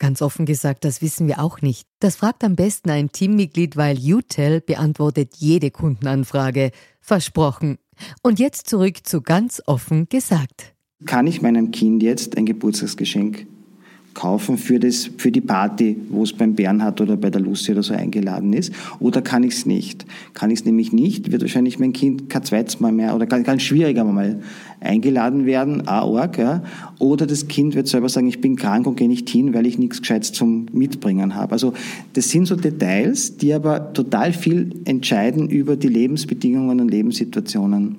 Ganz 0.00 0.22
offen 0.22 0.46
gesagt, 0.46 0.86
das 0.86 1.02
wissen 1.02 1.28
wir 1.28 1.40
auch 1.40 1.60
nicht. 1.60 1.86
Das 2.00 2.16
fragt 2.16 2.42
am 2.42 2.56
besten 2.56 2.88
ein 2.88 3.12
Teammitglied, 3.12 3.76
weil 3.76 3.98
UTEL 3.98 4.62
beantwortet 4.62 5.34
jede 5.36 5.70
Kundenanfrage. 5.70 6.70
Versprochen. 7.02 7.76
Und 8.22 8.38
jetzt 8.38 8.66
zurück 8.66 9.06
zu 9.06 9.20
ganz 9.20 9.62
offen 9.66 10.08
gesagt. 10.08 10.74
Kann 11.04 11.26
ich 11.26 11.42
meinem 11.42 11.70
Kind 11.70 12.02
jetzt 12.02 12.38
ein 12.38 12.46
Geburtstagsgeschenk 12.46 13.46
kaufen 14.14 14.58
für, 14.58 14.78
das, 14.78 15.10
für 15.18 15.30
die 15.30 15.40
Party, 15.40 15.96
wo 16.08 16.22
es 16.22 16.32
beim 16.32 16.54
Bernhard 16.54 17.00
oder 17.00 17.16
bei 17.16 17.30
der 17.30 17.40
Lucy 17.40 17.72
oder 17.72 17.82
so 17.82 17.94
eingeladen 17.94 18.52
ist? 18.52 18.72
Oder 18.98 19.22
kann 19.22 19.42
ich 19.44 19.54
es 19.54 19.66
nicht? 19.66 20.04
Kann 20.34 20.50
ich 20.50 20.60
es 20.60 20.64
nämlich 20.64 20.92
nicht, 20.92 21.30
wird 21.30 21.42
wahrscheinlich 21.42 21.78
mein 21.78 21.92
Kind 21.92 22.28
kein 22.28 22.42
zweites 22.42 22.80
Mal 22.80 22.92
mehr 22.92 23.14
oder 23.14 23.26
ganz, 23.26 23.46
ganz 23.46 23.62
schwieriger 23.62 24.04
mal 24.04 24.40
eingeladen 24.80 25.46
werden, 25.46 25.86
AORG, 25.86 26.38
ja? 26.38 26.62
oder 26.98 27.26
das 27.26 27.48
Kind 27.48 27.74
wird 27.74 27.86
selber 27.86 28.08
sagen, 28.08 28.28
ich 28.28 28.40
bin 28.40 28.56
krank 28.56 28.86
und 28.86 28.96
gehe 28.96 29.08
nicht 29.08 29.28
hin, 29.28 29.52
weil 29.52 29.66
ich 29.66 29.78
nichts 29.78 30.00
Gescheites 30.00 30.32
zum 30.32 30.66
Mitbringen 30.72 31.34
habe. 31.34 31.52
Also 31.52 31.74
das 32.14 32.30
sind 32.30 32.46
so 32.46 32.56
Details, 32.56 33.36
die 33.36 33.52
aber 33.52 33.92
total 33.92 34.32
viel 34.32 34.74
entscheiden 34.86 35.48
über 35.48 35.76
die 35.76 35.88
Lebensbedingungen 35.88 36.80
und 36.80 36.88
Lebenssituationen 36.88 37.96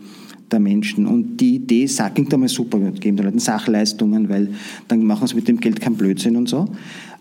der 0.52 0.60
Menschen. 0.60 1.06
Und 1.06 1.38
die 1.38 1.56
Idee 1.56 1.86
sagt, 1.88 2.16
klingt 2.16 2.34
einmal 2.34 2.50
super, 2.50 2.80
wir 2.82 2.92
geben 2.92 3.18
den 3.18 3.26
Leuten 3.26 3.40
Sachleistungen, 3.40 4.30
weil 4.30 4.50
dann 4.88 5.04
machen 5.04 5.28
sie 5.28 5.36
mit 5.36 5.48
dem 5.48 5.60
Geld 5.60 5.82
keinen 5.82 5.96
Blödsinn 5.96 6.36
und 6.36 6.50
so. 6.50 6.68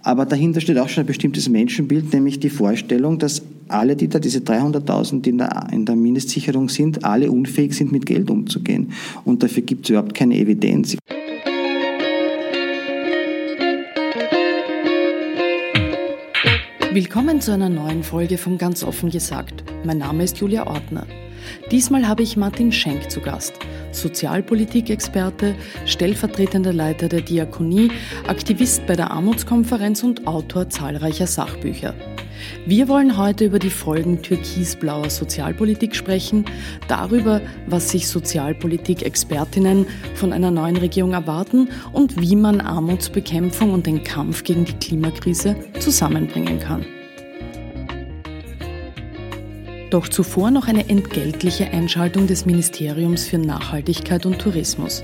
Aber 0.03 0.25
dahinter 0.25 0.61
steht 0.61 0.79
auch 0.79 0.89
schon 0.89 1.05
ein 1.05 1.07
bestimmtes 1.07 1.49
Menschenbild, 1.49 2.13
nämlich 2.13 2.41
die 2.41 2.49
Vorstellung, 2.49 3.19
dass 3.19 3.43
alle, 3.69 3.97
die 3.97 4.09
da, 4.09 4.19
diese 4.19 4.39
300.000, 4.39 5.21
die 5.21 5.31
in 5.31 5.39
der, 5.39 5.69
in 5.73 5.85
der 5.85 5.95
Mindestsicherung 5.95 6.69
sind, 6.69 7.05
alle 7.05 7.31
unfähig 7.31 7.75
sind, 7.75 7.93
mit 7.93 8.07
Geld 8.07 8.31
umzugehen. 8.31 8.93
Und 9.25 9.43
dafür 9.43 9.63
gibt 9.63 9.85
es 9.85 9.91
überhaupt 9.91 10.15
keine 10.15 10.37
Evidenz. 10.37 10.97
Willkommen 16.93 17.41
zu 17.41 17.53
einer 17.53 17.69
neuen 17.69 18.03
Folge 18.03 18.37
von 18.37 18.59
Ganz 18.59 18.83
offen 18.83 19.11
gesagt. 19.11 19.63
Mein 19.85 19.99
Name 19.99 20.25
ist 20.25 20.39
Julia 20.39 20.67
Ortner. 20.67 21.07
Diesmal 21.71 22.07
habe 22.09 22.23
ich 22.23 22.37
Martin 22.37 22.73
Schenk 22.73 23.11
zu 23.11 23.21
Gast, 23.21 23.55
Sozialpolitikexperte, 23.93 25.55
stellvertretender 25.87 26.73
Leiter 26.73 27.09
der 27.09 27.21
Diakonie, 27.21 27.91
Aktivist 28.27 28.87
bei 28.87 28.97
der 28.97 29.11
Armutskonferenz 29.11 30.03
und 30.03 30.27
Autor 30.27 30.69
zahlreicher 30.69 31.27
Sachbücher. 31.27 31.95
Wir 32.67 32.89
wollen 32.89 33.17
heute 33.17 33.45
über 33.45 33.59
die 33.59 33.71
Folgen 33.71 34.23
türkisblauer 34.23 35.11
Sozialpolitik 35.11 35.95
sprechen, 35.95 36.45
darüber, 36.89 37.41
was 37.67 37.91
sich 37.91 38.09
Sozialpolitik-Expertinnen 38.09 39.87
von 40.15 40.33
einer 40.33 40.51
neuen 40.51 40.77
Regierung 40.77 41.13
erwarten 41.13 41.69
und 41.93 42.21
wie 42.21 42.37
man 42.37 42.61
Armutsbekämpfung 42.61 43.73
und 43.73 43.87
den 43.87 44.05
Kampf 44.05 44.45
gegen 44.45 44.65
die 44.65 44.75
Klimakrise 44.75 45.57
zusammenbringen 45.79 46.59
kann. 46.59 46.87
Doch 49.91 50.09
zuvor 50.09 50.53
noch 50.53 50.69
eine 50.69 50.89
entgeltliche 50.89 51.73
Einschaltung 51.73 52.29
des 52.29 52.47
Ministeriums 52.47 53.27
für 53.27 53.39
Nachhaltigkeit 53.39 54.25
und 54.25 54.39
Tourismus. 54.39 55.03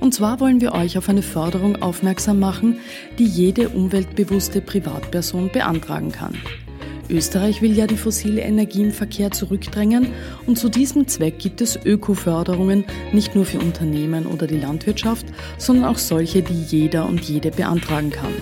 Und 0.00 0.12
zwar 0.12 0.40
wollen 0.40 0.60
wir 0.60 0.72
euch 0.74 0.98
auf 0.98 1.08
eine 1.08 1.22
Förderung 1.22 1.80
aufmerksam 1.80 2.40
machen, 2.40 2.80
die 3.18 3.26
jede 3.26 3.68
umweltbewusste 3.68 4.60
Privatperson 4.60 5.50
beantragen 5.52 6.10
kann. 6.10 6.34
Österreich 7.08 7.62
will 7.62 7.72
ja 7.72 7.86
die 7.86 7.96
fossile 7.96 8.42
Energie 8.42 8.82
im 8.82 8.92
Verkehr 8.92 9.30
zurückdrängen 9.30 10.08
und 10.46 10.58
zu 10.58 10.68
diesem 10.68 11.06
Zweck 11.06 11.38
gibt 11.38 11.60
es 11.60 11.78
Öko-Förderungen 11.82 12.84
nicht 13.12 13.34
nur 13.34 13.46
für 13.46 13.60
Unternehmen 13.60 14.26
oder 14.26 14.46
die 14.46 14.58
Landwirtschaft, 14.58 15.26
sondern 15.56 15.86
auch 15.86 15.98
solche, 15.98 16.42
die 16.42 16.60
jeder 16.60 17.06
und 17.06 17.22
jede 17.22 17.50
beantragen 17.50 18.10
kann. 18.10 18.34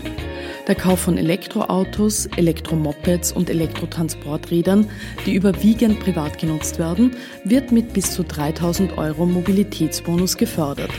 Der 0.67 0.75
Kauf 0.75 1.01
von 1.01 1.17
Elektroautos, 1.17 2.27
Elektromopeds 2.37 3.31
und 3.31 3.49
Elektrotransporträdern, 3.51 4.89
die 5.25 5.35
überwiegend 5.35 6.01
privat 6.01 6.39
genutzt 6.39 6.81
werden, 6.81 7.15
wird 7.45 7.71
mit 7.71 7.93
bis 7.93 8.11
zu 8.13 8.25
3000 8.25 8.99
Euro 8.99 9.27
Mobilitätsbonus 9.27 10.37
gefördert. 10.37 10.91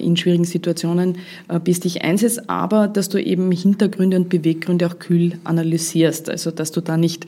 in 0.00 0.16
schwierigen 0.16 0.44
Situationen 0.44 1.18
bist, 1.62 1.84
dich 1.84 2.02
einsetzt, 2.02 2.50
aber 2.50 2.88
dass 2.88 3.08
du 3.08 3.22
eben 3.22 3.50
Hintergründe 3.52 4.16
und 4.16 4.28
Beweggründe 4.28 4.86
auch 4.86 4.98
kühl 4.98 5.38
analysierst, 5.44 6.28
also 6.28 6.50
dass 6.50 6.72
du 6.72 6.80
da 6.80 6.96
nicht 6.96 7.26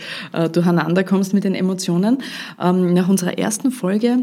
durcheinander 0.53 1.05
kommst 1.05 1.35
mit 1.35 1.45
den 1.45 1.55
Emotionen. 1.55 2.19
Ähm, 2.61 2.95
nach 2.95 3.09
unserer 3.09 3.39
ersten 3.39 3.71
Folge 3.71 4.19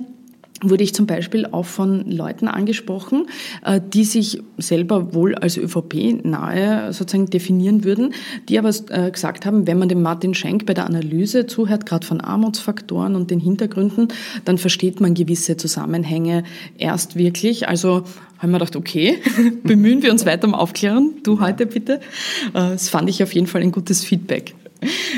wurde 0.62 0.84
ich 0.84 0.94
zum 0.94 1.06
Beispiel 1.06 1.46
auch 1.46 1.66
von 1.66 2.10
Leuten 2.10 2.48
angesprochen, 2.48 3.28
äh, 3.64 3.80
die 3.94 4.04
sich 4.04 4.42
selber 4.58 5.14
wohl 5.14 5.36
als 5.36 5.58
ÖVP 5.58 6.24
nahe 6.26 6.94
sozusagen 6.94 7.30
definieren 7.30 7.84
würden, 7.84 8.14
die 8.50 8.58
aber 8.58 8.72
äh, 8.90 9.12
gesagt 9.12 9.46
haben, 9.46 9.68
wenn 9.68 9.78
man 9.78 9.90
dem 9.90 10.02
Martin 10.02 10.34
Schenk 10.34 10.66
bei 10.66 10.74
der 10.74 10.86
Analyse 10.86 11.46
zuhört, 11.46 11.86
gerade 11.86 12.06
von 12.06 12.22
Armutsfaktoren 12.22 13.16
und 13.16 13.30
den 13.30 13.40
Hintergründen, 13.40 14.08
dann 14.46 14.58
versteht 14.58 15.00
man 15.00 15.14
gewisse 15.14 15.58
Zusammenhänge 15.58 16.44
erst 16.78 17.16
wirklich. 17.16 17.68
Also 17.68 18.04
haben 18.40 18.52
wir 18.52 18.60
gedacht, 18.60 18.76
okay, 18.76 19.18
bemühen 19.64 20.02
wir 20.02 20.12
uns 20.12 20.26
weiter 20.26 20.48
um 20.48 20.56
Aufklären. 20.56 21.14
Du 21.24 21.40
heute 21.40 21.66
bitte. 21.68 21.94
Äh, 21.94 22.00
das 22.54 22.90
fand 22.90 23.10
ich 23.10 23.22
auf 23.22 23.34
jeden 23.34 23.48
Fall 23.48 23.62
ein 23.62 23.72
gutes 23.72 24.04
Feedback 24.04 24.56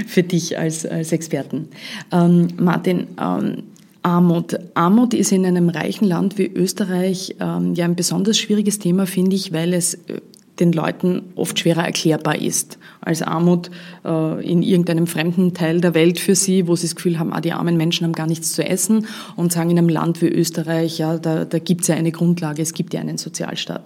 für 0.07 0.23
dich 0.23 0.57
als, 0.57 0.85
als 0.85 1.11
Experten. 1.11 1.67
Ähm, 2.11 2.47
Martin, 2.57 3.07
ähm, 3.21 3.63
Armut. 4.01 4.57
Armut 4.75 5.13
ist 5.13 5.31
in 5.31 5.45
einem 5.45 5.69
reichen 5.69 6.05
Land 6.05 6.37
wie 6.37 6.47
Österreich 6.47 7.35
ähm, 7.39 7.73
ja 7.73 7.85
ein 7.85 7.95
besonders 7.95 8.37
schwieriges 8.37 8.79
Thema, 8.79 9.05
finde 9.05 9.35
ich, 9.35 9.51
weil 9.51 9.73
es 9.73 9.95
äh, 9.95 10.21
den 10.59 10.71
Leuten 10.71 11.23
oft 11.35 11.59
schwerer 11.59 11.85
erklärbar 11.85 12.39
ist 12.39 12.77
als 13.01 13.21
Armut 13.21 13.71
äh, 14.05 14.45
in 14.45 14.61
irgendeinem 14.61 15.07
fremden 15.07 15.53
Teil 15.53 15.81
der 15.81 15.93
Welt 15.93 16.19
für 16.19 16.35
sie, 16.35 16.67
wo 16.67 16.75
sie 16.75 16.87
das 16.87 16.95
Gefühl 16.95 17.17
haben, 17.17 17.33
ah, 17.33 17.41
die 17.41 17.53
armen 17.53 17.77
Menschen 17.77 18.05
haben 18.05 18.13
gar 18.13 18.27
nichts 18.27 18.53
zu 18.53 18.63
essen 18.63 19.07
und 19.35 19.51
sagen 19.51 19.69
in 19.69 19.77
einem 19.77 19.89
Land 19.89 20.21
wie 20.21 20.27
Österreich, 20.27 20.99
ja, 20.99 21.17
da, 21.17 21.45
da 21.45 21.59
gibt 21.59 21.81
es 21.81 21.87
ja 21.87 21.95
eine 21.95 22.11
Grundlage, 22.11 22.61
es 22.61 22.73
gibt 22.73 22.93
ja 22.93 22.99
einen 22.99 23.17
Sozialstaat. 23.17 23.83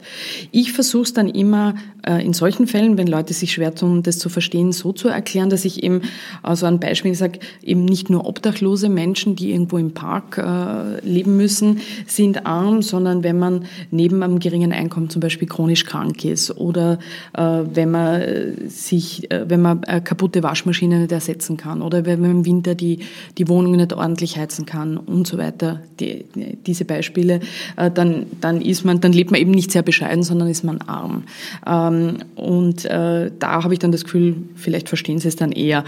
Ich 0.52 0.74
versuche 0.74 1.04
es 1.04 1.14
dann 1.14 1.30
immer 1.30 1.76
äh, 2.06 2.26
in 2.26 2.34
solchen 2.34 2.68
Fällen, 2.68 2.98
wenn 2.98 3.08
Leute 3.08 3.34
sich 3.34 3.54
schwer 3.54 3.76
tun, 3.76 4.04
das 4.04 4.18
zu 4.20 4.30
verstehen, 4.30 4.72
so 4.72 4.92
zu 4.94 5.10
erklären, 5.10 5.50
dass 5.50 5.64
ich 5.64 5.84
eben, 5.84 6.02
also 6.42 6.66
ein 6.66 6.80
Beispiel 6.80 7.14
sage, 7.14 7.40
eben 7.62 7.86
nicht 7.86 8.10
nur 8.10 8.26
obdachlose 8.26 8.90
Menschen, 8.90 9.36
die 9.36 9.52
irgendwo 9.52 9.78
im 9.78 9.94
Park 9.94 10.38
äh, 10.38 11.06
leben 11.08 11.38
müssen, 11.38 11.80
sind 12.08 12.46
arm, 12.46 12.82
sondern 12.82 13.24
wenn 13.24 13.38
man 13.38 13.66
neben 13.92 14.24
einem 14.24 14.40
geringen 14.40 14.74
Einkommen 14.74 15.10
zum 15.10 15.20
Beispiel 15.20 15.48
chronisch 15.48 15.86
krank 15.86 16.26
ist 16.26 16.50
oder 16.64 16.98
äh, 17.34 17.42
wenn 17.42 17.92
man 17.92 18.24
sich, 18.68 19.30
äh, 19.32 19.46
wenn 19.48 19.62
man 19.62 19.82
kaputte 19.82 20.42
Waschmaschine 20.44 21.00
nicht 21.00 21.12
ersetzen 21.12 21.58
kann 21.58 21.82
oder 21.82 22.06
wenn 22.06 22.22
man 22.22 22.32
im 22.32 22.46
Winter 22.46 22.74
die, 22.74 23.00
die 23.38 23.48
Wohnung 23.50 23.76
nicht 23.76 23.94
ordentlich 23.94 24.38
heizen 24.38 24.66
kann 24.66 24.98
und 24.98 25.28
so 25.28 25.38
weiter, 25.38 25.82
die, 26.00 26.26
diese 26.66 26.86
Beispiele, 26.86 27.42
äh, 27.76 27.92
dann, 27.92 28.28
dann 28.40 28.62
ist 28.62 28.86
man, 28.86 29.02
dann 29.02 29.12
lebt 29.12 29.32
man 29.32 29.42
eben 29.42 29.52
nicht 29.52 29.72
sehr 29.72 29.82
bescheiden, 29.82 30.24
sondern 30.24 30.48
ist 30.48 30.64
man 30.64 30.80
arm. 30.82 31.24
Ähm, 31.68 32.20
und 32.36 32.86
äh, 32.86 33.32
da 33.38 33.64
habe 33.64 33.74
ich 33.74 33.80
dann 33.80 33.92
das 33.92 34.06
Gefühl, 34.06 34.36
vielleicht 34.56 34.88
verstehen 34.88 35.20
Sie 35.20 35.28
es 35.28 35.36
dann 35.36 35.52
eher. 35.52 35.84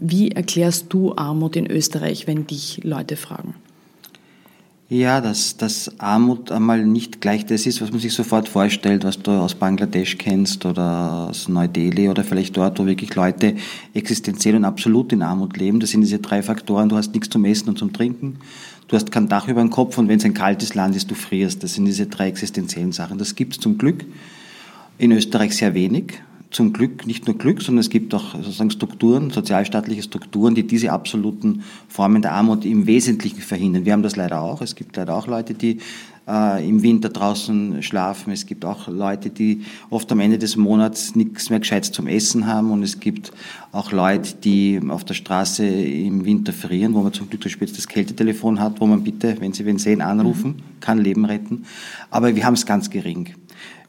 Wie 0.00 0.30
erklärst 0.30 0.86
du 0.92 1.14
Armut 1.16 1.56
in 1.56 1.70
Österreich, 1.70 2.26
wenn 2.26 2.46
dich 2.46 2.80
Leute 2.82 3.16
fragen? 3.16 3.54
Ja, 4.92 5.20
dass, 5.20 5.56
dass 5.56 6.00
Armut 6.00 6.50
einmal 6.50 6.84
nicht 6.84 7.20
gleich 7.20 7.46
das 7.46 7.64
ist, 7.64 7.80
was 7.80 7.92
man 7.92 8.00
sich 8.00 8.12
sofort 8.12 8.48
vorstellt, 8.48 9.04
was 9.04 9.22
du 9.22 9.30
aus 9.30 9.54
Bangladesch 9.54 10.18
kennst 10.18 10.66
oder 10.66 11.28
aus 11.30 11.48
Neu-Delhi 11.48 12.08
oder 12.08 12.24
vielleicht 12.24 12.56
dort, 12.56 12.80
wo 12.80 12.86
wirklich 12.86 13.14
Leute 13.14 13.54
existenziell 13.94 14.56
und 14.56 14.64
absolut 14.64 15.12
in 15.12 15.22
Armut 15.22 15.56
leben. 15.56 15.78
Das 15.78 15.90
sind 15.90 16.00
diese 16.00 16.18
drei 16.18 16.42
Faktoren. 16.42 16.88
Du 16.88 16.96
hast 16.96 17.14
nichts 17.14 17.30
zum 17.30 17.44
Essen 17.44 17.68
und 17.68 17.78
zum 17.78 17.92
Trinken. 17.92 18.40
Du 18.88 18.96
hast 18.96 19.12
kein 19.12 19.28
Dach 19.28 19.46
über 19.46 19.60
dem 19.60 19.70
Kopf 19.70 19.96
und 19.96 20.08
wenn 20.08 20.18
es 20.18 20.24
ein 20.24 20.34
kaltes 20.34 20.74
Land 20.74 20.96
ist, 20.96 21.08
du 21.08 21.14
frierst. 21.14 21.62
Das 21.62 21.74
sind 21.74 21.84
diese 21.84 22.06
drei 22.06 22.26
existenziellen 22.26 22.90
Sachen. 22.90 23.16
Das 23.16 23.36
gibt 23.36 23.52
es 23.52 23.60
zum 23.60 23.78
Glück 23.78 24.04
in 24.98 25.12
Österreich 25.12 25.56
sehr 25.56 25.72
wenig 25.74 26.20
zum 26.50 26.72
Glück 26.72 27.06
nicht 27.06 27.26
nur 27.26 27.38
Glück, 27.38 27.62
sondern 27.62 27.80
es 27.80 27.90
gibt 27.90 28.12
auch 28.14 28.34
sozusagen 28.34 28.70
Strukturen, 28.70 29.30
sozialstaatliche 29.30 30.02
Strukturen, 30.02 30.54
die 30.54 30.66
diese 30.66 30.92
absoluten 30.92 31.62
Formen 31.88 32.22
der 32.22 32.32
Armut 32.32 32.64
im 32.64 32.86
Wesentlichen 32.86 33.40
verhindern. 33.40 33.84
Wir 33.84 33.92
haben 33.92 34.02
das 34.02 34.16
leider 34.16 34.40
auch. 34.40 34.60
Es 34.60 34.74
gibt 34.74 34.96
leider 34.96 35.14
auch 35.14 35.28
Leute, 35.28 35.54
die 35.54 35.78
äh, 36.26 36.68
im 36.68 36.82
Winter 36.82 37.08
draußen 37.08 37.82
schlafen. 37.82 38.32
Es 38.32 38.46
gibt 38.46 38.64
auch 38.64 38.88
Leute, 38.88 39.30
die 39.30 39.62
oft 39.90 40.10
am 40.10 40.20
Ende 40.20 40.38
des 40.38 40.56
Monats 40.56 41.14
nichts 41.14 41.50
mehr 41.50 41.60
Gescheites 41.60 41.92
zum 41.92 42.06
Essen 42.06 42.46
haben. 42.46 42.70
Und 42.70 42.82
es 42.82 42.98
gibt 42.98 43.32
auch 43.72 43.92
Leute, 43.92 44.34
die 44.42 44.80
auf 44.88 45.04
der 45.04 45.14
Straße 45.14 45.64
im 45.64 46.24
Winter 46.24 46.52
frieren, 46.52 46.94
wo 46.94 47.02
man 47.02 47.12
zum 47.12 47.28
Glück 47.30 47.42
das 47.42 47.88
Kältetelefon 47.88 48.60
hat, 48.60 48.80
wo 48.80 48.86
man 48.86 49.04
bitte, 49.04 49.36
wenn 49.40 49.52
Sie 49.52 49.66
wen 49.66 49.78
sehen, 49.78 50.00
anrufen 50.00 50.62
kann, 50.80 50.98
Leben 50.98 51.24
retten. 51.24 51.64
Aber 52.10 52.34
wir 52.34 52.44
haben 52.44 52.54
es 52.54 52.66
ganz 52.66 52.90
gering. 52.90 53.34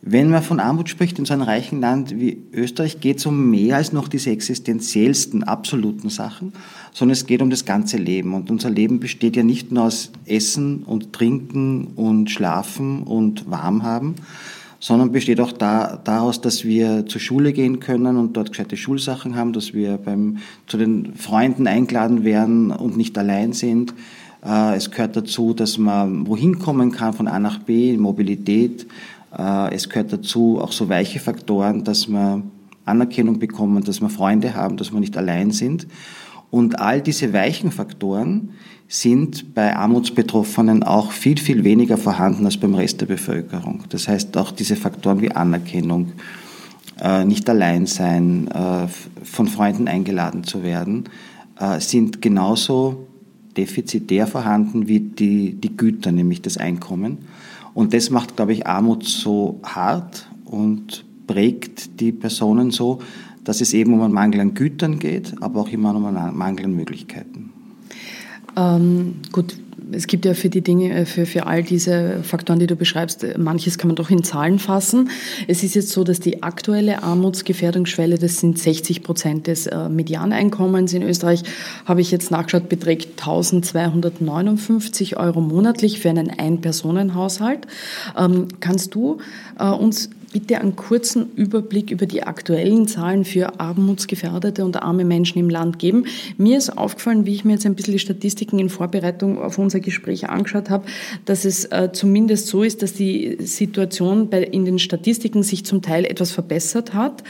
Wenn 0.03 0.31
man 0.31 0.41
von 0.41 0.59
Armut 0.59 0.89
spricht 0.89 1.19
in 1.19 1.25
so 1.25 1.33
einem 1.33 1.44
reichen 1.44 1.79
Land 1.79 2.19
wie 2.19 2.41
Österreich, 2.53 3.00
geht 3.01 3.19
es 3.19 3.27
um 3.27 3.51
mehr 3.51 3.75
als 3.75 3.94
noch 3.94 4.07
diese 4.07 4.31
existenziellsten, 4.31 5.44
absoluten 5.44 6.09
Sachen, 6.09 6.53
sondern 6.91 7.13
es 7.13 7.27
geht 7.27 7.44
um 7.44 7.51
das 7.51 7.65
ganze 7.65 7.97
Leben. 7.97 8.33
Und 8.33 8.50
unser 8.50 8.71
Leben 8.71 9.00
besteht 9.00 9.35
ja 9.35 9.44
nicht 9.44 9.71
nur 9.71 9.83
aus 9.83 10.12
Essen 10.25 10.81
und 10.83 11.13
Trinken 11.13 11.89
und 11.95 12.31
Schlafen 12.31 13.03
und 13.03 13.51
Warm 13.51 13.83
haben, 13.83 14.15
sondern 14.79 15.12
besteht 15.12 15.39
auch 15.39 15.51
da, 15.51 16.01
daraus, 16.03 16.41
dass 16.41 16.65
wir 16.65 17.06
zur 17.06 17.21
Schule 17.21 17.53
gehen 17.53 17.79
können 17.79 18.18
und 18.18 18.35
dort 18.35 18.50
gescheite 18.50 18.77
Schulsachen 18.77 19.35
haben, 19.35 19.53
dass 19.53 19.75
wir 19.75 19.97
beim, 19.97 20.38
zu 20.65 20.77
den 20.77 21.13
Freunden 21.15 21.68
eingeladen 21.68 22.23
werden 22.23 22.71
und 22.71 22.97
nicht 22.97 23.15
allein 23.19 23.53
sind. 23.53 23.94
Äh, 24.44 24.75
es 24.75 24.89
gehört 24.89 25.15
dazu, 25.15 25.53
dass 25.53 25.77
man 25.77 26.25
wohin 26.25 26.57
kommen 26.57 26.91
kann 26.91 27.13
von 27.13 27.27
A 27.27 27.38
nach 27.38 27.59
B, 27.59 27.95
Mobilität, 27.95 28.88
es 29.31 29.88
gehört 29.88 30.12
dazu 30.12 30.60
auch 30.60 30.74
so 30.74 30.89
weiche 30.89 31.19
Faktoren, 31.19 31.83
dass 31.83 32.07
wir 32.10 32.44
Anerkennung 32.86 33.39
bekommen, 33.39 33.83
dass 33.83 34.01
wir 34.01 34.10
Freunde 34.10 34.56
haben, 34.56 34.78
dass 34.78 34.92
wir 34.92 35.00
nicht 35.00 35.16
allein 35.18 35.51
sind. 35.51 35.88
Und 36.50 36.80
all 36.80 37.01
diese 37.01 37.31
weichen 37.31 37.72
Faktoren 37.72 38.50
sind 38.88 39.54
bei 39.54 39.74
Armutsbetroffenen 39.74 40.83
auch 40.83 41.13
viel, 41.13 41.38
viel 41.38 41.63
weniger 41.63 41.98
vorhanden 41.98 42.45
als 42.45 42.57
beim 42.57 42.75
Rest 42.75 43.00
der 43.00 43.06
Bevölkerung. 43.06 43.86
Das 43.88 44.10
heißt, 44.10 44.36
auch 44.36 44.51
diese 44.51 44.75
Faktoren 44.75 45.22
wie 45.22 45.31
Anerkennung, 45.31 46.12
äh, 47.00 47.24
nicht 47.24 47.50
allein 47.50 47.86
sein, 47.86 48.50
äh, 48.50 48.88
von 49.24 49.48
Freunden 49.48 49.88
eingeladen 49.88 50.44
zu 50.44 50.63
werden, 50.63 51.06
sind 51.78 52.24
genauso 52.24 53.06
defizitär 53.56 54.25
vorhanden 54.25 54.88
wie 54.88 55.00
die, 55.00 55.54
die 55.54 55.78
Güter, 55.78 56.12
nämlich 56.12 56.42
das 56.42 56.57
Einkommen. 56.57 57.19
Und 57.73 57.94
das 57.94 58.09
macht, 58.09 58.35
glaube 58.35 58.53
ich, 58.53 58.68
Armut 58.68 59.06
so 59.06 59.59
hart 59.63 60.27
und 60.45 61.06
prägt 61.27 62.00
die 62.00 62.12
Personen 62.12 62.71
so, 62.71 63.00
dass 63.44 63.62
es 63.62 63.73
eben 63.73 63.94
um 63.94 64.01
einen 64.01 64.13
Mangel 64.13 64.41
an 64.41 64.53
Gütern 64.53 65.00
geht, 65.00 65.41
aber 65.41 65.62
auch 65.62 65.69
immer 65.69 65.95
um 65.95 66.06
einen 66.06 66.38
Mangel 66.38 66.65
an 66.65 66.75
Möglichkeiten. 66.75 67.51
Ähm, 68.57 69.15
gut, 69.31 69.57
es 69.94 70.08
gibt 70.08 70.26
ja 70.26 70.34
für 70.34 70.50
die 70.50 70.62
Dinge, 70.62 70.92
äh, 70.92 71.06
für, 71.06 71.26
für 71.26 71.46
all 71.46 71.64
diese 71.64 72.24
Faktoren, 72.24 72.60
die 72.60 72.68
du 72.68 72.76
beschreibst, 72.76 73.24
äh, 73.24 73.38
manches 73.38 73.78
kann 73.78 73.88
man 73.88 73.96
doch 73.96 74.10
in 74.10 74.24
Zahlen 74.24 74.60
fassen. 74.60 75.10
Es 75.48 75.64
ist 75.64 75.76
jetzt 75.76 75.90
so, 75.90 76.04
dass 76.04 76.20
die 76.20 76.44
aktuelle 76.44 77.04
Armutsgefährdungsschwelle, 77.04 78.18
das 78.18 78.40
sind 78.40 78.58
60 78.58 79.04
Prozent 79.04 79.48
des 79.48 79.68
äh, 79.68 79.90
Medianeinkommens 79.90 80.94
in 80.94 81.04
Österreich, 81.04 81.44
habe 81.86 82.02
ich 82.02 82.12
jetzt 82.12 82.31
nachgeschaut, 82.31 82.69
beträgt 82.69 83.19
1259 83.19 85.18
Euro 85.18 85.42
monatlich 85.42 86.00
für 86.00 86.10
einen 86.10 86.30
Ein-Personen-Haushalt. 86.30 87.68
Ähm, 88.18 88.48
kannst 88.60 88.95
du 88.95 89.19
uns 89.57 90.10
bitte 90.31 90.59
einen 90.59 90.76
kurzen 90.76 91.31
Überblick 91.35 91.92
über 91.92 92.06
die 92.06 92.23
aktuellen 92.23 92.88
Zahlen 92.88 93.26
für 93.26 93.59
armutsgefährdete 93.59 94.64
und 94.64 94.81
arme 94.81 95.06
Menschen 95.06 95.40
im 95.40 95.50
Land 95.50 95.80
geben. 95.80 96.06
Mir 96.38 96.57
ist 96.57 96.78
aufgefallen, 96.78 97.26
wie 97.26 97.33
ich 97.33 97.45
mir 97.45 97.54
jetzt 97.54 97.66
ein 97.66 97.76
bisschen 97.76 97.94
die 97.94 98.00
Statistiken 98.00 98.59
in 98.59 98.69
Vorbereitung 98.69 99.40
auf 99.40 99.57
unser 99.57 99.80
Gespräch 99.80 100.30
angeschaut 100.30 100.69
habe, 100.69 100.85
dass 101.26 101.45
es 101.45 101.66
äh, 101.66 101.90
zumindest 101.92 102.47
so 102.47 102.64
ist, 102.64 102.81
dass 102.81 102.94
die 102.94 103.38
Situation 103.40 104.30
in 104.30 104.66
den 104.66 104.80
Statistiken 104.80 105.44
sich 105.44 105.66
zum 105.66 105.81
Teil 105.81 106.06
etwas 106.06 106.31
verbessert 106.31 106.94
hat. 106.94 107.23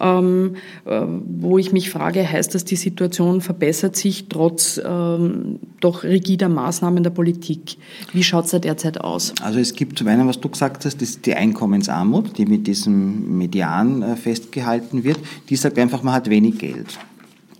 Ähm, 0.00 0.56
äh, 0.84 1.02
wo 1.40 1.58
ich 1.58 1.72
mich 1.72 1.90
frage, 1.90 2.30
heißt 2.30 2.54
das, 2.54 2.64
die 2.64 2.76
Situation 2.76 3.40
verbessert 3.40 3.96
sich 3.96 4.26
trotz 4.28 4.80
ähm, 4.84 5.60
doch 5.80 6.02
rigider 6.02 6.48
Maßnahmen 6.48 7.02
der 7.02 7.10
Politik? 7.10 7.76
Wie 8.12 8.22
schaut 8.22 8.46
es 8.46 8.50
da 8.50 8.58
derzeit 8.58 9.00
aus? 9.00 9.32
Also 9.42 9.58
es 9.58 9.74
gibt 9.74 9.98
zum 9.98 10.08
einen, 10.08 10.26
was 10.26 10.40
du 10.40 10.48
gesagt 10.48 10.84
hast, 10.84 11.00
das 11.00 11.10
ist 11.10 11.26
die 11.26 11.34
Einkommensarmut, 11.34 12.36
die 12.38 12.47
mit 12.48 12.66
diesem 12.66 13.38
Median 13.38 14.02
äh, 14.02 14.16
festgehalten 14.16 15.04
wird, 15.04 15.18
die 15.48 15.56
sagt 15.56 15.78
einfach, 15.78 16.02
man 16.02 16.14
hat 16.14 16.30
wenig 16.30 16.58
Geld. 16.58 16.98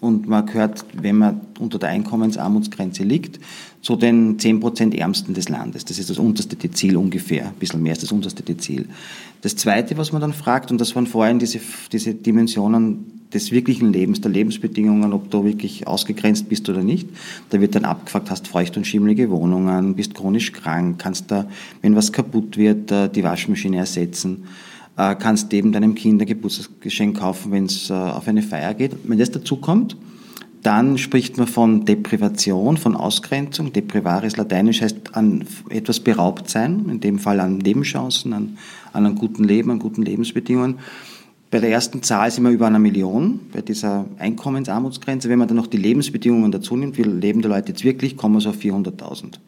Und 0.00 0.28
man 0.28 0.47
gehört, 0.47 0.85
wenn 0.95 1.18
man 1.18 1.40
unter 1.59 1.78
der 1.78 1.88
Einkommensarmutsgrenze 1.88 3.02
liegt, 3.02 3.40
zu 3.83 3.97
den 3.97 4.38
10% 4.38 4.97
Ärmsten 4.97 5.35
des 5.35 5.49
Landes. 5.49 5.85
Das 5.85 5.99
ist 5.99 6.11
das 6.11 6.18
unterste 6.18 6.57
Dezil 6.57 6.97
ungefähr, 6.97 7.49
ein 7.49 7.54
bisschen 7.54 7.83
mehr 7.83 7.92
ist 7.92 8.02
das 8.02 8.12
unterste 8.12 8.42
Dezil. 8.42 8.88
Das 9.42 9.57
Zweite, 9.57 9.97
was 9.97 10.12
man 10.12 10.21
dann 10.21 10.33
fragt, 10.33 10.71
und 10.71 10.80
das 10.80 10.95
waren 10.95 11.07
vorhin 11.07 11.38
diese, 11.38 11.61
diese 11.92 12.14
Dimensionen 12.14 13.18
des 13.33 13.52
wirklichen 13.52 13.92
Lebens, 13.92 14.21
der 14.21 14.30
Lebensbedingungen, 14.30 15.12
ob 15.12 15.30
du 15.30 15.45
wirklich 15.45 15.87
ausgegrenzt 15.87 16.49
bist 16.49 16.68
oder 16.68 16.83
nicht. 16.83 17.09
Da 17.50 17.61
wird 17.61 17.75
dann 17.75 17.85
abgefragt, 17.85 18.30
hast 18.30 18.49
feucht 18.49 18.76
und 18.76 18.87
schimmelige 18.87 19.30
Wohnungen, 19.30 19.95
bist 19.95 20.14
chronisch 20.14 20.52
krank, 20.52 20.99
kannst 20.99 21.30
da, 21.30 21.47
wenn 21.83 21.95
was 21.95 22.12
kaputt 22.12 22.57
wird, 22.57 22.90
äh, 22.90 23.09
die 23.09 23.25
Waschmaschine 23.25 23.76
ersetzen, 23.78 24.45
kannst 24.99 25.52
eben 25.55 25.73
deinem 25.73 25.95
Kind 25.95 26.21
ein 26.21 26.26
Geburtstagsgeschenk 26.26 27.19
kaufen, 27.19 27.52
wenn 27.52 27.67
es 27.67 27.88
äh, 27.88 27.93
auf 27.93 28.26
eine 28.26 28.43
Feier 28.43 28.75
geht. 28.75 28.97
Wenn 29.05 29.19
das 29.19 29.31
dazu 29.31 29.57
kommt, 29.57 29.97
dann 30.62 30.99
spricht 30.99 31.38
man 31.38 31.47
von 31.47 31.85
Deprivation, 31.85 32.76
von 32.76 32.97
Ausgrenzung. 32.97 33.73
Deprivare 33.73 34.26
ist 34.26 34.37
lateinisch, 34.37 34.83
heißt 34.83 35.14
an 35.14 35.45
etwas 35.71 36.00
beraubt 36.00 36.50
sein, 36.50 36.87
in 36.90 37.00
dem 37.00 37.21
Fall 37.21 37.38
an 37.38 37.61
Lebenschancen, 37.61 38.33
an, 38.33 38.59
an 38.93 39.07
einem 39.07 39.14
guten 39.14 39.45
Leben, 39.45 39.71
an 39.71 39.78
guten 39.78 40.02
Lebensbedingungen. 40.02 40.81
Bei 41.50 41.61
der 41.61 41.71
ersten 41.71 42.02
Zahl 42.02 42.31
sind 42.31 42.45
wir 42.45 42.50
über 42.50 42.67
einer 42.67 42.81
Million, 42.81 43.40
bei 43.52 43.62
dieser 43.62 44.05
Einkommensarmutsgrenze. 44.19 45.28
Wenn 45.28 45.38
man 45.38 45.49
dann 45.49 45.57
noch 45.57 45.69
die 45.69 45.78
Lebensbedingungen 45.78 46.50
dazu 46.50 46.76
nimmt, 46.76 46.99
wie 46.99 47.05
leben 47.05 47.40
die 47.40 47.49
Leute 47.49 47.69
jetzt 47.69 47.85
wirklich, 47.85 48.17
kommen 48.17 48.35
wir 48.35 48.40
so 48.40 48.50
auf 48.50 48.59
400.000. 48.59 49.38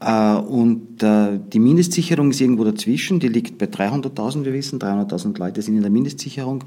Äh, 0.00 0.34
und 0.34 1.02
äh, 1.02 1.38
die 1.52 1.58
Mindestsicherung 1.58 2.30
ist 2.30 2.40
irgendwo 2.40 2.64
dazwischen, 2.64 3.20
die 3.20 3.28
liegt 3.28 3.58
bei 3.58 3.66
300.000, 3.66 4.44
wir 4.44 4.52
wissen, 4.54 4.78
300.000 4.78 5.38
Leute 5.38 5.60
sind 5.60 5.76
in 5.76 5.82
der 5.82 5.90
Mindestsicherung. 5.90 6.64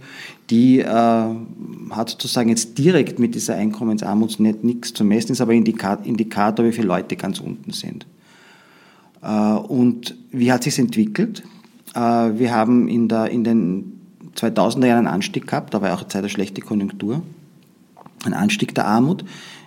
Die 0.50 0.79
äh, 0.79 0.86
hat 0.86 2.10
sozusagen 2.10 2.50
jetzt 2.50 2.77
direkt 2.77 3.17
mit 3.19 3.33
dieser 3.33 3.55
Einkommensarmut 3.55 4.39
nicht 4.39 4.63
nichts 4.63 4.93
zu 4.93 5.03
messen, 5.03 5.31
ist 5.31 5.41
aber 5.41 5.53
Indikator, 5.53 6.65
wie 6.65 6.72
viele 6.72 6.88
Leute 6.88 7.15
ganz 7.15 7.39
unten 7.39 7.72
sind. 7.72 8.05
Und 9.22 10.17
wie 10.31 10.51
hat 10.51 10.63
sich 10.63 10.77
entwickelt? 10.79 11.43
Wir 11.93 12.51
haben 12.53 12.89
in, 12.89 13.07
der, 13.07 13.29
in 13.29 13.45
den 13.45 14.01
2000er 14.36 14.86
Jahren 14.86 15.07
einen 15.07 15.15
Anstieg 15.15 15.48
gehabt, 15.48 15.74
da 15.74 15.81
war 15.81 15.93
auch 15.93 16.00
eine 16.00 16.10
Zeit 16.10 16.25
der 16.25 16.29
schlechte 16.29 16.60
Konjunktur, 16.60 17.22
ein 18.25 18.33
Anstieg 18.33 18.75
der 18.75 18.86
Armut. 18.86 19.24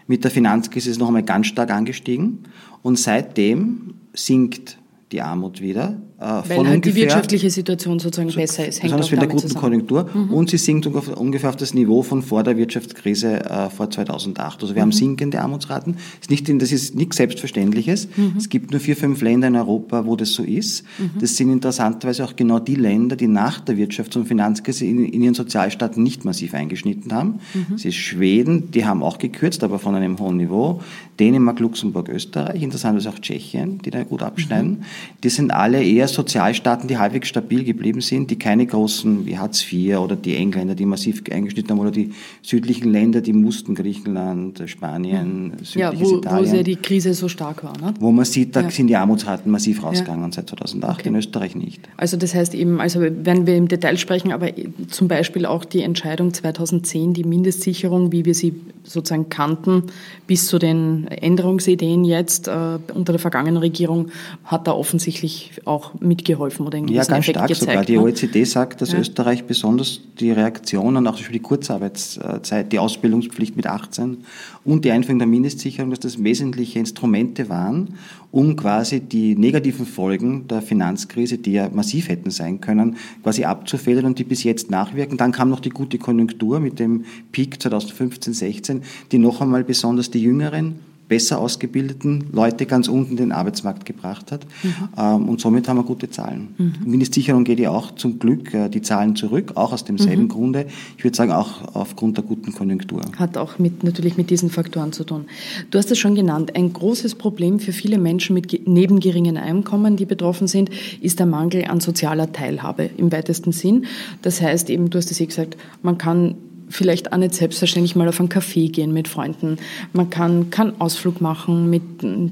Mit 0.07 0.25
der 0.25 0.31
Finanzkrise 0.31 0.91
ist 0.91 0.97
es 0.97 1.01
noch 1.01 1.09
einmal 1.09 1.23
ganz 1.23 1.47
stark 1.47 1.71
angestiegen 1.71 2.41
und 2.87 3.01
seitdem 3.01 3.95
sinkt 4.15 4.79
die 5.11 5.21
Armut 5.21 5.61
wieder. 5.61 6.01
Äh, 6.19 6.23
Weil 6.23 6.33
halt 6.33 6.49
ungefähr, 6.59 6.81
die 6.81 6.95
wirtschaftliche 6.95 7.51
Situation 7.51 7.99
sozusagen 7.99 8.31
so, 8.31 8.37
besser 8.37 8.67
ist. 8.67 8.83
Hängt 8.83 8.97
besonders 8.97 9.11
mit 9.11 9.21
der 9.21 9.29
guten 9.29 9.49
zusammen. 9.49 9.61
Konjunktur. 9.61 10.09
Mhm. 10.15 10.33
Und 10.33 10.49
sie 10.49 10.57
sinkt 10.57 10.87
ungefähr 10.87 11.51
auf 11.51 11.57
das 11.57 11.75
Niveau 11.75 12.03
von 12.03 12.23
vor 12.23 12.43
der 12.43 12.57
Wirtschaftskrise 12.57 13.45
äh, 13.45 13.69
vor 13.69 13.91
2008. 13.91 14.63
Also 14.63 14.75
wir 14.75 14.81
mhm. 14.81 14.83
haben 14.85 14.93
sinkende 14.93 15.43
Armutsraten. 15.43 15.95
Das 15.95 16.23
ist, 16.23 16.31
nicht, 16.31 16.63
das 16.63 16.73
ist 16.73 16.95
nichts 16.95 17.19
Selbstverständliches. 17.19 18.09
Mhm. 18.17 18.33
Es 18.39 18.49
gibt 18.49 18.71
nur 18.71 18.81
vier, 18.81 18.97
fünf 18.97 19.21
Länder 19.21 19.49
in 19.49 19.57
Europa, 19.57 20.07
wo 20.07 20.17
das 20.17 20.33
so 20.33 20.43
ist. 20.43 20.85
Mhm. 20.99 21.11
Das 21.21 21.37
sind 21.37 21.53
interessanterweise 21.53 22.25
auch 22.25 22.35
genau 22.35 22.61
die 22.61 22.77
Länder, 22.77 23.17
die 23.17 23.29
nach 23.29 23.61
der 23.61 23.77
Wirtschafts- 23.77 24.17
und 24.17 24.27
Finanzkrise 24.27 24.87
in, 24.87 25.05
in, 25.05 25.21
ihren 25.21 25.35
Sozialstaaten 25.35 26.03
nicht 26.03 26.25
massiv 26.25 26.55
eingeschnitten 26.55 27.13
haben. 27.13 27.41
Mhm. 27.53 27.67
Das 27.73 27.85
ist 27.85 27.97
Schweden, 27.97 28.71
die 28.71 28.87
haben 28.87 29.03
auch 29.03 29.19
gekürzt, 29.19 29.63
aber 29.63 29.79
von 29.79 29.95
einem 29.95 30.19
hohen 30.19 30.39
Niveau. 30.39 30.81
Dänemark, 31.21 31.61
Luxemburg, 31.61 32.09
Österreich, 32.09 32.63
interessanterweise 32.63 33.11
auch 33.11 33.19
Tschechien, 33.19 33.81
die 33.83 33.91
da 33.91 34.03
gut 34.03 34.23
abschneiden. 34.23 34.71
Mhm. 34.71 34.85
Die 35.23 35.29
sind 35.29 35.51
alle 35.51 35.83
eher 35.83 36.06
Sozialstaaten, 36.15 36.89
die 36.89 36.99
halbwegs 36.99 37.29
stabil 37.29 37.65
geblieben 37.65 38.01
sind, 38.01 38.31
die 38.31 38.39
keine 38.39 38.67
großen 38.67 39.27
wie 39.27 39.39
Hartz 39.39 39.65
IV 39.71 39.99
oder 39.99 40.17
die 40.17 40.37
Engländer, 40.37 40.75
die 40.75 40.87
massiv 40.87 41.23
eingeschnitten 41.31 41.71
haben, 41.71 41.79
oder 41.79 41.91
die 41.91 42.13
südlichen 42.43 42.91
Länder, 42.91 43.21
die 43.21 43.33
mussten, 43.33 43.75
Griechenland, 43.75 44.63
Spanien, 44.67 45.53
südliches 45.63 45.75
ja, 45.75 45.93
wo, 45.99 46.19
Italien. 46.19 46.53
Wo 46.53 46.57
ja 46.57 46.63
die 46.63 46.77
Krise 46.77 47.15
so 47.15 47.29
stark 47.29 47.65
war. 47.65 47.77
Ne? 47.79 47.95
Wo 48.01 48.13
man 48.13 48.25
sieht, 48.25 48.57
da 48.57 48.63
ja. 48.63 48.71
sind 48.71 48.89
die 48.89 48.97
Armutsraten 48.97 49.51
massiv 49.51 49.83
rausgegangen 49.83 50.31
ja. 50.31 50.33
seit 50.33 50.49
2008, 50.49 51.01
okay. 51.01 51.09
in 51.09 51.15
Österreich 51.17 51.55
nicht. 51.55 51.81
Also 51.97 52.17
das 52.17 52.35
heißt 52.35 52.55
eben, 52.55 52.81
also 52.81 53.01
wenn 53.01 53.47
wir 53.47 53.57
im 53.57 53.69
Detail 53.69 53.97
sprechen, 53.97 54.33
aber 54.33 54.51
zum 54.89 55.09
Beispiel 55.09 55.47
auch 55.47 55.65
die 55.65 55.83
Entscheidung 55.83 56.33
2010, 56.33 57.15
die 57.15 57.25
Mindestsicherung, 57.25 58.13
wie 58.13 58.25
wir 58.25 58.35
sie 58.35 58.55
sozusagen 58.85 59.29
kannten, 59.29 59.85
bis 60.27 60.47
zu 60.47 60.59
den 60.59 61.07
Änderungsideen 61.09 62.05
jetzt 62.05 62.49
äh, 62.49 62.79
unter 62.95 63.13
der 63.13 63.19
vergangenen 63.19 63.57
Regierung, 63.57 64.09
hat 64.45 64.67
da 64.67 64.73
offensichtlich 64.73 65.53
auch 65.65 65.96
mitgeholfen 66.01 66.67
oder 66.67 66.79
einen 66.79 66.89
Ja, 66.89 67.05
ganz 67.05 67.27
Effekt 67.27 67.37
stark 67.37 67.49
gezeigt, 67.49 67.71
sogar. 67.71 67.85
Die 67.85 67.97
ne? 67.97 68.03
OECD 68.03 68.45
sagt, 68.45 68.81
dass 68.81 68.93
ja. 68.93 68.99
Österreich 68.99 69.45
besonders 69.45 70.01
die 70.19 70.31
Reaktionen, 70.31 71.07
auch 71.07 71.19
die 71.19 71.39
Kurzarbeitszeit, 71.39 72.73
die 72.73 72.79
Ausbildungspflicht 72.79 73.57
mit 73.57 73.67
18 73.67 74.19
und 74.65 74.85
die 74.85 74.91
Einführung 74.91 75.19
der 75.19 75.29
Mindestsicherung, 75.29 75.91
dass 75.91 76.01
das 76.01 76.23
wesentliche 76.23 76.79
Instrumente 76.79 77.49
waren, 77.49 77.95
um 78.31 78.57
quasi 78.57 79.01
die 79.01 79.35
negativen 79.35 79.87
Folgen 79.87 80.49
der 80.49 80.63
Finanzkrise, 80.63 81.39
die 81.39 81.53
ja 81.53 81.69
massiv 81.69 82.09
hätten 82.09 82.31
sein 82.31 82.61
können, 82.61 82.97
quasi 83.23 83.45
abzufedern 83.45 84.05
und 84.05 84.19
die 84.19 84.25
bis 84.25 84.45
jetzt 84.45 84.71
nachwirken. 84.71 85.17
Dann 85.17 85.33
kam 85.33 85.51
noch 85.51 85.61
die 85.61 85.71
gute 85.71 85.99
Konjunktur 85.99 86.61
mit 86.61 86.79
dem 86.79 87.05
Peak 87.33 87.63
2015, 87.63 88.35
16, 88.35 88.83
die 89.13 89.19
noch 89.19 89.41
einmal 89.41 89.65
besonders 89.65 90.11
die 90.11 90.21
Jüngeren 90.21 90.77
besser 91.09 91.39
ausgebildeten 91.39 92.27
Leute 92.33 92.67
ganz 92.67 92.89
unten 92.89 93.13
in 93.13 93.17
den 93.17 93.33
Arbeitsmarkt 93.33 93.85
gebracht 93.85 94.33
hat. 94.33 94.47
Mhm. 94.63 94.75
Ähm, 94.99 95.29
und 95.29 95.41
somit 95.41 95.69
haben 95.69 95.77
wir 95.77 95.85
gute 95.85 96.11
Zahlen. 96.11 96.49
Mhm. 96.59 96.75
Mindestsicherung 96.85 97.45
geht 97.45 97.61
ja 97.61 97.71
auch 97.71 97.95
zum 97.95 98.19
Glück 98.19 98.53
äh, 98.53 98.69
die 98.69 98.83
Zahlen 98.83 99.15
zurück, 99.15 99.53
auch 99.55 99.73
aus 99.73 99.85
demselben 99.85 100.25
mhm. 100.25 100.29
Grunde. 100.29 100.67
Ich 100.99 101.05
würde 101.05 101.17
sagen, 101.17 101.33
auch 101.33 101.75
aufgrund 101.75 102.17
der 102.17 102.25
guten 102.25 102.53
Konjunktur. 102.53 103.03
Hat 103.19 103.37
auch 103.37 103.59
mit, 103.59 103.85
natürlich 103.85 104.17
mit 104.17 104.31
diesen 104.31 104.51
Faktoren 104.51 104.93
zu 104.93 105.05
tun. 105.05 105.27
Du 105.71 105.79
hast 105.79 105.91
es 105.91 105.99
schon 105.99 106.15
genannt. 106.15 106.57
Ein 106.57 106.73
großes 106.73 107.15
Problem 107.15 107.61
für 107.61 107.73
viele 107.73 107.99
Menschen 107.99 108.35
mit 108.35 108.67
neben 108.67 109.01
geringen 109.01 109.37
Einkommen, 109.37 109.97
die 109.97 110.07
betroffen 110.07 110.49
sind, 110.49 110.71
ist 111.01 111.19
der 111.19 111.27
Mangel 111.27 111.67
an 111.67 111.81
sozialer 111.81 112.33
Teilhabe 112.33 112.91
im 112.97 113.13
weitesten 113.13 113.53
Sinn. 113.53 113.87
Das 114.23 114.41
heißt 114.41 114.71
eben, 114.71 114.91
du 114.91 114.99
hast 114.99 115.11
es 115.11 115.21
eh 115.21 115.27
gesagt, 115.27 115.57
man 115.83 115.99
kann 115.99 116.35
vielleicht 116.69 117.13
auch 117.13 117.17
nicht 117.17 117.35
selbstverständlich 117.35 117.97
mal 117.97 118.09
auf 118.09 118.21
einen 118.21 118.29
Café 118.29 118.71
gehen 118.71 118.93
mit 118.93 119.09
Freunden. 119.09 119.59
Man 119.93 120.11
kann 120.11 120.51
keinen 120.51 120.81
Ausflug 120.81 121.21
machen, 121.21 121.71
mit, 121.71 121.83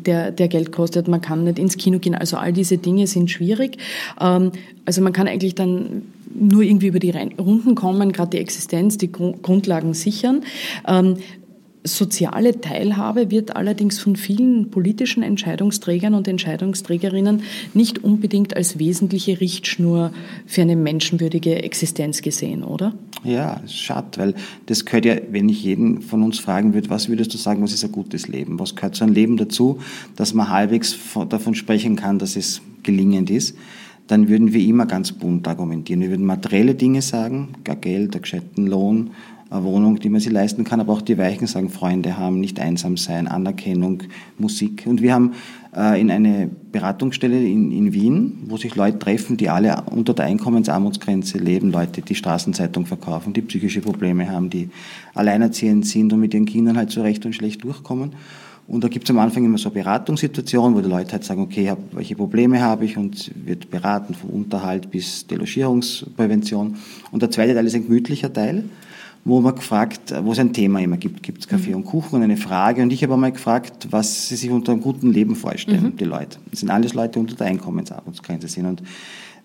der, 0.06 0.30
der 0.30 0.48
Geld 0.48 0.72
kostet. 0.72 1.08
Man 1.08 1.20
kann 1.20 1.44
nicht 1.44 1.58
ins 1.58 1.76
Kino 1.76 1.98
gehen. 1.98 2.14
Also 2.14 2.36
all 2.36 2.52
diese 2.52 2.78
Dinge 2.78 3.06
sind 3.06 3.30
schwierig. 3.30 3.78
Ähm, 4.20 4.52
also 4.84 5.02
man 5.02 5.12
kann 5.12 5.28
eigentlich 5.28 5.54
dann 5.54 6.02
nur 6.34 6.62
irgendwie 6.62 6.88
über 6.88 6.98
die 6.98 7.10
Runden 7.10 7.74
kommen, 7.74 8.12
gerade 8.12 8.30
die 8.30 8.38
Existenz, 8.38 8.98
die 8.98 9.10
Grundlagen 9.12 9.94
sichern. 9.94 10.42
Soziale 11.86 12.62
Teilhabe 12.62 13.30
wird 13.30 13.56
allerdings 13.56 13.98
von 13.98 14.16
vielen 14.16 14.70
politischen 14.70 15.22
Entscheidungsträgern 15.22 16.14
und 16.14 16.26
Entscheidungsträgerinnen 16.26 17.42
nicht 17.74 18.02
unbedingt 18.02 18.56
als 18.56 18.78
wesentliche 18.78 19.38
Richtschnur 19.38 20.10
für 20.46 20.62
eine 20.62 20.76
menschenwürdige 20.76 21.62
Existenz 21.62 22.22
gesehen, 22.22 22.64
oder? 22.64 22.94
Ja, 23.22 23.60
schade, 23.68 24.06
weil 24.16 24.34
das 24.64 24.86
gehört 24.86 25.04
ja, 25.04 25.16
wenn 25.30 25.50
ich 25.50 25.62
jeden 25.62 26.00
von 26.00 26.22
uns 26.22 26.38
fragen 26.38 26.72
würde, 26.72 26.88
was 26.88 27.10
würdest 27.10 27.34
du 27.34 27.38
sagen, 27.38 27.62
was 27.62 27.74
ist 27.74 27.84
ein 27.84 27.92
gutes 27.92 28.28
Leben? 28.28 28.58
Was 28.58 28.74
gehört 28.74 28.94
zu 28.94 29.04
einem 29.04 29.12
Leben 29.12 29.36
dazu, 29.36 29.78
dass 30.16 30.32
man 30.32 30.48
halbwegs 30.48 30.98
davon 31.28 31.54
sprechen 31.54 31.96
kann, 31.96 32.18
dass 32.18 32.34
es 32.36 32.62
gelingend 32.82 33.28
ist? 33.28 33.58
Dann 34.06 34.28
würden 34.28 34.54
wir 34.54 34.60
immer 34.62 34.86
ganz 34.86 35.12
bunt 35.12 35.48
argumentieren. 35.48 36.00
Wir 36.00 36.10
würden 36.10 36.26
materielle 36.26 36.74
Dinge 36.74 37.02
sagen, 37.02 37.48
gar 37.62 37.76
Geld, 37.76 38.14
einen 38.14 38.22
gescheiten 38.22 38.66
Lohn, 38.66 39.10
Wohnung, 39.50 40.00
die 40.00 40.08
man 40.08 40.20
sich 40.20 40.32
leisten 40.32 40.64
kann, 40.64 40.80
aber 40.80 40.92
auch 40.92 41.02
die 41.02 41.18
Weichen 41.18 41.46
sagen, 41.46 41.68
Freunde 41.68 42.16
haben, 42.16 42.40
nicht 42.40 42.58
einsam 42.58 42.96
sein, 42.96 43.28
Anerkennung, 43.28 44.02
Musik. 44.38 44.84
Und 44.86 45.02
wir 45.02 45.14
haben 45.14 45.34
äh, 45.76 46.00
in 46.00 46.10
eine 46.10 46.50
Beratungsstelle 46.72 47.40
in, 47.42 47.70
in 47.70 47.92
Wien, 47.92 48.44
wo 48.46 48.56
sich 48.56 48.74
Leute 48.74 48.98
treffen, 48.98 49.36
die 49.36 49.48
alle 49.48 49.82
unter 49.90 50.14
der 50.14 50.26
Einkommensarmutsgrenze 50.26 51.38
leben, 51.38 51.70
Leute, 51.70 52.02
die 52.02 52.14
Straßenzeitung 52.14 52.86
verkaufen, 52.86 53.32
die 53.32 53.42
psychische 53.42 53.80
Probleme 53.80 54.30
haben, 54.30 54.50
die 54.50 54.70
alleinerziehend 55.14 55.86
sind 55.86 56.12
und 56.12 56.20
mit 56.20 56.34
ihren 56.34 56.46
Kindern 56.46 56.76
halt 56.76 56.90
so 56.90 57.02
recht 57.02 57.24
und 57.26 57.34
schlecht 57.34 57.64
durchkommen. 57.64 58.12
Und 58.66 58.82
da 58.82 58.88
gibt 58.88 59.04
es 59.04 59.10
am 59.10 59.18
Anfang 59.18 59.44
immer 59.44 59.58
so 59.58 59.68
Beratungssituationen, 59.68 60.74
wo 60.74 60.80
die 60.80 60.88
Leute 60.88 61.12
halt 61.12 61.24
sagen, 61.24 61.42
okay, 61.42 61.68
hab, 61.68 61.78
welche 61.94 62.16
Probleme 62.16 62.62
habe 62.62 62.86
ich 62.86 62.96
und 62.96 63.30
wird 63.44 63.70
beraten, 63.70 64.14
vom 64.14 64.30
Unterhalt 64.30 64.90
bis 64.90 65.26
Delogierungsprävention. 65.26 66.76
Und 67.10 67.22
der 67.22 67.30
zweite 67.30 67.52
Teil 67.52 67.66
ist 67.66 67.74
ein 67.74 67.86
gemütlicher 67.86 68.32
Teil 68.32 68.64
wo 69.24 69.40
man 69.40 69.54
gefragt, 69.54 70.14
wo 70.22 70.32
es 70.32 70.38
ein 70.38 70.52
Thema 70.52 70.80
immer 70.80 70.98
gibt, 70.98 71.22
gibt 71.22 71.40
es 71.40 71.48
Kaffee 71.48 71.70
mhm. 71.70 71.76
und 71.76 71.84
Kuchen 71.84 72.16
und 72.16 72.22
eine 72.22 72.36
Frage. 72.36 72.82
Und 72.82 72.92
ich 72.92 73.02
habe 73.02 73.14
einmal 73.14 73.32
gefragt, 73.32 73.88
was 73.90 74.28
sie 74.28 74.36
sich 74.36 74.50
unter 74.50 74.72
einem 74.72 74.82
guten 74.82 75.12
Leben 75.12 75.34
vorstellen, 75.34 75.84
mhm. 75.84 75.96
die 75.96 76.04
Leute. 76.04 76.38
Das 76.50 76.60
sind 76.60 76.70
alles 76.70 76.92
Leute, 76.92 77.14
die 77.14 77.18
unter 77.20 77.34
der 77.34 77.46
Einkommensarmutsgrenze 77.46 78.48
sind. 78.48 78.66
Und 78.66 78.82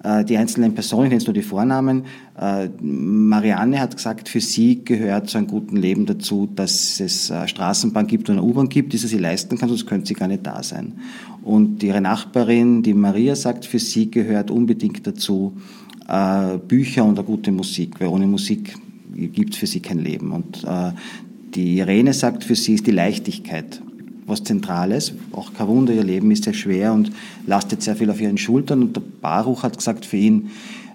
äh, 0.03 0.25
die 0.25 0.35
einzelnen 0.35 0.73
Personen, 0.73 1.05
ich 1.05 1.11
nenne 1.11 1.23
nur 1.23 1.33
die 1.33 1.41
Vornamen, 1.41 2.03
äh, 2.37 2.67
Marianne 2.81 3.79
hat 3.79 3.95
gesagt, 3.95 4.27
für 4.27 4.41
sie 4.41 4.83
gehört 4.83 5.29
zu 5.29 5.37
einem 5.37 5.47
guten 5.47 5.77
Leben 5.77 6.05
dazu, 6.05 6.49
dass 6.53 6.99
es 6.99 7.31
eine 7.31 7.47
Straßenbahn 7.47 8.05
gibt 8.05 8.29
und 8.29 8.37
eine 8.37 8.45
U-Bahn 8.45 8.67
gibt, 8.67 8.91
die 8.91 8.97
sie 8.97 9.07
sich 9.07 9.19
leisten 9.19 9.57
kann, 9.57 9.69
sonst 9.69 9.87
könnte 9.87 10.07
sie 10.07 10.13
gar 10.13 10.27
nicht 10.27 10.45
da 10.45 10.61
sein. 10.61 10.99
Und 11.41 11.83
ihre 11.83 12.01
Nachbarin, 12.01 12.83
die 12.83 12.93
Maria, 12.93 13.35
sagt, 13.35 13.65
für 13.65 13.79
sie 13.79 14.11
gehört 14.11 14.51
unbedingt 14.51 15.07
dazu, 15.07 15.53
äh, 16.09 16.57
Bücher 16.57 17.05
und 17.05 17.17
eine 17.17 17.25
gute 17.25 17.53
Musik, 17.53 17.99
weil 17.99 18.07
ohne 18.07 18.27
Musik 18.27 18.75
gibt 19.13 19.55
für 19.55 19.67
sie 19.67 19.79
kein 19.79 19.99
Leben. 19.99 20.31
Und 20.31 20.63
äh, 20.63 20.91
die 21.55 21.77
Irene 21.79 22.13
sagt, 22.13 22.43
für 22.43 22.55
sie 22.55 22.75
ist 22.75 22.87
die 22.87 22.91
Leichtigkeit 22.91 23.81
was 24.29 24.43
Zentrales. 24.43 25.13
Auch 25.31 25.53
kein 25.53 25.67
Wunder, 25.67 25.93
ihr 25.93 26.03
Leben 26.03 26.31
ist 26.31 26.43
sehr 26.43 26.53
schwer 26.53 26.93
und 26.93 27.11
lastet 27.45 27.81
sehr 27.81 27.95
viel 27.95 28.09
auf 28.09 28.21
ihren 28.21 28.37
Schultern. 28.37 28.83
Und 28.83 28.95
der 28.95 29.01
Baruch 29.21 29.63
hat 29.63 29.77
gesagt, 29.77 30.05
für 30.05 30.17
ihn 30.17 30.51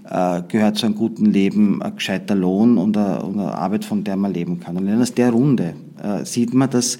äh, 0.08 0.42
gehört 0.48 0.78
zu 0.78 0.86
einem 0.86 0.94
guten 0.94 1.26
Leben 1.26 1.82
ein 1.82 1.96
gescheiter 1.96 2.34
Lohn 2.34 2.78
und 2.78 2.96
eine, 2.96 3.54
Arbeit, 3.54 3.84
von 3.84 4.04
der 4.04 4.16
man 4.16 4.32
leben 4.32 4.60
kann. 4.60 4.76
Und 4.76 4.88
aus 4.88 5.14
der 5.14 5.30
Runde 5.30 5.74
äh, 6.02 6.24
sieht 6.24 6.54
man, 6.54 6.70
dass, 6.70 6.98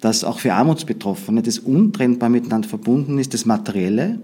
dass 0.00 0.24
auch 0.24 0.40
für 0.40 0.54
Armutsbetroffene 0.54 1.42
das 1.42 1.58
untrennbar 1.58 2.28
miteinander 2.28 2.68
verbunden 2.68 3.18
ist, 3.18 3.34
das 3.34 3.46
Materielle, 3.46 4.18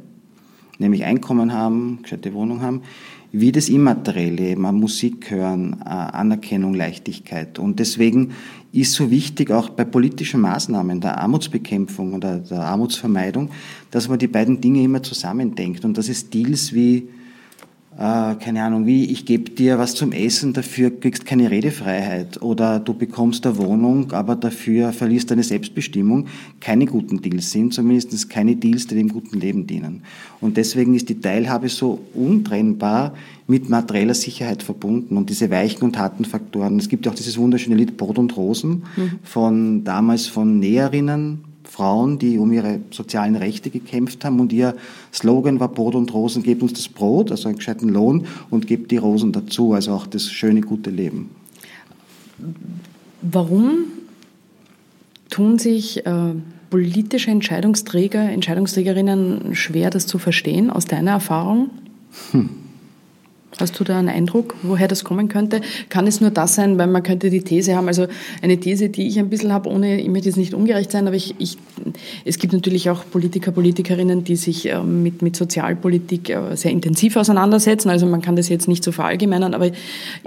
nämlich 0.79 1.05
Einkommen 1.05 1.53
haben, 1.53 2.00
gescheite 2.03 2.35
Wohnung 2.35 2.62
haben, 2.62 2.83
wie 3.37 3.50
das 3.50 3.69
Immaterielle, 3.69 4.50
eben 4.50 4.62
Musik 4.62 5.33
hören, 5.33 5.83
Anerkennung, 5.83 6.73
Leichtigkeit. 6.73 7.59
Und 7.59 7.81
deswegen 7.81 8.31
ist 8.71 8.93
so 8.93 9.11
wichtig 9.11 9.50
auch 9.50 9.71
bei 9.71 9.85
politischen 9.85 10.41
Maßnahmen 10.41 11.00
der 11.00 11.19
Armutsbekämpfung 11.19 12.14
oder 12.14 12.38
der 12.38 12.61
Armutsvermeidung, 12.61 13.50
dass 13.91 14.09
man 14.09 14.21
die 14.21 14.29
beiden 14.29 14.61
Dinge 14.61 14.85
immer 14.85 15.03
zusammendenkt 15.03 15.85
und 15.85 15.99
dass 15.99 16.09
es 16.09 16.31
Deals 16.31 16.73
wie 16.75 17.09
äh, 17.97 18.35
keine 18.35 18.63
Ahnung, 18.65 18.87
wie 18.87 19.05
ich 19.05 19.25
gebe 19.25 19.51
dir 19.51 19.79
was 19.79 19.95
zum 19.95 20.11
Essen, 20.11 20.53
dafür 20.53 20.91
kriegst 20.91 21.27
keine 21.27 21.51
Redefreiheit 21.51 22.43
oder 22.43 22.81
du 22.81 22.93
bekommst 22.93 23.47
eine 23.47 23.57
Wohnung, 23.57 24.11
aber 24.13 24.35
dafür 24.35 24.93
verlierst 24.93 25.31
deine 25.31 25.45
Selbstbestimmung, 25.45 26.27
keine 26.61 26.87
guten 26.87 27.23
Deals 27.23 27.53
sind, 27.53 27.73
zumindest 27.73 28.29
keine 28.29 28.57
Deals, 28.57 28.89
die 28.89 28.97
dem 28.97 29.11
guten 29.11 29.39
Leben 29.39 29.69
dienen. 29.69 30.03
Und 30.41 30.57
deswegen 30.57 30.95
ist 30.95 31.09
die 31.09 31.21
Teilhabe 31.21 31.69
so 31.69 32.01
untrennbar 32.15 33.15
mit 33.47 33.69
materieller 33.69 34.15
Sicherheit 34.15 34.65
verbunden 34.65 35.17
und 35.17 35.31
diese 35.31 35.51
weichen 35.51 35.85
und 35.85 35.97
harten 35.97 36.25
Faktoren. 36.25 36.79
Es 36.79 36.89
gibt 36.89 37.07
ja 37.07 37.13
auch 37.13 37.17
dieses 37.17 37.39
wunderschöne 37.39 37.77
Lied 37.77 37.97
Brot 37.97 38.19
und 38.19 38.37
Rosen 38.37 38.83
mhm. 38.97 39.19
von 39.23 39.85
damals 39.85 40.27
von 40.27 40.59
Näherinnen, 40.59 41.45
Frauen, 41.75 42.21
die 42.21 42.38
um 42.38 42.52
ihre 42.52 42.78
sozialen 42.93 43.35
Rechte 43.35 43.69
gekämpft 43.69 44.25
haben 44.25 44.38
und 44.38 44.52
ihr 44.52 44.76
Slogan 45.12 45.59
war 45.59 45.69
Brot 45.69 45.97
und 45.97 46.14
Rosen, 46.14 46.45
gebt 46.45 46.62
uns 46.62 46.75
das 46.75 46.88
Brot, 46.88 47.33
also 47.33 47.49
einen 47.49 47.59
gescheiten 47.59 47.88
Lohn 47.88 48.26
und 48.49 48.69
gebt 48.69 48.93
die 48.93 48.97
Rosen 48.97 49.33
dazu, 49.33 49.73
also 49.73 49.93
auch 49.93 50.07
das 50.07 50.31
schöne, 50.31 50.61
gute 50.61 50.90
Leben. 50.90 51.31
Warum 53.23 53.87
tun 55.31 55.59
sich 55.59 56.07
äh, 56.07 56.35
politische 56.71 57.33
Entscheidungsträger, 57.33 58.21
Entscheidungsträgerinnen 58.21 59.57
schwer, 59.57 59.90
das 59.90 60.07
zu 60.07 60.19
verstehen, 60.19 60.71
aus 60.71 60.85
deiner 60.85 61.11
Erfahrung? 61.11 61.71
Hm. 62.31 62.50
Hast 63.61 63.78
du 63.78 63.84
da 63.84 63.99
einen 63.99 64.08
Eindruck, 64.08 64.56
woher 64.62 64.88
das 64.88 65.04
kommen 65.04 65.28
könnte? 65.28 65.61
Kann 65.88 66.08
es 66.08 66.20
nur 66.20 66.30
das 66.30 66.56
sein, 66.56 66.76
weil 66.76 66.88
man 66.88 67.04
könnte 67.04 67.30
die 67.30 67.42
These 67.42 67.76
haben, 67.76 67.87
also 67.87 68.06
eine 68.42 68.58
These, 68.58 68.88
die 68.88 69.06
ich 69.06 69.18
ein 69.18 69.30
bisschen 69.30 69.52
habe, 69.52 69.68
ohne, 69.68 70.00
ich 70.00 70.08
möchte 70.08 70.28
jetzt 70.28 70.37
nicht 70.37 70.54
ungerecht 70.54 70.90
sein, 70.90 71.06
aber 71.06 71.14
ich, 71.14 71.37
ich, 71.38 71.56
es 72.25 72.38
gibt 72.38 72.52
natürlich 72.52 72.90
auch 72.90 73.04
Politiker, 73.08 73.52
Politikerinnen, 73.52 74.25
die 74.25 74.34
sich 74.34 74.68
äh, 74.68 74.82
mit, 74.82 75.23
mit 75.23 75.37
Sozialpolitik 75.37 76.30
äh, 76.30 76.56
sehr 76.56 76.73
intensiv 76.73 77.16
auseinandersetzen. 77.16 77.90
Also 77.90 78.06
man 78.06 78.23
kann 78.23 78.34
das 78.34 78.49
jetzt 78.49 78.66
nicht 78.66 78.82
so 78.82 78.90
verallgemeinern, 78.90 79.54
aber 79.54 79.70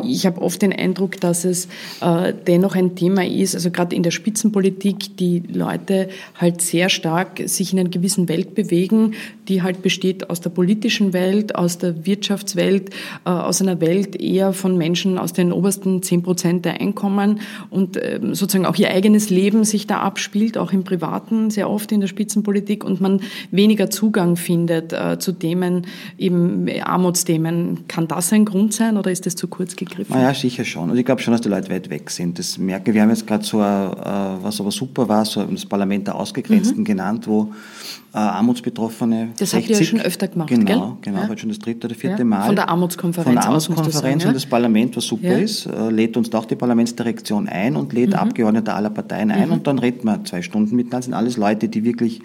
ich 0.03 0.25
habe 0.25 0.41
oft 0.41 0.61
den 0.61 0.71
Eindruck, 0.71 1.19
dass 1.19 1.43
es 1.43 1.67
äh, 1.99 2.33
dennoch 2.47 2.75
ein 2.75 2.95
Thema 2.95 3.25
ist, 3.25 3.55
also 3.55 3.71
gerade 3.71 3.93
in 3.93 4.03
der 4.03 4.11
Spitzenpolitik, 4.11 5.17
die 5.17 5.43
Leute 5.51 6.07
halt 6.35 6.61
sehr 6.61 6.87
stark 6.87 7.41
sich 7.45 7.73
in 7.73 7.79
einer 7.79 7.89
gewissen 7.89 8.29
Welt 8.29 8.55
bewegen, 8.55 9.15
die 9.49 9.61
halt 9.61 9.81
besteht 9.81 10.29
aus 10.29 10.39
der 10.39 10.49
politischen 10.49 11.11
Welt, 11.11 11.55
aus 11.55 11.77
der 11.77 12.05
Wirtschaftswelt, 12.05 12.89
aus 13.23 13.61
einer 13.61 13.81
Welt 13.81 14.19
eher 14.19 14.53
von 14.53 14.77
Menschen 14.77 15.17
aus 15.17 15.33
den 15.33 15.51
obersten 15.51 16.03
zehn 16.03 16.23
Prozent 16.23 16.65
der 16.65 16.79
Einkommen 16.81 17.39
und 17.69 17.97
ähm, 18.01 18.35
sozusagen 18.35 18.65
auch 18.65 18.75
ihr 18.75 18.91
eigenes 18.91 19.29
Leben 19.29 19.63
sich 19.63 19.87
da 19.87 19.99
abspielt, 19.99 20.57
auch 20.57 20.71
im 20.71 20.83
Privaten, 20.83 21.49
sehr 21.49 21.69
oft 21.69 21.91
in 21.91 22.01
der 22.01 22.07
Spitzenpolitik 22.07 22.83
und 22.83 23.01
man 23.01 23.21
weniger 23.51 23.89
Zugang 23.89 24.35
findet 24.35 24.93
äh, 24.93 25.19
zu 25.19 25.31
Themen, 25.31 25.87
eben 26.17 26.67
Armutsthemen. 26.81 27.87
Kann 27.87 28.07
das 28.07 28.31
ein 28.33 28.45
Grund 28.45 28.73
sein 28.73 28.97
oder 28.97 29.11
ist 29.11 29.25
das 29.25 29.35
zu 29.35 29.47
kurz 29.47 29.75
gegriffen? 29.75 30.13
Naja, 30.13 30.33
sicher 30.33 30.65
schon. 30.65 30.89
Und 30.89 30.97
ich 30.97 31.05
glaube 31.05 31.21
schon, 31.21 31.31
dass 31.31 31.41
die 31.41 31.49
Leute 31.49 31.69
weit 31.69 31.89
weg 31.89 32.09
sind. 32.09 32.39
Das 32.39 32.57
merken 32.57 32.93
wir. 32.93 33.01
haben 33.01 33.09
jetzt 33.09 33.27
gerade 33.27 33.43
so, 33.43 33.59
ein, 33.59 33.91
äh, 33.93 34.43
was 34.43 34.59
aber 34.59 34.71
super 34.71 35.07
war, 35.07 35.25
so 35.25 35.43
das 35.43 35.65
Parlament 35.65 36.07
der 36.07 36.15
Ausgegrenzten 36.15 36.79
mhm. 36.79 36.85
genannt, 36.85 37.27
wo 37.27 37.51
äh, 38.13 38.17
Armutsbetroffene. 38.17 39.29
Das 39.37 39.51
60, 39.51 39.53
habt 39.53 39.69
ihr 39.69 39.77
ja 39.77 39.83
schon 39.83 40.01
öfter 40.01 40.27
gemacht, 40.27 40.49
genau, 40.49 40.63
gell? 40.65 40.97
Genau, 41.01 41.23
ja. 41.23 41.29
heute 41.29 41.41
schon 41.41 41.49
das 41.49 41.59
dritte 41.59 41.87
oder 41.87 41.95
vierte 41.95 42.19
ja. 42.19 42.25
Mal. 42.25 42.45
Von 42.45 42.55
der 42.55 42.69
Armutskonferenz. 43.07 43.25
Von 43.25 43.35
der 43.35 43.45
Armutskonferenz 43.45 44.25
und 44.25 44.35
das 44.35 44.45
Parlament, 44.45 44.97
was 44.97 45.05
super 45.05 45.31
ja. 45.31 45.37
ist, 45.37 45.65
äh, 45.65 45.89
lädt 45.89 46.17
uns 46.17 46.33
auch 46.33 46.45
die 46.45 46.55
Parlamentsdirektion 46.55 47.47
ein 47.47 47.75
und 47.75 47.93
lädt 47.93 48.09
mhm. 48.09 48.15
Abgeordnete 48.15 48.73
aller 48.73 48.89
Parteien 48.89 49.31
ein 49.31 49.47
mhm. 49.47 49.53
und 49.53 49.67
dann 49.67 49.79
reden 49.79 50.05
wir 50.05 50.23
zwei 50.25 50.41
Stunden 50.41 50.75
miteinander. 50.75 50.97
Das 50.97 51.05
sind 51.05 51.13
alles 51.13 51.37
Leute, 51.37 51.69
die 51.69 51.83
wirklich 51.83 52.21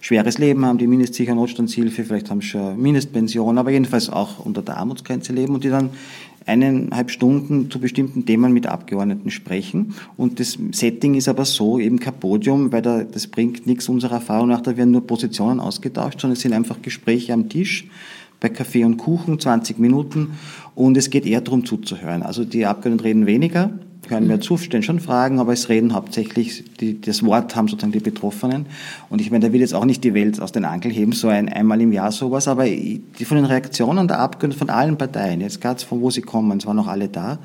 schweres 0.00 0.38
Leben 0.38 0.64
haben, 0.64 0.78
die 0.78 0.86
mindestsicher 0.86 1.34
Notstandshilfe, 1.34 2.04
vielleicht 2.04 2.30
haben 2.30 2.40
sie 2.40 2.48
schon 2.48 2.80
Mindestpension, 2.80 3.58
aber 3.58 3.70
jedenfalls 3.70 4.10
auch 4.10 4.38
unter 4.44 4.62
der 4.62 4.76
Armutsgrenze 4.76 5.32
leben 5.32 5.54
und 5.54 5.64
die 5.64 5.70
dann 5.70 5.90
eineinhalb 6.46 7.10
Stunden 7.10 7.70
zu 7.70 7.78
bestimmten 7.78 8.26
Themen 8.26 8.52
mit 8.52 8.66
Abgeordneten 8.66 9.30
sprechen. 9.30 9.94
Und 10.16 10.40
das 10.40 10.58
Setting 10.72 11.14
ist 11.14 11.28
aber 11.28 11.44
so, 11.44 11.78
eben 11.78 11.98
kein 12.00 12.14
Podium, 12.14 12.70
weil 12.70 12.82
da, 12.82 13.02
das 13.02 13.26
bringt 13.26 13.66
nichts 13.66 13.88
unserer 13.88 14.16
Erfahrung 14.16 14.48
nach, 14.48 14.60
da 14.60 14.76
werden 14.76 14.90
nur 14.90 15.06
Positionen 15.06 15.60
ausgetauscht, 15.60 16.20
sondern 16.20 16.34
es 16.34 16.42
sind 16.42 16.52
einfach 16.52 16.82
Gespräche 16.82 17.32
am 17.32 17.48
Tisch 17.48 17.88
bei 18.44 18.50
Kaffee 18.50 18.84
und 18.84 18.98
Kuchen, 18.98 19.40
20 19.40 19.78
Minuten. 19.78 20.34
Und 20.74 20.98
es 20.98 21.08
geht 21.08 21.24
eher 21.24 21.40
darum 21.40 21.64
zuzuhören. 21.64 22.22
Also 22.22 22.44
die 22.44 22.66
Abgeordneten 22.66 23.02
reden 23.02 23.26
weniger, 23.26 23.70
hören 24.06 24.26
mehr 24.26 24.38
zu, 24.38 24.58
stellen 24.58 24.82
schon 24.82 25.00
Fragen, 25.00 25.40
aber 25.40 25.54
es 25.54 25.70
reden 25.70 25.94
hauptsächlich, 25.94 26.62
die, 26.78 27.00
das 27.00 27.24
Wort 27.24 27.56
haben 27.56 27.68
sozusagen 27.68 27.92
die 27.92 28.00
Betroffenen. 28.00 28.66
Und 29.08 29.22
ich 29.22 29.30
meine, 29.30 29.46
da 29.46 29.52
will 29.54 29.62
jetzt 29.62 29.72
auch 29.72 29.86
nicht 29.86 30.04
die 30.04 30.12
Welt 30.12 30.42
aus 30.42 30.52
den 30.52 30.66
Angeln 30.66 30.92
heben, 30.92 31.12
so 31.12 31.28
ein 31.28 31.48
einmal 31.48 31.80
im 31.80 31.90
Jahr 31.90 32.12
sowas, 32.12 32.46
aber 32.46 32.66
die, 32.66 33.02
von 33.24 33.38
den 33.38 33.46
Reaktionen 33.46 34.08
der 34.08 34.18
Abgeordneten 34.18 34.58
von 34.58 34.68
allen 34.68 34.98
Parteien, 34.98 35.40
jetzt 35.40 35.62
gerade 35.62 35.82
von 35.82 36.02
wo 36.02 36.10
sie 36.10 36.20
kommen, 36.20 36.58
es 36.58 36.66
waren 36.66 36.76
noch 36.76 36.88
alle 36.88 37.08
da, 37.08 37.38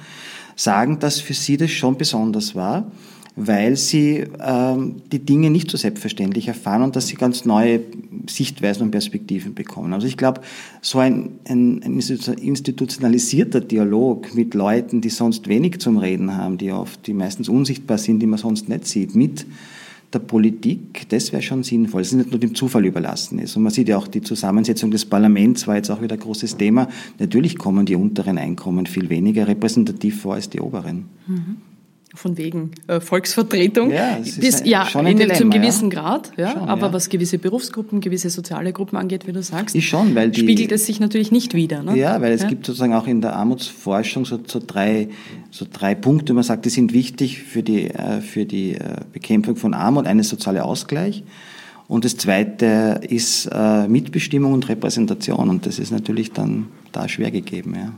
sagen, 0.58 1.00
dass 1.00 1.22
für 1.22 1.34
sie 1.34 1.56
das 1.56 1.72
schon 1.72 1.98
besonders 1.98 2.56
war 2.56 2.92
weil 3.40 3.78
sie 3.78 4.26
ähm, 4.42 4.98
die 5.12 5.20
Dinge 5.20 5.50
nicht 5.50 5.72
so 5.72 5.78
selbstverständlich 5.78 6.50
erfahren 6.50 6.82
und 6.82 6.98
dass 6.98 7.08
sie 7.08 7.16
ganz 7.16 7.46
neue 7.46 7.80
Sichtweisen 8.28 8.84
und 8.84 8.92
Perspektiven 8.92 9.54
bekommen. 9.54 9.94
Also 9.94 10.08
ich 10.08 10.18
glaube, 10.18 10.42
so 10.82 11.00
ein, 11.00 11.40
ein, 11.48 11.82
ein 11.84 11.98
institutionalisierter 11.98 13.62
Dialog 13.62 14.36
mit 14.36 14.54
Leuten, 14.54 15.00
die 15.00 15.10
sonst 15.10 15.48
wenig 15.48 15.80
zum 15.80 15.98
Reden 15.98 16.36
haben, 16.36 16.58
die 16.58 16.72
oft, 16.72 17.08
die 17.08 17.14
meistens 17.14 17.48
unsichtbar 17.48 17.98
sind, 17.98 18.20
die 18.20 18.28
man 18.28 18.40
sonst 18.40 18.68
nicht 18.68 18.86
sieht, 18.86 19.16
mit 19.16 19.46
der 20.12 20.20
Politik, 20.20 21.08
das 21.10 21.32
wäre 21.32 21.44
schon 21.44 21.64
sinnvoll, 21.64 22.02
es 22.02 22.12
nicht 22.12 22.32
nur 22.32 22.40
dem 22.40 22.56
Zufall 22.56 22.84
überlassen 22.84 23.40
ist. 23.40 23.56
Und 23.56 23.64
man 23.64 23.72
sieht 23.72 23.88
ja 23.88 23.98
auch 23.98 24.08
die 24.08 24.22
Zusammensetzung 24.22 24.92
des 24.92 25.06
Parlaments 25.06 25.66
war 25.68 25.76
jetzt 25.76 25.92
auch 25.92 26.02
wieder 26.02 26.16
ein 26.16 26.20
großes 26.20 26.58
Thema. 26.58 26.90
Natürlich 27.20 27.58
kommen 27.58 27.86
die 27.86 27.96
unteren 27.96 28.38
Einkommen 28.38 28.86
viel 28.86 29.10
weniger 29.10 29.48
repräsentativ 29.48 30.20
vor 30.22 30.34
als 30.34 30.50
die 30.50 30.60
oberen. 30.60 31.06
Mhm 31.28 31.69
von 32.16 32.38
wegen 32.38 32.72
äh, 32.88 33.00
Volksvertretung. 33.00 33.92
Ja, 33.92 34.18
das 34.18 34.38
ist 34.38 34.66
ja, 34.66 34.86
schon 34.86 35.06
ein 35.06 35.12
in 35.14 35.18
Dilemma, 35.20 35.38
zum 35.38 35.50
gewissen 35.52 35.92
ja. 35.92 36.02
Grad, 36.02 36.32
ja, 36.38 36.52
schon, 36.52 36.68
aber 36.68 36.88
ja. 36.88 36.94
was 36.94 37.10
gewisse 37.10 37.38
Berufsgruppen, 37.38 38.02
gewisse 38.02 38.30
soziale 38.30 38.74
Gruppen 38.74 38.98
angeht, 38.98 39.28
wie 39.28 39.32
du 39.32 39.44
sagst, 39.44 39.76
ist 39.76 39.86
schon, 39.86 40.16
weil 40.16 40.32
die, 40.32 40.42
spiegelt 40.42 40.72
es 40.72 40.86
sich 40.86 41.00
natürlich 41.00 41.32
nicht 41.32 41.54
wieder. 41.54 41.84
Ne? 41.84 41.98
Ja, 41.98 42.20
weil 42.20 42.32
es 42.32 42.48
gibt 42.48 42.66
sozusagen 42.66 42.94
auch 42.94 43.06
in 43.06 43.22
der 43.22 43.36
Armutsforschung 43.36 44.26
so, 44.26 44.40
so, 44.46 44.60
drei, 44.66 45.10
so 45.52 45.66
drei 45.72 45.94
Punkte, 45.94 46.34
man 46.34 46.44
sagt, 46.44 46.66
die 46.66 46.70
sind 46.70 46.94
wichtig 46.94 47.44
für 47.44 47.62
die, 47.62 47.92
äh, 47.92 48.22
für 48.22 48.46
die 48.46 48.74
äh, 48.74 49.02
Bekämpfung 49.14 49.56
von 49.56 49.74
Armut. 49.74 50.08
Eines 50.08 50.30
soziale 50.30 50.66
Ausgleich. 50.66 51.24
Und 51.88 52.06
das 52.06 52.18
zweite 52.18 53.02
ist 53.08 53.50
äh, 53.52 53.88
Mitbestimmung 53.88 54.54
und 54.54 54.70
Repräsentation. 54.70 55.50
Und 55.50 55.66
das 55.66 55.80
ist 55.80 55.92
natürlich 55.92 56.32
dann 56.32 56.68
da 56.92 57.08
schwer 57.08 57.32
gegeben. 57.32 57.76
Ja. 57.76 57.94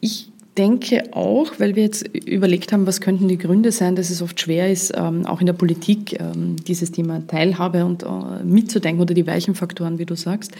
Ich 0.00 0.31
denke 0.58 1.02
auch, 1.12 1.52
weil 1.58 1.76
wir 1.76 1.84
jetzt 1.84 2.06
überlegt 2.14 2.72
haben, 2.72 2.86
was 2.86 3.00
könnten 3.00 3.28
die 3.28 3.38
Gründe 3.38 3.72
sein, 3.72 3.96
dass 3.96 4.10
es 4.10 4.20
oft 4.20 4.38
schwer 4.40 4.70
ist, 4.70 4.92
ähm, 4.94 5.24
auch 5.26 5.40
in 5.40 5.46
der 5.46 5.54
Politik 5.54 6.20
ähm, 6.20 6.56
dieses 6.56 6.92
Thema 6.92 7.26
Teilhabe 7.26 7.84
und 7.84 8.02
äh, 8.02 8.44
mitzudenken 8.44 9.00
oder 9.00 9.14
die 9.14 9.26
weichen 9.26 9.54
Faktoren, 9.54 9.98
wie 9.98 10.04
du 10.04 10.14
sagst, 10.14 10.52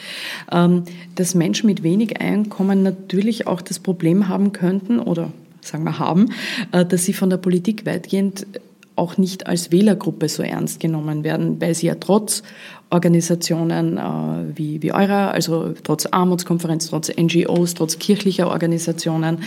ähm, 0.51 0.85
dass 1.15 1.35
Menschen 1.35 1.67
mit 1.67 1.83
wenig 1.83 2.21
Einkommen 2.21 2.83
natürlich 2.83 3.47
auch 3.47 3.61
das 3.61 3.79
Problem 3.79 4.29
haben 4.29 4.53
könnten 4.53 4.99
oder 4.99 5.31
sagen 5.61 5.85
wir 5.85 5.99
haben, 5.99 6.31
äh, 6.73 6.87
dass 6.87 7.05
sie 7.05 7.13
von 7.13 7.29
der 7.29 7.37
Politik 7.37 7.85
weitgehend 7.85 8.47
auch 8.97 9.17
nicht 9.19 9.47
als 9.47 9.73
Wählergruppe 9.73 10.29
so 10.29 10.43
ernst 10.43 10.81
genommen 10.81 11.25
werden, 11.25 11.61
weil 11.61 11.75
sie 11.75 11.87
ja 11.87 11.95
trotz 11.95 12.43
Organisationen 12.93 13.97
äh, 13.97 14.57
wie, 14.59 14.83
wie 14.83 14.93
eurer, 14.93 15.33
also 15.33 15.73
trotz 15.83 16.07
Armutskonferenz, 16.07 16.91
trotz 16.91 17.11
NGOs, 17.11 17.75
trotz 17.75 17.99
kirchlicher 17.99 18.49
Organisationen, 18.49 19.39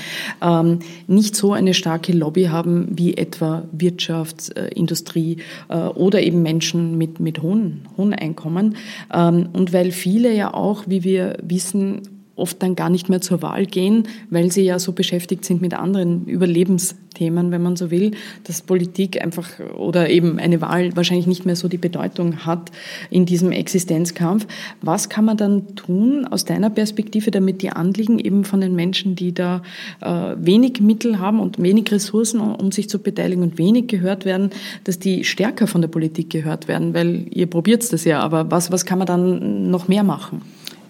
ähm, 0.41 0.79
nicht 1.07 1.35
so 1.35 1.53
eine 1.53 1.75
starke 1.75 2.11
Lobby 2.11 2.45
haben 2.45 2.87
wie 2.89 3.15
etwa 3.15 3.63
Wirtschaft, 3.71 4.57
äh, 4.57 4.69
Industrie 4.69 5.37
äh, 5.69 5.77
oder 5.77 6.23
eben 6.23 6.41
Menschen 6.41 6.97
mit, 6.97 7.19
mit 7.19 7.43
hohen, 7.43 7.87
hohen 7.97 8.13
Einkommen. 8.13 8.77
Ähm, 9.13 9.49
und 9.53 9.73
weil 9.73 9.91
viele 9.91 10.33
ja 10.33 10.51
auch, 10.53 10.85
wie 10.87 11.03
wir 11.03 11.37
wissen, 11.43 12.14
oft 12.35 12.61
dann 12.61 12.75
gar 12.75 12.89
nicht 12.89 13.09
mehr 13.09 13.21
zur 13.21 13.41
Wahl 13.41 13.65
gehen, 13.65 14.03
weil 14.29 14.51
sie 14.51 14.63
ja 14.63 14.77
so 14.79 14.91
beschäftigt 14.91 15.45
sind 15.45 15.61
mit 15.61 15.73
anderen 15.73 16.25
Überlebensthemen, 16.25 17.51
wenn 17.51 17.63
man 17.63 17.77
so 17.77 17.91
will, 17.91 18.11
dass 18.43 18.61
Politik 18.61 19.23
einfach 19.23 19.47
oder 19.77 20.09
eben 20.09 20.37
eine 20.37 20.59
Wahl 20.59 20.95
wahrscheinlich 20.95 21.27
nicht 21.27 21.45
mehr 21.45 21.55
so 21.55 21.69
die 21.69 21.77
Bedeutung 21.77 22.45
hat 22.45 22.71
in 23.09 23.25
diesem 23.25 23.51
Existenzkampf. 23.51 24.47
Was 24.81 25.07
kann 25.07 25.23
man 25.23 25.37
dann 25.37 25.75
tun 25.75 26.25
aus 26.25 26.43
deiner 26.43 26.69
Perspektive, 26.69 27.31
damit 27.31 27.61
die 27.61 27.69
Anliegen 27.69 28.19
eben 28.19 28.43
von 28.43 28.59
den 28.59 28.75
Menschen, 28.75 29.15
die 29.15 29.33
da 29.33 29.63
äh, 30.01 30.35
wenig 30.37 30.81
Mittel 30.81 31.19
haben 31.19 31.39
und 31.39 31.61
wenig 31.61 31.89
Ressourcen, 31.91 32.41
um 32.41 32.71
sich 32.73 32.89
zu 32.89 32.99
beteiligen 32.99 33.43
und 33.43 33.57
wenig 33.57 33.87
gehört 33.87 34.25
werden, 34.25 34.49
dass 34.83 34.99
die 34.99 35.23
stärker 35.23 35.67
von 35.67 35.81
der 35.81 35.87
Politik 35.87 36.29
gehört 36.29 36.67
werden? 36.67 36.93
Weil 36.93 37.27
ihr 37.31 37.47
probiert 37.47 37.93
das 37.93 38.03
ja, 38.03 38.19
aber 38.19 38.51
was, 38.51 38.71
was 38.71 38.85
kann 38.85 38.97
man 38.97 39.07
dann 39.07 39.69
noch 39.69 39.87
mehr 39.87 40.03
machen? 40.03 40.41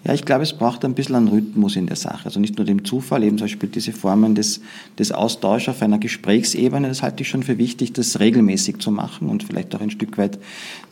Ja, 0.06 0.14
ich 0.14 0.24
glaube, 0.24 0.44
es 0.44 0.52
braucht 0.52 0.84
ein 0.84 0.94
bisschen 0.94 1.16
einen 1.16 1.26
Rhythmus 1.26 1.74
in 1.74 1.88
der 1.88 1.96
Sache. 1.96 2.26
Also 2.26 2.38
nicht 2.38 2.56
nur 2.56 2.64
dem 2.64 2.84
Zufall, 2.84 3.24
eben 3.24 3.38
zum 3.38 3.46
Beispiel 3.46 3.68
diese 3.68 3.92
Formen 3.92 4.36
des, 4.36 4.60
des 5.00 5.10
Austauschs 5.10 5.68
auf 5.68 5.82
einer 5.82 5.98
Gesprächsebene, 5.98 6.86
das 6.86 7.02
halte 7.02 7.22
ich 7.22 7.28
schon 7.28 7.42
für 7.42 7.58
wichtig, 7.58 7.92
das 7.92 8.20
regelmäßig 8.20 8.78
zu 8.78 8.92
machen 8.92 9.28
und 9.28 9.42
vielleicht 9.42 9.74
auch 9.74 9.80
ein 9.80 9.90
Stück 9.90 10.16
weit 10.16 10.38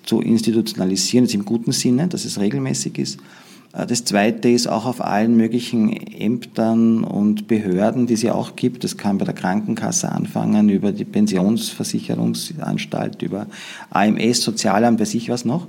zu 0.03 0.21
institutionalisieren, 0.21 1.27
jetzt 1.27 1.35
im 1.35 1.45
guten 1.45 1.71
Sinne, 1.71 2.09
dass 2.09 2.25
es 2.25 2.41
regelmäßig 2.41 2.99
ist. 2.99 3.21
Äh, 3.73 3.87
das 3.87 4.05
Zweite 4.05 4.49
ist 4.49 4.67
auch 4.67 4.85
auf 4.85 5.01
allen 5.01 5.37
möglichen 5.37 5.93
Ämtern 5.93 7.05
und 7.05 7.47
Behörden, 7.47 8.09
die 8.09 8.15
es 8.15 8.23
ja 8.23 8.35
auch 8.35 8.57
gibt. 8.57 8.83
Das 8.83 8.97
kann 8.97 9.19
bei 9.19 9.27
der 9.27 9.35
Krankenkasse 9.35 10.11
anfangen, 10.11 10.69
über 10.69 10.91
die 10.91 11.05
Pensionsversicherungsanstalt, 11.05 13.23
über 13.23 13.47
AMS, 13.91 14.43
Sozialamt, 14.43 14.99
weiß 14.99 15.15
ich 15.15 15.29
was 15.29 15.45
noch 15.45 15.69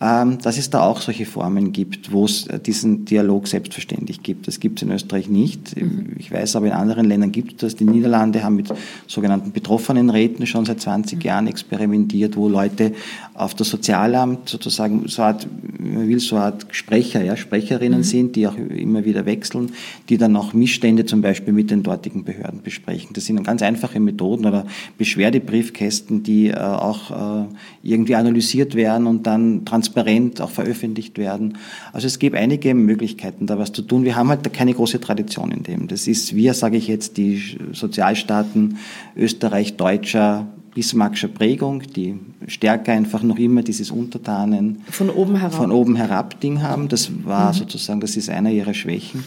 dass 0.00 0.56
es 0.56 0.70
da 0.70 0.80
auch 0.80 1.02
solche 1.02 1.26
Formen 1.26 1.72
gibt, 1.72 2.10
wo 2.10 2.24
es 2.24 2.48
diesen 2.64 3.04
Dialog 3.04 3.46
selbstverständlich 3.46 4.22
gibt. 4.22 4.48
Das 4.48 4.58
gibt 4.58 4.78
es 4.78 4.88
in 4.88 4.94
Österreich 4.94 5.28
nicht. 5.28 5.76
Mhm. 5.76 6.12
Ich 6.18 6.32
weiß 6.32 6.56
aber, 6.56 6.68
in 6.68 6.72
anderen 6.72 7.04
Ländern 7.04 7.32
gibt 7.32 7.52
es 7.52 7.58
das. 7.58 7.76
Die 7.76 7.84
Niederlande 7.84 8.42
haben 8.42 8.56
mit 8.56 8.72
sogenannten 9.06 9.52
Betroffenenräten 9.52 10.46
schon 10.46 10.64
seit 10.64 10.80
20 10.80 11.18
mhm. 11.18 11.22
Jahren 11.22 11.46
experimentiert, 11.48 12.38
wo 12.38 12.48
Leute 12.48 12.92
auf 13.34 13.54
das 13.54 13.68
Sozialamt 13.68 14.48
sozusagen 14.48 15.06
so 15.06 15.20
Art, 15.20 15.46
man 15.78 16.08
will 16.08 16.18
so 16.18 16.38
Art 16.38 16.66
Sprecher, 16.70 17.22
ja, 17.22 17.36
Sprecherinnen 17.36 17.98
mhm. 17.98 18.04
sind, 18.04 18.36
die 18.36 18.46
auch 18.46 18.56
immer 18.56 19.04
wieder 19.04 19.26
wechseln, 19.26 19.72
die 20.08 20.16
dann 20.16 20.34
auch 20.34 20.54
Missstände 20.54 21.04
zum 21.04 21.20
Beispiel 21.20 21.52
mit 21.52 21.70
den 21.70 21.82
dortigen 21.82 22.24
Behörden 22.24 22.62
besprechen. 22.62 23.10
Das 23.12 23.26
sind 23.26 23.44
ganz 23.44 23.60
einfache 23.60 24.00
Methoden 24.00 24.46
oder 24.46 24.64
Beschwerdebriefkästen, 24.96 26.22
die 26.22 26.48
äh, 26.48 26.56
auch 26.56 27.42
äh, 27.42 27.44
irgendwie 27.82 28.14
analysiert 28.14 28.74
werden 28.74 29.06
und 29.06 29.26
dann 29.26 29.66
transparent 29.66 29.89
transparent 29.90 30.40
auch 30.40 30.50
veröffentlicht 30.50 31.18
werden. 31.18 31.58
Also 31.92 32.06
es 32.06 32.18
gibt 32.18 32.36
einige 32.36 32.74
Möglichkeiten, 32.74 33.46
da 33.46 33.58
was 33.58 33.72
zu 33.72 33.82
tun. 33.82 34.04
Wir 34.04 34.16
haben 34.16 34.28
halt 34.28 34.52
keine 34.52 34.74
große 34.74 35.00
Tradition 35.00 35.50
in 35.50 35.62
dem. 35.62 35.88
Das 35.88 36.06
ist, 36.06 36.34
wir, 36.34 36.54
sage 36.54 36.76
ich 36.76 36.88
jetzt, 36.88 37.16
die 37.16 37.58
Sozialstaaten 37.72 38.78
Österreich, 39.16 39.76
Deutscher, 39.76 40.46
Bismarckscher 40.74 41.28
Prägung, 41.28 41.82
die 41.82 42.14
stärker 42.46 42.92
einfach 42.92 43.24
noch 43.24 43.38
immer 43.38 43.62
dieses 43.62 43.90
Untertanen 43.90 44.82
von 44.88 45.10
oben 45.10 45.36
herab, 45.36 45.54
von 45.54 45.72
oben 45.72 45.96
herab 45.96 46.40
Ding 46.40 46.62
haben. 46.62 46.88
Das 46.88 47.10
war 47.24 47.52
mhm. 47.52 47.58
sozusagen, 47.58 48.00
das 48.00 48.16
ist 48.16 48.30
einer 48.30 48.50
ihrer 48.50 48.74
Schwächen. 48.74 49.24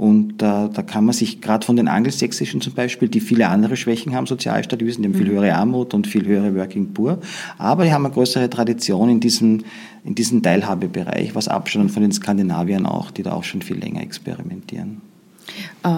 Und 0.00 0.42
äh, 0.42 0.70
da 0.72 0.82
kann 0.86 1.04
man 1.04 1.12
sich 1.12 1.42
gerade 1.42 1.66
von 1.66 1.76
den 1.76 1.86
angelsächsischen 1.86 2.62
zum 2.62 2.72
Beispiel, 2.72 3.10
die 3.10 3.20
viele 3.20 3.48
andere 3.48 3.76
Schwächen 3.76 4.14
haben, 4.14 4.26
Sozialstaat, 4.26 4.80
die 4.80 4.86
wissen, 4.86 5.02
die 5.02 5.08
haben 5.08 5.14
viel 5.14 5.26
mhm. 5.26 5.32
höhere 5.32 5.54
Armut 5.54 5.92
und 5.92 6.06
viel 6.06 6.24
höhere 6.24 6.56
Working 6.56 6.94
Poor, 6.94 7.18
aber 7.58 7.84
die 7.84 7.92
haben 7.92 8.06
eine 8.06 8.14
größere 8.14 8.48
Tradition 8.48 9.10
in 9.10 9.20
diesem, 9.20 9.62
in 10.02 10.14
diesem 10.14 10.42
Teilhabebereich, 10.42 11.34
was 11.34 11.48
abstand 11.48 11.90
von 11.90 12.00
den 12.00 12.12
Skandinaviern 12.12 12.86
auch, 12.86 13.10
die 13.10 13.22
da 13.22 13.32
auch 13.32 13.44
schon 13.44 13.60
viel 13.60 13.76
länger 13.76 14.00
experimentieren. 14.00 15.02
Äh, 15.82 15.88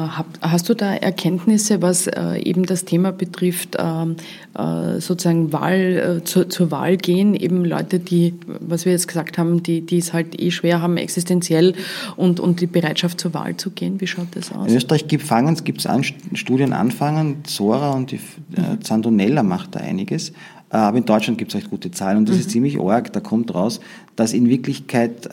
hast 0.41 0.69
du 0.69 0.75
da 0.75 0.95
Erkenntnisse, 0.95 1.83
was 1.83 2.07
äh, 2.07 2.39
eben 2.43 2.65
das 2.65 2.85
Thema 2.85 3.11
betrifft, 3.13 3.77
ähm, 3.79 4.17
äh, 4.57 5.01
sozusagen 5.01 5.53
Wahl, 5.53 6.23
zur 6.25 6.71
Wahl 6.71 6.97
gehen, 6.97 7.35
eben 7.35 7.65
Leute, 7.65 7.99
die, 7.99 8.35
was 8.61 8.85
wir 8.85 8.93
jetzt 8.93 9.09
gesagt 9.09 9.39
haben, 9.39 9.63
die, 9.63 9.81
die 9.81 9.99
es 9.99 10.13
halt 10.13 10.41
eh 10.41 10.51
schwer 10.51 10.83
haben, 10.83 10.97
existenziell 10.97 11.75
und, 12.17 12.39
und 12.39 12.61
die 12.61 12.67
Bereitschaft 12.67 13.21
zur 13.21 13.35
Wahl 13.35 13.57
zu 13.57 13.71
gehen? 13.71 14.01
Wie 14.01 14.07
schaut 14.07 14.29
das 14.33 14.53
aus? 14.53 14.69
In 14.69 14.77
Österreich 14.77 15.09
gibt 15.09 15.25
es 15.25 15.65
gibt's 15.65 15.87
an, 15.87 16.05
Studien 16.35 16.73
anfangen, 16.73 17.45
Zora 17.45 17.93
und 17.93 18.13
die 18.13 18.21
mhm. 18.57 18.83
Zandonella 18.83 19.43
macht 19.43 19.75
da 19.75 19.81
einiges. 19.81 20.33
Aber 20.71 20.97
in 20.97 21.05
Deutschland 21.05 21.39
gibt 21.39 21.53
es 21.53 21.57
recht 21.57 21.71
gute 21.71 21.91
Zahlen 21.91 22.19
und 22.19 22.29
das 22.29 22.37
mhm. 22.37 22.41
ist 22.41 22.51
ziemlich 22.51 22.81
arg. 22.81 23.13
Da 23.13 23.21
kommt 23.21 23.55
raus, 23.55 23.81
dass 24.17 24.33
in 24.33 24.49
Wirklichkeit 24.49 25.29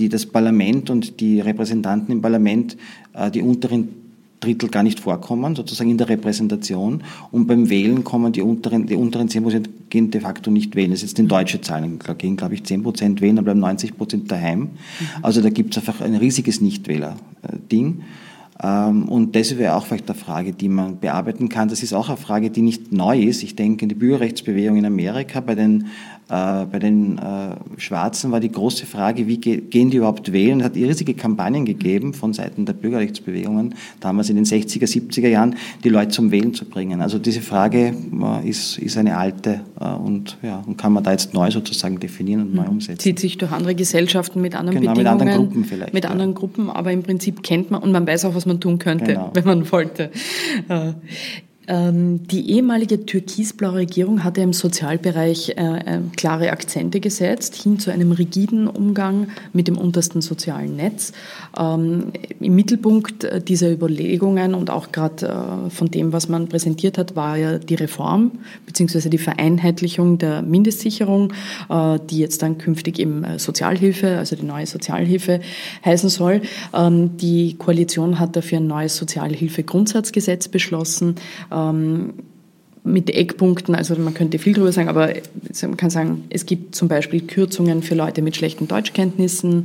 die 0.00 0.08
das 0.08 0.26
Parlament 0.26 0.90
und 0.90 1.20
die 1.20 1.40
Repräsentanten 1.40 2.12
im 2.12 2.22
Parlament 2.22 2.76
äh, 3.12 3.30
die 3.30 3.42
unteren 3.42 4.00
Drittel 4.40 4.70
gar 4.70 4.82
nicht 4.82 5.00
vorkommen, 5.00 5.54
sozusagen 5.54 5.90
in 5.90 5.98
der 5.98 6.08
Repräsentation. 6.08 7.02
Und 7.30 7.46
beim 7.46 7.68
Wählen 7.68 8.04
kommen 8.04 8.32
die 8.32 8.40
unteren, 8.40 8.86
die 8.86 8.94
unteren 8.94 9.28
10 9.28 9.42
Prozent 9.42 9.68
gehen 9.90 10.10
de 10.10 10.22
facto 10.22 10.50
nicht 10.50 10.74
wählen. 10.74 10.90
Das 10.90 11.02
ist 11.02 11.10
jetzt 11.10 11.18
in 11.18 11.28
deutsche 11.28 11.60
Zahlen. 11.60 11.98
Da 12.04 12.14
gehen, 12.14 12.36
glaube 12.36 12.54
ich, 12.54 12.64
10 12.64 12.82
Prozent 12.82 13.20
wählen, 13.20 13.36
dann 13.36 13.44
bleiben 13.44 13.60
90 13.60 13.98
Prozent 13.98 14.30
daheim. 14.30 14.60
Mhm. 14.60 14.70
Also 15.20 15.42
da 15.42 15.50
gibt 15.50 15.76
es 15.76 15.78
einfach 15.78 16.00
ein 16.00 16.14
riesiges 16.14 16.62
Nichtwähler-Ding. 16.62 18.02
Ähm, 18.62 19.08
und 19.08 19.36
das 19.36 19.56
wäre 19.58 19.74
auch 19.74 19.86
vielleicht 19.86 20.08
eine 20.10 20.18
Frage, 20.18 20.52
die 20.52 20.68
man 20.68 20.98
bearbeiten 20.98 21.48
kann. 21.48 21.68
Das 21.68 21.82
ist 21.82 21.92
auch 21.92 22.08
eine 22.08 22.16
Frage, 22.16 22.50
die 22.50 22.62
nicht 22.62 22.92
neu 22.92 23.18
ist. 23.20 23.42
Ich 23.42 23.56
denke, 23.56 23.84
in 23.84 23.88
die 23.90 23.94
Bürgerrechtsbewegung 23.94 24.76
in 24.76 24.86
Amerika 24.86 25.40
bei 25.40 25.54
den 25.54 25.86
bei 26.30 26.78
den 26.78 27.18
äh, 27.18 27.80
Schwarzen 27.80 28.30
war 28.30 28.40
die 28.40 28.52
große 28.52 28.86
Frage, 28.86 29.26
wie 29.26 29.38
gehen 29.38 29.90
die 29.90 29.96
überhaupt 29.96 30.32
wählen? 30.32 30.60
Es 30.60 30.66
hat 30.66 30.76
riesige 30.76 31.14
Kampagnen 31.14 31.64
gegeben 31.64 32.14
von 32.14 32.32
Seiten 32.32 32.66
der 32.66 32.72
Bürgerrechtsbewegungen, 32.72 33.74
damals 33.98 34.30
in 34.30 34.36
den 34.36 34.44
60er, 34.44 34.84
70er 34.84 35.28
Jahren, 35.28 35.56
die 35.82 35.88
Leute 35.88 36.10
zum 36.10 36.30
Wählen 36.30 36.54
zu 36.54 36.64
bringen. 36.66 37.00
Also 37.00 37.18
diese 37.18 37.40
Frage 37.40 37.94
äh, 38.12 38.48
ist, 38.48 38.78
ist 38.78 38.96
eine 38.96 39.16
alte 39.16 39.60
und, 39.80 40.36
ja, 40.42 40.62
und 40.66 40.76
kann 40.76 40.92
man 40.92 41.02
da 41.02 41.12
jetzt 41.12 41.32
neu 41.32 41.50
sozusagen 41.50 41.98
definieren 41.98 42.42
und 42.42 42.54
neu 42.54 42.62
mhm. 42.62 42.68
umsetzen. 42.68 43.00
Zieht 43.00 43.18
sich 43.18 43.38
durch 43.38 43.50
andere 43.50 43.74
Gesellschaften 43.74 44.40
mit 44.40 44.54
anderen 44.54 44.80
genau, 44.80 44.92
Bedingungen. 44.92 45.18
Mit 45.18 45.28
anderen 45.28 45.46
Gruppen 45.46 45.64
vielleicht. 45.64 45.94
Mit 45.94 46.04
ja. 46.04 46.10
anderen 46.10 46.34
Gruppen, 46.34 46.70
aber 46.70 46.92
im 46.92 47.02
Prinzip 47.02 47.42
kennt 47.42 47.70
man 47.70 47.82
und 47.82 47.92
man 47.92 48.06
weiß 48.06 48.26
auch, 48.26 48.34
was 48.34 48.46
man 48.46 48.60
tun 48.60 48.78
könnte, 48.78 49.14
genau. 49.14 49.30
wenn 49.34 49.44
man 49.44 49.72
wollte. 49.72 50.10
Ähm, 51.70 52.26
die 52.26 52.50
ehemalige 52.50 53.06
türkisblaue 53.06 53.76
Regierung 53.76 54.24
hatte 54.24 54.40
im 54.40 54.52
Sozialbereich 54.52 55.50
äh, 55.50 55.52
äh, 55.54 56.00
klare 56.16 56.50
Akzente 56.50 56.98
gesetzt, 56.98 57.54
hin 57.54 57.78
zu 57.78 57.92
einem 57.92 58.10
rigiden 58.10 58.66
Umgang 58.66 59.28
mit 59.52 59.68
dem 59.68 59.78
untersten 59.78 60.20
sozialen 60.20 60.74
Netz. 60.74 61.12
Ähm, 61.56 62.12
Im 62.40 62.56
Mittelpunkt 62.56 63.22
äh, 63.22 63.40
dieser 63.40 63.70
Überlegungen 63.70 64.54
und 64.54 64.68
auch 64.68 64.90
gerade 64.90 65.70
von 65.70 65.90
dem, 65.90 66.12
was 66.12 66.28
man 66.28 66.48
präsentiert 66.48 66.98
hat, 66.98 67.14
war 67.14 67.36
ja 67.36 67.58
die 67.58 67.76
Reform 67.76 68.32
bzw. 68.66 69.08
die 69.08 69.18
Vereinheitlichung 69.18 70.18
der 70.18 70.42
Mindestsicherung, 70.42 71.32
die 72.10 72.18
jetzt 72.18 72.42
dann 72.42 72.58
künftig 72.58 72.98
eben 72.98 73.24
Sozialhilfe, 73.38 74.18
also 74.18 74.36
die 74.36 74.44
neue 74.44 74.66
Sozialhilfe 74.66 75.40
heißen 75.84 76.08
soll. 76.08 76.42
Ähm, 76.74 77.16
die 77.18 77.54
Koalition 77.58 78.18
hat 78.18 78.34
dafür 78.36 78.58
ein 78.58 78.66
neues 78.66 78.96
Sozialhilfegrundsatzgesetz 78.96 80.48
beschlossen 80.48 81.16
ähm, 81.68 82.14
mit 82.82 83.10
Eckpunkten, 83.10 83.74
also 83.74 83.94
man 83.96 84.14
könnte 84.14 84.38
viel 84.38 84.54
drüber 84.54 84.72
sagen, 84.72 84.88
aber 84.88 85.12
man 85.62 85.76
kann 85.76 85.90
sagen, 85.90 86.24
es 86.30 86.46
gibt 86.46 86.74
zum 86.74 86.88
Beispiel 86.88 87.20
Kürzungen 87.20 87.82
für 87.82 87.94
Leute 87.94 88.22
mit 88.22 88.36
schlechten 88.36 88.68
Deutschkenntnissen, 88.68 89.64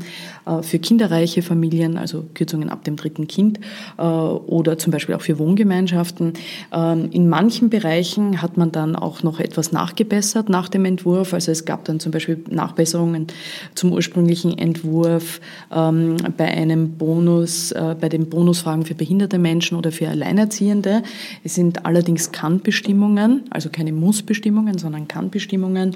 für 0.62 0.79
kinderreiche 0.79 1.41
Familien, 1.41 1.97
also 1.97 2.25
Kürzungen 2.34 2.69
ab 2.69 2.84
dem 2.84 2.95
dritten 2.95 3.27
Kind 3.27 3.60
äh, 3.97 4.01
oder 4.01 4.77
zum 4.77 4.91
Beispiel 4.91 5.15
auch 5.15 5.21
für 5.21 5.39
Wohngemeinschaften. 5.39 6.34
Ähm, 6.71 7.10
in 7.12 7.29
manchen 7.29 7.69
Bereichen 7.69 8.41
hat 8.41 8.58
man 8.58 8.71
dann 8.71 8.95
auch 8.95 9.23
noch 9.23 9.39
etwas 9.39 9.71
nachgebessert 9.71 10.49
nach 10.49 10.69
dem 10.69 10.86
Entwurf. 10.86 11.34
Also 11.34 11.51
es 11.51 11.65
gab 11.65 11.86
dann 11.86 11.99
zum 11.99 12.12
Beispiel 12.12 12.43
Nachbesserungen 12.49 13.27
zum 13.73 13.91
ursprünglichen 13.91 14.58
Entwurf 14.58 15.41
ähm, 15.73 16.17
bei 16.38 16.45
einem 16.45 16.91
Bonus, 16.97 17.71
äh, 17.71 17.95
bei 17.99 18.10
den 18.10 18.29
Bonusfragen 18.29 18.86
für 18.86 18.95
behinderte 18.95 19.38
Menschen 19.38 19.77
oder 19.77 19.91
für 19.91 20.10
Alleinerziehende. 20.10 21.03
Es 21.43 21.55
sind 21.55 21.86
allerdings 21.86 22.31
Kannbestimmungen, 22.31 23.43
also 23.49 23.69
keine 23.69 23.91
Mussbestimmungen, 23.91 24.77
sondern 24.77 25.08
Kannbestimmungen. 25.08 25.95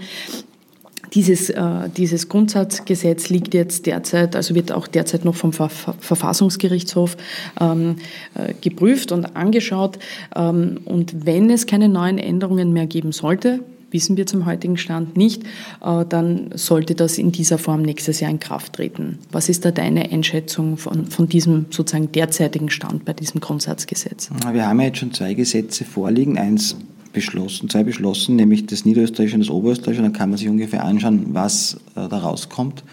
Dieses, 1.14 1.50
äh, 1.50 1.90
dieses 1.96 2.30
Grundsatzgesetz 2.30 3.30
liegt 3.30 3.54
jetzt 3.54 3.86
derzeit, 3.86 4.36
also 4.36 4.56
wird 4.56 4.72
auch 4.72 4.88
derzeit 4.88 5.26
noch 5.26 5.36
vom 5.36 5.54
Ver 5.54 5.70
Verfassungsgerichtshof 5.70 7.18
ähm, 7.60 7.98
äh, 8.36 8.54
geprüft 8.62 9.12
und 9.12 9.36
angeschaut. 9.36 10.00
Ähm, 10.36 10.80
und 10.86 11.26
wenn 11.26 11.50
es 11.50 11.66
keine 11.66 11.90
neuen 11.90 12.18
Änderungen 12.18 12.74
mehr 12.74 12.88
geben 12.88 13.12
sollte, 13.12 13.62
wissen 13.92 14.18
wir 14.18 14.26
zum 14.26 14.46
heutigen 14.46 14.78
Stand 14.78 15.18
nicht, 15.18 15.44
äh, 15.84 16.06
dann 16.08 16.52
sollte 16.54 16.96
das 16.96 17.18
in 17.18 17.32
dieser 17.32 17.58
Form 17.58 17.82
nächstes 17.82 18.20
Jahr 18.20 18.32
in 18.32 18.40
Kraft 18.40 18.74
treten. 18.74 19.20
Was 19.32 19.50
ist 19.50 19.66
da 19.66 19.72
deine 19.72 20.12
Einschätzung 20.12 20.78
von, 20.78 21.08
von 21.08 21.28
diesem 21.28 21.66
sozusagen 21.70 22.12
derzeitigen 22.12 22.70
Stand 22.70 23.06
bei 23.06 23.14
diesem 23.14 23.42
Grundsatzgesetz? 23.42 24.30
Wir 24.52 24.68
haben 24.68 24.80
ja 24.80 24.88
jetzt 24.88 25.00
schon 25.00 25.14
zwei 25.14 25.34
Gesetze 25.34 25.86
vorliegen. 25.86 26.38
Eins 26.38 26.76
beschlossen, 27.14 27.70
zwei 27.70 27.84
beschlossen, 27.84 28.36
nämlich 28.36 28.66
das 28.66 28.86
Niederösterreichische 28.86 29.36
und 29.36 29.42
das 29.42 29.50
Oberösterreichische. 29.50 30.04
Dann 30.04 30.14
kann 30.14 30.30
man 30.30 30.38
sich 30.38 30.50
ungefähr 30.50 30.84
anschauen, 30.84 31.28
was 31.34 31.76
äh, 31.96 32.08
da 32.08 32.18
rauskommt. 32.20 32.84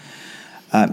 Äh, 0.71 0.89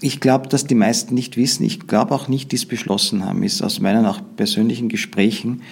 ich 0.00 0.18
glaube, 0.20 0.48
dass 0.48 0.66
die 0.66 0.74
meisten 0.74 1.14
nicht 1.14 1.36
wissen, 1.36 1.62
ich 1.62 1.86
glaube 1.86 2.14
auch 2.14 2.26
nicht, 2.26 2.50
die 2.50 2.56
es 2.56 2.66
beschlossen 2.66 3.24
haben, 3.24 3.42
ist 3.44 3.62
aus 3.62 3.80
meinen 3.80 4.04
auch 4.04 4.20
persönlichen 4.36 4.88
Gesprächen 4.88 5.62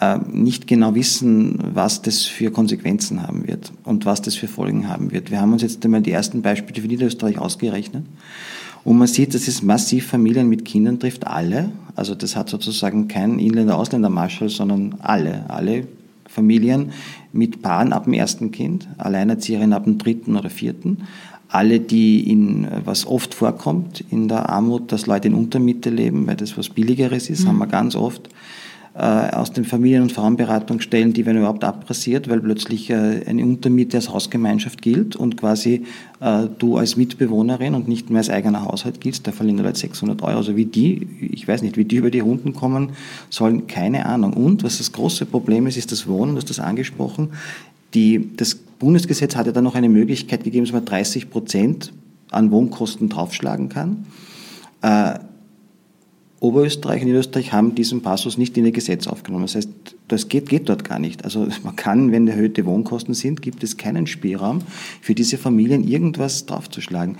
äh, 0.00 0.18
nicht 0.30 0.66
genau 0.66 0.94
wissen, 0.94 1.58
was 1.74 2.00
das 2.00 2.22
für 2.22 2.50
Konsequenzen 2.50 3.26
haben 3.26 3.46
wird 3.46 3.72
und 3.84 4.06
was 4.06 4.22
das 4.22 4.34
für 4.34 4.48
Folgen 4.48 4.88
haben 4.88 5.10
wird. 5.10 5.30
Wir 5.30 5.40
haben 5.40 5.52
uns 5.52 5.62
jetzt 5.62 5.84
einmal 5.84 6.02
die 6.02 6.12
ersten 6.12 6.40
Beispiele 6.40 6.80
für 6.80 6.88
Niederösterreich 6.88 7.38
ausgerechnet. 7.38 8.06
Und 8.82 8.96
man 8.96 9.08
sieht, 9.08 9.34
dass 9.34 9.46
es 9.46 9.62
massiv 9.62 10.06
Familien 10.06 10.48
mit 10.48 10.64
Kindern 10.64 10.98
trifft, 10.98 11.26
alle. 11.26 11.70
Also 11.96 12.14
das 12.14 12.34
hat 12.34 12.48
sozusagen 12.48 13.08
kein 13.08 13.38
Inländer-Ausländer-Marschall, 13.38 14.48
sondern 14.48 14.94
alle, 15.00 15.50
alle 15.50 15.86
Familien 16.30 16.92
mit 17.32 17.60
Paaren 17.60 17.92
ab 17.92 18.04
dem 18.04 18.12
ersten 18.12 18.52
Kind, 18.52 18.88
Alleinerzieherinnen 18.98 19.72
ab 19.72 19.84
dem 19.84 19.98
dritten 19.98 20.36
oder 20.36 20.48
vierten, 20.48 20.98
alle, 21.48 21.80
die 21.80 22.30
in, 22.30 22.68
was 22.84 23.04
oft 23.04 23.34
vorkommt 23.34 24.04
in 24.10 24.28
der 24.28 24.48
Armut, 24.48 24.92
dass 24.92 25.06
Leute 25.06 25.26
in 25.26 25.34
Untermiete 25.34 25.90
leben, 25.90 26.28
weil 26.28 26.36
das 26.36 26.56
was 26.56 26.68
Billigeres 26.68 27.28
ist, 27.28 27.42
mhm. 27.42 27.48
haben 27.48 27.58
wir 27.58 27.66
ganz 27.66 27.96
oft 27.96 28.28
aus 28.98 29.52
den 29.52 29.64
Familien- 29.64 30.02
und 30.02 30.12
Frauenberatungsstellen, 30.12 31.12
die 31.12 31.24
werden 31.24 31.38
überhaupt 31.38 31.62
abrasiert, 31.62 32.28
weil 32.28 32.40
plötzlich 32.40 32.90
äh, 32.90 33.24
eine 33.24 33.44
Untermiete 33.44 33.96
als 33.96 34.08
Hausgemeinschaft 34.08 34.82
gilt 34.82 35.14
und 35.14 35.36
quasi 35.36 35.84
äh, 36.18 36.46
du 36.58 36.76
als 36.76 36.96
Mitbewohnerin 36.96 37.74
und 37.74 37.86
nicht 37.86 38.10
mehr 38.10 38.18
als 38.18 38.30
eigener 38.30 38.64
Haushalt 38.64 39.00
giltst, 39.00 39.28
da 39.28 39.32
verlieren 39.32 39.58
Leute 39.58 39.78
600 39.78 40.20
Euro. 40.22 40.36
Also 40.36 40.56
wie 40.56 40.64
die, 40.64 41.06
ich 41.20 41.46
weiß 41.46 41.62
nicht, 41.62 41.76
wie 41.76 41.84
die 41.84 41.96
über 41.96 42.10
die 42.10 42.18
Runden 42.18 42.52
kommen 42.52 42.90
sollen, 43.30 43.68
keine 43.68 44.06
Ahnung. 44.06 44.32
Und 44.32 44.64
was 44.64 44.78
das 44.78 44.90
große 44.90 45.24
Problem 45.24 45.68
ist, 45.68 45.76
ist 45.76 45.92
das 45.92 46.08
Wohnen, 46.08 46.32
du 46.32 46.38
hast 46.38 46.50
das 46.50 46.58
angesprochen. 46.58 47.30
Die, 47.94 48.30
das 48.36 48.56
Bundesgesetz 48.56 49.36
hat 49.36 49.46
ja 49.46 49.52
dann 49.52 49.64
noch 49.64 49.76
eine 49.76 49.88
Möglichkeit 49.88 50.42
gegeben, 50.42 50.64
dass 50.64 50.72
man 50.72 50.84
30 50.84 51.30
Prozent 51.30 51.92
an 52.32 52.50
Wohnkosten 52.50 53.08
draufschlagen 53.08 53.68
kann. 53.68 54.06
Oberösterreich 56.40 57.02
und 57.02 57.08
Niederösterreich 57.08 57.52
haben 57.52 57.74
diesen 57.74 58.00
Passus 58.00 58.38
nicht 58.38 58.56
in 58.56 58.64
ihr 58.64 58.72
Gesetz 58.72 59.06
aufgenommen. 59.06 59.44
Das 59.44 59.56
heißt, 59.56 59.68
das 60.08 60.28
geht, 60.28 60.48
geht 60.48 60.70
dort 60.70 60.84
gar 60.84 60.98
nicht. 60.98 61.24
Also 61.24 61.46
man 61.62 61.76
kann, 61.76 62.12
wenn 62.12 62.26
erhöhte 62.26 62.64
Wohnkosten 62.64 63.12
sind, 63.12 63.42
gibt 63.42 63.62
es 63.62 63.76
keinen 63.76 64.06
Spielraum 64.06 64.62
für 65.02 65.14
diese 65.14 65.36
Familien 65.36 65.86
irgendwas 65.86 66.46
draufzuschlagen. 66.46 67.18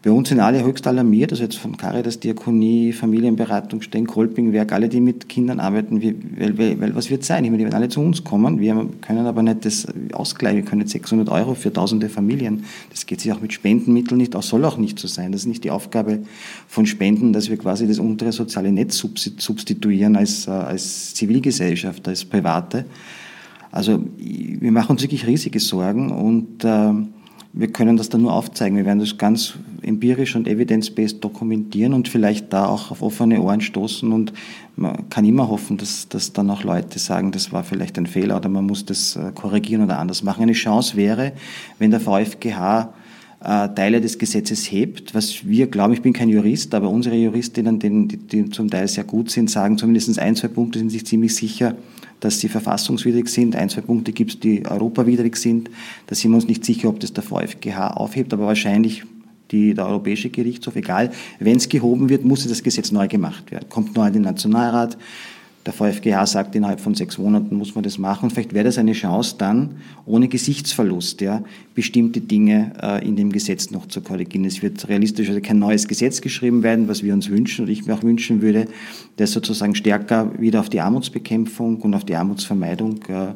Bei 0.00 0.12
uns 0.12 0.28
sind 0.28 0.38
alle 0.38 0.62
höchst 0.62 0.86
alarmiert, 0.86 1.32
also 1.32 1.42
jetzt 1.42 1.58
von 1.58 1.76
Caritas, 1.76 2.20
Diakonie, 2.20 2.92
Familienberatung, 2.92 3.80
Kolpingwerk, 4.06 4.72
alle, 4.72 4.88
die 4.88 5.00
mit 5.00 5.28
Kindern 5.28 5.58
arbeiten, 5.58 6.00
weil, 6.00 6.56
weil, 6.56 6.80
weil, 6.80 6.94
was 6.94 7.10
wird 7.10 7.24
sein? 7.24 7.42
Ich 7.42 7.50
meine, 7.50 7.58
die 7.58 7.64
werden 7.64 7.74
alle 7.74 7.88
zu 7.88 8.00
uns 8.00 8.22
kommen, 8.22 8.60
wir 8.60 8.88
können 9.00 9.26
aber 9.26 9.42
nicht 9.42 9.64
das 9.64 9.88
ausgleichen, 10.12 10.58
wir 10.58 10.64
können 10.64 10.82
nicht 10.82 10.92
600 10.92 11.28
Euro 11.30 11.54
für 11.54 11.72
tausende 11.72 12.08
Familien, 12.08 12.64
das 12.90 13.06
geht 13.06 13.20
sich 13.20 13.32
auch 13.32 13.40
mit 13.40 13.52
Spendenmitteln 13.52 14.18
nicht 14.18 14.36
aus, 14.36 14.48
soll 14.48 14.64
auch 14.64 14.76
nicht 14.76 15.00
so 15.00 15.08
sein. 15.08 15.32
Das 15.32 15.40
ist 15.40 15.48
nicht 15.48 15.64
die 15.64 15.72
Aufgabe 15.72 16.20
von 16.68 16.86
Spenden, 16.86 17.32
dass 17.32 17.50
wir 17.50 17.56
quasi 17.56 17.88
das 17.88 17.98
untere 17.98 18.30
soziale 18.30 18.70
Netz 18.70 18.98
substituieren 18.98 20.14
als, 20.14 20.46
äh, 20.46 20.52
als 20.52 21.14
Zivilgesellschaft, 21.14 22.06
als 22.06 22.24
Private. 22.24 22.84
Also 23.72 24.00
wir 24.16 24.72
machen 24.72 24.92
uns 24.92 25.02
wirklich 25.02 25.26
riesige 25.26 25.58
Sorgen 25.58 26.10
und 26.12 26.64
äh, 26.64 26.92
wir 27.58 27.72
können 27.72 27.96
das 27.96 28.08
dann 28.08 28.22
nur 28.22 28.34
aufzeigen. 28.34 28.76
Wir 28.76 28.86
werden 28.86 29.00
das 29.00 29.18
ganz 29.18 29.54
empirisch 29.82 30.36
und 30.36 30.46
evidence-based 30.46 31.24
dokumentieren 31.24 31.92
und 31.92 32.06
vielleicht 32.06 32.52
da 32.52 32.66
auch 32.66 32.92
auf 32.92 33.02
offene 33.02 33.42
Ohren 33.42 33.60
stoßen 33.60 34.12
und 34.12 34.32
man 34.76 35.10
kann 35.10 35.24
immer 35.24 35.48
hoffen, 35.48 35.76
dass, 35.76 36.08
dass 36.08 36.32
dann 36.32 36.50
auch 36.50 36.62
Leute 36.62 37.00
sagen, 37.00 37.32
das 37.32 37.52
war 37.52 37.64
vielleicht 37.64 37.98
ein 37.98 38.06
Fehler 38.06 38.36
oder 38.36 38.48
man 38.48 38.64
muss 38.64 38.84
das 38.84 39.16
äh, 39.16 39.32
korrigieren 39.34 39.82
oder 39.82 39.98
anders 39.98 40.22
machen. 40.22 40.42
Eine 40.42 40.52
Chance 40.52 40.96
wäre, 40.96 41.32
wenn 41.80 41.90
der 41.90 41.98
VfGH 41.98 42.94
äh, 43.40 43.68
Teile 43.74 44.00
des 44.00 44.20
Gesetzes 44.20 44.70
hebt, 44.70 45.16
was 45.16 45.44
wir 45.44 45.66
glauben, 45.66 45.94
ich 45.94 46.02
bin 46.02 46.12
kein 46.12 46.28
Jurist, 46.28 46.74
aber 46.74 46.88
unsere 46.88 47.16
Juristinnen, 47.16 47.80
die, 47.80 48.18
die 48.18 48.50
zum 48.50 48.70
Teil 48.70 48.86
sehr 48.86 49.02
gut 49.02 49.32
sind, 49.32 49.50
sagen 49.50 49.78
zumindest 49.78 50.16
ein, 50.20 50.36
zwei 50.36 50.48
Punkte 50.48 50.78
sind 50.78 50.90
sich 50.90 51.04
ziemlich 51.04 51.34
sicher, 51.34 51.74
dass 52.20 52.40
sie 52.40 52.48
verfassungswidrig 52.48 53.28
sind. 53.28 53.56
Ein, 53.56 53.68
zwei 53.68 53.82
Punkte 53.82 54.12
gibt 54.12 54.30
es, 54.30 54.40
die 54.40 54.66
europawidrig 54.66 55.36
sind. 55.36 55.70
Da 56.06 56.14
sind 56.14 56.32
wir 56.32 56.36
uns 56.36 56.46
nicht 56.46 56.64
sicher, 56.64 56.88
ob 56.88 57.00
das 57.00 57.12
der 57.12 57.22
VfGH 57.22 57.88
aufhebt, 57.88 58.32
aber 58.32 58.46
wahrscheinlich 58.46 59.04
die, 59.50 59.74
der 59.74 59.86
Europäische 59.86 60.30
Gerichtshof, 60.30 60.76
egal. 60.76 61.10
Wenn 61.38 61.56
es 61.56 61.68
gehoben 61.68 62.08
wird, 62.08 62.24
muss 62.24 62.46
das 62.46 62.62
Gesetz 62.62 62.92
neu 62.92 63.08
gemacht 63.08 63.50
werden. 63.50 63.68
Kommt 63.68 63.96
neu 63.96 64.06
in 64.06 64.12
den 64.12 64.22
Nationalrat. 64.22 64.98
Der 65.68 65.74
VfGH 65.74 66.24
sagt, 66.24 66.54
innerhalb 66.54 66.80
von 66.80 66.94
sechs 66.94 67.18
Monaten 67.18 67.54
muss 67.54 67.74
man 67.74 67.84
das 67.84 67.98
machen. 67.98 68.30
vielleicht 68.30 68.54
wäre 68.54 68.64
das 68.64 68.78
eine 68.78 68.94
Chance, 68.94 69.34
dann 69.36 69.76
ohne 70.06 70.26
Gesichtsverlust 70.26 71.20
ja, 71.20 71.42
bestimmte 71.74 72.22
Dinge 72.22 72.72
äh, 72.80 73.06
in 73.06 73.16
dem 73.16 73.30
Gesetz 73.30 73.70
noch 73.70 73.84
zu 73.84 74.00
korrigieren. 74.00 74.46
Es 74.46 74.62
wird 74.62 74.88
realistisch 74.88 75.28
also 75.28 75.42
kein 75.42 75.58
neues 75.58 75.86
Gesetz 75.86 76.22
geschrieben 76.22 76.62
werden, 76.62 76.88
was 76.88 77.02
wir 77.02 77.12
uns 77.12 77.28
wünschen 77.28 77.66
und 77.66 77.70
ich 77.70 77.84
mir 77.84 77.92
auch 77.92 78.02
wünschen 78.02 78.40
würde, 78.40 78.66
das 79.16 79.32
sozusagen 79.32 79.74
stärker 79.74 80.40
wieder 80.40 80.60
auf 80.60 80.70
die 80.70 80.80
Armutsbekämpfung 80.80 81.82
und 81.82 81.92
auf 81.92 82.04
die 82.04 82.16
Armutsvermeidung 82.16 83.02
äh, 83.08 83.34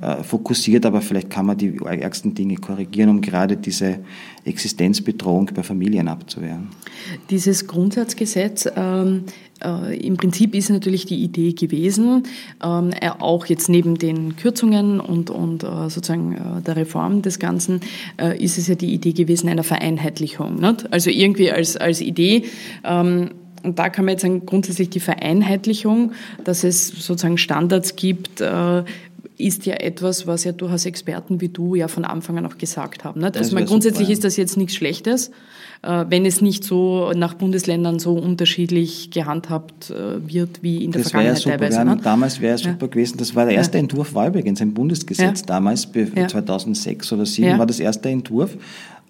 äh, 0.00 0.22
fokussiert, 0.22 0.86
aber 0.86 1.02
vielleicht 1.02 1.28
kann 1.28 1.44
man 1.44 1.58
die 1.58 1.76
ärgsten 1.84 2.32
Dinge 2.34 2.54
korrigieren, 2.54 3.10
um 3.10 3.20
gerade 3.20 3.58
diese 3.58 3.98
Existenzbedrohung 4.44 5.50
bei 5.54 5.62
Familien 5.62 6.08
abzuwehren. 6.08 6.68
Dieses 7.28 7.66
Grundsatzgesetz, 7.66 8.66
ähm, 8.76 9.24
äh, 9.62 9.94
im 9.98 10.16
Prinzip 10.16 10.54
ist 10.54 10.70
natürlich 10.70 11.04
die 11.04 11.22
Idee 11.22 11.52
gewesen, 11.52 12.22
ähm, 12.64 12.92
äh, 12.98 13.10
auch 13.10 13.44
jetzt 13.44 13.68
neben 13.68 13.98
den 13.98 14.36
Kürzungen 14.36 15.00
und, 15.00 15.28
und 15.28 15.60
sozusagen 15.60 16.62
der 16.66 16.76
Reform 16.76 17.20
des 17.20 17.38
Ganzen, 17.38 17.80
ist 18.38 18.56
es 18.56 18.68
ja 18.68 18.74
die 18.74 18.94
Idee 18.94 19.12
gewesen 19.12 19.48
einer 19.50 19.64
Vereinheitlichung. 19.64 20.60
Nicht? 20.60 20.90
Also 20.92 21.10
irgendwie 21.10 21.50
als, 21.50 21.76
als 21.76 22.00
Idee, 22.00 22.44
ähm, 22.84 23.30
und 23.62 23.78
da 23.78 23.90
kann 23.90 24.04
man 24.04 24.12
jetzt 24.12 24.22
sagen, 24.22 24.46
grundsätzlich 24.46 24.90
die 24.90 25.00
Vereinheitlichung, 25.00 26.12
dass 26.44 26.64
es 26.64 26.88
sozusagen 26.88 27.36
Standards 27.38 27.96
gibt, 27.96 28.40
ist 29.36 29.66
ja 29.66 29.74
etwas, 29.74 30.26
was 30.26 30.44
ja 30.44 30.52
durchaus 30.52 30.86
Experten 30.86 31.40
wie 31.40 31.48
du 31.48 31.74
ja 31.74 31.88
von 31.88 32.04
Anfang 32.04 32.38
an 32.38 32.46
auch 32.46 32.58
gesagt 32.58 33.04
haben. 33.04 33.20
Nicht? 33.20 33.36
Also 33.36 33.54
man, 33.54 33.64
grundsätzlich 33.66 34.06
super, 34.06 34.12
ist 34.12 34.24
das 34.24 34.36
jetzt 34.36 34.56
nichts 34.56 34.74
Schlechtes, 34.74 35.30
äh, 35.82 36.04
wenn 36.08 36.26
es 36.26 36.40
nicht 36.40 36.64
so 36.64 37.12
nach 37.12 37.34
Bundesländern 37.34 37.98
so 37.98 38.14
unterschiedlich 38.14 39.10
gehandhabt 39.10 39.90
äh, 39.90 40.26
wird 40.26 40.62
wie 40.62 40.84
in 40.84 40.92
der 40.92 41.02
das 41.02 41.10
Vergangenheit 41.10 41.38
super. 41.42 41.58
teilweise. 41.58 41.78
Haben, 41.78 42.02
damals 42.02 42.40
wäre 42.40 42.54
es 42.54 42.62
super 42.62 42.86
ja. 42.86 42.86
gewesen. 42.88 43.18
Das 43.18 43.34
war 43.34 43.46
der 43.46 43.54
erste 43.54 43.78
ja. 43.78 43.84
Entwurf, 43.84 44.14
war 44.14 44.28
übrigens 44.28 44.60
ein 44.60 44.74
Bundesgesetz. 44.74 45.40
Ja. 45.40 45.46
Damals, 45.46 45.82
2006 45.82 47.12
oder 47.12 47.24
2007, 47.24 47.58
war 47.58 47.66
das 47.66 47.80
erste 47.80 48.08
Entwurf 48.08 48.56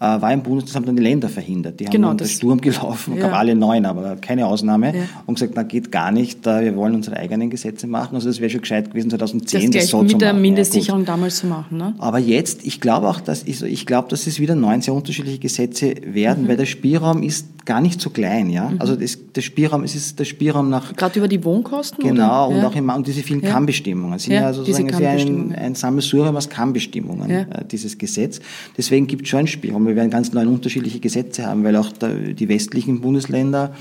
war 0.05 0.33
im 0.33 0.43
Bundes, 0.43 0.65
das 0.65 0.75
haben 0.75 0.87
dann 0.87 0.97
die 0.97 1.03
Länder 1.03 1.29
verhindert. 1.29 1.79
Die 1.79 1.85
haben 1.85 1.93
genau, 1.93 2.15
dann 2.15 2.27
Sturm 2.27 2.61
gelaufen, 2.63 3.17
ja. 3.17 3.29
gab 3.29 3.35
alle 3.35 3.55
neun, 3.55 3.85
aber 3.85 4.17
keine 4.17 4.47
Ausnahme, 4.47 4.97
ja. 4.97 5.03
und 5.27 5.35
gesagt, 5.35 5.53
na 5.57 5.63
geht 5.63 5.93
gar 5.93 6.11
nicht, 6.11 6.47
wir 6.47 6.75
wollen 6.75 6.95
unsere 6.95 7.17
eigenen 7.19 7.51
Gesetze 7.51 7.87
machen. 7.87 8.15
Also 8.15 8.29
das 8.29 8.41
wäre 8.41 8.51
schon 8.51 8.63
gescheit 8.63 8.91
gewesen, 8.91 9.11
2010 9.11 9.71
das, 9.71 9.83
das 9.83 9.91
so 9.91 10.03
mit 10.03 10.13
zu 10.13 10.19
der 10.19 10.33
Mindestsicherung 10.33 11.03
ja, 11.03 11.07
damals 11.07 11.37
zu 11.37 11.47
machen. 11.47 11.77
Ne? 11.77 11.95
Aber 11.99 12.19
jetzt, 12.19 12.65
ich 12.65 12.81
glaube 12.81 13.09
auch, 13.09 13.21
dass 13.21 13.43
ich, 13.43 13.63
ich 13.63 13.85
glaube, 13.85 14.09
dass 14.09 14.27
es 14.27 14.41
wieder 14.41 14.55
neun 14.55 14.81
sehr 14.81 14.95
unterschiedliche 14.95 15.39
Gesetze 15.39 15.95
werden, 16.03 16.45
mhm. 16.45 16.49
weil 16.49 16.57
der 16.57 16.67
Spielraum 16.67 17.23
ist 17.23 17.47
gar 17.71 17.81
nicht 17.81 18.01
so 18.01 18.11
klein, 18.11 18.51
ja. 18.51 18.69
Mhm. 18.69 18.81
Also 18.81 18.97
das, 18.97 19.17
der 19.33 19.43
Spielraum, 19.43 19.85
es 19.85 19.95
ist 19.95 20.19
der 20.19 20.25
Spielraum 20.25 20.71
nach 20.71 20.93
gerade 20.97 21.17
über 21.21 21.29
die 21.29 21.45
Wohnkosten. 21.45 22.03
Genau 22.03 22.49
oder? 22.49 22.57
und 22.57 22.65
auch 22.65 22.75
immer 22.75 22.97
und 22.97 23.07
diese 23.07 23.23
vielen 23.23 23.43
ja. 23.43 23.51
Kann-Bestimmungen 23.51 24.19
sind 24.19 24.33
ja, 24.33 24.53
sozusagen 24.53 24.93
ein, 24.93 25.55
ein 25.55 25.75
Sammelsurium 25.77 26.35
aus 26.35 26.49
Kann-Bestimmungen 26.49 27.31
äh, 27.31 27.65
dieses 27.71 27.97
Gesetz. 27.97 28.41
Deswegen 28.77 29.07
gibt 29.07 29.23
es 29.23 29.29
schon 29.29 29.39
einen 29.39 29.47
Spielraum. 29.47 29.87
Wir 29.87 29.95
werden 29.95 30.11
ganz 30.11 30.33
neun 30.33 30.49
unterschiedliche 30.49 30.99
Gesetze 30.99 31.47
haben, 31.47 31.63
weil 31.63 31.77
auch 31.77 31.93
der, 31.93 32.35
die 32.35 32.49
westlichen 32.49 33.01
Bundesländer, 33.03 33.73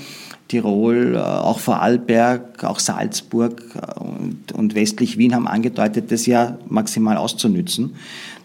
Tirol, 0.46 1.16
äh, 1.16 1.18
auch 1.18 1.58
Vorarlberg, 1.58 2.62
auch 2.62 2.78
Salzburg 2.78 3.60
äh, 3.74 3.98
und, 3.98 4.52
und 4.52 4.76
westlich 4.76 5.18
Wien 5.18 5.34
haben 5.34 5.48
angedeutet, 5.48 6.12
das 6.12 6.26
ja 6.26 6.58
maximal 6.68 7.16
auszunützen. 7.16 7.94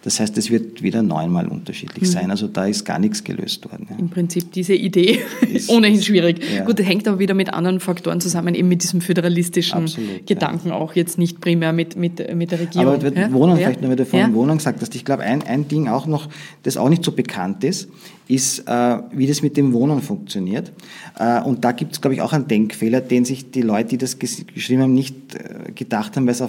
Das 0.06 0.20
heißt, 0.20 0.38
es 0.38 0.52
wird 0.52 0.84
wieder 0.84 1.02
neunmal 1.02 1.48
unterschiedlich 1.48 2.04
mhm. 2.04 2.14
sein. 2.14 2.32
Also 2.32 2.48
da 2.48 2.68
ist 2.68 2.86
gar 2.86 3.00
nichts 3.00 3.24
gelöst 3.24 3.66
worden. 3.66 3.88
Ja. 3.90 3.98
Im 3.98 4.10
Prinzip 4.10 4.52
diese 4.52 4.76
Idee 4.76 5.20
ist, 5.52 5.68
ohnehin 5.68 6.00
schwierig. 6.00 6.42
Ja. 6.56 6.64
Gut, 6.64 6.80
hängt 6.80 7.08
aber 7.08 7.18
wieder 7.18 7.34
mit 7.34 7.52
anderen 7.52 7.80
Faktoren 7.80 8.22
zusammen, 8.22 8.54
eben 8.54 8.68
mit 8.68 8.84
diesem 8.84 9.02
föderalistischen 9.02 9.82
Absolut, 9.82 10.28
Gedanken 10.28 10.70
ja. 10.70 10.76
auch 10.76 10.94
jetzt 10.94 11.18
nicht 11.18 11.42
primär 11.42 11.74
mit, 11.74 11.96
mit, 11.96 12.36
mit 12.36 12.52
der 12.52 12.60
Regierung. 12.60 12.88
Aber 12.88 13.02
wird 13.02 13.34
Wohnung, 13.34 13.58
vielleicht 13.58 13.82
nur, 13.82 13.90
weil 13.90 13.98
du 13.98 14.06
vorhin 14.06 14.36
Wohnung 14.36 14.58
gesagt 14.58 14.80
hast. 14.80 14.94
Ich 14.94 15.06
glaube, 15.06 15.24
ein, 15.24 15.42
ein 15.42 15.68
Ding 15.68 15.88
auch 15.88 16.06
noch, 16.06 16.30
das 16.62 16.78
auch 16.78 16.90
nicht 16.90 17.04
so 17.04 17.12
bekannt 17.12 17.64
ist, 17.64 17.90
ist, 18.28 18.60
äh, 18.68 18.98
wie 19.12 19.28
das 19.28 19.42
mit 19.42 19.58
dem 19.58 19.74
Wohnen 19.74 20.02
funktioniert. 20.02 20.72
Äh, 21.18 21.42
und 21.42 21.64
da 21.64 21.72
gibt 21.72 21.94
es, 21.94 22.02
glaube 22.02 22.14
ich, 22.16 22.22
auch 22.22 22.34
einen 22.34 22.48
Denkfehler, 22.48 23.02
den 23.02 23.26
sich 23.26 23.52
die 23.52 23.62
Leute, 23.62 23.90
die 23.90 23.98
das 23.98 24.20
geschrieben 24.20 24.82
haben, 24.82 24.94
nicht 24.94 25.36
äh, 25.36 25.72
gedacht 25.74 26.16
haben, 26.16 26.28
weil 26.28 26.34
sie 26.34 26.48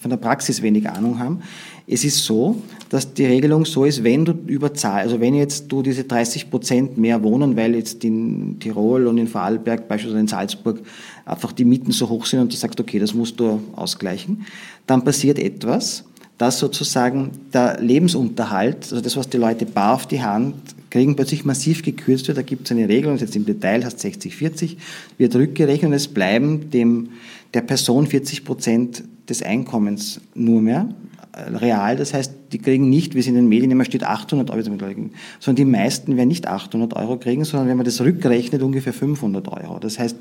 von 0.00 0.10
der 0.10 0.16
Praxis 0.16 0.62
wenig 0.62 0.88
Ahnung 0.88 1.18
haben. 1.18 1.42
Es 1.92 2.04
ist 2.04 2.24
so, 2.24 2.62
dass 2.88 3.14
die 3.14 3.26
Regelung 3.26 3.64
so 3.64 3.84
ist, 3.84 4.04
wenn 4.04 4.24
du 4.24 4.32
überzahlst, 4.46 5.10
also 5.10 5.20
wenn 5.20 5.34
jetzt 5.34 5.66
du 5.72 5.82
diese 5.82 6.04
30 6.04 6.48
Prozent 6.48 6.98
mehr 6.98 7.20
wohnen, 7.24 7.56
weil 7.56 7.74
jetzt 7.74 8.04
in 8.04 8.60
Tirol 8.60 9.08
und 9.08 9.18
in 9.18 9.26
Vorarlberg, 9.26 9.88
beispielsweise 9.88 10.20
in 10.20 10.28
Salzburg, 10.28 10.80
einfach 11.24 11.50
die 11.50 11.64
Mieten 11.64 11.90
so 11.90 12.08
hoch 12.08 12.26
sind 12.26 12.38
und 12.38 12.52
du 12.52 12.56
sagst, 12.56 12.78
okay, 12.78 13.00
das 13.00 13.12
musst 13.12 13.40
du 13.40 13.60
ausgleichen, 13.74 14.46
dann 14.86 15.02
passiert 15.02 15.40
etwas, 15.40 16.04
dass 16.38 16.60
sozusagen 16.60 17.32
der 17.52 17.80
Lebensunterhalt, 17.80 18.84
also 18.92 19.00
das, 19.00 19.16
was 19.16 19.28
die 19.28 19.38
Leute 19.38 19.66
bar 19.66 19.94
auf 19.94 20.06
die 20.06 20.22
Hand 20.22 20.54
kriegen, 20.90 21.16
plötzlich 21.16 21.44
massiv 21.44 21.82
gekürzt 21.82 22.28
wird. 22.28 22.38
Da 22.38 22.42
gibt 22.42 22.66
es 22.66 22.70
eine 22.70 22.88
Regelung, 22.88 23.18
jetzt 23.18 23.34
im 23.34 23.46
Detail 23.46 23.84
hast 23.84 23.98
60, 23.98 24.36
40, 24.36 24.78
wird 25.18 25.34
rückgerechnet 25.34 25.88
und 25.88 25.94
es 25.94 26.06
bleiben 26.06 26.70
dem, 26.70 27.08
der 27.52 27.62
Person 27.62 28.06
40 28.06 28.44
Prozent 28.44 29.02
des 29.28 29.42
Einkommens 29.42 30.20
nur 30.36 30.62
mehr 30.62 30.88
real. 31.34 31.96
Das 31.96 32.14
heißt, 32.14 32.32
die 32.52 32.58
kriegen 32.58 32.88
nicht, 32.88 33.14
wie 33.14 33.20
es 33.20 33.26
in 33.26 33.34
den 33.34 33.48
Medien 33.48 33.70
immer 33.70 33.84
steht, 33.84 34.04
800 34.04 34.50
Euro, 34.50 34.62
sondern 34.62 35.56
die 35.56 35.64
meisten 35.64 36.16
werden 36.16 36.28
nicht 36.28 36.46
800 36.46 36.94
Euro 36.94 37.18
kriegen, 37.18 37.44
sondern 37.44 37.68
wenn 37.68 37.76
man 37.76 37.84
das 37.84 38.00
rückrechnet, 38.00 38.62
ungefähr 38.62 38.92
500 38.92 39.48
Euro. 39.48 39.78
Das 39.78 39.98
heißt, 39.98 40.16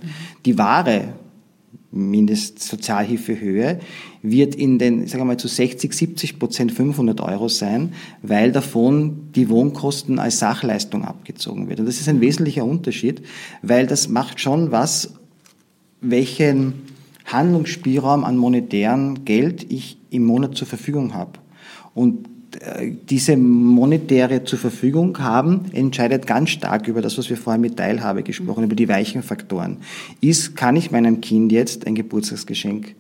die 0.46 0.58
wahre 0.58 1.14
Mindestsozialhilfehöhe 1.92 3.80
wird 4.22 4.54
in 4.54 4.78
den, 4.78 5.08
sagen 5.08 5.22
wir 5.22 5.26
mal, 5.26 5.38
zu 5.38 5.48
60, 5.48 5.92
70 5.92 6.40
Prozent 6.40 6.72
500 6.72 7.20
Euro 7.22 7.48
sein, 7.48 7.94
weil 8.22 8.52
davon 8.52 9.32
die 9.34 9.50
Wohnkosten 9.50 10.20
als 10.20 10.40
Sachleistung 10.40 11.04
abgezogen 11.04 11.68
wird. 11.68 11.80
Und 11.80 11.88
das 11.88 12.00
ist 12.00 12.08
ein 12.08 12.22
wesentlicher 12.22 12.64
Unterschied, 12.64 13.24
weil 13.64 13.88
das 13.88 14.08
macht 14.08 14.40
schon 14.40 14.72
was, 14.72 15.16
welchen 16.02 16.74
Handlungsspielraum 17.26 18.24
an 18.24 18.38
monetären 18.38 19.26
Geld 19.26 19.72
ich 19.72 19.99
im 20.10 20.26
Monat 20.26 20.56
zur 20.56 20.68
Verfügung 20.68 21.14
habe. 21.14 21.34
Und 21.94 22.28
äh, 22.62 22.92
diese 23.10 23.38
monetäre 23.38 24.44
zur 24.44 24.60
Verfügung 24.60 25.20
haben, 25.20 25.66
entscheidet 25.72 26.26
ganz 26.26 26.50
stark 26.50 26.88
über 26.88 27.02
das, 27.02 27.18
was 27.18 27.30
wir 27.30 27.38
vorher 27.38 27.60
mit 27.60 27.78
Teilhabe 27.78 28.24
gesprochen 28.24 28.64
über 28.64 28.76
die 28.76 28.90
weichen 28.90 29.22
Faktoren. 29.22 29.78
Ist, 30.22 30.56
kann 30.56 30.76
ich 30.76 30.92
meinem 30.92 31.22
Kind 31.22 31.52
jetzt 31.52 31.86
ein 31.86 31.96
Geburtstagsgeschenk 31.96 32.96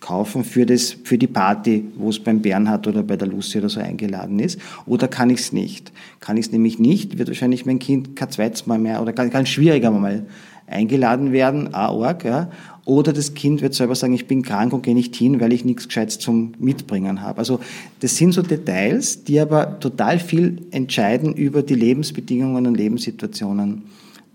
kaufen 0.00 0.44
für, 0.44 0.66
das, 0.66 0.96
für 1.04 1.18
die 1.18 1.26
Party, 1.26 1.84
wo 1.96 2.10
es 2.10 2.18
beim 2.20 2.40
Bernhard 2.40 2.86
oder 2.86 3.02
bei 3.02 3.16
der 3.16 3.26
Lucy 3.26 3.58
oder 3.58 3.68
so 3.68 3.80
eingeladen 3.80 4.38
ist, 4.38 4.60
oder 4.84 5.08
kann 5.08 5.30
ich 5.30 5.40
es 5.40 5.52
nicht? 5.52 5.92
Kann 6.20 6.36
ich 6.36 6.46
es 6.46 6.52
nämlich 6.52 6.78
nicht, 6.78 7.18
wird 7.18 7.28
wahrscheinlich 7.28 7.66
mein 7.66 7.78
Kind 7.78 8.14
kein 8.14 8.30
zweites 8.30 8.66
Mal 8.66 8.78
mehr 8.78 9.02
oder 9.02 9.12
ganz, 9.12 9.48
schwieriger 9.48 9.90
mal 9.90 10.26
eingeladen 10.68 11.32
werden, 11.32 11.74
a 11.74 11.92
ja, 12.24 12.50
oder 12.86 13.12
das 13.12 13.34
Kind 13.34 13.62
wird 13.62 13.74
selber 13.74 13.96
sagen, 13.96 14.14
ich 14.14 14.28
bin 14.28 14.42
krank 14.42 14.72
und 14.72 14.82
gehe 14.82 14.94
nicht 14.94 15.14
hin, 15.16 15.40
weil 15.40 15.52
ich 15.52 15.64
nichts 15.64 15.88
Gescheites 15.88 16.20
zum 16.20 16.54
Mitbringen 16.60 17.20
habe. 17.20 17.38
Also 17.38 17.58
das 18.00 18.16
sind 18.16 18.32
so 18.32 18.42
Details, 18.42 19.24
die 19.24 19.40
aber 19.40 19.80
total 19.80 20.20
viel 20.20 20.62
entscheiden 20.70 21.34
über 21.34 21.62
die 21.62 21.74
Lebensbedingungen 21.74 22.64
und 22.64 22.76
Lebenssituationen 22.76 23.82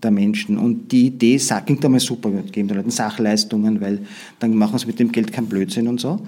der 0.02 0.10
Menschen. 0.10 0.58
Und 0.58 0.92
die 0.92 1.06
Idee 1.06 1.40
klingt 1.64 1.82
einmal 1.82 2.00
super, 2.00 2.30
geben 2.30 2.68
den 2.68 2.76
Leuten 2.76 2.90
Sachleistungen, 2.90 3.80
weil 3.80 4.00
dann 4.38 4.54
machen 4.54 4.78
sie 4.78 4.86
mit 4.86 4.98
dem 4.98 5.12
Geld 5.12 5.32
keinen 5.32 5.46
Blödsinn 5.46 5.88
und 5.88 5.98
so. 5.98 6.20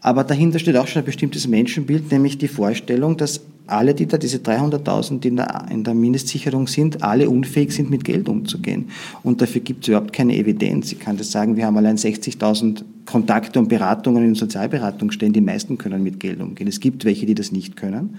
Aber 0.00 0.24
dahinter 0.24 0.58
steht 0.58 0.76
auch 0.76 0.86
schon 0.86 1.02
ein 1.02 1.06
bestimmtes 1.06 1.48
Menschenbild, 1.48 2.10
nämlich 2.12 2.38
die 2.38 2.48
Vorstellung, 2.48 3.16
dass 3.16 3.40
alle, 3.66 3.94
die 3.94 4.06
da, 4.06 4.16
diese 4.16 4.38
300.000, 4.38 5.20
die 5.20 5.28
in 5.28 5.36
der, 5.36 5.66
in 5.70 5.84
der 5.84 5.94
Mindestsicherung 5.94 6.66
sind, 6.66 7.02
alle 7.02 7.28
unfähig 7.28 7.72
sind, 7.72 7.90
mit 7.90 8.04
Geld 8.04 8.28
umzugehen. 8.28 8.88
Und 9.22 9.42
dafür 9.42 9.60
gibt 9.60 9.84
es 9.84 9.88
überhaupt 9.88 10.12
keine 10.12 10.36
Evidenz. 10.36 10.92
Ich 10.92 10.98
kann 10.98 11.16
das 11.16 11.30
sagen, 11.30 11.56
wir 11.56 11.66
haben 11.66 11.76
allein 11.76 11.96
60.000 11.96 12.82
Kontakte 13.04 13.58
und 13.58 13.68
Beratungen 13.68 14.24
in 14.24 14.34
Sozialberatung 14.34 15.10
stehen. 15.10 15.32
Die 15.32 15.40
meisten 15.40 15.78
können 15.78 16.02
mit 16.02 16.20
Geld 16.20 16.40
umgehen. 16.40 16.68
Es 16.68 16.80
gibt 16.80 17.04
welche, 17.04 17.26
die 17.26 17.34
das 17.34 17.52
nicht 17.52 17.76
können. 17.76 18.18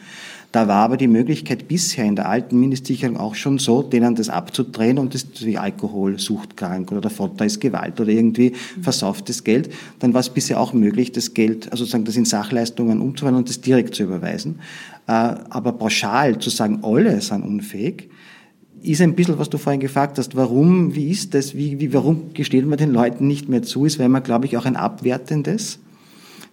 Da 0.52 0.68
war 0.68 0.84
aber 0.84 0.98
die 0.98 1.08
Möglichkeit 1.08 1.68
bisher 1.68 2.06
in 2.06 2.16
der 2.16 2.28
alten 2.28 2.60
Mindestsicherung 2.60 3.18
auch 3.18 3.36
schon 3.36 3.60
so, 3.60 3.84
denen 3.84 4.16
das 4.16 4.30
abzudrehen 4.30 4.98
und 4.98 5.14
das 5.14 5.28
wie 5.42 5.60
Alkohol, 5.60 6.18
suchtkrank 6.18 6.92
oder 6.92 7.02
der 7.02 7.12
Vater 7.12 7.46
ist 7.46 7.62
Gewalt 7.62 8.00
oder 8.02 8.10
irgendwie 8.10 8.54
versauftes 8.82 9.44
Geld. 9.44 9.72
Dann 10.00 10.14
war 10.16 10.22
es 10.22 10.30
bisher 10.30 10.60
auch 10.60 10.74
möglich, 10.74 11.12
das 11.12 11.36
Geld, 11.36 11.72
also 11.72 11.84
sozusagen 11.84 12.06
das 12.06 12.16
in 12.16 12.26
Sachleistungen 12.26 13.00
umzuwandeln 13.00 13.44
und 13.44 13.50
das 13.50 13.62
direkt 13.62 13.94
zu 13.94 14.04
überweisen. 14.04 14.60
Äh, 15.08 15.12
aber 15.12 15.74
pauschal 15.74 16.40
zu 16.40 16.50
sagen, 16.50 16.80
alle 16.82 17.22
sind 17.22 17.44
unfähig, 17.44 18.10
ist 18.82 19.02
ein 19.02 19.14
bisschen, 19.14 19.38
was 19.38 19.50
du 19.50 19.60
vorhin 19.60 19.80
gefragt 19.80 20.18
hast, 20.18 20.36
warum, 20.36 20.96
wie 20.96 21.12
ist 21.12 21.36
das, 21.36 21.56
wie, 21.56 21.80
wie, 21.80 21.94
warum 21.94 22.34
gesteht 22.34 22.66
man 22.66 22.80
den 22.80 22.92
Leuten 22.92 23.28
nicht 23.28 23.50
mehr 23.50 23.62
zu, 23.62 23.86
ist, 23.86 24.00
weil 24.00 24.10
man, 24.10 24.24
glaube 24.24 24.48
ich, 24.48 24.58
auch 24.58 24.66
ein 24.66 24.76
abwertendes, 24.76 25.80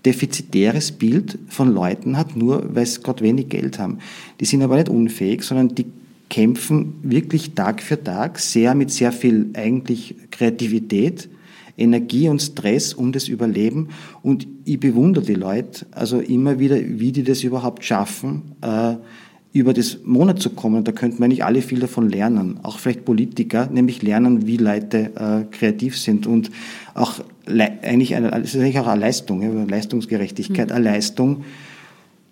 defizitäres 0.06 0.92
Bild 0.92 1.38
von 1.48 1.74
Leuten 1.74 2.16
hat, 2.16 2.36
nur 2.36 2.74
weil 2.74 2.86
sie 2.86 3.00
gerade 3.02 3.24
wenig 3.24 3.48
Geld 3.48 3.78
haben. 3.78 3.98
Die 4.40 4.44
sind 4.44 4.62
aber 4.62 4.76
nicht 4.76 4.88
unfähig, 4.88 5.42
sondern 5.42 5.74
die 5.74 5.86
kämpfen 6.30 6.94
wirklich 7.02 7.54
Tag 7.54 7.82
für 7.82 8.02
Tag 8.02 8.38
sehr 8.38 8.74
mit 8.74 8.90
sehr 8.90 9.12
viel 9.12 9.50
eigentlich 9.54 10.14
Kreativität, 10.30 11.28
Energie 11.76 12.28
und 12.28 12.40
Stress 12.40 12.94
um 12.94 13.12
das 13.12 13.28
Überleben. 13.28 13.88
Und 14.22 14.46
ich 14.64 14.80
bewundere 14.80 15.24
die 15.24 15.34
Leute 15.34 15.86
also 15.90 16.20
immer 16.20 16.58
wieder, 16.58 16.76
wie 16.80 17.12
die 17.12 17.22
das 17.22 17.42
überhaupt 17.42 17.84
schaffen, 17.84 18.42
äh, 18.62 18.94
über 19.52 19.72
das 19.72 19.98
Monat 20.04 20.40
zu 20.40 20.50
kommen. 20.50 20.84
Da 20.84 20.92
könnten 20.92 21.18
wir 21.20 21.28
nicht 21.28 21.44
alle 21.44 21.62
viel 21.62 21.80
davon 21.80 22.08
lernen. 22.08 22.60
Auch 22.62 22.78
vielleicht 22.78 23.04
Politiker, 23.04 23.68
nämlich 23.72 24.02
lernen, 24.02 24.46
wie 24.46 24.56
Leute 24.56 25.12
äh, 25.16 25.44
kreativ 25.50 25.98
sind 25.98 26.26
und 26.26 26.50
auch 26.94 27.20
eigentlich 27.46 28.14
eine, 28.14 28.32
es 28.42 28.54
ist 28.54 28.60
eigentlich 28.60 28.78
auch 28.78 28.86
eine 28.86 29.00
Leistung, 29.00 29.42
ja, 29.42 29.50
Leistungsgerechtigkeit, 29.64 30.68
mhm. 30.68 30.74
eine 30.74 30.84
Leistung. 30.84 31.44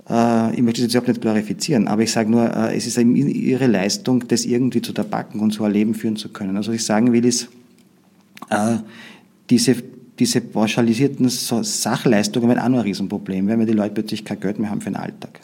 Äh, 0.09 0.55
ich 0.55 0.63
möchte 0.63 0.81
es 0.81 0.87
jetzt 0.87 0.95
überhaupt 0.95 1.09
nicht 1.09 1.21
glorifizieren, 1.21 1.89
aber 1.89 2.03
ich 2.03 2.13
sage 2.13 2.31
nur, 2.31 2.55
äh, 2.55 2.77
es 2.77 2.87
ist 2.87 2.99
ihre 2.99 3.67
Leistung, 3.67 4.27
das 4.29 4.45
irgendwie 4.45 4.83
zu 4.83 4.95
erbacken 4.95 5.41
und 5.41 5.53
so 5.53 5.65
ein 5.65 5.73
Leben 5.73 5.95
führen 5.95 6.17
zu 6.17 6.29
können. 6.29 6.57
Also 6.57 6.71
was 6.71 6.77
ich 6.77 6.85
sagen 6.85 7.13
will, 7.13 7.25
ist, 7.25 7.49
äh, 8.51 8.77
diese 9.51 9.77
diese 10.19 10.41
pauschalisierten 10.41 11.29
Sachleistungen 11.29 12.49
werden 12.49 12.61
auch 12.61 12.69
noch 12.69 12.79
ein 12.79 12.85
Riesenproblem, 12.85 13.49
wenn 13.49 13.59
wir 13.59 13.67
die 13.67 13.73
Leute 13.73 13.95
plötzlich 13.95 14.25
kein 14.25 14.41
Geld 14.41 14.59
mehr 14.59 14.71
haben 14.71 14.81
für 14.81 14.91
den 14.91 14.97
Alltag. 14.97 15.41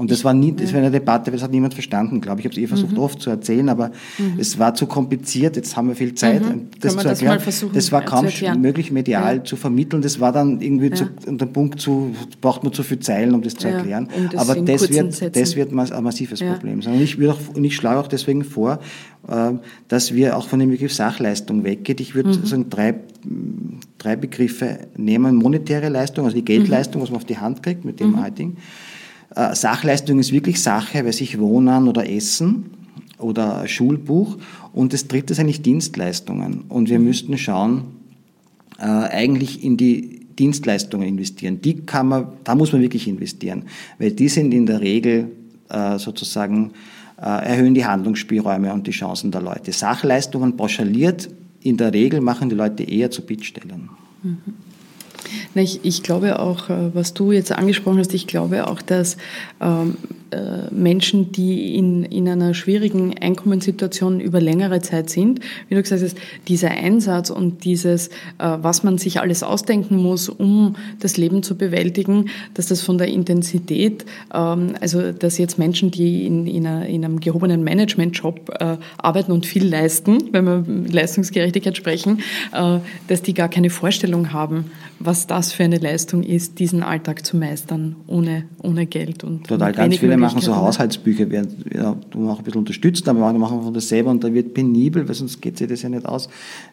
Und 0.00 0.10
das 0.10 0.24
war 0.24 0.32
nie, 0.32 0.52
das 0.52 0.72
war 0.72 0.80
eine 0.80 0.90
Debatte, 0.90 1.30
das 1.30 1.42
hat 1.42 1.50
niemand 1.50 1.74
verstanden, 1.74 2.22
glaube 2.22 2.40
ich. 2.40 2.46
Ich 2.46 2.52
habe 2.52 2.58
es 2.58 2.64
eh 2.64 2.66
versucht 2.66 2.92
mhm. 2.92 3.00
oft 3.00 3.20
zu 3.20 3.28
erzählen, 3.28 3.68
aber 3.68 3.88
mhm. 4.16 4.38
es 4.38 4.58
war 4.58 4.74
zu 4.74 4.86
kompliziert. 4.86 5.56
Jetzt 5.56 5.76
haben 5.76 5.88
wir 5.88 5.94
viel 5.94 6.14
Zeit, 6.14 6.42
mhm. 6.42 6.68
das 6.80 6.96
zu 6.96 7.06
erklären. 7.06 7.38
Das, 7.44 7.66
das, 7.70 7.92
war 7.92 8.00
kaum 8.00 8.26
möglich 8.58 8.90
medial 8.92 9.36
ja. 9.36 9.44
zu 9.44 9.56
vermitteln. 9.56 10.00
Das 10.00 10.18
war 10.18 10.32
dann 10.32 10.62
irgendwie 10.62 10.88
ja. 10.88 10.94
zu, 10.94 11.04
unter 11.26 11.44
Punkt 11.44 11.82
zu, 11.82 12.14
braucht 12.40 12.64
man 12.64 12.72
zu 12.72 12.82
viel 12.82 13.00
Zeilen, 13.00 13.34
um 13.34 13.42
das 13.42 13.56
zu 13.56 13.68
erklären. 13.68 14.08
Ja, 14.10 14.16
um 14.16 14.30
das 14.30 14.40
aber 14.40 14.62
das 14.62 14.88
wird, 14.88 15.36
das 15.36 15.56
wird 15.56 15.70
ein 15.70 16.02
massives 16.02 16.40
Problem 16.40 16.80
sein. 16.80 16.94
Und 16.94 17.02
ich, 17.02 17.18
würde 17.18 17.34
auch, 17.34 17.54
und 17.54 17.62
ich 17.62 17.76
schlage 17.76 18.00
auch 18.00 18.08
deswegen 18.08 18.42
vor, 18.42 18.78
äh, 19.28 19.50
dass 19.88 20.14
wir 20.14 20.38
auch 20.38 20.48
von 20.48 20.60
dem 20.60 20.70
Begriff 20.70 20.94
Sachleistung 20.94 21.62
weggeht. 21.62 22.00
Ich 22.00 22.14
würde 22.14 22.30
mhm. 22.30 22.46
sagen, 22.46 22.70
drei, 22.70 22.94
drei 23.98 24.16
Begriffe 24.16 24.78
nehmen. 24.96 25.36
Monetäre 25.36 25.90
Leistung, 25.90 26.24
also 26.24 26.34
die 26.34 26.44
Geldleistung, 26.44 27.02
was 27.02 27.10
man 27.10 27.18
auf 27.18 27.26
die 27.26 27.36
Hand 27.36 27.62
kriegt 27.62 27.84
mit 27.84 28.00
dem 28.00 28.12
mhm. 28.12 28.24
Heutigen. 28.24 28.56
Äh, 29.34 29.54
Sachleistung 29.54 30.18
ist 30.18 30.32
wirklich 30.32 30.62
Sache, 30.62 31.04
weiß 31.04 31.20
ich, 31.20 31.38
Wohnen 31.38 31.88
oder 31.88 32.08
Essen 32.08 32.70
oder 33.18 33.66
Schulbuch. 33.68 34.36
Und 34.72 34.92
das 34.92 35.08
dritte 35.08 35.32
ist 35.32 35.40
eigentlich 35.40 35.62
Dienstleistungen. 35.62 36.64
Und 36.68 36.88
wir 36.88 36.98
müssten 36.98 37.36
schauen, 37.38 37.84
äh, 38.78 38.84
eigentlich 38.84 39.62
in 39.62 39.76
die 39.76 40.20
Dienstleistungen 40.38 41.06
investieren. 41.06 41.60
Die 41.60 41.80
kann 41.82 42.08
man, 42.08 42.26
da 42.44 42.54
muss 42.54 42.72
man 42.72 42.80
wirklich 42.80 43.06
investieren, 43.08 43.64
weil 43.98 44.12
die 44.12 44.28
sind 44.28 44.54
in 44.54 44.66
der 44.66 44.80
Regel 44.80 45.30
äh, 45.68 45.98
sozusagen 45.98 46.72
äh, 47.18 47.24
erhöhen 47.24 47.74
die 47.74 47.84
Handlungsspielräume 47.84 48.72
und 48.72 48.86
die 48.86 48.92
Chancen 48.92 49.30
der 49.30 49.42
Leute. 49.42 49.72
Sachleistungen 49.72 50.56
pauschaliert 50.56 51.28
in 51.62 51.76
der 51.76 51.92
Regel 51.92 52.22
machen 52.22 52.48
die 52.48 52.54
Leute 52.54 52.84
eher 52.84 53.10
zu 53.10 53.20
Bittstellern. 53.22 53.90
Mhm. 54.22 54.38
Ich, 55.54 55.80
ich, 55.84 56.02
glaube 56.02 56.38
auch, 56.38 56.70
äh, 56.70 56.94
was 56.94 57.14
du 57.14 57.32
jetzt 57.32 57.52
angesprochen 57.52 57.98
hast, 57.98 58.14
ich 58.14 58.26
glaube 58.26 58.66
auch, 58.66 58.82
dass 58.82 59.16
ähm, 59.60 59.96
äh, 60.02 60.19
Menschen, 60.70 61.32
die 61.32 61.76
in, 61.76 62.04
in 62.04 62.28
einer 62.28 62.54
schwierigen 62.54 63.16
Einkommenssituation 63.18 64.20
über 64.20 64.40
längere 64.40 64.80
Zeit 64.80 65.10
sind, 65.10 65.40
wie 65.68 65.74
du 65.74 65.82
gesagt 65.82 66.02
hast, 66.02 66.16
dieser 66.48 66.70
Einsatz 66.70 67.30
und 67.30 67.64
dieses, 67.64 68.08
äh, 68.08 68.10
was 68.38 68.82
man 68.82 68.98
sich 68.98 69.20
alles 69.20 69.42
ausdenken 69.42 69.96
muss, 69.96 70.28
um 70.28 70.76
das 71.00 71.16
Leben 71.16 71.42
zu 71.42 71.56
bewältigen, 71.56 72.26
dass 72.54 72.66
das 72.66 72.80
von 72.82 72.98
der 72.98 73.08
Intensität, 73.08 74.04
ähm, 74.32 74.74
also 74.80 75.12
dass 75.12 75.38
jetzt 75.38 75.58
Menschen, 75.58 75.90
die 75.90 76.26
in, 76.26 76.46
in, 76.46 76.66
einem 76.66 77.20
gehobenen 77.20 77.64
Managementjob 77.64 78.50
äh, 78.58 78.76
arbeiten 78.98 79.32
und 79.32 79.46
viel 79.46 79.66
leisten, 79.66 80.18
wenn 80.32 80.44
wir 80.44 80.64
Leistungsgerechtigkeit 80.92 81.76
sprechen, 81.76 82.20
dass 83.08 83.22
die 83.22 83.34
gar 83.34 83.48
keine 83.48 83.70
Vorstellung 83.70 84.32
haben, 84.32 84.66
was 84.98 85.26
das 85.26 85.52
für 85.52 85.64
eine 85.64 85.78
Leistung 85.78 86.22
ist, 86.22 86.58
diesen 86.58 86.82
Alltag 86.82 87.24
zu 87.24 87.36
meistern, 87.36 87.96
ohne, 88.06 88.44
ohne 88.62 88.86
Geld. 88.86 89.24
Und 89.24 89.46
Total, 89.46 89.72
ganz 89.72 89.96
viele 89.96 90.16
machen 90.20 90.40
so 90.40 90.54
Haushaltsbücher, 90.54 91.30
werden, 91.30 91.64
ja, 91.74 91.90
auch 91.90 92.38
ein 92.38 92.44
bisschen 92.44 92.60
unterstützt, 92.60 93.08
aber 93.08 93.20
manche 93.20 93.38
machen 93.38 93.62
von 93.62 93.74
das 93.74 93.88
selber 93.88 94.10
und 94.10 94.22
da 94.22 94.32
wird 94.32 94.54
penibel, 94.54 95.08
weil 95.08 95.14
sonst 95.14 95.40
geht 95.40 95.58
sich 95.58 95.68
das 95.68 95.82
ja 95.82 95.88
nicht 95.88 96.06
aus, 96.06 96.28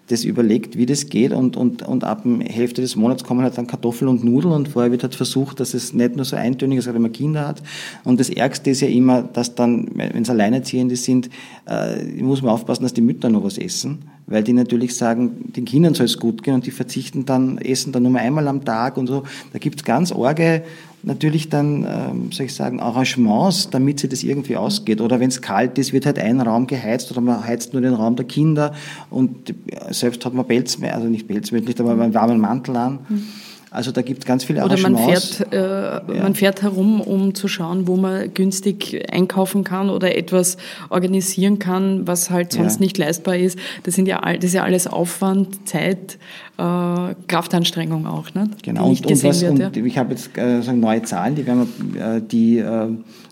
das 0.08 0.24
überlegt, 0.24 0.78
wie 0.78 0.86
das 0.86 1.08
geht 1.08 1.32
und, 1.32 1.58
und, 1.58 1.84
und 1.84 2.04
ab 2.04 2.24
der 2.26 2.48
Hälfte 2.48 2.82
des 2.82 2.96
Monats 2.96 3.24
kommen 3.24 3.42
halt 3.42 3.58
dann 3.58 3.68
Kartoffeln 3.68 4.10
und 4.10 4.24
Nudeln 4.24 4.54
und 4.54 4.70
vorher 4.70 4.92
wird 4.92 5.04
halt 5.04 5.16
versucht, 5.16 5.60
dass 5.60 5.74
es 5.74 5.94
nicht 5.94 6.16
nur 6.16 6.26
so 6.26 6.36
eintönig 6.36 6.80
ist, 6.80 6.94
wenn 6.94 7.02
man 7.02 7.12
Kinder 7.12 7.48
hat. 7.48 7.62
Und 8.04 8.20
das 8.20 8.30
Ärgste 8.30 8.70
ist 8.70 8.82
ja 8.82 8.88
immer, 8.88 9.24
dass 9.24 9.56
dann, 9.56 9.88
wenn 9.96 10.22
es 10.22 10.30
Alleinerziehende 10.30 10.96
sind, 10.96 11.30
äh, 11.68 12.22
muss 12.22 12.42
man 12.42 12.52
aufpassen, 12.52 12.84
dass 12.84 12.94
die 12.94 13.02
Mütter 13.02 13.30
noch 13.30 13.44
was 13.44 13.58
essen 13.58 14.00
weil 14.28 14.44
die 14.44 14.54
natürlich 14.54 14.96
sagen, 14.96 15.54
den 15.54 15.66
Kindern 15.66 15.94
soll 15.94 16.06
es 16.06 16.20
gut 16.20 16.44
gehen 16.44 16.54
und 16.54 16.66
die 16.66 16.72
verzichten 16.72 17.26
dann, 17.26 17.58
essen 17.58 17.92
dann 17.94 18.04
nur 18.04 18.12
mal 18.12 18.20
einmal 18.20 18.48
am 18.48 18.64
Tag 18.64 18.98
und 18.98 19.08
so. 19.08 19.24
Da 19.54 19.60
gibt 19.60 19.80
es 19.80 19.86
ganz 19.86 20.12
orge 20.12 20.64
natürlich 21.04 21.50
dann, 21.50 21.86
ähm, 21.86 22.32
soll 22.32 22.48
ich 22.48 22.54
sagen, 22.54 22.80
Arrangements, 22.80 23.70
damit 23.70 24.00
sich 24.00 24.10
das 24.10 24.24
irgendwie 24.24 24.58
ausgeht. 24.58 25.00
Oder 25.00 25.20
wenn 25.20 25.30
es 25.30 25.42
kalt 25.42 25.78
ist, 25.78 25.94
wird 25.94 26.06
halt 26.06 26.20
ein 26.20 26.42
Raum 26.42 26.68
geheizt 26.68 27.12
oder 27.12 27.22
man 27.22 27.46
heizt 27.46 27.74
nur 27.74 27.82
den 27.82 27.94
Raum 27.94 28.16
der 28.16 28.26
Kinder 28.26 28.74
und 29.10 29.54
selbst 29.90 30.26
hat 30.26 30.34
man 30.34 30.46
Pelz 30.46 30.78
also 30.82 31.08
nicht 31.08 31.28
Pelz 31.28 31.52
nicht 31.52 31.80
aber 31.80 31.92
einen 31.92 32.14
warmen 32.14 32.40
Mantel 32.40 32.76
an. 32.76 33.00
Mhm. 33.08 33.24
Also 33.70 33.92
da 33.92 34.02
gibt 34.02 34.20
es 34.20 34.26
ganz 34.26 34.46
viele 34.46 34.64
Oder 34.64 34.80
man 34.80 34.98
fährt, 34.98 35.52
äh, 35.52 35.58
ja. 35.58 36.02
man 36.24 36.36
fährt 36.36 36.62
herum, 36.62 37.02
um 37.02 37.36
zu 37.36 37.50
schauen, 37.50 37.88
wo 37.88 37.98
man 37.98 38.34
günstig 38.34 39.06
einkaufen 39.12 39.66
kann 39.66 39.90
oder 39.90 40.16
etwas 40.16 40.58
organisieren 40.90 41.60
kann, 41.60 42.08
was 42.08 42.30
halt 42.30 42.54
sonst 42.54 42.76
ja. 42.76 42.82
nicht 42.82 42.98
leistbar 42.98 43.36
ist. 43.36 43.60
Das, 43.84 43.96
sind 43.96 44.08
ja, 44.08 44.22
das 44.22 44.46
ist 44.46 44.54
ja 44.54 44.64
alles 44.64 44.88
Aufwand, 44.88 45.68
Zeit, 45.68 46.18
äh, 46.58 47.16
Kraftanstrengung 47.28 48.08
auch. 48.08 48.34
Ne? 48.34 48.50
Genau, 48.64 48.88
und, 48.88 49.06
und, 49.06 49.24
was, 49.24 49.42
wird, 49.42 49.60
und 49.60 49.78
ich 49.78 49.98
habe 49.98 50.12
jetzt 50.12 50.38
äh, 50.38 50.62
so 50.62 50.72
neue 50.72 51.04
Zahlen, 51.04 51.36
die 51.36 51.46
werden 51.46 51.68
wir, 51.94 52.16
äh, 52.16 52.22
die 52.22 52.60
äh, 52.60 52.88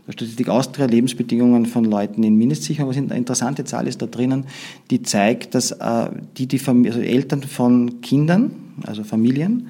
Statistik 0.10 0.50
Austria, 0.50 0.86
Lebensbedingungen 0.86 1.66
von 1.66 1.86
Leuten 1.86 2.24
in 2.24 2.36
Mindestsicherung, 2.36 2.90
was 2.90 2.98
eine 2.98 3.16
interessante 3.16 3.64
Zahl 3.64 3.88
ist 3.88 4.02
da 4.02 4.06
drinnen, 4.06 4.46
die 4.92 5.02
zeigt, 5.02 5.56
dass 5.56 5.72
äh, 5.72 6.10
die, 6.38 6.48
die 6.48 6.62
also 6.68 7.00
Eltern 7.00 7.42
von 7.42 8.02
Kindern, 8.02 8.52
also 8.86 9.04
Familien, 9.04 9.70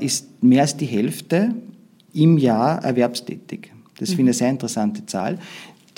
ist 0.00 0.42
mehr 0.42 0.62
als 0.62 0.76
die 0.76 0.86
Hälfte 0.86 1.54
im 2.12 2.38
Jahr 2.38 2.82
erwerbstätig. 2.84 3.72
Das 3.98 4.10
finde 4.10 4.22
ich 4.22 4.28
eine 4.28 4.34
sehr 4.34 4.50
interessante 4.50 5.04
Zahl 5.06 5.38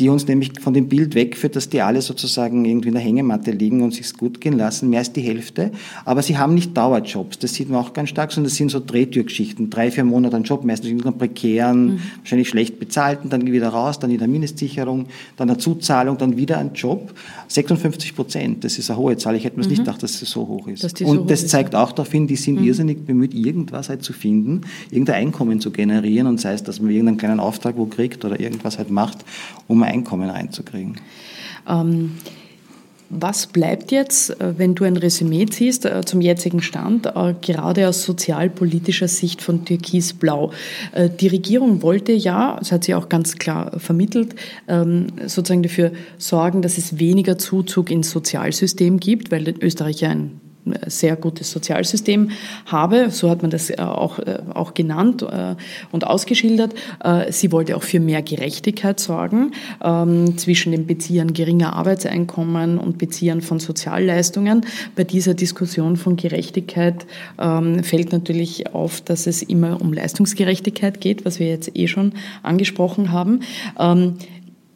die 0.01 0.09
uns 0.09 0.27
nämlich 0.27 0.59
von 0.61 0.73
dem 0.73 0.89
Bild 0.89 1.15
wegführt, 1.15 1.55
dass 1.57 1.69
die 1.69 1.83
alle 1.83 2.01
sozusagen 2.01 2.65
irgendwie 2.65 2.89
in 2.89 2.95
der 2.95 3.03
Hängematte 3.03 3.51
liegen 3.51 3.83
und 3.83 3.93
sich 3.93 4.15
gut 4.15 4.41
gehen 4.41 4.57
lassen, 4.57 4.89
mehr 4.89 5.01
als 5.01 5.13
die 5.13 5.21
Hälfte. 5.21 5.73
Aber 6.07 6.23
sie 6.23 6.39
haben 6.39 6.55
nicht 6.55 6.75
Dauerjobs, 6.75 7.39
das 7.39 7.53
sieht 7.53 7.69
man 7.69 7.85
auch 7.85 7.93
ganz 7.93 8.09
stark, 8.09 8.33
sondern 8.33 8.49
das 8.49 8.57
sind 8.57 8.71
so 8.71 8.81
Drehtürgeschichten, 8.81 9.69
drei, 9.69 9.91
vier 9.91 10.05
Monate 10.05 10.37
einen 10.37 10.47
Job, 10.47 10.65
meistens 10.65 10.91
in 10.91 11.03
einer 11.03 11.13
prekären, 11.13 11.85
mhm. 11.85 12.01
wahrscheinlich 12.21 12.49
schlecht 12.49 12.81
bezahlten, 12.81 13.29
dann 13.29 13.47
wieder 13.47 13.69
raus, 13.69 13.99
dann 13.99 14.11
wieder 14.11 14.27
Mindestsicherung, 14.27 15.07
dann 15.37 15.51
eine 15.51 15.59
Zuzahlung, 15.59 16.17
dann 16.17 16.39
wieder 16.39 16.57
ein 16.57 16.73
Job. 16.73 17.13
56 17.49 18.17
Prozent, 18.17 18.65
das 18.65 18.79
ist 18.79 18.91
eine 18.91 18.99
hohe 18.99 19.19
Zahl. 19.19 19.37
Ich 19.37 19.45
hätte 19.45 19.59
mir 19.59 19.65
mhm. 19.65 19.71
nicht 19.71 19.81
gedacht, 19.81 20.03
dass 20.03 20.23
es 20.23 20.31
so 20.31 20.49
hoch 20.49 20.67
ist. 20.67 21.03
und 21.03 21.17
so 21.17 21.25
das 21.25 21.47
zeigt 21.47 21.75
auch 21.75 21.93
darauf 21.93 22.11
hin, 22.11 22.27
die 22.27 22.37
sind 22.37 22.59
mhm. 22.59 22.67
irrsinnig 22.67 23.05
bemüht, 23.05 23.35
irgendwas 23.35 23.91
halt 23.91 24.03
zu 24.03 24.15
finden, 24.15 24.63
irgendein 24.91 25.17
Einkommen 25.17 25.61
zu 25.61 25.71
generieren 25.71 26.27
und 26.27 26.41
sei 26.41 26.55
es, 26.55 26.63
dass 26.63 26.81
man 26.81 26.91
irgendeinen 26.91 27.19
kleinen 27.19 27.41
Auftrag 27.41 27.77
wo 27.77 27.85
kriegt 27.85 28.25
oder 28.25 28.41
irgendwas 28.41 28.79
halt 28.79 28.91
macht, 28.91 29.19
um 29.67 29.83
Einkommen 29.91 30.31
reinzukriegen. 30.31 30.97
Ähm, 31.69 32.13
was 33.13 33.49
bleibt 33.49 33.91
jetzt, 33.91 34.41
äh, 34.41 34.57
wenn 34.57 34.77
du 34.77 34.85
ein 34.85 34.97
Resümee 34.97 35.47
ziehst 35.47 35.85
äh, 35.85 36.03
zum 36.05 36.21
jetzigen 36.21 36.63
Stand, 36.63 37.07
äh, 37.07 37.35
gerade 37.41 37.89
aus 37.89 38.05
sozialpolitischer 38.05 39.09
Sicht 39.09 39.43
von 39.43 39.65
Türkis-Blau? 39.65 40.53
Die 41.21 41.27
Regierung 41.27 41.83
wollte 41.83 42.13
ja, 42.13 42.57
das 42.59 42.71
hat 42.71 42.85
sie 42.85 42.95
auch 42.95 43.09
ganz 43.09 43.37
klar 43.37 43.79
vermittelt, 43.81 44.37
ähm, 44.69 45.09
sozusagen 45.27 45.65
dafür 45.65 45.91
sorgen, 46.19 46.63
dass 46.63 46.79
es 46.79 47.01
weniger 47.01 47.37
Zuzug 47.37 47.91
ins 47.91 48.11
Sozialsystem 48.11 49.01
gibt, 49.01 49.33
weil 49.33 49.55
Österreich 49.61 50.03
ja 50.03 50.11
ein 50.11 50.41
sehr 50.87 51.17
gutes 51.17 51.51
Sozialsystem 51.51 52.31
habe. 52.67 53.11
So 53.11 53.31
hat 53.31 53.43
man 53.43 53.51
das 53.51 53.71
äh, 53.71 53.77
auch, 53.79 54.19
äh, 54.19 54.39
auch 54.55 54.75
genannt 54.75 55.23
äh, 55.23 55.55
und 55.93 56.07
ausgeschildert. 56.07 56.75
Sie 57.31 57.53
wollte 57.53 57.77
auch 57.77 57.83
für 57.83 58.01
mehr 58.01 58.23
Gerechtigkeit 58.23 59.01
sorgen 59.01 59.53
ähm, 59.83 60.37
zwischen 60.39 60.73
den 60.73 60.87
Beziehern 60.87 61.33
geringer 61.33 61.75
Arbeitseinkommen 61.75 62.79
und 62.79 62.99
Beziehern 62.99 63.41
von 63.41 63.59
Sozialleistungen. 63.59 64.63
Bei 64.97 65.05
dieser 65.05 65.35
Diskussion 65.35 65.97
von 65.97 66.17
Gerechtigkeit 66.17 67.07
ähm, 67.39 67.83
fällt 67.83 68.13
natürlich 68.13 68.75
auf, 68.75 69.01
dass 69.01 69.27
es 69.27 69.43
immer 69.43 69.81
um 69.81 69.93
Leistungsgerechtigkeit 69.93 71.01
geht, 71.01 71.25
was 71.25 71.39
wir 71.39 71.49
jetzt 71.49 71.77
eh 71.77 71.87
schon 71.87 72.13
angesprochen 72.43 73.13
haben. 73.13 73.41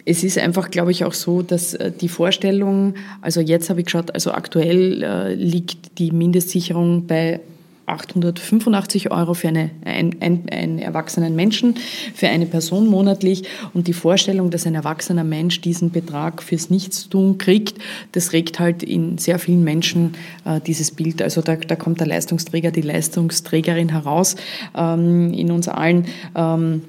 Es 0.07 0.23
ist 0.23 0.39
einfach, 0.39 0.71
glaube 0.71 0.91
ich, 0.91 1.05
auch 1.05 1.15
so, 1.15 1.43
dass 1.43 1.75
äh, 1.75 1.91
die 1.91 2.09
Vorstellung, 2.09 2.95
also 3.23 3.41
jetzt 3.41 3.71
habe 3.71 3.81
ich 3.81 3.87
geschaut, 3.87 4.13
also 4.13 4.33
aktuell 4.33 5.03
äh, 5.03 5.35
liegt 5.35 5.99
die 5.99 6.11
Mindestsicherung 6.11 7.07
bei 7.07 7.41
885 7.87 9.11
Euro 9.11 9.35
für 9.35 9.49
eine, 9.49 9.71
ein, 9.85 10.17
ein, 10.21 10.45
einen 10.51 10.79
erwachsenen 10.79 11.37
Menschen, 11.37 11.77
für 12.15 12.29
eine 12.29 12.47
Person 12.47 12.87
monatlich. 12.87 13.45
Und 13.75 13.89
die 13.89 13.93
Vorstellung, 13.93 14.51
dass 14.51 14.67
ein 14.67 14.75
erwachsener 14.75 15.25
Mensch 15.25 15.61
diesen 15.61 15.91
Betrag 15.91 16.43
fürs 16.43 16.71
Nichtstun 16.71 17.39
kriegt, 17.39 17.79
das 18.13 18.33
regt 18.33 18.59
halt 18.59 18.83
in 18.83 19.19
sehr 19.19 19.39
vielen 19.39 19.65
Menschen 19.65 20.15
äh, 20.45 20.61
dieses 20.61 20.91
Bild. 20.91 21.21
Also 21.21 21.43
da, 21.43 21.57
da 21.57 21.77
kommt 21.77 22.01
der 22.01 22.07
Leistungsträger, 22.07 22.71
die 22.71 22.83
Leistungsträgerin 22.83 23.91
heraus 23.91 24.37
ähm, 24.77 25.33
in 25.35 25.51
uns 25.51 25.69
allen. 25.69 26.07
Ähm, 26.35 26.83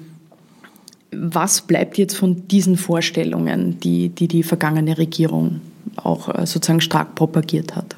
was 1.18 1.62
bleibt 1.62 1.98
jetzt 1.98 2.16
von 2.16 2.48
diesen 2.48 2.76
Vorstellungen, 2.76 3.80
die 3.80 4.08
die, 4.10 4.28
die 4.28 4.42
vergangene 4.42 4.98
Regierung 4.98 5.60
auch 5.96 6.28
äh, 6.28 6.46
sozusagen 6.46 6.80
stark 6.80 7.14
propagiert 7.14 7.76
hat? 7.76 7.96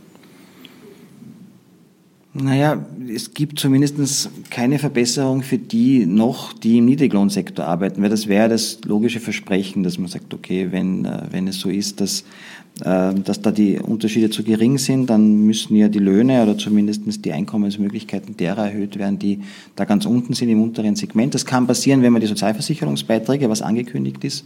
Naja, 2.34 2.86
es 3.12 3.34
gibt 3.34 3.58
zumindest 3.58 4.30
keine 4.50 4.78
Verbesserung 4.78 5.42
für 5.42 5.58
die 5.58 6.06
noch, 6.06 6.52
die 6.52 6.78
im 6.78 6.84
Niedriglohnsektor 6.84 7.64
arbeiten, 7.64 8.02
weil 8.02 8.10
das 8.10 8.28
wäre 8.28 8.48
das 8.48 8.80
logische 8.84 9.18
Versprechen, 9.18 9.82
dass 9.82 9.98
man 9.98 10.08
sagt, 10.08 10.32
okay, 10.34 10.68
wenn, 10.70 11.04
äh, 11.04 11.22
wenn 11.30 11.48
es 11.48 11.58
so 11.58 11.68
ist, 11.68 12.00
dass 12.00 12.24
dass 12.78 13.42
da 13.42 13.50
die 13.50 13.78
Unterschiede 13.78 14.30
zu 14.30 14.44
gering 14.44 14.78
sind, 14.78 15.10
dann 15.10 15.44
müssen 15.46 15.74
ja 15.76 15.88
die 15.88 15.98
Löhne 15.98 16.42
oder 16.42 16.56
zumindest 16.56 17.24
die 17.24 17.32
Einkommensmöglichkeiten 17.32 18.36
derer 18.36 18.66
erhöht 18.66 18.98
werden, 18.98 19.18
die 19.18 19.40
da 19.74 19.84
ganz 19.84 20.06
unten 20.06 20.34
sind 20.34 20.48
im 20.48 20.62
unteren 20.62 20.94
Segment. 20.96 21.34
Das 21.34 21.44
kann 21.44 21.66
passieren, 21.66 22.02
wenn 22.02 22.12
man 22.12 22.20
die 22.20 22.28
Sozialversicherungsbeiträge, 22.28 23.50
was 23.50 23.62
angekündigt 23.62 24.24
ist, 24.24 24.44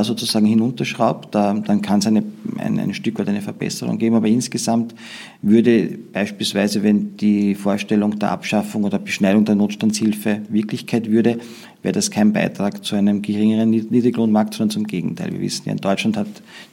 sozusagen 0.00 0.46
hinunterschraubt. 0.46 1.34
Dann 1.34 1.82
kann 1.82 1.98
es 1.98 2.06
eine, 2.06 2.22
ein, 2.58 2.78
ein 2.78 2.94
Stück 2.94 3.18
weit 3.18 3.28
eine 3.28 3.42
Verbesserung 3.42 3.98
geben. 3.98 4.16
Aber 4.16 4.28
insgesamt 4.28 4.94
würde 5.42 5.98
beispielsweise, 6.12 6.82
wenn 6.82 7.16
die 7.16 7.54
Vorstellung 7.54 8.18
der 8.18 8.30
Abschaffung 8.30 8.84
oder 8.84 8.98
Beschneidung 8.98 9.44
der 9.44 9.54
Notstandshilfe 9.54 10.42
Wirklichkeit 10.48 11.10
würde, 11.10 11.38
wäre 11.82 11.92
das 11.92 12.10
kein 12.10 12.32
Beitrag 12.32 12.84
zu 12.84 12.94
einem 12.94 13.22
geringeren 13.22 13.70
Niedriglohnmarkt, 13.70 14.54
sondern 14.54 14.70
zum 14.70 14.86
Gegenteil. 14.86 15.32
Wir 15.32 15.40
wissen 15.40 15.64
ja, 15.66 15.72
in 15.72 15.78
Deutschland 15.78 16.16
hat 16.16 16.28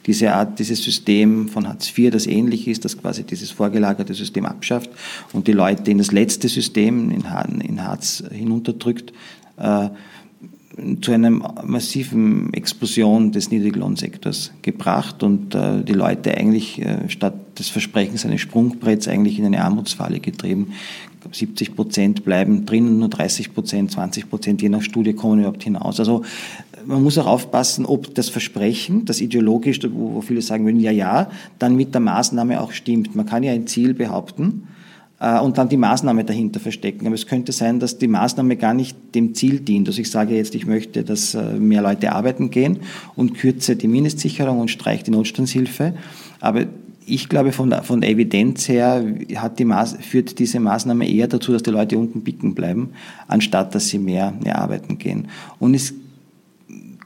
diese 0.06 0.32
Art, 0.32 0.58
dieses 0.58 0.82
System 0.82 1.48
von 1.48 1.68
Hartz 1.68 1.96
IV, 1.96 2.10
das 2.10 2.26
ähnlich 2.26 2.68
ist, 2.68 2.84
das 2.84 2.96
quasi 2.96 3.24
dieses 3.24 3.50
vorgelagerte 3.50 4.14
System 4.14 4.46
abschafft 4.46 4.90
und 5.32 5.48
die 5.48 5.52
Leute 5.52 5.90
in 5.90 5.98
das 5.98 6.12
letzte 6.12 6.48
System, 6.48 7.10
in 7.10 7.84
Hartz 7.84 8.22
hinunterdrückt, 8.30 9.12
äh, 9.56 9.88
zu 11.00 11.12
einer 11.12 11.30
massiven 11.30 12.52
Explosion 12.54 13.32
des 13.32 13.50
Niedriglohnsektors 13.50 14.52
gebracht 14.62 15.22
und 15.22 15.54
äh, 15.54 15.82
die 15.82 15.92
Leute 15.92 16.36
eigentlich 16.36 16.80
äh, 16.80 17.08
statt 17.08 17.58
des 17.58 17.68
Versprechens 17.68 18.24
eines 18.24 18.40
Sprungbretts 18.40 19.08
eigentlich 19.08 19.38
in 19.38 19.46
eine 19.46 19.62
Armutsfalle 19.62 20.20
getrieben. 20.20 20.72
70 21.32 21.76
Prozent 21.76 22.24
bleiben 22.24 22.64
drin, 22.66 22.98
nur 22.98 23.08
30 23.08 23.52
Prozent, 23.52 23.90
20 23.90 24.30
Prozent 24.30 24.62
je 24.62 24.68
nach 24.68 24.82
Studie 24.82 25.12
kommen 25.12 25.40
überhaupt 25.40 25.62
hinaus. 25.62 25.98
Also 25.98 26.22
man 26.86 27.02
muss 27.02 27.18
auch 27.18 27.26
aufpassen, 27.26 27.84
ob 27.84 28.14
das 28.14 28.28
Versprechen, 28.28 29.04
das 29.04 29.20
ideologisch, 29.20 29.80
wo, 29.92 30.20
viele 30.22 30.40
sagen 30.40 30.64
würden, 30.64 30.80
ja, 30.80 30.90
ja, 30.90 31.30
dann 31.58 31.76
mit 31.76 31.92
der 31.94 32.00
Maßnahme 32.00 32.60
auch 32.60 32.72
stimmt. 32.72 33.14
Man 33.14 33.26
kann 33.26 33.42
ja 33.42 33.52
ein 33.52 33.66
Ziel 33.66 33.92
behaupten, 33.92 34.68
und 35.20 35.58
dann 35.58 35.68
die 35.68 35.76
Maßnahme 35.76 36.24
dahinter 36.24 36.60
verstecken. 36.60 37.06
Aber 37.06 37.14
es 37.14 37.26
könnte 37.26 37.52
sein, 37.52 37.78
dass 37.78 37.98
die 37.98 38.08
Maßnahme 38.08 38.56
gar 38.56 38.72
nicht 38.72 38.96
dem 39.14 39.34
Ziel 39.34 39.60
dient. 39.60 39.86
Also 39.86 40.00
ich 40.00 40.10
sage 40.10 40.34
jetzt, 40.34 40.54
ich 40.54 40.66
möchte, 40.66 41.04
dass 41.04 41.34
äh, 41.34 41.54
mehr 41.54 41.82
Leute 41.82 42.12
arbeiten 42.12 42.50
gehen 42.50 42.78
und 43.16 43.34
kürze 43.34 43.76
die 43.76 43.88
Mindestsicherung 43.88 44.60
und 44.60 44.70
streiche 44.70 45.04
die 45.04 45.10
Notstandshilfe. 45.10 45.94
Aber 46.40 46.64
ich 47.04 47.28
glaube, 47.28 47.52
von 47.52 47.68
der, 47.70 47.82
von 47.82 48.00
der 48.00 48.10
Evidenz 48.10 48.68
her 48.68 49.04
hat 49.36 49.58
die 49.58 49.64
Maß, 49.64 49.98
führt 50.00 50.38
diese 50.38 50.60
Maßnahme 50.60 51.08
eher 51.08 51.28
dazu, 51.28 51.52
dass 51.52 51.62
die 51.62 51.70
Leute 51.70 51.98
unten 51.98 52.22
bicken 52.22 52.54
bleiben, 52.54 52.90
anstatt 53.28 53.74
dass 53.74 53.88
sie 53.88 53.98
mehr, 53.98 54.32
mehr 54.42 54.58
arbeiten 54.58 54.96
gehen. 54.98 55.28
Und 55.58 55.74
es 55.74 55.92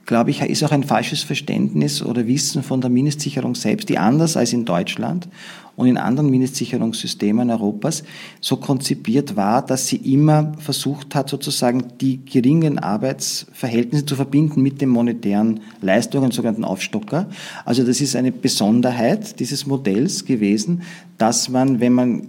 glaube 0.07 0.31
ich, 0.31 0.43
ist 0.43 0.63
auch 0.63 0.73
ein 0.73 0.85
falsches 0.85 1.23
Verständnis 1.23 2.03
oder 2.03 2.27
Wissen 2.27 2.63
von 2.63 2.81
der 2.81 2.91
Mindestsicherung 2.91 3.55
selbst, 3.55 3.89
die 3.89 3.99
anders 3.99 4.37
als 4.37 4.53
in 4.53 4.65
Deutschland 4.65 5.29
und 5.77 5.87
in 5.87 5.97
anderen 5.97 6.31
Mindestsicherungssystemen 6.31 7.51
Europas 7.51 8.05
so 8.41 8.57
konzipiert 8.57 9.37
war, 9.37 9.65
dass 9.65 9.89
sie 9.89 9.97
immer 9.97 10.53
versucht 10.59 11.15
hat, 11.15 11.29
sozusagen 11.29 11.85
die 12.01 12.25
geringen 12.25 12.79
Arbeitsverhältnisse 12.79 14.07
zu 14.07 14.17
verbinden 14.17 14.63
mit 14.63 14.81
den 14.81 14.91
monetären 14.91 15.61
Leistungen, 15.81 16.31
sogenannten 16.31 16.65
Aufstocker. 16.65 17.29
Also 17.65 17.85
das 17.85 18.01
ist 18.01 18.15
eine 18.15 18.31
Besonderheit 18.31 19.41
dieses 19.41 19.67
Modells 19.67 20.25
gewesen, 20.25 20.83
dass 21.19 21.49
man, 21.49 21.81
wenn 21.81 21.93
man 21.93 22.29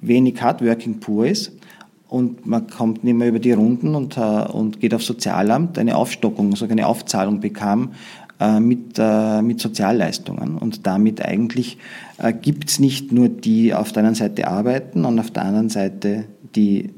wenig 0.00 0.42
hat, 0.42 0.62
Working 0.64 1.00
Poor 1.00 1.26
ist, 1.26 1.52
und 2.12 2.46
man 2.46 2.66
kommt 2.66 3.04
nicht 3.04 3.14
mehr 3.14 3.28
über 3.28 3.38
die 3.38 3.52
Runden 3.52 3.94
und, 3.94 4.18
äh, 4.18 4.20
und 4.20 4.80
geht 4.80 4.92
auf 4.92 5.02
Sozialamt, 5.02 5.78
eine 5.78 5.96
Aufstockung, 5.96 6.54
so 6.56 6.66
eine 6.66 6.86
Aufzahlung 6.86 7.40
bekam 7.40 7.92
äh, 8.38 8.60
mit, 8.60 8.98
äh, 8.98 9.40
mit 9.40 9.60
Sozialleistungen. 9.60 10.58
Und 10.58 10.86
damit 10.86 11.24
eigentlich 11.24 11.78
gibt 12.42 12.68
es 12.68 12.78
nicht 12.78 13.10
nur 13.10 13.30
die 13.30 13.74
auf 13.74 13.92
der 13.92 14.04
einen 14.04 14.14
Seite 14.14 14.46
arbeiten 14.46 15.06
und 15.06 15.18
auf 15.18 15.32
der 15.32 15.44
anderen 15.44 15.70
Seite 15.70 16.26
die 16.54 16.90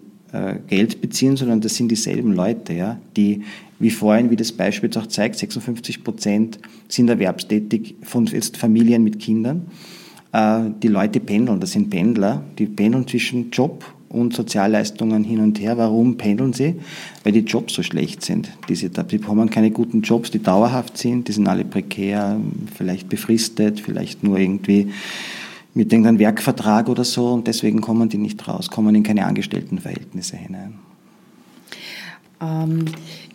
Geld 0.66 1.00
beziehen, 1.00 1.36
sondern 1.36 1.62
das 1.62 1.76
sind 1.76 1.90
dieselben 1.90 2.32
Leute, 2.32 2.74
ja, 2.74 2.98
die, 3.16 3.44
wie 3.78 3.90
vorhin, 3.90 4.30
wie 4.30 4.36
das 4.36 4.52
Beispiel 4.52 4.88
jetzt 4.88 4.98
auch 4.98 5.06
zeigt, 5.06 5.36
56 5.36 6.04
Prozent 6.04 6.58
sind 6.88 7.08
erwerbstätig 7.08 7.94
von 8.02 8.26
jetzt 8.26 8.58
Familien 8.58 9.02
mit 9.02 9.18
Kindern. 9.18 9.68
Die 10.82 10.88
Leute 10.88 11.20
pendeln, 11.20 11.60
das 11.60 11.70
sind 11.70 11.88
Pendler, 11.88 12.42
die 12.58 12.66
pendeln 12.66 13.08
zwischen 13.08 13.50
Job 13.50 13.84
und 14.14 14.34
Sozialleistungen 14.34 15.24
hin 15.24 15.40
und 15.40 15.60
her. 15.60 15.76
Warum 15.76 16.16
pendeln 16.16 16.52
sie? 16.52 16.76
Weil 17.22 17.32
die 17.32 17.40
Jobs 17.40 17.74
so 17.74 17.82
schlecht 17.82 18.24
sind. 18.24 18.50
Diese, 18.68 18.88
die 18.88 19.18
bekommen 19.18 19.50
keine 19.50 19.70
guten 19.70 20.02
Jobs, 20.02 20.30
die 20.30 20.42
dauerhaft 20.42 20.96
sind, 20.96 21.28
die 21.28 21.32
sind 21.32 21.48
alle 21.48 21.64
prekär, 21.64 22.38
vielleicht 22.74 23.08
befristet, 23.08 23.80
vielleicht 23.80 24.22
nur 24.22 24.38
irgendwie 24.38 24.92
mit 25.74 25.92
irgendeinem 25.92 26.20
Werkvertrag 26.20 26.88
oder 26.88 27.04
so 27.04 27.32
und 27.32 27.46
deswegen 27.48 27.80
kommen 27.80 28.08
die 28.08 28.18
nicht 28.18 28.46
raus, 28.46 28.70
kommen 28.70 28.94
in 28.94 29.02
keine 29.02 29.26
Angestelltenverhältnnnisse 29.26 30.36
hinein. 30.36 30.74
Ähm, 32.40 32.84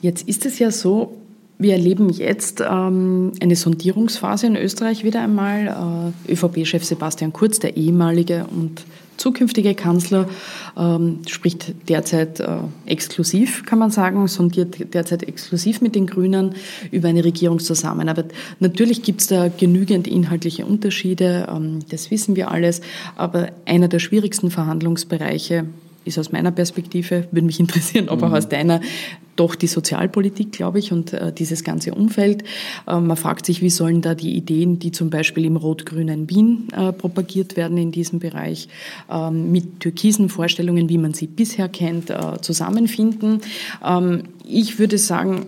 jetzt 0.01 0.27
ist 0.27 0.45
es 0.45 0.59
ja 0.59 0.71
so, 0.71 1.17
wir 1.57 1.73
erleben 1.73 2.09
jetzt 2.09 2.61
ähm, 2.61 3.33
eine 3.41 3.57
Sondierungsphase 3.57 4.47
in 4.47 4.55
Österreich 4.55 5.03
wieder 5.03 5.21
einmal. 5.21 6.13
Äh, 6.27 6.31
ÖVP-Chef 6.31 6.85
Sebastian 6.85 7.33
Kurz, 7.33 7.59
der 7.59 7.75
ehemalige 7.75 8.45
und 8.49 8.85
zukünftige 9.19 9.75
Kanzler, 9.75 10.27
ähm, 10.77 11.19
spricht 11.27 11.73
derzeit 11.89 12.39
äh, 12.39 12.47
exklusiv, 12.85 13.65
kann 13.65 13.79
man 13.79 13.91
sagen, 13.91 14.27
sondiert 14.27 14.93
derzeit 14.93 15.23
exklusiv 15.23 15.81
mit 15.81 15.95
den 15.95 16.07
Grünen 16.07 16.55
über 16.91 17.09
eine 17.09 17.23
Regierungszusammenarbeit. 17.23 18.31
Natürlich 18.59 19.03
gibt 19.03 19.21
es 19.21 19.27
da 19.27 19.49
genügend 19.49 20.07
inhaltliche 20.07 20.65
Unterschiede, 20.65 21.47
ähm, 21.53 21.79
das 21.89 22.11
wissen 22.11 22.35
wir 22.35 22.51
alles, 22.51 22.81
aber 23.15 23.49
einer 23.65 23.87
der 23.87 23.99
schwierigsten 23.99 24.51
Verhandlungsbereiche 24.51 25.65
ist 26.05 26.17
aus 26.17 26.31
meiner 26.31 26.51
Perspektive, 26.51 27.27
würde 27.31 27.45
mich 27.45 27.59
interessieren, 27.59 28.09
ob 28.09 28.23
auch 28.23 28.29
mhm. 28.29 28.35
aus 28.35 28.49
deiner, 28.49 28.81
doch 29.35 29.55
die 29.55 29.67
Sozialpolitik, 29.67 30.51
glaube 30.51 30.79
ich, 30.79 30.91
und 30.91 31.13
äh, 31.13 31.31
dieses 31.31 31.63
ganze 31.63 31.93
Umfeld. 31.93 32.43
Äh, 32.87 32.99
man 32.99 33.17
fragt 33.17 33.45
sich, 33.45 33.61
wie 33.61 33.69
sollen 33.69 34.01
da 34.01 34.15
die 34.15 34.35
Ideen, 34.35 34.79
die 34.79 34.91
zum 34.91 35.09
Beispiel 35.09 35.45
im 35.45 35.55
rot-grünen 35.55 36.29
Wien 36.29 36.67
äh, 36.75 36.91
propagiert 36.91 37.55
werden 37.57 37.77
in 37.77 37.91
diesem 37.91 38.19
Bereich, 38.19 38.67
ähm, 39.09 39.51
mit 39.51 39.79
türkisen 39.79 40.29
Vorstellungen, 40.29 40.89
wie 40.89 40.97
man 40.97 41.13
sie 41.13 41.27
bisher 41.27 41.69
kennt, 41.69 42.09
äh, 42.09 42.41
zusammenfinden. 42.41 43.41
Ähm, 43.85 44.23
ich 44.45 44.79
würde 44.79 44.97
sagen, 44.97 45.45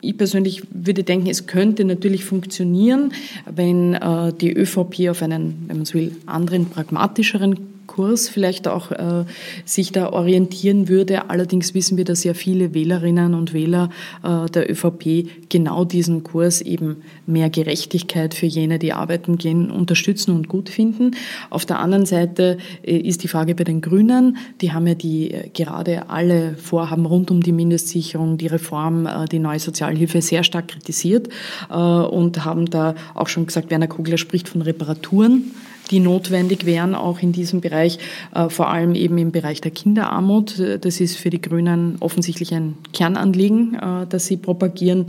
ich 0.00 0.16
persönlich 0.16 0.62
würde 0.70 1.02
denken, 1.02 1.28
es 1.28 1.46
könnte 1.46 1.84
natürlich 1.84 2.24
funktionieren, 2.24 3.12
wenn 3.52 3.94
äh, 3.94 4.32
die 4.32 4.52
ÖVP 4.52 5.08
auf 5.10 5.22
einen, 5.22 5.64
wenn 5.66 5.78
man 5.78 5.84
so 5.84 5.94
will, 5.94 6.12
anderen, 6.26 6.66
pragmatischeren 6.66 7.75
Kurs 7.86 8.28
vielleicht 8.28 8.68
auch 8.68 8.90
äh, 8.90 9.24
sich 9.64 9.92
da 9.92 10.12
orientieren 10.12 10.88
würde. 10.88 11.30
Allerdings 11.30 11.74
wissen 11.74 11.96
wir, 11.96 12.04
dass 12.04 12.24
ja 12.24 12.34
viele 12.34 12.74
Wählerinnen 12.74 13.34
und 13.34 13.52
Wähler 13.52 13.90
äh, 14.22 14.50
der 14.50 14.70
ÖVP 14.70 15.28
genau 15.48 15.84
diesen 15.84 16.22
Kurs 16.24 16.60
eben 16.60 17.02
mehr 17.26 17.50
Gerechtigkeit 17.50 18.34
für 18.34 18.46
jene, 18.46 18.78
die 18.78 18.92
arbeiten 18.92 19.38
gehen, 19.38 19.70
unterstützen 19.70 20.34
und 20.34 20.48
gut 20.48 20.68
finden. 20.68 21.12
Auf 21.50 21.64
der 21.64 21.78
anderen 21.78 22.06
Seite 22.06 22.58
äh, 22.82 22.96
ist 22.96 23.22
die 23.22 23.28
Frage 23.28 23.54
bei 23.54 23.64
den 23.64 23.80
Grünen. 23.80 24.36
Die 24.60 24.72
haben 24.72 24.86
ja 24.86 24.94
die 24.94 25.30
äh, 25.30 25.48
gerade 25.48 26.10
alle 26.10 26.54
Vorhaben 26.56 27.06
rund 27.06 27.30
um 27.30 27.42
die 27.42 27.52
Mindestsicherung, 27.52 28.38
die 28.38 28.46
Reform, 28.46 29.06
äh, 29.06 29.26
die 29.26 29.38
neue 29.38 29.58
Sozialhilfe 29.58 30.22
sehr 30.22 30.44
stark 30.44 30.68
kritisiert 30.68 31.28
äh, 31.70 31.74
und 31.74 32.44
haben 32.44 32.66
da 32.66 32.94
auch 33.14 33.28
schon 33.28 33.46
gesagt, 33.46 33.70
Werner 33.70 33.88
Kogler 33.88 34.18
spricht 34.18 34.48
von 34.48 34.62
Reparaturen 34.62 35.52
die 35.90 36.00
notwendig 36.00 36.66
wären, 36.66 36.94
auch 36.94 37.20
in 37.20 37.32
diesem 37.32 37.60
Bereich, 37.60 37.98
äh, 38.34 38.48
vor 38.48 38.68
allem 38.68 38.94
eben 38.94 39.18
im 39.18 39.32
Bereich 39.32 39.60
der 39.60 39.70
Kinderarmut. 39.70 40.62
Das 40.80 41.00
ist 41.00 41.16
für 41.16 41.30
die 41.30 41.40
Grünen 41.40 41.96
offensichtlich 42.00 42.54
ein 42.54 42.76
Kernanliegen, 42.92 43.74
äh, 43.74 44.06
das 44.08 44.26
sie 44.26 44.36
propagieren. 44.36 45.06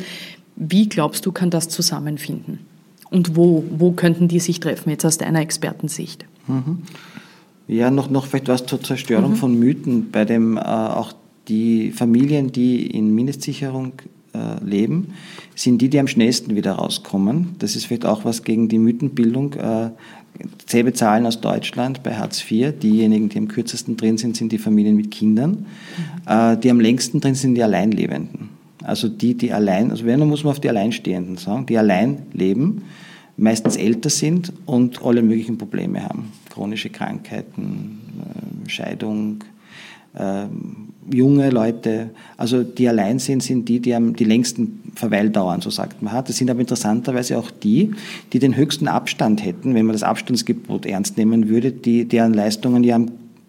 Wie 0.55 0.89
glaubst 0.89 1.25
du, 1.25 1.31
kann 1.31 1.49
das 1.49 1.69
zusammenfinden? 1.69 2.59
Und 3.09 3.35
wo, 3.35 3.63
wo 3.69 3.91
könnten 3.91 4.27
die 4.27 4.39
sich 4.39 4.59
treffen, 4.59 4.89
jetzt 4.89 5.05
aus 5.05 5.17
deiner 5.17 5.39
Expertensicht? 5.39 6.25
Mhm. 6.47 6.79
Ja, 7.67 7.91
noch, 7.91 8.09
noch 8.09 8.25
vielleicht 8.25 8.47
was 8.47 8.65
zur 8.65 8.81
Zerstörung 8.81 9.31
mhm. 9.31 9.35
von 9.35 9.59
Mythen, 9.59 10.11
bei 10.11 10.25
dem 10.25 10.57
äh, 10.57 10.61
auch 10.61 11.13
die 11.47 11.91
Familien, 11.91 12.51
die 12.51 12.87
in 12.87 13.13
Mindestsicherung 13.13 13.93
äh, 14.33 14.63
leben, 14.63 15.13
sind 15.55 15.81
die, 15.81 15.89
die 15.89 15.99
am 15.99 16.07
schnellsten 16.07 16.55
wieder 16.55 16.73
rauskommen. 16.73 17.55
Das 17.59 17.75
ist 17.75 17.85
vielleicht 17.85 18.05
auch 18.05 18.25
was 18.25 18.43
gegen 18.43 18.67
die 18.69 18.79
Mythenbildung. 18.79 19.53
Äh, 19.53 19.91
selbe 20.65 20.93
Zahlen 20.93 21.25
aus 21.25 21.41
Deutschland 21.41 22.03
bei 22.03 22.15
Hartz 22.15 22.43
IV. 22.49 22.73
Diejenigen, 22.79 23.29
die 23.29 23.37
am 23.37 23.47
kürzesten 23.47 23.97
drin 23.97 24.17
sind, 24.17 24.35
sind 24.37 24.51
die 24.51 24.57
Familien 24.57 24.95
mit 24.95 25.11
Kindern. 25.11 25.51
Mhm. 25.51 26.31
Äh, 26.31 26.57
die 26.57 26.69
am 26.69 26.79
längsten 26.79 27.19
drin 27.21 27.35
sind 27.35 27.55
die 27.55 27.63
Alleinlebenden. 27.63 28.49
Also 28.83 29.09
die, 29.09 29.35
die 29.35 29.51
allein, 29.51 29.91
also 29.91 30.05
wenn, 30.05 30.19
dann 30.19 30.29
muss 30.29 30.43
man 30.43 30.51
auf 30.51 30.59
die 30.59 30.69
Alleinstehenden 30.69 31.37
sagen, 31.37 31.65
die 31.65 31.77
allein 31.77 32.23
leben, 32.33 32.83
meistens 33.35 33.75
älter 33.75 34.09
sind 34.09 34.53
und 34.65 35.03
alle 35.03 35.21
möglichen 35.21 35.57
Probleme 35.57 36.03
haben. 36.03 36.31
Chronische 36.49 36.89
Krankheiten, 36.89 37.99
Scheidung, 38.67 39.43
ähm, 40.17 40.86
junge 41.11 41.49
Leute, 41.49 42.09
also 42.35 42.63
die 42.63 42.87
allein 42.87 43.19
sind, 43.19 43.43
sind 43.43 43.69
die, 43.69 43.79
die 43.79 43.93
am 43.93 44.15
die 44.15 44.23
längsten 44.23 44.81
Verweildauern, 44.95 45.61
so 45.61 45.69
sagt 45.69 46.01
man. 46.01 46.23
Das 46.25 46.37
sind 46.37 46.49
aber 46.49 46.59
interessanterweise 46.59 47.37
auch 47.37 47.51
die, 47.51 47.91
die 48.33 48.39
den 48.39 48.55
höchsten 48.55 48.87
Abstand 48.87 49.43
hätten, 49.45 49.75
wenn 49.75 49.85
man 49.85 49.93
das 49.93 50.03
Abstandsgebot 50.03 50.85
ernst 50.85 51.17
nehmen 51.17 51.49
würde, 51.49 51.71
die, 51.71 52.05
deren 52.05 52.33
Leistungen 52.33 52.83
ja 52.83 52.99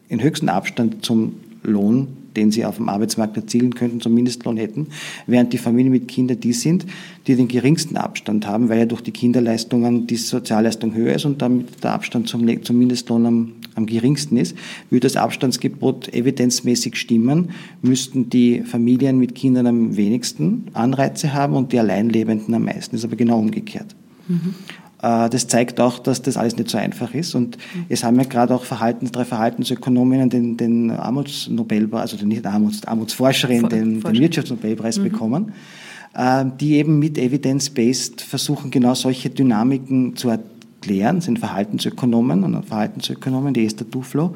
im 0.09 0.23
höchsten 0.23 0.49
Abstand 0.49 1.05
zum 1.05 1.35
Lohn 1.63 2.09
den 2.39 2.53
sie 2.53 2.65
auf 2.65 2.77
dem 2.77 2.89
Arbeitsmarkt 2.89 3.37
erzielen 3.37 3.75
könnten, 3.75 4.01
zum 4.01 4.15
Mindestlohn 4.15 4.57
hätten, 4.57 4.87
während 5.27 5.53
die 5.53 5.59
Familien 5.59 5.93
mit 5.93 6.09
Kindern 6.09 6.39
die 6.39 6.53
sind, 6.53 6.87
die 7.27 7.35
den 7.35 7.49
geringsten 7.49 7.97
Abstand 7.97 8.47
haben, 8.47 8.69
weil 8.69 8.79
ja 8.79 8.87
durch 8.87 9.01
die 9.01 9.11
Kinderleistungen 9.11 10.07
die 10.07 10.17
Sozialleistung 10.17 10.95
höher 10.95 11.15
ist 11.15 11.25
und 11.25 11.43
damit 11.43 11.83
der 11.83 11.93
Abstand 11.93 12.29
zum, 12.29 12.63
zum 12.63 12.79
Mindestlohn 12.79 13.27
am, 13.27 13.53
am 13.79 13.87
geringsten 13.87 14.37
ist. 14.37 14.55
Würde 14.91 15.07
das 15.07 15.17
Abstandsgebot 15.17 16.13
evidenzmäßig 16.13 16.97
stimmen, 16.97 17.51
müssten 17.81 18.29
die 18.29 18.63
Familien 18.63 19.19
mit 19.19 19.35
Kindern 19.35 19.67
am 19.67 19.97
wenigsten 19.97 20.67
Anreize 20.75 21.33
haben 21.33 21.55
und 21.55 21.73
die 21.73 21.79
Alleinlebenden 21.79 22.55
am 22.55 22.65
meisten. 22.65 22.93
Das 22.93 23.01
ist 23.01 23.05
aber 23.05 23.17
genau 23.17 23.39
umgekehrt. 23.39 23.97
Mhm. 24.29 24.55
Äh, 25.03 25.31
das 25.31 25.47
zeigt 25.47 25.81
auch, 25.81 25.99
dass 25.99 26.23
das 26.23 26.37
alles 26.37 26.57
nicht 26.57 26.69
so 26.69 26.79
einfach 26.79 27.15
ist. 27.15 27.35
Und 27.35 27.57
mhm. 27.57 27.87
es 27.89 28.05
haben 28.05 28.17
ja 28.17 28.25
gerade 28.25 28.55
auch 28.55 28.65
Verhaltens, 28.65 29.13
drei 29.13 29.25
Verhaltensökonominnen 29.25 30.29
den, 30.29 30.57
den 30.57 30.91
Armutsnobelpreis, 30.91 32.03
also 32.03 32.17
den 32.17 32.29
nicht 32.29 32.47
Armuts, 32.47 32.85
Armutsforscherin, 32.87 33.69
den, 33.69 34.03
den 34.03 34.19
Wirtschaftsnobelpreis 34.19 34.99
mhm. 34.99 35.05
bekommen, 35.05 35.53
äh, 36.15 36.45
die 36.61 36.75
eben 36.75 36.99
mit 36.99 37.17
Evidence-Based 37.17 38.21
versuchen, 38.21 38.71
genau 38.71 38.95
solche 38.95 39.31
Dynamiken 39.31 40.17
zu 40.17 40.29
erklären, 40.29 40.58
das 40.87 41.25
sind 41.25 41.39
Verhaltensökonomen 41.39 42.45
und 42.45 42.65
Verhaltensökonomen, 42.65 43.55
die 43.55 43.67
Esther 43.67 43.85
Duflo. 43.85 44.35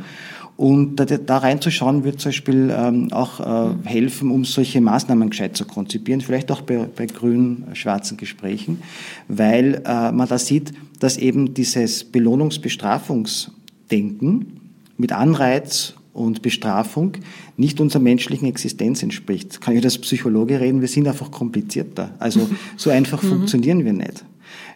Und 0.56 0.96
da, 0.96 1.04
da 1.06 1.38
reinzuschauen 1.38 2.04
wird 2.04 2.20
zum 2.20 2.28
Beispiel 2.28 2.72
ähm, 2.76 3.10
auch 3.12 3.40
äh, 3.40 3.74
helfen, 3.84 4.30
um 4.30 4.44
solche 4.44 4.80
Maßnahmen 4.80 5.30
gescheit 5.30 5.56
zu 5.56 5.64
konzipieren, 5.64 6.20
vielleicht 6.20 6.52
auch 6.52 6.60
bei, 6.60 6.86
bei 6.94 7.06
grün-schwarzen 7.06 8.18
Gesprächen, 8.18 8.82
weil 9.28 9.82
äh, 9.86 10.12
man 10.12 10.28
da 10.28 10.38
sieht, 10.38 10.72
dass 11.00 11.16
eben 11.16 11.54
dieses 11.54 12.04
Belohnungs-Bestrafungsdenken 12.04 14.60
mit 14.98 15.12
Anreiz 15.12 15.94
und 16.12 16.42
Bestrafung 16.42 17.12
nicht 17.56 17.80
unserer 17.80 18.02
menschlichen 18.02 18.46
Existenz 18.46 19.02
entspricht. 19.02 19.60
Kann 19.60 19.76
ich 19.76 19.82
als 19.82 19.98
Psychologe 19.98 20.60
reden? 20.60 20.80
Wir 20.80 20.88
sind 20.88 21.08
einfach 21.08 21.30
komplizierter. 21.30 22.14
Also 22.18 22.48
so 22.76 22.90
einfach 22.90 23.22
mhm. 23.22 23.28
funktionieren 23.28 23.84
wir 23.84 23.94
nicht. 23.94 24.24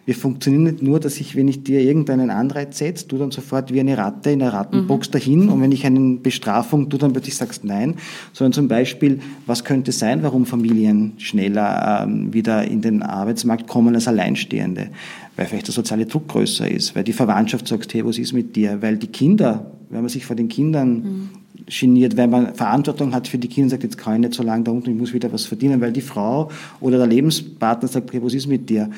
Wir 0.07 0.15
funktionieren 0.15 0.63
nicht 0.63 0.81
nur, 0.81 1.01
dass 1.01 1.19
ich, 1.19 1.35
wenn 1.35 1.49
ich 1.49 1.63
dir 1.63 1.81
irgendeinen 1.81 2.29
Anreiz 2.29 2.77
setze, 2.77 3.09
du 3.09 3.17
dann 3.17 3.31
sofort 3.31 3.73
wie 3.73 3.81
eine 3.81 3.97
Ratte 3.97 4.31
in 4.31 4.39
der 4.39 4.53
Rattenbox 4.53 5.09
mhm. 5.09 5.11
dahin 5.11 5.49
und 5.49 5.61
wenn 5.61 5.73
ich 5.73 5.85
eine 5.85 6.15
Bestrafung, 6.15 6.87
du 6.87 6.97
dann 6.97 7.11
plötzlich 7.11 7.35
sagst 7.35 7.65
nein, 7.65 7.95
sondern 8.31 8.53
zum 8.53 8.69
Beispiel, 8.69 9.19
was 9.47 9.65
könnte 9.65 9.91
sein, 9.91 10.23
warum 10.23 10.45
Familien 10.45 11.11
schneller 11.17 12.05
ähm, 12.05 12.33
wieder 12.33 12.63
in 12.63 12.79
den 12.79 13.03
Arbeitsmarkt 13.03 13.67
kommen 13.67 13.95
als 13.95 14.07
Alleinstehende? 14.07 14.91
Weil 15.35 15.47
vielleicht 15.47 15.67
der 15.67 15.73
soziale 15.73 16.05
Druck 16.05 16.29
größer 16.29 16.71
ist, 16.71 16.95
weil 16.95 17.03
die 17.03 17.11
Verwandtschaft 17.11 17.67
sagt, 17.67 17.93
hey, 17.93 18.05
was 18.05 18.17
ist 18.17 18.31
mit 18.31 18.55
dir? 18.55 18.81
Weil 18.81 18.95
die 18.95 19.07
Kinder, 19.07 19.69
wenn 19.89 19.99
man 19.99 20.09
sich 20.09 20.25
vor 20.25 20.37
den 20.37 20.47
Kindern 20.47 20.93
mhm 20.93 21.29
geniert, 21.65 22.15
weil 22.15 22.27
man 22.27 22.55
Verantwortung 22.55 23.13
hat 23.13 23.27
für 23.27 23.37
die 23.37 23.47
Kinder 23.47 23.65
und 23.65 23.69
sagt, 23.71 23.83
jetzt 23.83 23.97
kann 23.97 24.15
ich 24.15 24.19
nicht 24.21 24.33
so 24.35 24.43
lange 24.43 24.63
da 24.63 24.71
unten, 24.71 24.89
ich 24.89 24.95
muss 24.95 25.13
wieder 25.13 25.31
was 25.33 25.45
verdienen, 25.45 25.81
weil 25.81 25.91
die 25.91 26.01
Frau 26.01 26.49
oder 26.79 26.97
der 26.97 27.07
Lebenspartner 27.07 27.87
sagt, 27.87 28.09
okay, 28.09 28.21
was 28.23 28.33
ist 28.33 28.47
mit 28.47 28.69
dir? 28.69 28.89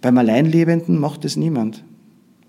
Beim 0.00 0.18
Alleinlebenden 0.18 0.98
macht 0.98 1.24
es 1.24 1.36
niemand. 1.36 1.82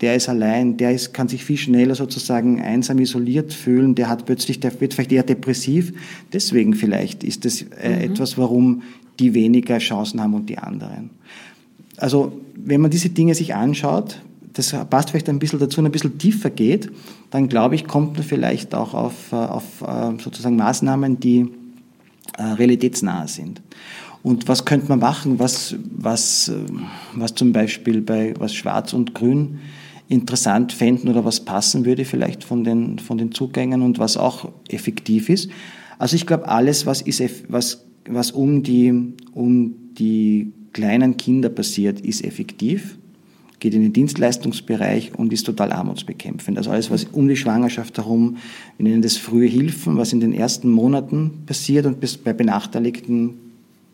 Der 0.01 0.15
ist 0.15 0.29
allein, 0.29 0.77
der 0.77 0.93
ist, 0.93 1.13
kann 1.13 1.27
sich 1.27 1.43
viel 1.43 1.57
schneller 1.57 1.93
sozusagen 1.93 2.61
einsam 2.61 2.99
isoliert 2.99 3.51
fühlen, 3.51 3.95
der 3.95 4.07
hat 4.07 4.25
plötzlich, 4.25 4.59
der 4.59 4.79
wird 4.79 4.93
vielleicht 4.93 5.11
eher 5.11 5.23
depressiv. 5.23 5.93
Deswegen 6.31 6.73
vielleicht 6.73 7.23
ist 7.23 7.43
das 7.43 7.61
äh, 7.61 8.07
mhm. 8.07 8.13
etwas, 8.13 8.37
warum 8.37 8.83
die 9.19 9.33
weniger 9.33 9.77
Chancen 9.79 10.21
haben 10.21 10.33
und 10.33 10.49
die 10.49 10.57
anderen. 10.57 11.09
Also, 11.97 12.31
wenn 12.55 12.79
man 12.79 12.91
diese 12.91 13.09
Dinge 13.09 13.35
sich 13.35 13.55
anschaut, 13.55 14.21
das 14.53 14.73
passt 14.89 15.09
vielleicht 15.09 15.27
ein 15.27 15.39
bisschen 15.39 15.59
dazu, 15.59 15.81
ein 15.81 15.91
bisschen 15.91 16.17
tiefer 16.17 16.49
geht, 16.49 16.89
dann 17.29 17.49
glaube 17.49 17.75
ich, 17.75 17.85
kommt 17.85 18.13
man 18.13 18.23
vielleicht 18.23 18.73
auch 18.73 18.93
auf, 18.93 19.33
äh, 19.33 19.35
auf 19.35 19.81
äh, 19.81 20.21
sozusagen 20.21 20.55
Maßnahmen, 20.55 21.19
die 21.19 21.47
realitätsnah 22.37 23.27
sind. 23.27 23.61
Und 24.21 24.47
was 24.47 24.65
könnte 24.65 24.89
man 24.89 24.99
machen, 24.99 25.39
was, 25.39 25.75
was, 25.95 26.51
was 27.13 27.35
zum 27.35 27.53
Beispiel 27.53 28.01
bei 28.01 28.33
was 28.37 28.53
Schwarz 28.53 28.93
und 28.93 29.13
Grün 29.13 29.59
interessant 30.09 30.73
fänden 30.73 31.07
oder 31.07 31.23
was 31.23 31.45
passen 31.45 31.85
würde 31.85 32.03
vielleicht 32.03 32.43
von 32.43 32.63
den, 32.63 32.99
von 32.99 33.17
den 33.17 33.31
Zugängen 33.31 33.83
und 33.83 33.99
was 33.99 34.17
auch 34.17 34.51
effektiv 34.67 35.29
ist. 35.29 35.49
Also 35.99 36.15
ich 36.15 36.25
glaube, 36.25 36.47
alles, 36.47 36.85
was, 36.85 37.01
ist, 37.01 37.21
was, 37.47 37.85
was 38.07 38.31
um, 38.31 38.63
die, 38.63 39.13
um 39.33 39.75
die 39.93 40.51
kleinen 40.73 41.15
Kinder 41.17 41.49
passiert, 41.49 42.01
ist 42.01 42.23
effektiv, 42.23 42.97
geht 43.59 43.75
in 43.75 43.83
den 43.83 43.93
Dienstleistungsbereich 43.93 45.13
und 45.15 45.31
ist 45.31 45.45
total 45.45 45.71
armutsbekämpfend. 45.71 46.57
Also 46.57 46.71
alles, 46.71 46.89
was 46.89 47.03
um 47.05 47.27
die 47.27 47.35
Schwangerschaft 47.35 47.97
herum, 47.97 48.37
wir 48.77 48.89
nennen 48.89 49.03
das 49.03 49.17
frühe 49.17 49.47
Hilfen, 49.47 49.97
was 49.97 50.11
in 50.11 50.21
den 50.21 50.33
ersten 50.33 50.71
Monaten 50.71 51.43
passiert 51.45 51.85
und 51.85 51.99
bis 51.99 52.17
bei 52.17 52.33
benachteiligten 52.33 53.48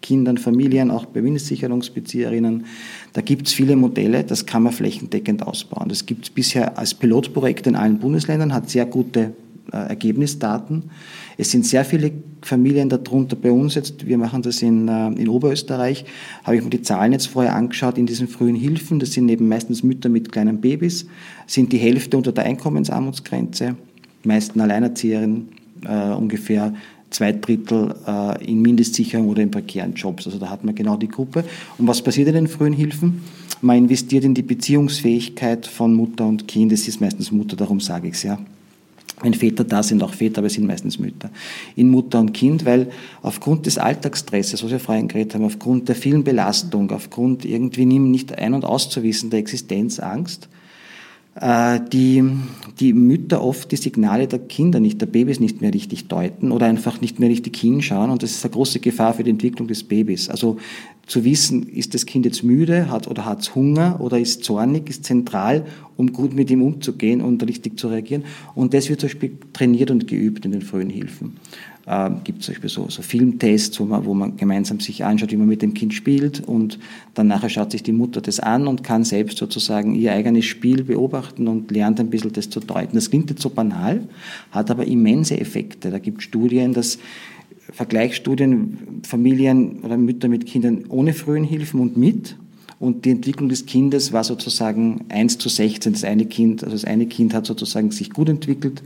Kindern, 0.06 0.38
Familien, 0.38 0.91
auch 0.91 1.06
bei 1.06 1.22
Mindestsicherungsbezieherinnen. 1.24 2.66
Da 3.14 3.22
gibt 3.22 3.47
es 3.47 3.53
viele 3.53 3.76
Modelle, 3.76 4.24
das 4.24 4.45
kann 4.45 4.62
man 4.62 4.72
flächendeckend 4.72 5.41
ausbauen. 5.41 5.89
Das 5.89 6.06
gibt 6.06 6.26
es 6.26 6.30
bisher 6.30 6.78
als 6.78 6.93
Pilotprojekt 6.93 7.66
in 7.66 7.76
allen 7.76 7.97
Bundesländern, 7.97 8.53
hat 8.53 8.70
sehr 8.70 8.86
gute 8.86 9.34
äh, 9.74 9.78
Ergebnisdaten. 9.78 10.91
Es 11.39 11.49
sind 11.49 11.66
sehr 11.66 11.84
viele 11.84 12.12
Familien 12.43 12.88
darunter 12.88 13.36
bei 13.36 13.51
uns 13.51 13.74
jetzt. 13.74 14.06
Wir 14.06 14.20
machen 14.20 14.43
das 14.43 14.62
in, 14.62 14.88
äh, 14.88 15.08
in 15.08 15.28
Oberösterreich. 15.28 16.06
Habe 16.43 16.58
ich 16.58 16.64
mir 16.64 16.70
die 16.70 16.84
Zahlen 16.84 17.12
jetzt 17.12 17.26
vorher 17.26 17.56
angeschaut 17.56 17.97
in 17.97 18.06
diesen 18.06 18.28
frühen 18.28 18.56
Hilfen. 18.56 18.99
Das 18.99 19.12
sind 19.12 19.28
eben 19.28 19.47
meistens 19.47 19.82
Mütter 19.82 20.10
mit 20.10 20.32
kleinen 20.32 20.62
Babys, 20.62 21.08
sind 21.47 21.74
die 21.74 21.80
Hälfte 21.80 22.16
unter 22.16 22.32
der 22.32 22.43
Einkommensarmutsgrenze, 22.43 23.76
meisten 24.24 24.62
Alleinerzieherinnen, 24.62 25.49
äh, 25.84 26.14
ungefähr 26.14 26.76
zwei 27.10 27.32
Drittel 27.32 27.95
äh, 28.08 28.45
in 28.45 28.62
Mindestsicherung 28.62 29.30
oder 29.30 29.41
in 29.41 29.51
prekären 29.51 29.93
Jobs. 29.93 30.26
Also 30.26 30.38
da 30.38 30.49
hat 30.49 30.64
man 30.64 30.76
genau 30.76 30.97
die 30.97 31.08
Gruppe. 31.08 31.43
Und 31.78 31.88
was 31.88 32.01
passiert 32.01 32.28
in 32.28 32.36
den 32.36 32.47
frühen 32.47 32.74
Hilfen? 32.74 33.22
Man 33.62 33.78
investiert 33.78 34.24
in 34.24 34.34
die 34.34 34.41
Beziehungsfähigkeit 34.41 35.66
von 35.66 35.93
Mutter 35.93 36.26
und 36.26 36.47
Kind. 36.47 36.72
Es 36.72 36.88
ist 36.88 37.01
meistens 37.01 37.32
Mutter, 37.32 37.56
darum 37.56 37.80
sage 37.80 38.08
ich 38.08 38.16
es 38.16 38.24
ja. 38.24 38.38
Wenn 39.22 39.34
Väter 39.34 39.64
da 39.64 39.82
sind, 39.82 40.03
auch 40.03 40.14
Väter, 40.14 40.39
aber 40.39 40.47
es 40.47 40.53
sind 40.53 40.68
meistens 40.68 40.99
Mütter. 40.99 41.30
In 41.78 41.89
Mutter 41.89 42.20
und 42.20 42.34
Kind, 42.34 42.66
weil 42.66 42.91
aufgrund 43.22 43.66
des 43.66 43.78
Alltagsstresses, 43.78 44.62
was 44.62 44.72
wir 44.72 44.80
vorhin 44.80 45.08
geredet 45.08 45.36
haben, 45.36 45.45
aufgrund 45.45 45.88
der 45.88 45.95
vielen 45.95 46.26
Belastung, 46.26 46.91
aufgrund 46.91 47.45
irgendwie 47.45 47.86
nicht 47.86 48.38
ein- 48.38 48.53
und 48.53 48.66
auszuwissen 48.66 49.30
der 49.30 49.39
Existenzangst, 49.39 50.49
die, 51.38 52.23
die 52.79 52.93
Mütter 52.93 53.43
oft 53.43 53.69
die 53.69 53.75
Signale 53.75 54.25
der 54.25 54.39
Kinder 54.39 54.79
nicht, 54.79 55.01
der 55.01 55.07
Babys 55.07 55.41
nicht 55.41 55.59
mehr 55.59 55.73
richtig 55.73 56.07
deuten 56.07 56.53
oder 56.53 56.65
einfach 56.65 57.01
nicht 57.01 57.19
mehr 57.19 57.27
richtig 57.29 57.57
hinschauen. 57.57 58.09
Und 58.09 58.23
das 58.23 58.31
ist 58.31 58.45
eine 58.45 58.53
große 58.53 58.79
Gefahr 58.79 59.13
für 59.13 59.25
die 59.25 59.31
Entwicklung 59.31 59.67
des 59.67 59.83
Babys. 59.83 60.29
Also 60.29 60.57
zu 61.07 61.25
wissen, 61.25 61.67
ist 61.67 61.93
das 61.93 62.05
Kind 62.05 62.25
jetzt 62.25 62.43
müde 62.43 62.89
hat 62.89 63.07
oder 63.07 63.25
hat 63.25 63.41
es 63.41 63.53
Hunger 63.53 63.99
oder 63.99 64.17
ist 64.17 64.45
zornig, 64.45 64.89
ist 64.89 65.03
zentral, 65.03 65.65
um 65.97 66.13
gut 66.13 66.33
mit 66.33 66.49
ihm 66.49 66.61
umzugehen 66.61 67.21
und 67.21 67.45
richtig 67.45 67.77
zu 67.77 67.89
reagieren. 67.89 68.23
Und 68.55 68.73
das 68.73 68.88
wird 68.88 69.01
zum 69.01 69.09
Beispiel 69.09 69.38
trainiert 69.51 69.91
und 69.91 70.07
geübt 70.07 70.45
in 70.45 70.53
den 70.53 70.61
frühen 70.61 70.89
Hilfen. 70.89 71.33
Ähm, 71.88 72.21
gibt 72.23 72.39
es 72.39 72.45
zum 72.45 72.55
Beispiel 72.55 72.69
so, 72.69 72.89
so 72.89 73.03
Filmtests, 73.03 73.79
wo 73.79 73.86
man, 73.86 74.05
wo 74.05 74.15
man 74.15 74.38
gemeinsam 74.38 74.79
sich 74.79 75.05
anschaut, 75.05 75.31
wie 75.31 75.38
man 75.38 75.47
mit 75.47 75.61
dem 75.61 75.75
Kind 75.75 75.93
spielt 75.93 76.39
und 76.39 76.79
dann 77.13 77.27
nachher 77.27 77.49
schaut 77.49 77.71
sich 77.71 77.83
die 77.83 77.91
Mutter 77.91 78.21
das 78.21 78.39
an 78.39 78.67
und 78.67 78.83
kann 78.83 79.03
selbst 79.03 79.38
sozusagen 79.38 79.93
ihr 79.93 80.11
eigenes 80.11 80.45
Spiel 80.45 80.83
beobachten 80.83 81.47
und 81.47 81.69
lernt 81.69 81.99
ein 81.99 82.09
bisschen 82.09 82.33
das 82.33 82.49
zu 82.49 82.59
deuten. 82.59 82.95
Das 82.95 83.11
klingt 83.11 83.29
jetzt 83.29 83.43
so 83.43 83.51
banal, 83.51 84.07
hat 84.49 84.71
aber 84.71 84.88
immense 84.88 85.39
Effekte. 85.39 85.91
Da 85.91 85.99
gibt 85.99 86.19
es 86.19 86.23
Studien, 86.23 86.73
dass 86.73 86.97
Vergleichsstudien, 87.71 89.01
Familien 89.03 89.81
oder 89.81 89.97
Mütter 89.97 90.27
mit 90.27 90.47
Kindern 90.47 90.86
ohne 90.89 91.13
frühen 91.13 91.43
Hilfen 91.43 91.79
und 91.79 91.97
mit. 91.97 92.36
Und 92.79 93.05
die 93.05 93.11
Entwicklung 93.11 93.47
des 93.47 93.67
Kindes 93.67 94.11
war 94.11 94.23
sozusagen 94.23 95.05
1 95.09 95.38
zu 95.38 95.49
16. 95.49 95.93
Das 95.93 96.03
eine 96.03 96.25
Kind, 96.25 96.63
also 96.63 96.75
das 96.75 96.86
eine 96.86 97.05
Kind 97.05 97.33
hat 97.33 97.45
sozusagen 97.45 97.91
sich 97.91 98.09
gut 98.09 98.27
entwickelt 98.27 98.81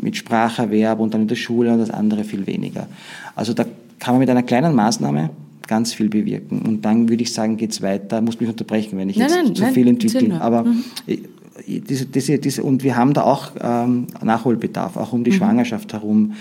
mit 0.00 0.16
Spracherwerb 0.16 1.00
und 1.00 1.14
dann 1.14 1.22
in 1.22 1.28
der 1.28 1.36
Schule 1.36 1.72
und 1.72 1.78
das 1.78 1.90
andere 1.90 2.24
viel 2.24 2.46
weniger. 2.46 2.86
Also 3.34 3.52
da 3.52 3.64
kann 3.98 4.14
man 4.14 4.20
mit 4.20 4.30
einer 4.30 4.42
kleinen 4.42 4.74
Maßnahme 4.74 5.30
ganz 5.66 5.94
viel 5.94 6.08
bewirken. 6.08 6.62
Und 6.62 6.84
dann 6.84 7.08
würde 7.08 7.22
ich 7.22 7.32
sagen, 7.32 7.56
geht 7.56 7.72
es 7.72 7.82
weiter. 7.82 8.20
Muss 8.20 8.40
mich 8.40 8.48
unterbrechen, 8.48 8.98
wenn 8.98 9.08
ich 9.08 9.16
nein, 9.16 9.28
jetzt 9.28 9.44
nein, 9.44 9.54
zu 9.54 9.62
nein, 9.62 9.74
viel 9.74 9.88
entwickle. 9.88 10.40
Aber 10.40 10.64
mhm. 10.64 10.84
diese, 11.66 12.06
diese, 12.06 12.38
diese, 12.38 12.62
und 12.62 12.82
wir 12.82 12.96
haben 12.96 13.14
da 13.14 13.22
auch 13.22 13.52
ähm, 13.60 14.06
Nachholbedarf, 14.22 14.96
auch 14.96 15.12
um 15.12 15.24
die 15.24 15.30
mhm. 15.30 15.36
Schwangerschaft 15.36 15.92
herum. 15.92 16.32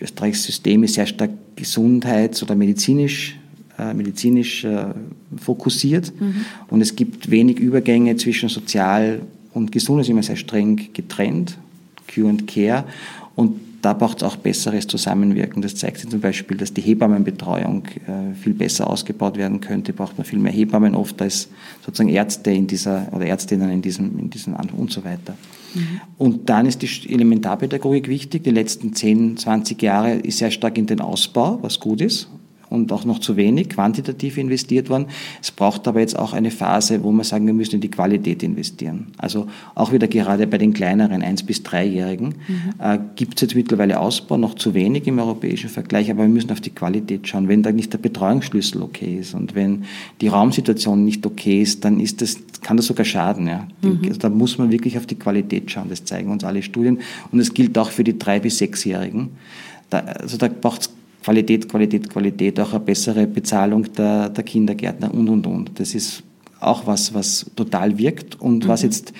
Österreichs 0.00 0.42
System 0.42 0.82
ist 0.84 0.94
sehr 0.94 1.06
stark 1.06 1.30
gesundheits- 1.56 2.42
oder 2.42 2.54
medizinisch, 2.54 3.38
äh, 3.78 3.94
medizinisch 3.94 4.64
äh, 4.64 4.88
fokussiert 5.38 6.12
mhm. 6.20 6.44
und 6.68 6.82
es 6.82 6.96
gibt 6.96 7.30
wenig 7.30 7.58
Übergänge 7.58 8.16
zwischen 8.16 8.50
Sozial 8.50 9.22
und 9.54 9.72
Gesund, 9.72 10.02
ist 10.02 10.10
immer 10.10 10.22
sehr 10.22 10.36
streng 10.36 10.90
getrennt, 10.92 11.56
Cure 12.08 12.28
und 12.28 12.46
Care 12.46 12.84
und 13.34 13.60
da 13.82 13.92
braucht 13.92 14.16
es 14.16 14.22
auch 14.24 14.34
besseres 14.34 14.88
Zusammenwirken. 14.88 15.62
Das 15.62 15.76
zeigt 15.76 15.98
sich 15.98 16.10
zum 16.10 16.20
Beispiel, 16.20 16.56
dass 16.56 16.74
die 16.74 16.80
Hebammenbetreuung 16.80 17.84
äh, 17.84 18.34
viel 18.34 18.52
besser 18.54 18.90
ausgebaut 18.90 19.36
werden 19.36 19.60
könnte. 19.60 19.92
Braucht 19.92 20.18
man 20.18 20.24
viel 20.24 20.40
mehr 20.40 20.52
Hebammen 20.52 20.96
oft 20.96 21.22
als 21.22 21.48
sozusagen 21.84 22.08
Ärzte 22.08 22.50
in 22.50 22.66
dieser 22.66 23.06
oder 23.12 23.26
Ärztinnen 23.26 23.70
in 23.70 23.82
diesem, 23.82 24.18
in 24.18 24.28
diesem 24.28 24.56
und 24.76 24.90
so 24.90 25.04
weiter. 25.04 25.36
Mhm. 25.74 26.00
Und 26.18 26.48
dann 26.48 26.66
ist 26.66 26.82
die 26.82 27.12
Elementarpädagogik 27.12 28.08
wichtig. 28.08 28.42
Die 28.42 28.50
letzten 28.50 28.92
10, 28.92 29.36
20 29.36 29.80
Jahre 29.80 30.14
ist 30.14 30.38
sehr 30.38 30.50
stark 30.50 30.78
in 30.78 30.86
den 30.86 31.00
Ausbau, 31.00 31.58
was 31.62 31.78
gut 31.78 32.00
ist 32.00 32.28
und 32.76 32.92
auch 32.92 33.04
noch 33.04 33.18
zu 33.18 33.36
wenig 33.36 33.70
quantitativ 33.70 34.38
investiert 34.38 34.88
worden. 34.90 35.06
Es 35.42 35.50
braucht 35.50 35.88
aber 35.88 36.00
jetzt 36.00 36.18
auch 36.18 36.32
eine 36.32 36.50
Phase, 36.50 37.02
wo 37.02 37.10
wir 37.10 37.24
sagen, 37.24 37.46
wir 37.46 37.54
müssen 37.54 37.76
in 37.76 37.80
die 37.80 37.90
Qualität 37.90 38.42
investieren. 38.42 39.08
Also 39.18 39.48
auch 39.74 39.92
wieder 39.92 40.06
gerade 40.06 40.46
bei 40.46 40.58
den 40.58 40.72
kleineren, 40.72 41.22
eins 41.22 41.42
bis 41.42 41.62
dreijährigen, 41.62 42.34
mhm. 42.46 42.74
äh, 42.78 42.98
gibt 43.16 43.36
es 43.36 43.42
jetzt 43.42 43.54
mittlerweile 43.54 43.98
Ausbau, 43.98 44.36
noch 44.36 44.54
zu 44.54 44.74
wenig 44.74 45.06
im 45.06 45.18
europäischen 45.18 45.70
Vergleich, 45.70 46.10
aber 46.10 46.22
wir 46.22 46.28
müssen 46.28 46.52
auf 46.52 46.60
die 46.60 46.70
Qualität 46.70 47.26
schauen. 47.26 47.48
Wenn 47.48 47.62
da 47.62 47.72
nicht 47.72 47.92
der 47.92 47.98
Betreuungsschlüssel 47.98 48.82
okay 48.82 49.18
ist 49.20 49.34
und 49.34 49.54
wenn 49.54 49.84
die 50.20 50.28
Raumsituation 50.28 51.04
nicht 51.04 51.26
okay 51.26 51.62
ist, 51.62 51.84
dann 51.84 51.98
ist 51.98 52.22
das, 52.22 52.36
kann 52.60 52.76
das 52.76 52.86
sogar 52.86 53.04
schaden. 53.04 53.46
Ja. 53.46 53.66
Mhm. 53.82 54.00
Also 54.06 54.20
da 54.20 54.28
muss 54.28 54.58
man 54.58 54.70
wirklich 54.70 54.96
auf 54.98 55.06
die 55.06 55.16
Qualität 55.16 55.70
schauen, 55.70 55.88
das 55.88 56.04
zeigen 56.04 56.30
uns 56.30 56.44
alle 56.44 56.62
Studien. 56.62 56.98
Und 57.32 57.40
es 57.40 57.54
gilt 57.54 57.76
auch 57.78 57.90
für 57.90 58.04
die 58.04 58.18
drei 58.18 58.40
bis 58.40 58.58
sechsjährigen. 58.58 59.30
Da, 59.90 60.00
also 60.00 60.36
da 60.36 60.48
braucht 60.48 60.82
es 60.82 60.90
Qualität, 61.26 61.68
Qualität, 61.68 62.08
Qualität, 62.08 62.60
auch 62.60 62.70
eine 62.70 62.78
bessere 62.78 63.26
Bezahlung 63.26 63.92
der, 63.94 64.28
der 64.28 64.44
Kindergärtner 64.44 65.12
und, 65.12 65.28
und, 65.28 65.44
und. 65.44 65.80
Das 65.80 65.92
ist 65.92 66.22
auch 66.60 66.86
was, 66.86 67.14
was 67.14 67.50
total 67.56 67.98
wirkt 67.98 68.40
und 68.40 68.64
mhm. 68.64 68.68
was 68.68 68.82
jetzt 68.82 69.12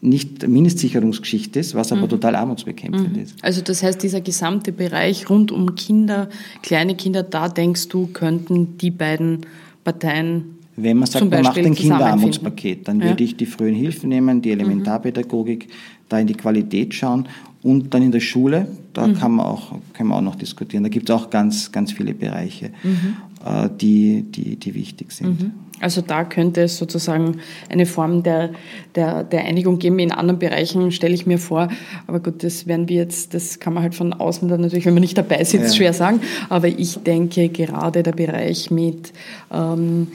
nicht 0.00 0.46
Mindestsicherungsgeschichte 0.46 1.58
ist, 1.58 1.74
was 1.74 1.90
aber 1.90 2.02
mhm. 2.02 2.10
total 2.10 2.36
armutsbekämpfend 2.36 3.16
mhm. 3.16 3.22
ist. 3.22 3.34
Also 3.42 3.60
das 3.60 3.82
heißt, 3.82 4.00
dieser 4.00 4.20
gesamte 4.20 4.70
Bereich 4.70 5.28
rund 5.28 5.50
um 5.50 5.74
Kinder, 5.74 6.28
kleine 6.62 6.94
Kinder, 6.94 7.24
da 7.24 7.48
denkst 7.48 7.88
du, 7.88 8.06
könnten 8.06 8.78
die 8.78 8.92
beiden 8.92 9.40
Parteien 9.82 10.54
wenn 10.80 10.96
man 10.96 11.08
sagt, 11.08 11.28
man 11.28 11.42
macht 11.42 11.58
ein 11.58 11.74
Kinderarmutspaket, 11.74 12.86
dann 12.86 13.00
ja. 13.00 13.06
würde 13.06 13.24
ich 13.24 13.36
die 13.36 13.46
frühen 13.46 13.74
Hilfen 13.74 14.10
nehmen, 14.10 14.42
die 14.42 14.52
Elementarpädagogik, 14.52 15.66
da 16.08 16.20
in 16.20 16.28
die 16.28 16.34
Qualität 16.34 16.94
schauen 16.94 17.28
und 17.62 17.92
dann 17.92 18.02
in 18.02 18.12
der 18.12 18.20
Schule, 18.20 18.68
da 18.92 19.06
mhm. 19.06 19.14
kann 19.14 19.32
man 19.32 19.46
auch, 19.46 19.72
können 19.94 20.10
wir 20.10 20.16
auch 20.16 20.22
noch 20.22 20.36
diskutieren. 20.36 20.84
Da 20.84 20.88
gibt 20.88 21.10
es 21.10 21.14
auch 21.14 21.30
ganz, 21.30 21.72
ganz 21.72 21.92
viele 21.92 22.14
Bereiche, 22.14 22.70
mhm. 22.82 23.16
äh, 23.44 23.68
die, 23.80 24.22
die, 24.22 24.56
die 24.56 24.74
wichtig 24.74 25.12
sind. 25.12 25.40
Mhm. 25.40 25.52
Also 25.80 26.00
da 26.00 26.24
könnte 26.24 26.62
es 26.62 26.76
sozusagen 26.76 27.38
eine 27.68 27.86
Form 27.86 28.22
der, 28.22 28.50
der, 28.94 29.22
der 29.24 29.44
Einigung 29.44 29.78
geben. 29.78 29.98
In 29.98 30.12
anderen 30.12 30.38
Bereichen 30.38 30.90
stelle 30.92 31.14
ich 31.14 31.26
mir 31.26 31.38
vor, 31.38 31.68
aber 32.06 32.20
gut, 32.20 32.42
das 32.42 32.66
werden 32.66 32.88
wir 32.88 32.96
jetzt, 32.96 33.34
das 33.34 33.60
kann 33.60 33.74
man 33.74 33.82
halt 33.82 33.94
von 33.94 34.12
außen 34.12 34.48
dann 34.48 34.60
natürlich, 34.60 34.86
wenn 34.86 34.94
man 34.94 35.02
nicht 35.02 35.18
dabei 35.18 35.42
sitzt, 35.44 35.70
ja. 35.70 35.74
schwer 35.74 35.92
sagen. 35.92 36.20
Aber 36.48 36.68
ich 36.68 36.98
denke 36.98 37.48
gerade 37.48 38.02
der 38.02 38.12
Bereich 38.12 38.70
mit 38.70 39.12
ähm, 39.52 40.08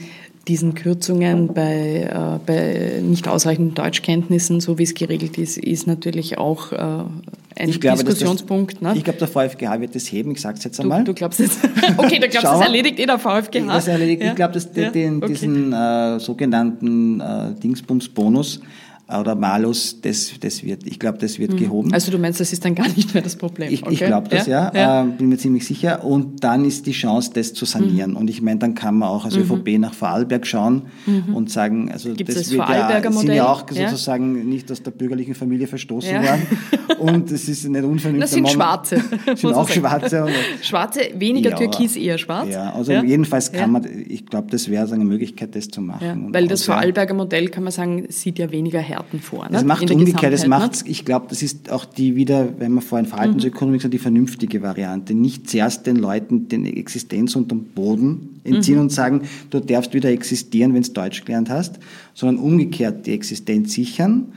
diesen 0.48 0.74
Kürzungen 0.74 1.54
bei, 1.54 2.08
äh, 2.10 2.38
bei 2.44 3.00
nicht 3.02 3.28
ausreichenden 3.28 3.74
Deutschkenntnissen, 3.74 4.60
so 4.60 4.78
wie 4.78 4.82
es 4.82 4.94
geregelt 4.94 5.38
ist, 5.38 5.56
ist 5.56 5.86
natürlich 5.86 6.38
auch 6.38 6.72
äh, 6.72 6.76
ein 6.76 7.68
ich 7.68 7.80
glaube, 7.80 8.04
Diskussionspunkt. 8.04 8.74
Das, 8.74 8.82
ne? 8.82 8.94
Ich 8.96 9.04
glaube, 9.04 9.18
der 9.18 9.28
VfGH 9.28 9.80
wird 9.80 9.94
das 9.94 10.10
heben, 10.10 10.32
ich 10.32 10.40
sage 10.40 10.58
es 10.58 10.64
jetzt 10.64 10.80
einmal. 10.80 11.00
Du, 11.04 11.12
du 11.12 11.14
glaubst 11.14 11.40
jetzt, 11.40 11.58
okay, 11.96 12.18
du 12.18 12.28
glaubst, 12.28 12.44
das 12.44 12.60
erledigt 12.60 12.98
eh 12.98 13.06
der 13.06 13.18
VfGH. 13.18 13.66
Das 13.66 13.88
erledigt, 13.88 14.22
ja? 14.22 14.30
Ich 14.30 14.34
glaube, 14.34 14.54
dass 14.54 14.68
ja? 14.74 14.90
den, 14.90 15.18
okay. 15.18 15.28
diesen 15.28 15.72
äh, 15.72 16.20
sogenannten 16.20 17.20
äh, 17.20 17.54
Dingsbums-Bonus, 17.62 18.60
oder 19.08 19.34
Malus, 19.34 20.00
das, 20.00 20.32
das 20.40 20.62
wird, 20.62 20.86
ich 20.86 20.98
glaube, 20.98 21.18
das 21.18 21.38
wird 21.38 21.52
mhm. 21.52 21.56
gehoben. 21.56 21.92
Also 21.92 22.10
du 22.10 22.18
meinst, 22.18 22.40
das 22.40 22.52
ist 22.52 22.64
dann 22.64 22.74
gar 22.74 22.88
nicht 22.88 23.12
mehr 23.12 23.22
das 23.22 23.36
Problem? 23.36 23.70
Ich, 23.70 23.82
okay. 23.82 23.92
ich 23.92 23.98
glaube 24.00 24.28
das, 24.28 24.46
ja, 24.46 24.72
ja. 24.74 24.80
ja. 24.80 25.04
Äh, 25.04 25.08
bin 25.08 25.28
mir 25.28 25.36
ziemlich 25.36 25.66
sicher. 25.66 26.04
Und 26.04 26.42
dann 26.42 26.64
ist 26.64 26.86
die 26.86 26.92
Chance, 26.92 27.30
das 27.34 27.52
zu 27.52 27.66
sanieren. 27.66 28.12
Mhm. 28.12 28.16
Und 28.16 28.30
ich 28.30 28.40
meine, 28.40 28.60
dann 28.60 28.74
kann 28.74 28.96
man 28.96 29.10
auch 29.10 29.26
als 29.26 29.36
mhm. 29.36 29.42
ÖVP 29.42 29.78
nach 29.78 29.92
Vorarlberg 29.92 30.46
schauen 30.46 30.86
mhm. 31.04 31.34
und 31.34 31.50
sagen, 31.50 31.92
also 31.92 32.14
Gibt's 32.14 32.34
das, 32.34 32.44
das 32.44 32.52
wird 32.52 32.68
ja, 32.68 33.12
sind 33.12 33.28
ja 33.34 33.46
auch 33.46 33.68
sozusagen 33.68 34.48
nicht 34.48 34.72
aus 34.72 34.82
der 34.82 34.90
bürgerlichen 34.90 35.34
Familie 35.34 35.66
verstoßen 35.66 36.14
worden. 36.14 36.46
Und 36.98 37.30
es 37.30 37.48
ist 37.48 37.68
nicht 37.68 37.84
unvernünftig. 37.84 38.20
Das 38.20 38.32
sind 38.32 38.48
Schwarze. 38.48 39.02
sind 39.34 39.52
auch 39.52 39.68
Schwarze. 39.68 40.26
Schwarze, 40.62 41.00
weniger 41.16 41.54
Türkis, 41.56 41.96
eher 41.96 42.18
schwarz. 42.18 42.48
Ja, 42.50 42.72
also 42.72 42.92
jedenfalls 42.92 43.52
kann 43.52 43.72
man, 43.72 43.86
ich 44.08 44.26
glaube, 44.26 44.50
das 44.50 44.70
wäre 44.70 44.90
eine 44.92 45.04
Möglichkeit, 45.04 45.54
das 45.54 45.68
zu 45.68 45.80
machen. 45.80 46.32
weil 46.32 46.48
das 46.48 46.64
Vorarlberger 46.64 47.14
Modell, 47.14 47.48
kann 47.48 47.64
man 47.64 47.72
sagen, 47.72 48.06
sieht 48.08 48.38
ja 48.38 48.50
weniger 48.50 48.80
abhärten 48.94 49.20
vor. 49.20 49.46
Das 49.50 49.62
ne? 49.62 49.68
macht 49.68 49.90
umgekehrt, 49.90 50.32
das 50.32 50.46
macht, 50.46 50.84
ne? 50.84 50.90
ich 50.90 51.04
glaube, 51.04 51.26
das 51.28 51.42
ist 51.42 51.70
auch 51.70 51.84
die 51.84 52.16
wieder, 52.16 52.58
wenn 52.58 52.72
man 52.72 52.82
vorhin 52.82 53.06
Verhaltensökonomik 53.06 53.80
mhm. 53.80 53.82
sagt, 53.82 53.94
die 53.94 53.98
vernünftige 53.98 54.62
Variante. 54.62 55.14
Nicht 55.14 55.48
zuerst 55.48 55.86
den 55.86 55.96
Leuten 55.96 56.48
den 56.48 56.64
Existenz 56.66 57.36
unterm 57.36 57.64
Boden 57.64 58.40
entziehen 58.44 58.76
mhm. 58.76 58.82
und 58.82 58.92
sagen, 58.92 59.22
du 59.50 59.60
darfst 59.60 59.94
wieder 59.94 60.10
existieren, 60.10 60.74
wenn 60.74 60.82
du 60.82 60.92
Deutsch 60.92 61.24
gelernt 61.24 61.50
hast, 61.50 61.78
sondern 62.14 62.42
umgekehrt 62.42 63.06
die 63.06 63.12
Existenz 63.12 63.72
sichern, 63.72 64.32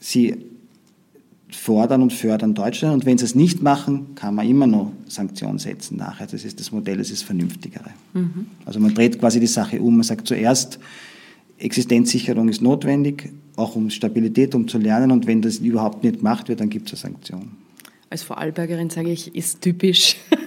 sie 0.00 0.36
fordern 1.50 2.02
und 2.02 2.12
fördern 2.12 2.54
Deutschland. 2.54 2.94
Und 2.94 3.06
wenn 3.06 3.18
sie 3.18 3.26
es 3.26 3.34
nicht 3.34 3.62
machen, 3.62 4.14
kann 4.14 4.34
man 4.34 4.48
immer 4.48 4.66
noch 4.66 4.92
Sanktionen 5.06 5.58
setzen 5.58 5.98
nachher. 5.98 6.26
Das 6.26 6.44
ist 6.44 6.58
das 6.58 6.72
Modell, 6.72 6.96
das 6.96 7.10
ist 7.10 7.22
vernünftigere. 7.22 7.90
Mhm. 8.14 8.46
Also 8.64 8.80
man 8.80 8.94
dreht 8.94 9.18
quasi 9.20 9.38
die 9.38 9.46
Sache 9.46 9.80
um. 9.80 9.96
Man 9.96 10.02
sagt 10.02 10.26
zuerst, 10.26 10.78
Existenzsicherung 11.62 12.48
ist 12.48 12.60
notwendig, 12.60 13.30
auch 13.56 13.76
um 13.76 13.90
Stabilität, 13.90 14.54
um 14.54 14.68
zu 14.68 14.78
lernen. 14.78 15.10
Und 15.10 15.26
wenn 15.26 15.42
das 15.42 15.58
überhaupt 15.58 16.02
nicht 16.02 16.18
gemacht 16.18 16.48
wird, 16.48 16.60
dann 16.60 16.70
gibt 16.70 16.92
es 16.92 17.04
eine 17.04 17.14
Sanktion. 17.14 17.50
Als 18.10 18.22
Vorarlbergerin 18.22 18.90
sage 18.90 19.10
ich, 19.10 19.34
ist 19.34 19.60
typisch 19.62 20.16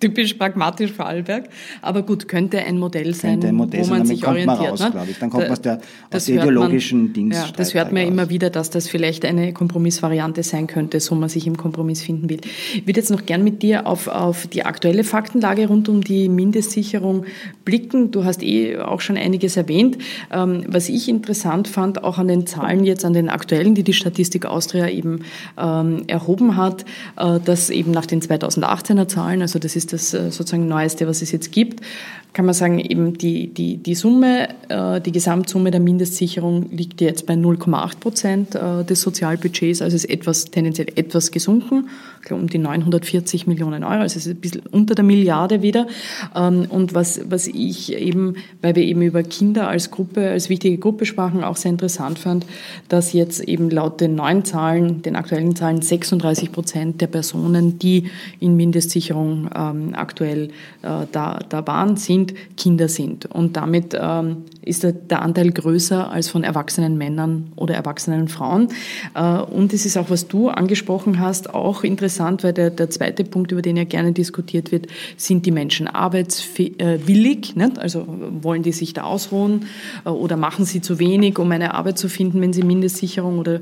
typisch 0.00 0.34
pragmatisch 0.34 0.92
Vorarlberg. 0.92 1.48
Aber 1.82 2.02
gut, 2.02 2.26
könnte 2.26 2.58
ein 2.58 2.78
Modell 2.78 3.14
sein, 3.14 3.32
könnte 3.32 3.48
ein 3.48 3.54
Modell 3.54 3.84
wo 3.84 3.90
man 3.90 3.98
sein, 3.98 4.06
sich 4.06 4.22
kommt 4.22 4.36
orientiert. 4.36 4.60
Man 4.60 4.70
raus, 4.70 4.80
ne? 4.80 5.06
ich. 5.10 5.18
Dann 5.18 5.30
kommt 5.30 5.44
man 5.44 5.52
aus 5.52 5.60
der, 5.60 5.80
aus 6.10 6.24
der 6.24 6.36
ideologischen 6.36 7.04
man, 7.04 7.12
Dings. 7.12 7.36
Ja, 7.36 7.46
das 7.54 7.74
hört 7.74 7.92
man 7.92 8.02
ja 8.02 8.08
immer 8.08 8.30
wieder, 8.30 8.50
dass 8.50 8.70
das 8.70 8.88
vielleicht 8.88 9.24
eine 9.24 9.52
Kompromissvariante 9.52 10.42
sein 10.42 10.66
könnte, 10.66 11.00
so 11.00 11.14
man 11.14 11.28
sich 11.28 11.46
im 11.46 11.56
Kompromiss 11.56 12.02
finden 12.02 12.28
will. 12.30 12.40
Ich 12.74 12.86
würde 12.86 12.98
jetzt 12.98 13.10
noch 13.10 13.26
gern 13.26 13.44
mit 13.44 13.62
dir 13.62 13.86
auf, 13.86 14.08
auf 14.08 14.46
die 14.46 14.64
aktuelle 14.64 15.04
Faktenlage 15.04 15.68
rund 15.68 15.88
um 15.88 16.02
die 16.02 16.28
Mindestsicherung 16.28 17.26
blicken. 17.64 18.10
Du 18.10 18.24
hast 18.24 18.42
eh 18.42 18.78
auch 18.78 19.00
schon 19.00 19.16
einiges 19.16 19.56
erwähnt. 19.56 19.98
Ähm, 20.32 20.64
was 20.66 20.88
ich 20.88 21.08
interessant 21.08 21.68
fand, 21.68 22.02
auch 22.02 22.18
an 22.18 22.28
den 22.28 22.46
Zahlen 22.46 22.84
jetzt, 22.84 23.04
an 23.04 23.12
den 23.12 23.28
aktuellen, 23.28 23.74
die 23.74 23.82
die 23.82 23.92
Statistik 23.92 24.46
Austria 24.46 24.88
eben 24.88 25.20
ähm, 25.58 26.04
erhoben 26.06 26.56
hat, 26.56 26.84
äh, 27.16 27.38
dass 27.44 27.68
eben 27.70 27.90
nach 27.90 28.06
den 28.06 28.22
2018er 28.22 29.06
Zahlen, 29.06 29.42
also 29.42 29.58
das 29.58 29.76
ist 29.76 29.89
das 29.92 30.14
äh, 30.14 30.30
sozusagen 30.30 30.66
Neueste, 30.66 31.06
was 31.06 31.22
es 31.22 31.32
jetzt 31.32 31.52
gibt, 31.52 31.84
kann 32.32 32.44
man 32.44 32.54
sagen, 32.54 32.78
eben 32.78 33.18
die, 33.18 33.48
die, 33.48 33.78
die 33.78 33.94
Summe, 33.94 34.48
äh, 34.68 35.00
die 35.00 35.12
Gesamtsumme 35.12 35.70
der 35.70 35.80
Mindestsicherung 35.80 36.70
liegt 36.70 37.00
jetzt 37.00 37.26
bei 37.26 37.34
0,8 37.34 37.98
Prozent 37.98 38.54
äh, 38.54 38.84
des 38.84 39.00
Sozialbudgets, 39.00 39.82
also 39.82 39.96
ist 39.96 40.04
etwas, 40.04 40.44
tendenziell 40.46 40.88
etwas 40.94 41.32
gesunken, 41.32 41.88
um 42.30 42.48
die 42.48 42.58
940 42.58 43.46
Millionen 43.46 43.82
Euro, 43.82 44.02
also 44.02 44.18
ist 44.18 44.28
ein 44.28 44.36
bisschen 44.36 44.62
unter 44.70 44.94
der 44.94 45.04
Milliarde 45.04 45.62
wieder. 45.62 45.88
Ähm, 46.36 46.66
und 46.68 46.94
was, 46.94 47.20
was 47.28 47.48
ich 47.48 47.92
eben, 47.94 48.36
weil 48.62 48.76
wir 48.76 48.84
eben 48.84 49.02
über 49.02 49.22
Kinder 49.22 49.68
als 49.68 49.90
Gruppe, 49.90 50.30
als 50.30 50.48
wichtige 50.48 50.78
Gruppe 50.78 51.06
sprachen, 51.06 51.42
auch 51.42 51.56
sehr 51.56 51.72
interessant 51.72 52.18
fand, 52.18 52.46
dass 52.88 53.12
jetzt 53.12 53.40
eben 53.40 53.70
laut 53.70 54.00
den 54.00 54.14
neuen 54.14 54.44
Zahlen, 54.44 55.02
den 55.02 55.16
aktuellen 55.16 55.56
Zahlen, 55.56 55.82
36 55.82 56.52
Prozent 56.52 57.00
der 57.00 57.08
Personen, 57.08 57.78
die 57.78 58.04
in 58.38 58.56
Mindestsicherung 58.56 59.50
ähm, 59.54 59.94
aktuell 59.94 60.50
äh, 60.82 61.06
da, 61.10 61.40
da 61.48 61.66
waren, 61.66 61.96
sind 61.96 62.19
Kind 62.26 62.34
Kinder 62.56 62.88
sind. 62.88 63.26
Und 63.26 63.56
damit 63.56 63.96
ähm, 63.98 64.44
ist 64.62 64.82
der, 64.84 65.22
Anteil 65.22 65.50
größer 65.50 66.10
als 66.10 66.28
von 66.28 66.44
erwachsenen 66.44 66.98
Männern 66.98 67.52
oder 67.56 67.74
erwachsenen 67.74 68.28
Frauen. 68.28 68.68
Äh, 69.14 69.38
und 69.38 69.72
es 69.72 69.86
ist 69.86 69.96
auch, 69.96 70.10
was 70.10 70.28
du 70.28 70.48
angesprochen 70.48 71.20
hast, 71.20 71.54
auch 71.54 71.82
interessant, 71.82 72.44
weil 72.44 72.52
der, 72.52 72.70
der 72.70 72.90
zweite 72.90 73.24
Punkt, 73.24 73.52
über 73.52 73.62
den 73.62 73.76
ja 73.76 73.84
gerne 73.84 74.12
diskutiert 74.12 74.72
wird, 74.72 74.88
sind 75.16 75.46
die 75.46 75.50
Menschen 75.50 75.88
arbeitswillig? 75.88 77.56
Nicht? 77.56 77.78
Also 77.78 78.04
wollen 78.42 78.62
die 78.62 78.72
sich 78.72 78.92
da 78.92 79.02
ausruhen 79.02 79.66
äh, 80.04 80.10
oder 80.10 80.36
machen 80.36 80.64
sie 80.64 80.80
zu 80.80 80.98
wenig, 80.98 81.38
um 81.38 81.50
eine 81.50 81.74
Arbeit 81.74 81.98
zu 81.98 82.08
finden, 82.08 82.40
wenn 82.40 82.52
sie 82.52 82.62
Mindestsicherung 82.62 83.38
oder 83.38 83.60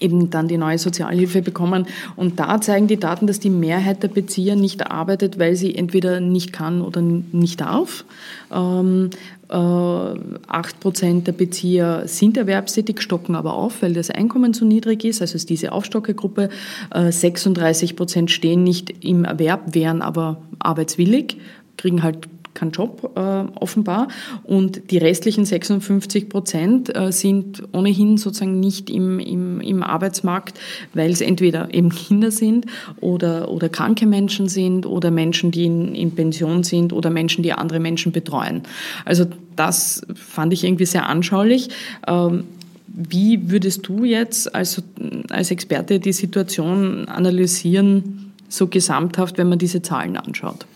eben 0.00 0.30
dann 0.30 0.48
die 0.48 0.58
neue 0.58 0.78
Sozialhilfe 0.78 1.42
bekommen. 1.42 1.86
Und 2.16 2.40
da 2.40 2.60
zeigen 2.60 2.86
die 2.86 2.98
Daten, 2.98 3.26
dass 3.26 3.40
die 3.40 3.50
Mehrheit 3.50 4.02
der 4.02 4.08
Bezieher 4.08 4.56
nicht 4.56 4.90
arbeitet, 4.90 5.38
weil 5.38 5.56
sie 5.56 5.74
entweder 5.74 6.20
nicht 6.20 6.52
kann 6.52 6.82
oder 6.82 7.02
nicht 7.02 7.60
darf. 7.60 8.04
Ähm, 8.52 9.10
äh, 9.48 9.54
acht 9.54 10.80
Prozent 10.80 11.26
der 11.26 11.32
Bezieher 11.32 12.04
sind 12.06 12.36
erwerbstätig, 12.36 13.00
stocken 13.00 13.34
aber 13.34 13.54
auf, 13.54 13.82
weil 13.82 13.94
das 13.94 14.10
Einkommen 14.10 14.54
zu 14.54 14.64
niedrig 14.64 15.04
ist. 15.04 15.20
Also 15.20 15.36
ist 15.36 15.50
diese 15.50 15.72
Aufstockegruppe. 15.72 16.48
36 16.94 17.90
äh, 17.90 17.94
Prozent 17.94 18.30
stehen 18.30 18.62
nicht 18.62 19.04
im 19.04 19.24
Erwerb, 19.24 19.74
wären 19.74 20.02
aber 20.02 20.40
arbeitswillig, 20.60 21.36
kriegen 21.76 22.02
halt 22.02 22.28
keinen 22.54 22.72
Job 22.72 23.12
äh, 23.16 23.20
offenbar 23.20 24.08
und 24.44 24.90
die 24.90 24.98
restlichen 24.98 25.44
56 25.44 26.28
Prozent 26.28 26.96
äh, 26.96 27.12
sind 27.12 27.62
ohnehin 27.72 28.16
sozusagen 28.16 28.60
nicht 28.60 28.90
im, 28.90 29.18
im, 29.18 29.60
im 29.60 29.82
Arbeitsmarkt, 29.82 30.58
weil 30.94 31.10
es 31.10 31.20
entweder 31.20 31.72
eben 31.72 31.90
Kinder 31.90 32.30
sind 32.30 32.66
oder, 33.00 33.50
oder 33.50 33.68
kranke 33.68 34.06
Menschen 34.06 34.48
sind 34.48 34.86
oder 34.86 35.10
Menschen, 35.10 35.50
die 35.50 35.66
in, 35.66 35.94
in 35.94 36.14
Pension 36.14 36.62
sind 36.62 36.92
oder 36.92 37.10
Menschen, 37.10 37.42
die 37.42 37.52
andere 37.52 37.80
Menschen 37.80 38.12
betreuen. 38.12 38.62
Also 39.04 39.26
das 39.56 40.02
fand 40.14 40.52
ich 40.52 40.64
irgendwie 40.64 40.86
sehr 40.86 41.08
anschaulich. 41.08 41.68
Ähm, 42.06 42.44
wie 42.86 43.50
würdest 43.50 43.86
du 43.86 44.04
jetzt 44.04 44.52
als, 44.54 44.82
als 45.30 45.50
Experte 45.50 46.00
die 46.00 46.12
Situation 46.12 47.06
analysieren, 47.08 48.32
so 48.48 48.66
gesamthaft, 48.66 49.38
wenn 49.38 49.48
man 49.48 49.58
diese 49.58 49.80
Zahlen 49.80 50.16
anschaut? 50.16 50.66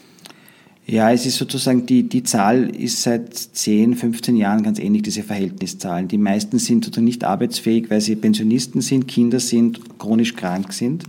Ja, 0.86 1.10
es 1.10 1.24
ist 1.24 1.36
sozusagen, 1.36 1.86
die, 1.86 2.02
die 2.08 2.24
Zahl 2.24 2.68
ist 2.68 3.02
seit 3.02 3.32
10, 3.34 3.94
15 3.94 4.36
Jahren 4.36 4.62
ganz 4.62 4.78
ähnlich, 4.78 5.02
diese 5.02 5.22
Verhältniszahlen. 5.22 6.08
Die 6.08 6.18
meisten 6.18 6.58
sind 6.58 6.84
sozusagen 6.84 7.06
nicht 7.06 7.24
arbeitsfähig, 7.24 7.88
weil 7.88 8.02
sie 8.02 8.16
Pensionisten 8.16 8.82
sind, 8.82 9.08
Kinder 9.08 9.40
sind, 9.40 9.98
chronisch 9.98 10.36
krank 10.36 10.74
sind 10.74 11.04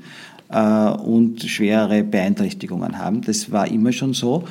äh, 0.50 0.90
und 0.90 1.44
schwerere 1.44 2.04
Beeinträchtigungen 2.04 3.00
haben. 3.00 3.22
Das 3.22 3.52
war 3.52 3.68
immer 3.68 3.92
schon 3.92 4.14
so 4.14 4.46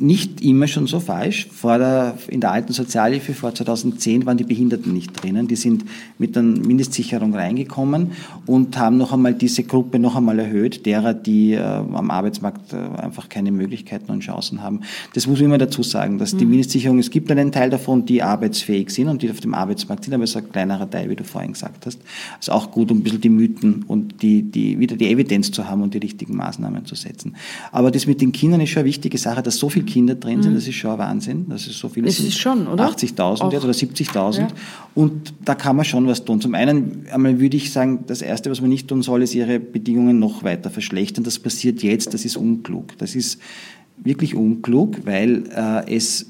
nicht 0.00 0.40
immer 0.40 0.66
schon 0.66 0.86
so 0.86 1.00
falsch. 1.00 1.48
Vor 1.50 1.78
der, 1.78 2.16
in 2.28 2.40
der 2.40 2.52
alten 2.52 2.72
Sozialhilfe 2.72 3.34
vor 3.34 3.54
2010 3.54 4.26
waren 4.26 4.36
die 4.36 4.44
Behinderten 4.44 4.92
nicht 4.92 5.22
drinnen. 5.22 5.48
Die 5.48 5.56
sind 5.56 5.84
mit 6.18 6.36
der 6.36 6.42
Mindestsicherung 6.42 7.34
reingekommen 7.34 8.12
und 8.46 8.78
haben 8.78 8.96
noch 8.96 9.12
einmal 9.12 9.34
diese 9.34 9.64
Gruppe 9.64 9.98
noch 9.98 10.16
einmal 10.16 10.38
erhöht, 10.38 10.86
derer, 10.86 11.14
die 11.14 11.52
äh, 11.52 11.60
am 11.60 12.10
Arbeitsmarkt 12.10 12.72
äh, 12.72 12.76
einfach 12.76 13.28
keine 13.28 13.50
Möglichkeiten 13.50 14.12
und 14.12 14.20
Chancen 14.20 14.62
haben. 14.62 14.80
Das 15.14 15.26
muss 15.26 15.38
man 15.38 15.46
immer 15.46 15.58
dazu 15.58 15.82
sagen, 15.82 16.18
dass 16.18 16.32
mhm. 16.32 16.38
die 16.38 16.46
Mindestsicherung, 16.46 16.98
es 16.98 17.10
gibt 17.10 17.30
einen 17.30 17.50
Teil 17.50 17.70
davon, 17.70 18.06
die 18.06 18.22
arbeitsfähig 18.22 18.90
sind 18.90 19.08
und 19.08 19.22
die 19.22 19.30
auf 19.30 19.40
dem 19.40 19.54
Arbeitsmarkt 19.54 20.04
sind, 20.04 20.14
aber 20.14 20.24
es 20.24 20.30
ist 20.30 20.36
ein 20.36 20.50
kleinerer 20.50 20.88
Teil, 20.88 21.10
wie 21.10 21.16
du 21.16 21.24
vorhin 21.24 21.52
gesagt 21.52 21.86
hast. 21.86 21.98
Es 22.40 22.48
ist 22.48 22.50
auch 22.50 22.70
gut, 22.70 22.90
um 22.90 22.98
ein 22.98 23.02
bisschen 23.02 23.20
die 23.20 23.30
Mythen 23.30 23.84
und 23.86 24.22
die, 24.22 24.42
die, 24.42 24.78
wieder 24.78 24.96
die 24.96 25.10
Evidenz 25.10 25.50
zu 25.50 25.68
haben 25.68 25.82
und 25.82 25.94
die 25.94 25.98
richtigen 25.98 26.36
Maßnahmen 26.36 26.86
zu 26.86 26.94
setzen. 26.94 27.34
Aber 27.72 27.90
das 27.90 28.06
mit 28.06 28.20
den 28.20 28.32
Kindern 28.32 28.60
ist 28.60 28.70
schon 28.70 28.80
eine 28.80 28.88
wichtige 28.88 29.18
Sache, 29.18 29.42
dass 29.42 29.56
so 29.56 29.68
viel 29.68 29.87
Kinder 29.88 30.14
drin 30.14 30.42
sind, 30.42 30.52
mhm. 30.52 30.56
das 30.56 30.68
ist 30.68 30.76
schon 30.76 30.92
ein 30.92 30.98
Wahnsinn. 30.98 31.46
Das 31.48 31.66
ist 31.66 31.78
so 31.78 31.88
viele 31.88 32.06
das. 32.06 32.20
Ist 32.20 32.38
schon, 32.38 32.68
oder? 32.68 32.88
80.000 32.88 33.52
jetzt 33.52 33.64
oder 33.64 33.72
70.000. 33.72 34.38
Ja. 34.38 34.48
Und 34.94 35.32
da 35.44 35.54
kann 35.54 35.74
man 35.74 35.84
schon 35.84 36.06
was 36.06 36.24
tun. 36.24 36.40
Zum 36.40 36.54
einen 36.54 37.06
einmal 37.10 37.40
würde 37.40 37.56
ich 37.56 37.72
sagen, 37.72 38.04
das 38.06 38.22
Erste, 38.22 38.50
was 38.50 38.60
man 38.60 38.70
nicht 38.70 38.86
tun 38.86 39.02
soll, 39.02 39.22
ist 39.22 39.34
ihre 39.34 39.58
Bedingungen 39.58 40.18
noch 40.18 40.44
weiter 40.44 40.70
verschlechtern. 40.70 41.24
Das 41.24 41.38
passiert 41.38 41.82
jetzt, 41.82 42.14
das 42.14 42.24
ist 42.24 42.36
unklug. 42.36 42.96
Das 42.98 43.14
ist 43.16 43.40
wirklich 43.96 44.34
unklug, 44.34 45.06
weil 45.06 45.44
äh, 45.54 45.94
es 45.96 46.26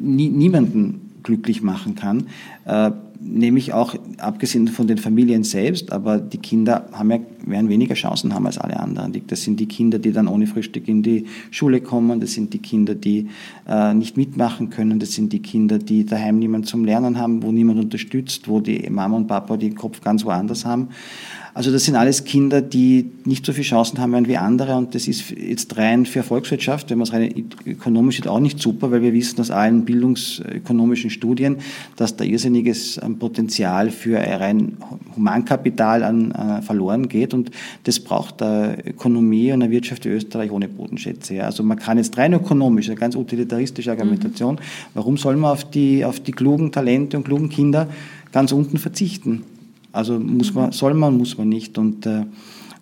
nie, 0.00 0.28
niemanden 0.28 1.10
glücklich 1.22 1.62
machen 1.62 1.94
kann. 1.94 2.26
Äh, 2.64 2.92
nämlich 3.20 3.72
auch 3.74 3.94
abgesehen 4.18 4.68
von 4.68 4.86
den 4.86 4.98
Familien 4.98 5.44
selbst, 5.44 5.92
aber 5.92 6.18
die 6.18 6.38
Kinder 6.38 6.88
haben 6.92 7.10
ja, 7.10 7.18
werden 7.44 7.68
weniger 7.68 7.94
Chancen 7.94 8.34
haben 8.34 8.46
als 8.46 8.58
alle 8.58 8.80
anderen. 8.80 9.12
Das 9.26 9.42
sind 9.42 9.60
die 9.60 9.66
Kinder, 9.66 9.98
die 9.98 10.12
dann 10.12 10.26
ohne 10.26 10.46
Frühstück 10.46 10.88
in 10.88 11.02
die 11.02 11.26
Schule 11.50 11.80
kommen, 11.80 12.20
das 12.20 12.32
sind 12.32 12.54
die 12.54 12.58
Kinder, 12.58 12.94
die 12.94 13.28
äh, 13.68 13.92
nicht 13.94 14.16
mitmachen 14.16 14.70
können, 14.70 14.98
das 14.98 15.12
sind 15.12 15.32
die 15.32 15.40
Kinder, 15.40 15.78
die 15.78 16.06
daheim 16.06 16.38
niemand 16.38 16.66
zum 16.66 16.84
Lernen 16.84 17.18
haben, 17.18 17.42
wo 17.42 17.52
niemand 17.52 17.78
unterstützt, 17.78 18.48
wo 18.48 18.60
die 18.60 18.88
Mama 18.88 19.18
und 19.18 19.26
Papa 19.26 19.56
den 19.56 19.74
Kopf 19.74 20.00
ganz 20.00 20.24
woanders 20.24 20.64
haben. 20.64 20.88
Also 21.52 21.72
das 21.72 21.84
sind 21.84 21.96
alles 21.96 22.24
Kinder, 22.24 22.62
die 22.62 23.10
nicht 23.24 23.44
so 23.44 23.52
viele 23.52 23.64
Chancen 23.64 23.98
haben 23.98 24.28
wie 24.28 24.36
andere 24.36 24.76
und 24.76 24.94
das 24.94 25.08
ist 25.08 25.30
jetzt 25.30 25.76
rein 25.76 26.06
für 26.06 26.22
Volkswirtschaft, 26.22 26.90
wenn 26.90 26.98
man 26.98 27.08
es 27.08 27.12
rein 27.12 27.50
ökonomisch 27.66 28.16
sieht, 28.16 28.28
auch 28.28 28.38
nicht 28.38 28.60
super, 28.60 28.92
weil 28.92 29.02
wir 29.02 29.12
wissen 29.12 29.40
aus 29.40 29.50
allen 29.50 29.84
bildungsökonomischen 29.84 31.10
Studien, 31.10 31.56
dass 31.96 32.16
da 32.16 32.24
irrsinniges 32.24 33.00
ähm, 33.02 33.18
Potenzial 33.18 33.90
für 33.90 34.18
rein 34.18 34.76
Humankapital 35.16 36.04
an, 36.04 36.30
äh, 36.30 36.62
verloren 36.62 37.08
geht 37.08 37.34
und 37.34 37.50
das 37.84 37.98
braucht 37.98 38.40
der 38.40 38.78
Ökonomie 38.86 39.52
und 39.52 39.60
der 39.60 39.70
Wirtschaft 39.70 40.06
in 40.06 40.12
Österreich 40.12 40.52
ohne 40.52 40.68
Bodenschätze. 40.68 41.34
Ja. 41.34 41.46
Also 41.46 41.64
man 41.64 41.78
kann 41.78 41.98
jetzt 41.98 42.16
rein 42.16 42.32
ökonomisch, 42.32 42.88
eine 42.88 42.96
ganz 42.96 43.16
utilitaristische 43.16 43.90
Argumentation, 43.90 44.54
mhm. 44.54 44.60
warum 44.94 45.16
soll 45.16 45.36
man 45.36 45.50
auf 45.50 45.68
die, 45.68 46.04
auf 46.04 46.20
die 46.20 46.32
klugen 46.32 46.70
Talente 46.70 47.16
und 47.16 47.24
klugen 47.24 47.48
Kinder 47.48 47.88
ganz 48.30 48.52
unten 48.52 48.78
verzichten? 48.78 49.42
Also 49.92 50.18
muss 50.18 50.54
man, 50.54 50.72
soll 50.72 50.94
man, 50.94 51.16
muss 51.16 51.36
man 51.36 51.48
nicht. 51.48 51.78
Und 51.78 52.06
äh, 52.06 52.20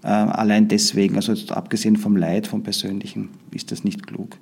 äh, 0.02 0.06
allein 0.06 0.68
deswegen, 0.68 1.16
also 1.16 1.32
abgesehen 1.52 1.96
vom 1.96 2.16
Leid, 2.16 2.46
vom 2.46 2.62
Persönlichen, 2.62 3.30
ist 3.50 3.72
das 3.72 3.84
nicht 3.84 4.06
klug. 4.06 4.36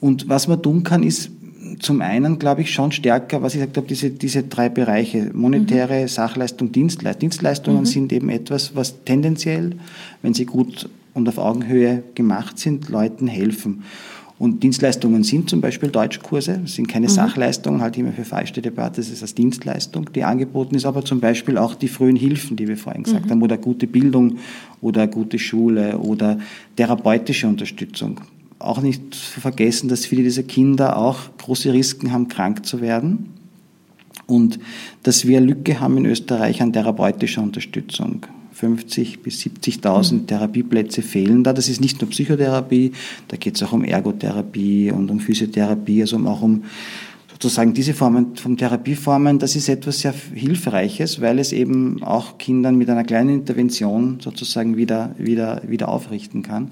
Und 0.00 0.28
was 0.28 0.48
man 0.48 0.62
tun 0.62 0.82
kann, 0.82 1.02
ist 1.02 1.30
zum 1.78 2.00
einen, 2.00 2.38
glaube 2.38 2.62
ich, 2.62 2.72
schon 2.72 2.90
stärker, 2.90 3.42
was 3.42 3.54
ich 3.54 3.60
gesagt 3.60 3.76
habe, 3.76 3.86
diese, 3.86 4.10
diese 4.10 4.42
drei 4.42 4.68
Bereiche, 4.68 5.30
monetäre, 5.34 6.02
mhm. 6.02 6.08
Sachleistung, 6.08 6.72
Dienstleistung. 6.72 7.20
Dienstleistungen 7.20 7.80
mhm. 7.80 7.86
sind 7.86 8.12
eben 8.12 8.28
etwas, 8.30 8.74
was 8.74 9.04
tendenziell, 9.04 9.76
wenn 10.22 10.34
sie 10.34 10.46
gut 10.46 10.88
und 11.12 11.28
auf 11.28 11.38
Augenhöhe 11.38 12.02
gemacht 12.14 12.58
sind, 12.58 12.88
Leuten 12.88 13.26
helfen. 13.26 13.84
Und 14.40 14.62
Dienstleistungen 14.62 15.22
sind 15.22 15.50
zum 15.50 15.60
Beispiel 15.60 15.90
Deutschkurse, 15.90 16.62
sind 16.64 16.88
keine 16.88 17.08
mhm. 17.08 17.10
Sachleistungen, 17.10 17.82
halte 17.82 18.00
ich 18.00 18.06
immer 18.06 18.14
für 18.14 18.24
falsche 18.24 18.62
Debatte, 18.62 18.96
das 18.96 19.10
ist 19.10 19.20
als 19.20 19.34
Dienstleistung, 19.34 20.10
die 20.14 20.24
angeboten 20.24 20.74
ist, 20.76 20.86
aber 20.86 21.04
zum 21.04 21.20
Beispiel 21.20 21.58
auch 21.58 21.74
die 21.74 21.88
frühen 21.88 22.16
Hilfen, 22.16 22.56
die 22.56 22.66
wir 22.66 22.78
vorhin 22.78 23.02
gesagt 23.02 23.26
mhm. 23.26 23.30
haben, 23.32 23.42
oder 23.42 23.58
gute 23.58 23.86
Bildung 23.86 24.38
oder 24.80 25.06
gute 25.08 25.38
Schule 25.38 25.98
oder 25.98 26.38
therapeutische 26.74 27.48
Unterstützung. 27.48 28.22
Auch 28.58 28.80
nicht 28.80 29.14
zu 29.14 29.40
vergessen, 29.40 29.90
dass 29.90 30.06
viele 30.06 30.22
dieser 30.22 30.44
Kinder 30.44 30.96
auch 30.96 31.18
große 31.36 31.70
Risiken 31.74 32.10
haben, 32.10 32.28
krank 32.28 32.64
zu 32.64 32.80
werden 32.80 33.34
und 34.26 34.58
dass 35.02 35.26
wir 35.26 35.42
Lücke 35.42 35.80
haben 35.80 35.98
in 35.98 36.06
Österreich 36.06 36.62
an 36.62 36.72
therapeutischer 36.72 37.42
Unterstützung. 37.42 38.24
50 38.60 39.22
bis 39.22 39.40
70.000 39.40 40.12
mhm. 40.12 40.26
Therapieplätze 40.26 41.00
fehlen 41.00 41.42
da. 41.42 41.54
Das 41.54 41.70
ist 41.70 41.80
nicht 41.80 42.00
nur 42.00 42.10
Psychotherapie, 42.10 42.92
da 43.28 43.38
geht 43.38 43.56
es 43.56 43.62
auch 43.62 43.72
um 43.72 43.84
Ergotherapie 43.84 44.90
und 44.90 45.10
um 45.10 45.18
Physiotherapie, 45.18 46.02
also 46.02 46.18
auch 46.26 46.42
um 46.42 46.64
sozusagen 47.32 47.72
diese 47.72 47.94
Formen 47.94 48.36
von 48.36 48.58
Therapieformen. 48.58 49.38
Das 49.38 49.56
ist 49.56 49.70
etwas 49.70 50.00
sehr 50.00 50.12
Hilfreiches, 50.34 51.22
weil 51.22 51.38
es 51.38 51.52
eben 51.52 52.02
auch 52.02 52.36
Kindern 52.36 52.76
mit 52.76 52.90
einer 52.90 53.04
kleinen 53.04 53.30
Intervention 53.30 54.18
sozusagen 54.20 54.76
wieder, 54.76 55.14
wieder, 55.16 55.62
wieder 55.66 55.88
aufrichten 55.88 56.42
kann. 56.42 56.68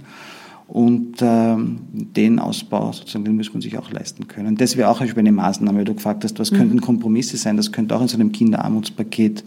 Und 0.68 1.16
ähm, 1.22 1.78
den 1.94 2.38
Ausbau, 2.38 2.92
sozusagen, 2.92 3.24
den 3.24 3.36
muss 3.36 3.50
man 3.54 3.62
sich 3.62 3.78
auch 3.78 3.90
leisten 3.90 4.28
können. 4.28 4.58
Das 4.58 4.76
wäre 4.76 4.90
auch 4.90 5.00
eine 5.00 5.32
Maßnahme, 5.32 5.78
weil 5.78 5.84
du 5.86 5.94
gefragt 5.94 6.24
hast, 6.24 6.38
was 6.38 6.50
mhm. 6.50 6.56
könnten 6.56 6.80
Kompromisse 6.82 7.38
sein? 7.38 7.56
Das 7.56 7.72
könnte 7.72 7.96
auch 7.96 8.02
in 8.02 8.08
so 8.08 8.16
einem 8.16 8.32
Kinderarmutspaket 8.32 9.44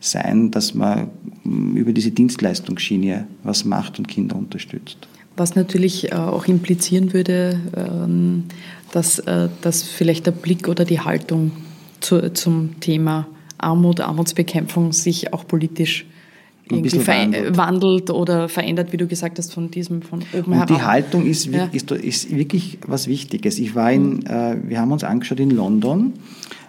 sein, 0.00 0.50
dass 0.50 0.74
man 0.74 1.10
mm, 1.44 1.76
über 1.76 1.92
diese 1.92 2.10
Dienstleistungsschiene 2.10 3.28
was 3.44 3.64
macht 3.64 4.00
und 4.00 4.08
Kinder 4.08 4.34
unterstützt. 4.34 5.06
Was 5.36 5.54
natürlich 5.54 6.10
äh, 6.10 6.16
auch 6.16 6.46
implizieren 6.46 7.12
würde, 7.12 7.60
ähm, 7.76 8.44
dass, 8.90 9.20
äh, 9.20 9.48
dass 9.60 9.84
vielleicht 9.84 10.26
der 10.26 10.32
Blick 10.32 10.66
oder 10.66 10.84
die 10.84 10.98
Haltung 10.98 11.52
zu, 12.00 12.32
zum 12.32 12.80
Thema 12.80 13.28
Armut, 13.58 14.00
Armutsbekämpfung 14.00 14.92
sich 14.92 15.32
auch 15.32 15.46
politisch 15.46 16.06
irgendwie 16.70 17.06
wandelt. 17.06 17.56
wandelt. 17.56 18.10
oder 18.10 18.48
verändert, 18.48 18.92
wie 18.92 18.96
du 18.96 19.06
gesagt 19.06 19.38
hast, 19.38 19.52
von 19.52 19.70
diesem 19.70 20.02
von 20.02 20.22
oben 20.32 20.52
Und 20.52 20.70
die 20.70 20.82
Haltung 20.82 21.26
ist, 21.26 21.46
ja. 21.46 21.66
ist, 21.72 21.90
ist, 21.90 22.34
wirklich 22.34 22.78
was 22.86 23.06
Wichtiges. 23.06 23.58
Ich 23.58 23.74
war 23.74 23.92
in, 23.92 24.16
mhm. 24.16 24.26
äh, 24.26 24.56
wir 24.68 24.80
haben 24.80 24.92
uns 24.92 25.04
angeschaut 25.04 25.40
in 25.40 25.50
London. 25.50 26.14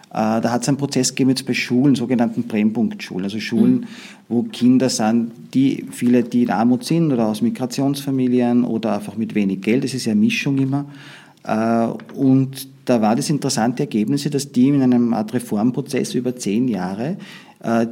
Äh, 0.10 0.42
da 0.42 0.52
hat 0.52 0.62
es 0.64 0.68
einen 0.68 0.78
Prozess 0.78 1.10
gegeben 1.10 1.30
jetzt 1.32 1.46
bei 1.46 1.54
Schulen, 1.54 1.96
sogenannten 1.96 2.44
Brennpunktschulen, 2.44 3.26
also 3.26 3.40
Schulen, 3.40 3.74
mhm. 3.74 3.86
wo 4.28 4.44
Kinder 4.44 4.90
sind, 4.90 5.32
die 5.54 5.86
viele, 5.92 6.24
die 6.24 6.44
in 6.44 6.50
Armut 6.50 6.84
sind 6.84 7.12
oder 7.12 7.28
aus 7.28 7.42
Migrationsfamilien 7.42 8.64
oder 8.64 8.96
einfach 8.96 9.18
mit 9.18 9.36
wenig 9.36 9.62
Geld. 9.62 9.84
Das 9.84 9.94
ist 9.94 10.06
ja 10.06 10.12
eine 10.12 10.22
Mischung 10.22 10.58
immer. 10.58 10.86
Äh, 11.44 11.88
und 12.16 12.68
da 12.86 13.02
war 13.02 13.16
das 13.16 13.30
interessante 13.30 13.84
Ergebnis, 13.84 14.30
dass 14.30 14.52
die 14.52 14.70
in 14.70 14.82
einem 14.82 15.14
Art 15.14 15.34
Reformprozess 15.34 16.14
über 16.14 16.36
zehn 16.36 16.68
Jahre 16.68 17.18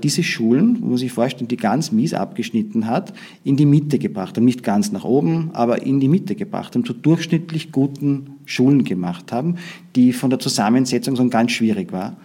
diese 0.04 0.24
Schulen, 0.24 0.78
wo 0.82 0.88
man 0.88 0.98
sich 0.98 1.12
vorstellen, 1.12 1.48
die 1.48 1.58
ganz 1.58 1.92
mies 1.92 2.14
abgeschnitten 2.14 2.86
hat, 2.86 3.14
in 3.44 3.56
die 3.56 3.66
Mitte 3.66 3.98
gebracht 3.98 4.38
haben. 4.38 4.46
Nicht 4.46 4.62
ganz 4.62 4.92
nach 4.92 5.04
oben, 5.04 5.50
aber 5.54 5.82
in 5.82 6.00
die 6.00 6.10
Mitte 6.10 6.36
gebracht 6.36 6.76
haben, 6.76 6.86
zu 6.86 6.94
durchschnittlich 6.94 7.72
guten 7.72 8.36
Schulen 8.46 8.84
gemacht 8.84 9.32
haben, 9.32 9.56
die 9.96 10.14
von 10.14 10.30
der 10.30 10.40
Zusammensetzung 10.40 11.16
so 11.16 11.28
ganz 11.30 11.52
schwierig 11.52 11.92
war. 11.92 12.18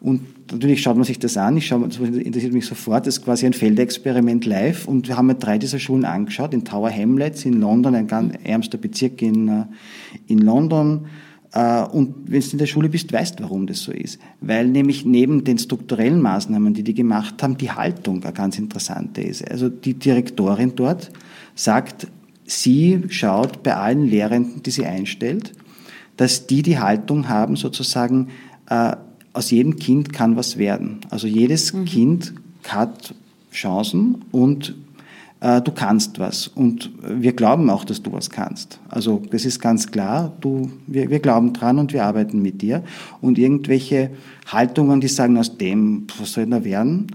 Und 0.00 0.52
natürlich 0.52 0.82
schaut 0.82 0.96
man 0.96 1.04
sich 1.04 1.18
das 1.18 1.36
an, 1.36 1.56
ich 1.56 1.66
schaue, 1.66 1.88
das 1.88 1.98
interessiert 1.98 2.52
mich 2.52 2.66
sofort, 2.66 3.06
das 3.06 3.18
ist 3.18 3.24
quasi 3.24 3.46
ein 3.46 3.52
Feldexperiment 3.52 4.44
live. 4.46 4.86
Und 4.86 5.08
wir 5.08 5.16
haben 5.16 5.26
mir 5.26 5.34
drei 5.34 5.58
dieser 5.58 5.78
Schulen 5.78 6.04
angeschaut, 6.04 6.54
in 6.54 6.64
Tower 6.64 6.90
Hamlets 6.90 7.44
in 7.44 7.54
London, 7.60 7.94
ein 7.94 8.06
ganz 8.06 8.34
ärmster 8.44 8.78
Bezirk 8.78 9.22
in, 9.22 9.48
äh, 9.48 9.64
in 10.28 10.38
London, 10.38 11.04
äh, 11.04 11.27
und 11.52 12.14
wenn 12.26 12.40
du 12.40 12.50
in 12.50 12.58
der 12.58 12.66
Schule 12.66 12.88
bist, 12.88 13.12
weißt, 13.12 13.40
warum 13.40 13.66
das 13.66 13.80
so 13.80 13.92
ist. 13.92 14.18
Weil 14.40 14.68
nämlich 14.68 15.04
neben 15.04 15.44
den 15.44 15.58
strukturellen 15.58 16.20
Maßnahmen, 16.20 16.74
die 16.74 16.82
die 16.82 16.94
gemacht 16.94 17.42
haben, 17.42 17.56
die 17.56 17.70
Haltung 17.70 18.22
eine 18.22 18.32
ganz 18.32 18.58
interessante 18.58 19.22
ist. 19.22 19.48
Also 19.50 19.68
die 19.68 19.94
Direktorin 19.94 20.72
dort 20.76 21.10
sagt, 21.54 22.06
sie 22.44 23.02
schaut 23.08 23.62
bei 23.62 23.76
allen 23.76 24.06
Lehrenden, 24.06 24.62
die 24.62 24.70
sie 24.70 24.84
einstellt, 24.84 25.52
dass 26.16 26.46
die 26.46 26.62
die 26.62 26.78
Haltung 26.78 27.28
haben, 27.28 27.56
sozusagen, 27.56 28.28
äh, 28.68 28.96
aus 29.32 29.50
jedem 29.50 29.76
Kind 29.76 30.12
kann 30.12 30.36
was 30.36 30.58
werden. 30.58 31.00
Also 31.10 31.26
jedes 31.28 31.72
mhm. 31.72 31.84
Kind 31.84 32.34
hat 32.66 33.14
Chancen 33.52 34.24
und 34.32 34.70
äh, 34.70 34.72
du 35.40 35.70
kannst 35.72 36.18
was. 36.18 36.48
Und 36.48 36.90
wir 37.00 37.32
glauben 37.32 37.70
auch, 37.70 37.84
dass 37.84 38.02
du 38.02 38.12
was 38.12 38.28
kannst. 38.30 38.80
Also 38.88 39.22
das 39.30 39.44
ist 39.44 39.60
ganz 39.60 39.90
klar, 39.90 40.32
du, 40.40 40.70
wir, 40.88 41.10
wir 41.10 41.20
glauben 41.20 41.52
dran 41.52 41.78
und 41.78 41.92
wir 41.92 42.04
arbeiten 42.04 42.42
mit 42.42 42.60
dir. 42.60 42.82
Und 43.20 43.38
irgendwelche 43.38 44.10
Haltungen, 44.46 45.00
die 45.00 45.06
sagen, 45.06 45.38
aus 45.38 45.56
dem, 45.56 46.08
was 46.18 46.32
soll 46.32 46.46
da 46.46 46.64
werden, 46.64 47.06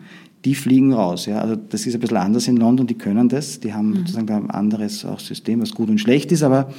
die 0.45 0.55
fliegen 0.55 0.93
raus. 0.93 1.25
Ja. 1.25 1.39
Also 1.39 1.55
das 1.55 1.85
ist 1.85 1.95
ein 1.95 2.01
bisschen 2.01 2.17
anders 2.17 2.47
in 2.47 2.57
London, 2.57 2.87
die 2.87 2.97
können 2.97 3.29
das, 3.29 3.59
die 3.59 3.73
haben 3.73 3.89
mhm. 3.89 3.95
sozusagen 3.97 4.29
ein 4.29 4.51
anderes 4.51 5.05
auch 5.05 5.19
System, 5.19 5.61
was 5.61 5.73
gut 5.73 5.89
und 5.89 5.99
schlecht 5.99 6.31
ist, 6.31 6.43
aber 6.43 6.69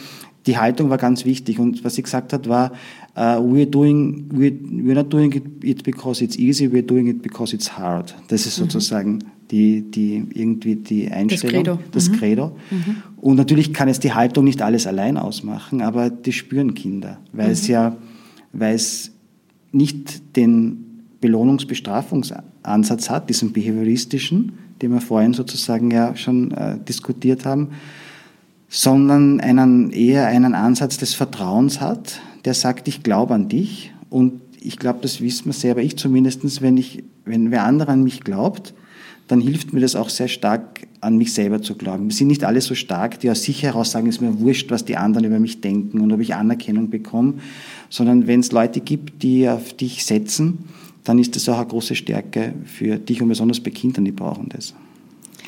die 0.46 0.58
Haltung 0.58 0.90
war 0.90 0.98
ganz 0.98 1.24
wichtig. 1.24 1.58
Und 1.58 1.84
was 1.84 1.94
sie 1.94 2.02
gesagt 2.02 2.32
hat, 2.34 2.48
war, 2.48 2.72
uh, 3.16 3.40
we're 3.40 3.66
doing, 3.66 4.28
we're, 4.30 4.52
we're 4.52 4.94
not 4.94 5.10
doing 5.10 5.32
it 5.62 5.82
because 5.82 6.22
it's 6.22 6.36
easy, 6.36 6.70
we're 6.70 6.82
doing 6.82 7.06
it 7.06 7.22
because 7.22 7.54
it's 7.54 7.78
hard. 7.78 8.14
Das 8.28 8.44
ist 8.46 8.58
mhm. 8.58 9.20
Die, 9.54 9.82
die 9.88 10.26
irgendwie 10.34 10.74
die 10.74 11.08
Einstellung, 11.12 11.64
das 11.64 11.76
Credo. 11.76 11.78
Das 11.92 12.08
mhm. 12.08 12.12
Credo. 12.14 12.56
Mhm. 12.72 12.96
Und 13.20 13.36
natürlich 13.36 13.72
kann 13.72 13.88
es 13.88 14.00
die 14.00 14.12
Haltung 14.12 14.44
nicht 14.44 14.60
alles 14.62 14.88
allein 14.88 15.16
ausmachen, 15.16 15.80
aber 15.80 16.10
die 16.10 16.32
spüren 16.32 16.74
Kinder, 16.74 17.18
weil 17.32 17.46
mhm. 17.46 17.52
es 17.52 17.68
ja, 17.68 17.96
weil 18.52 18.74
es 18.74 19.12
nicht 19.70 20.36
den 20.36 21.04
Belohnungsbestrafungsansatz 21.20 23.10
hat, 23.10 23.30
diesen 23.30 23.52
behavioristischen, 23.52 24.54
den 24.82 24.90
wir 24.90 25.00
vorhin 25.00 25.34
sozusagen 25.34 25.92
ja 25.92 26.16
schon 26.16 26.50
äh, 26.50 26.76
diskutiert 26.80 27.44
haben, 27.44 27.68
sondern 28.68 29.40
einen, 29.40 29.92
eher 29.92 30.26
einen 30.26 30.56
Ansatz 30.56 30.96
des 30.96 31.14
Vertrauens 31.14 31.80
hat, 31.80 32.20
der 32.44 32.54
sagt, 32.54 32.88
ich 32.88 33.04
glaube 33.04 33.34
an 33.34 33.48
dich 33.48 33.92
und 34.10 34.40
ich 34.60 34.78
glaube, 34.78 34.98
das 35.02 35.20
wissen 35.20 35.46
wir 35.46 35.52
selber, 35.52 35.80
ich 35.80 35.96
zumindestens, 35.96 36.60
wenn 36.60 36.76
ich, 36.76 37.04
wenn 37.24 37.52
wer 37.52 37.62
andere 37.64 37.92
an 37.92 38.02
mich 38.02 38.24
glaubt, 38.24 38.74
dann 39.28 39.40
hilft 39.40 39.72
mir 39.72 39.80
das 39.80 39.96
auch 39.96 40.10
sehr 40.10 40.28
stark, 40.28 40.86
an 41.00 41.16
mich 41.16 41.32
selber 41.32 41.62
zu 41.62 41.74
glauben. 41.74 42.08
Wir 42.08 42.14
sind 42.14 42.28
nicht 42.28 42.44
alle 42.44 42.60
so 42.60 42.74
stark, 42.74 43.20
die 43.20 43.30
aus 43.30 43.42
sich 43.42 43.62
heraus 43.62 43.90
sagen, 43.90 44.08
es 44.08 44.16
ist 44.16 44.20
mir 44.20 44.38
wurscht, 44.40 44.70
was 44.70 44.84
die 44.84 44.96
anderen 44.96 45.26
über 45.26 45.38
mich 45.38 45.60
denken 45.60 46.00
und 46.00 46.12
ob 46.12 46.20
ich 46.20 46.34
Anerkennung 46.34 46.90
bekomme, 46.90 47.34
sondern 47.88 48.26
wenn 48.26 48.40
es 48.40 48.52
Leute 48.52 48.80
gibt, 48.80 49.22
die 49.22 49.48
auf 49.48 49.72
dich 49.74 50.04
setzen, 50.04 50.64
dann 51.04 51.18
ist 51.18 51.36
das 51.36 51.48
auch 51.48 51.58
eine 51.58 51.66
große 51.66 51.94
Stärke 51.94 52.54
für 52.64 52.96
dich 52.96 53.22
und 53.22 53.28
besonders 53.28 53.60
bei 53.60 53.70
Kindern, 53.70 54.04
die 54.04 54.12
brauchen 54.12 54.48
das. 54.48 54.74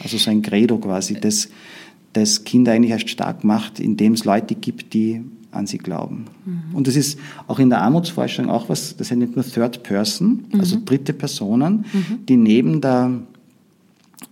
Also 0.02 0.18
so 0.18 0.30
ein 0.30 0.42
Credo 0.42 0.78
quasi, 0.78 1.14
das, 1.14 1.48
das 2.12 2.44
Kinder 2.44 2.72
eigentlich 2.72 2.90
erst 2.90 3.08
stark 3.08 3.44
macht, 3.44 3.80
indem 3.80 4.12
es 4.12 4.24
Leute 4.24 4.54
gibt, 4.54 4.92
die 4.92 5.22
an 5.50 5.66
sie 5.66 5.78
glauben. 5.78 6.26
Mhm. 6.44 6.74
Und 6.74 6.86
das 6.86 6.96
ist 6.96 7.18
auch 7.46 7.58
in 7.58 7.70
der 7.70 7.80
Armutsforschung 7.80 8.50
auch 8.50 8.68
was, 8.68 8.96
das 8.96 9.10
nennt 9.10 9.34
man 9.36 9.44
Third 9.44 9.82
Person, 9.82 10.44
also 10.58 10.76
mhm. 10.76 10.84
dritte 10.84 11.12
Personen, 11.14 11.86
mhm. 11.92 12.26
die 12.26 12.36
neben 12.36 12.80
der 12.82 13.22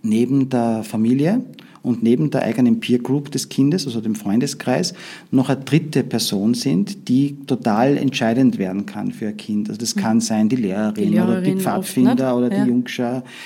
neben 0.01 0.49
der 0.49 0.83
Familie 0.83 1.41
und 1.85 2.01
neben 2.01 2.31
der 2.31 2.41
eigenen 2.41 2.79
Peer 2.79 2.97
Group 2.97 3.29
des 3.29 3.47
Kindes, 3.47 3.85
also 3.85 4.01
dem 4.01 4.15
Freundeskreis, 4.15 4.95
noch 5.29 5.49
eine 5.49 5.61
dritte 5.61 6.03
Person 6.03 6.55
sind, 6.55 7.07
die 7.07 7.37
total 7.45 7.97
entscheidend 7.97 8.57
werden 8.57 8.87
kann 8.87 9.11
für 9.11 9.27
ein 9.27 9.37
Kind. 9.37 9.69
Also 9.69 9.79
das 9.79 9.95
mhm. 9.95 9.99
kann 9.99 10.19
sein 10.19 10.49
die 10.49 10.55
Lehrerin, 10.55 10.95
die 10.95 11.09
Lehrerin 11.09 11.29
oder 11.29 11.41
die 11.41 11.55
Pfadfinder 11.57 12.35
oder 12.35 12.51
ja. 12.51 12.63
die 12.63 12.71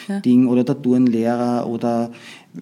ja. 0.08 0.48
oder 0.48 0.64
der 0.64 0.82
Turnlehrer 0.82 1.68
oder 1.68 2.12
äh, 2.56 2.60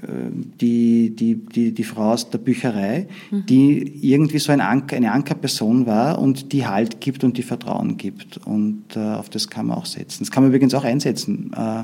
die, 0.59 1.15
die, 1.15 1.35
die, 1.35 1.71
die 1.71 1.83
Frau 1.83 2.13
aus 2.13 2.27
der 2.31 2.39
Bücherei, 2.39 3.07
mhm. 3.29 3.45
die 3.45 3.99
irgendwie 4.01 4.39
so 4.39 4.51
ein 4.51 4.61
Anker, 4.61 4.95
eine 4.95 5.11
Ankerperson 5.11 5.85
war 5.85 6.17
und 6.17 6.53
die 6.53 6.65
Halt 6.65 6.99
gibt 7.01 7.23
und 7.23 7.37
die 7.37 7.43
Vertrauen 7.43 7.97
gibt. 7.97 8.37
Und 8.47 8.83
äh, 8.95 8.99
auf 8.99 9.29
das 9.29 9.47
kann 9.47 9.67
man 9.67 9.77
auch 9.77 9.85
setzen. 9.85 10.23
Das 10.23 10.31
kann 10.31 10.41
man 10.41 10.51
übrigens 10.51 10.73
auch 10.73 10.83
einsetzen. 10.83 11.51
Äh, 11.55 11.83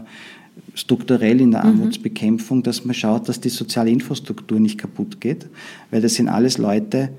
strukturell 0.76 1.42
in 1.42 1.52
der 1.52 1.64
mhm. 1.64 1.82
Armutsbekämpfung, 1.82 2.64
dass 2.64 2.86
man 2.86 2.94
schaut, 2.94 3.30
dass 3.30 3.40
die 3.40 3.50
soziale 3.50 3.92
Infrastruktur 3.92 4.60
nicht 4.60 4.78
kaputt 4.78 5.22
geht, 5.22 5.48
weil 5.92 6.02
das 6.02 6.16
sind 6.16 6.30
alles 6.30 6.58
Leute, 6.58 7.10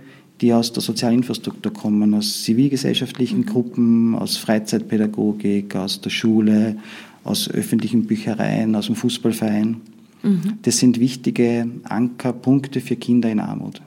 die 0.41 0.53
aus 0.53 0.73
der 0.73 0.83
sozialen 0.83 1.17
Infrastruktur 1.17 1.73
kommen, 1.73 2.15
aus 2.15 2.43
zivilgesellschaftlichen 2.43 3.41
mhm. 3.41 3.47
Gruppen, 3.47 4.15
aus 4.15 4.37
Freizeitpädagogik, 4.37 5.77
aus 5.77 6.01
der 6.01 6.11
Schule, 6.11 6.77
aus 7.23 7.49
öffentlichen 7.49 8.05
Büchereien, 8.07 8.75
aus 8.75 8.87
dem 8.87 8.97
Fußballverein. 8.97 9.77
Mhm. 10.23 10.59
Das 10.63 10.79
sind 10.79 10.99
wichtige 10.99 11.67
Ankerpunkte 11.85 12.81
für 12.81 12.97
Kinder 12.97 13.31
in 13.31 13.41
Armut. 13.41 13.81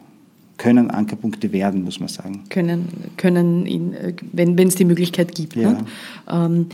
können 0.58 0.90
Ankerpunkte 0.90 1.52
werden, 1.52 1.84
muss 1.84 2.00
man 2.00 2.10
sagen. 2.10 2.44
Können, 2.50 2.88
können 3.18 3.68
ihn, 3.68 3.94
äh, 3.94 4.14
wenn 4.32 4.58
es 4.58 4.76
die 4.76 4.86
Möglichkeit 4.86 5.36
gibt. 5.36 5.56
Ja. 5.56 5.74
Ne? 5.74 5.86
Ähm, 6.28 6.66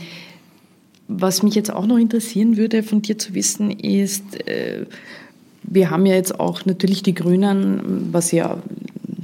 was 1.08 1.42
mich 1.42 1.54
jetzt 1.54 1.72
auch 1.72 1.86
noch 1.86 1.98
interessieren 1.98 2.56
würde, 2.56 2.82
von 2.82 3.02
dir 3.02 3.18
zu 3.18 3.34
wissen, 3.34 3.70
ist, 3.70 4.46
äh, 4.48 4.86
wir 5.62 5.90
haben 5.90 6.06
ja 6.06 6.14
jetzt 6.14 6.38
auch 6.38 6.64
natürlich 6.64 7.02
die 7.02 7.14
Grünen, 7.14 8.08
was 8.12 8.32
ja 8.32 8.62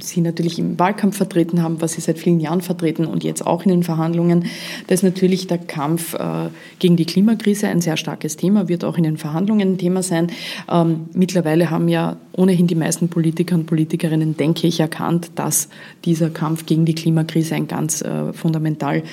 Sie 0.03 0.21
natürlich 0.21 0.59
im 0.59 0.77
Wahlkampf 0.79 1.17
vertreten 1.17 1.61
haben, 1.61 1.81
was 1.81 1.93
Sie 1.93 2.01
seit 2.01 2.19
vielen 2.19 2.39
Jahren 2.39 2.61
vertreten 2.61 3.05
und 3.05 3.23
jetzt 3.23 3.45
auch 3.45 3.63
in 3.63 3.69
den 3.69 3.83
Verhandlungen, 3.83 4.45
da 4.87 4.93
ist 4.93 5.03
natürlich 5.03 5.47
der 5.47 5.57
Kampf 5.57 6.13
äh, 6.13 6.49
gegen 6.79 6.95
die 6.95 7.05
Klimakrise 7.05 7.67
ein 7.67 7.81
sehr 7.81 7.97
starkes 7.97 8.37
Thema, 8.37 8.67
wird 8.67 8.83
auch 8.83 8.97
in 8.97 9.03
den 9.03 9.17
Verhandlungen 9.17 9.73
ein 9.73 9.77
Thema 9.77 10.03
sein. 10.03 10.27
Ähm, 10.69 11.09
mittlerweile 11.13 11.69
haben 11.69 11.87
ja 11.87 12.17
ohnehin 12.33 12.67
die 12.67 12.75
meisten 12.75 13.09
Politiker 13.09 13.55
und 13.55 13.65
Politikerinnen, 13.65 14.37
denke 14.37 14.67
ich, 14.67 14.79
erkannt, 14.79 15.31
dass 15.35 15.69
dieser 16.05 16.29
Kampf 16.29 16.65
gegen 16.65 16.85
die 16.85 16.95
Klimakrise 16.95 17.55
ein 17.55 17.67
ganz 17.67 18.01
äh, 18.01 18.33
fundamental 18.33 19.03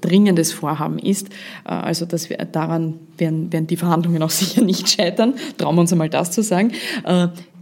dringendes 0.00 0.52
Vorhaben 0.52 0.98
ist. 0.98 1.28
Äh, 1.64 1.70
also 1.70 2.06
dass 2.06 2.30
wir 2.30 2.38
daran 2.38 2.94
werden, 3.18 3.52
werden 3.52 3.66
die 3.66 3.76
Verhandlungen 3.76 4.22
auch 4.22 4.30
sicher 4.42 4.62
nicht 4.62 4.88
scheitern. 4.88 5.34
Trauen 5.58 5.76
wir 5.76 5.82
uns 5.82 5.92
einmal 5.92 6.08
das 6.08 6.30
zu 6.30 6.42
sagen 6.42 6.72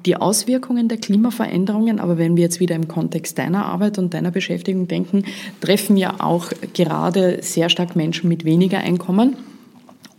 die 0.07 0.17
Auswirkungen 0.17 0.89
der 0.89 0.99
Klimaveränderungen, 0.99 2.01
aber 2.01 2.19
wenn 2.19 2.37
wir 2.37 2.45
jetzt 2.45 2.61
wieder 2.61 2.75
im 2.75 2.89
Kontext 2.89 3.39
deiner 3.39 3.67
Arbeit 3.67 3.99
und 3.99 4.15
deiner 4.15 4.31
Beschäftigung 4.31 4.89
denken, 4.89 5.25
treffen 5.61 5.97
ja 5.97 6.15
auch 6.21 6.51
gerade 6.73 7.39
sehr 7.43 7.69
stark 7.69 7.97
Menschen 7.97 8.29
mit 8.29 8.45
weniger 8.45 8.79
Einkommen 8.79 9.37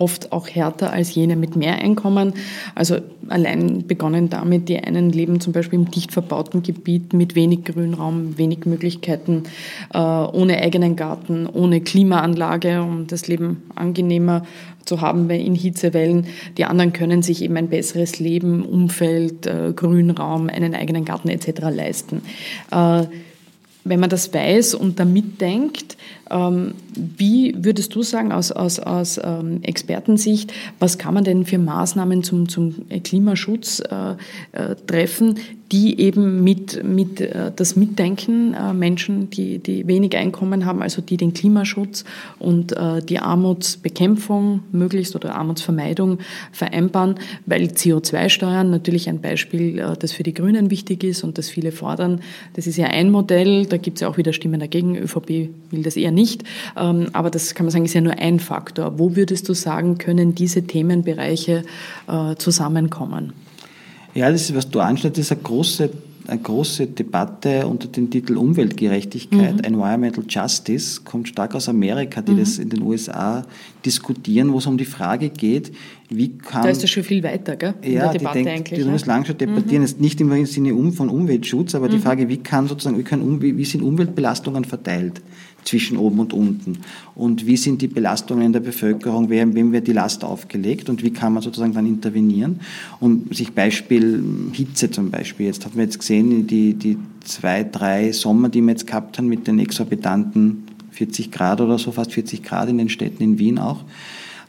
oft 0.01 0.31
auch 0.31 0.49
härter 0.49 0.91
als 0.91 1.13
jene 1.13 1.35
mit 1.35 1.55
mehr 1.55 1.75
Einkommen. 1.75 2.33
Also 2.73 2.97
allein 3.29 3.85
begonnen 3.87 4.29
damit, 4.29 4.67
die 4.67 4.79
einen 4.79 5.11
leben 5.11 5.39
zum 5.39 5.53
Beispiel 5.53 5.79
im 5.79 5.91
dicht 5.91 6.11
verbauten 6.11 6.63
Gebiet 6.63 7.13
mit 7.13 7.35
wenig 7.35 7.63
Grünraum, 7.65 8.37
wenig 8.37 8.65
Möglichkeiten, 8.65 9.43
äh, 9.93 9.99
ohne 9.99 10.57
eigenen 10.57 10.95
Garten, 10.95 11.47
ohne 11.47 11.81
Klimaanlage, 11.81 12.81
um 12.81 13.05
das 13.07 13.27
Leben 13.27 13.63
angenehmer 13.75 14.43
zu 14.85 15.01
haben 15.01 15.29
in 15.29 15.53
Hitzewellen. 15.53 16.25
Die 16.57 16.65
anderen 16.65 16.93
können 16.93 17.21
sich 17.21 17.43
eben 17.43 17.55
ein 17.55 17.69
besseres 17.69 18.19
Leben, 18.19 18.65
Umfeld, 18.65 19.45
äh, 19.45 19.71
Grünraum, 19.75 20.49
einen 20.49 20.73
eigenen 20.73 21.05
Garten 21.05 21.29
etc. 21.29 21.61
leisten. 21.69 22.23
Äh, 22.71 23.03
wenn 23.83 23.99
man 23.99 24.09
das 24.09 24.33
weiß 24.33 24.75
und 24.75 24.99
damit 24.99 25.41
denkt, 25.41 25.97
wie 26.31 27.55
würdest 27.57 27.95
du 27.95 28.03
sagen 28.03 28.31
aus, 28.31 28.51
aus, 28.51 28.79
aus 28.79 29.19
ähm, 29.23 29.61
Expertensicht, 29.63 30.53
was 30.79 30.97
kann 30.97 31.13
man 31.13 31.23
denn 31.23 31.45
für 31.45 31.57
Maßnahmen 31.57 32.23
zum, 32.23 32.49
zum 32.49 32.75
Klimaschutz 33.03 33.81
äh, 33.81 34.13
äh, 34.51 34.75
treffen, 34.87 35.35
die 35.71 35.99
eben 36.01 36.43
mit, 36.43 36.83
mit 36.83 37.21
äh, 37.21 37.51
das 37.55 37.75
Mitdenken 37.75 38.53
äh, 38.53 38.73
Menschen, 38.73 39.29
die, 39.29 39.59
die 39.59 39.87
wenig 39.87 40.17
Einkommen 40.17 40.65
haben, 40.65 40.81
also 40.81 41.01
die 41.01 41.15
den 41.15 41.33
Klimaschutz 41.33 42.03
und 42.39 42.75
äh, 42.75 43.01
die 43.01 43.19
Armutsbekämpfung 43.19 44.61
möglichst 44.71 45.15
oder 45.15 45.35
Armutsvermeidung 45.35 46.19
vereinbaren, 46.51 47.15
weil 47.45 47.63
CO2-Steuern 47.63 48.69
natürlich 48.69 49.07
ein 49.07 49.21
Beispiel, 49.21 49.79
äh, 49.79 49.95
das 49.97 50.11
für 50.11 50.23
die 50.23 50.33
Grünen 50.33 50.69
wichtig 50.71 51.05
ist 51.05 51.23
und 51.23 51.37
das 51.37 51.49
viele 51.49 51.71
fordern. 51.71 52.19
Das 52.53 52.67
ist 52.67 52.77
ja 52.77 52.87
ein 52.87 53.09
Modell, 53.09 53.65
da 53.65 53.77
gibt 53.77 53.97
es 53.97 54.01
ja 54.01 54.09
auch 54.09 54.17
wieder 54.17 54.33
Stimmen 54.33 54.59
dagegen. 54.59 54.97
ÖVP 54.97 55.49
will 55.69 55.83
das 55.83 55.95
eher 55.95 56.11
nicht, 56.11 56.20
ähm, 56.77 57.09
aber 57.13 57.29
das 57.29 57.55
kann 57.55 57.65
man 57.65 57.71
sagen, 57.71 57.85
ist 57.85 57.93
ja 57.93 58.01
nur 58.01 58.17
ein 58.17 58.39
Faktor. 58.39 58.99
Wo 58.99 59.15
würdest 59.15 59.47
du 59.49 59.53
sagen, 59.53 59.97
können 59.97 60.35
diese 60.35 60.63
Themenbereiche 60.63 61.63
äh, 62.07 62.35
zusammenkommen? 62.35 63.33
Ja, 64.13 64.31
das 64.31 64.41
ist, 64.41 64.55
was 64.55 64.69
du 64.69 64.79
anschneidest, 64.79 65.19
ist 65.19 65.31
eine 65.31 65.41
große, 65.41 65.89
eine 66.27 66.39
große 66.39 66.87
Debatte 66.87 67.65
unter 67.65 67.87
dem 67.87 68.09
Titel 68.09 68.37
Umweltgerechtigkeit, 68.37 69.55
mhm. 69.55 69.63
Environmental 69.63 70.23
Justice, 70.27 71.01
kommt 71.03 71.29
stark 71.29 71.55
aus 71.55 71.69
Amerika, 71.69 72.21
die 72.21 72.33
mhm. 72.33 72.39
das 72.39 72.57
in 72.59 72.69
den 72.69 72.81
USA 72.81 73.45
diskutieren, 73.85 74.51
wo 74.51 74.57
es 74.57 74.65
um 74.65 74.77
die 74.77 74.85
Frage 74.85 75.29
geht, 75.29 75.71
wie 76.09 76.37
kann... 76.37 76.63
Da 76.63 76.69
ist 76.69 76.83
das 76.83 76.89
schon 76.89 77.03
viel 77.03 77.23
weiter, 77.23 77.55
gell? 77.55 77.73
In 77.81 77.93
ja, 77.93 78.03
der 78.03 78.19
Debatte 78.19 78.39
die 78.39 78.43
denkt, 78.43 78.59
eigentlich. 78.59 78.79
Die 78.79 78.85
ja? 78.85 78.91
das 78.91 79.05
lang 79.05 79.25
schon 79.25 79.37
debattieren, 79.37 79.83
mhm. 79.83 80.01
nicht 80.01 80.19
im 80.19 80.45
Sinne 80.45 80.91
von 80.91 81.09
Umweltschutz, 81.09 81.73
aber 81.73 81.87
die 81.87 81.97
mhm. 81.97 82.01
Frage, 82.01 82.27
wie 82.27 82.37
kann 82.37 82.67
sozusagen, 82.67 82.97
wie, 82.97 83.03
können, 83.03 83.41
wie 83.41 83.65
sind 83.65 83.81
Umweltbelastungen 83.81 84.65
verteilt? 84.65 85.21
Zwischen 85.63 85.97
oben 85.97 86.19
und 86.19 86.33
unten? 86.33 86.79
Und 87.15 87.45
wie 87.45 87.57
sind 87.57 87.81
die 87.81 87.87
Belastungen 87.87 88.45
in 88.45 88.53
der 88.53 88.59
Bevölkerung? 88.59 89.29
Wem 89.29 89.71
wird 89.71 89.87
die 89.87 89.93
Last 89.93 90.23
aufgelegt? 90.23 90.89
Und 90.89 91.03
wie 91.03 91.11
kann 91.11 91.33
man 91.33 91.43
sozusagen 91.43 91.73
dann 91.73 91.85
intervenieren? 91.85 92.59
Und 92.99 93.35
sich 93.35 93.53
Beispiel 93.53 94.23
Hitze 94.53 94.91
zum 94.91 95.11
Beispiel. 95.11 95.47
Jetzt 95.47 95.65
hat 95.65 95.75
man 95.75 95.85
jetzt 95.85 95.99
gesehen, 95.99 96.47
die, 96.47 96.73
die 96.73 96.97
zwei, 97.23 97.63
drei 97.63 98.11
Sommer, 98.11 98.49
die 98.49 98.61
wir 98.61 98.71
jetzt 98.71 98.87
gehabt 98.87 99.17
haben 99.17 99.27
mit 99.27 99.47
den 99.47 99.59
exorbitanten 99.59 100.63
40 100.91 101.31
Grad 101.31 101.61
oder 101.61 101.77
so, 101.77 101.91
fast 101.91 102.13
40 102.13 102.43
Grad 102.43 102.69
in 102.69 102.77
den 102.77 102.89
Städten 102.89 103.23
in 103.23 103.39
Wien 103.39 103.59
auch, 103.59 103.83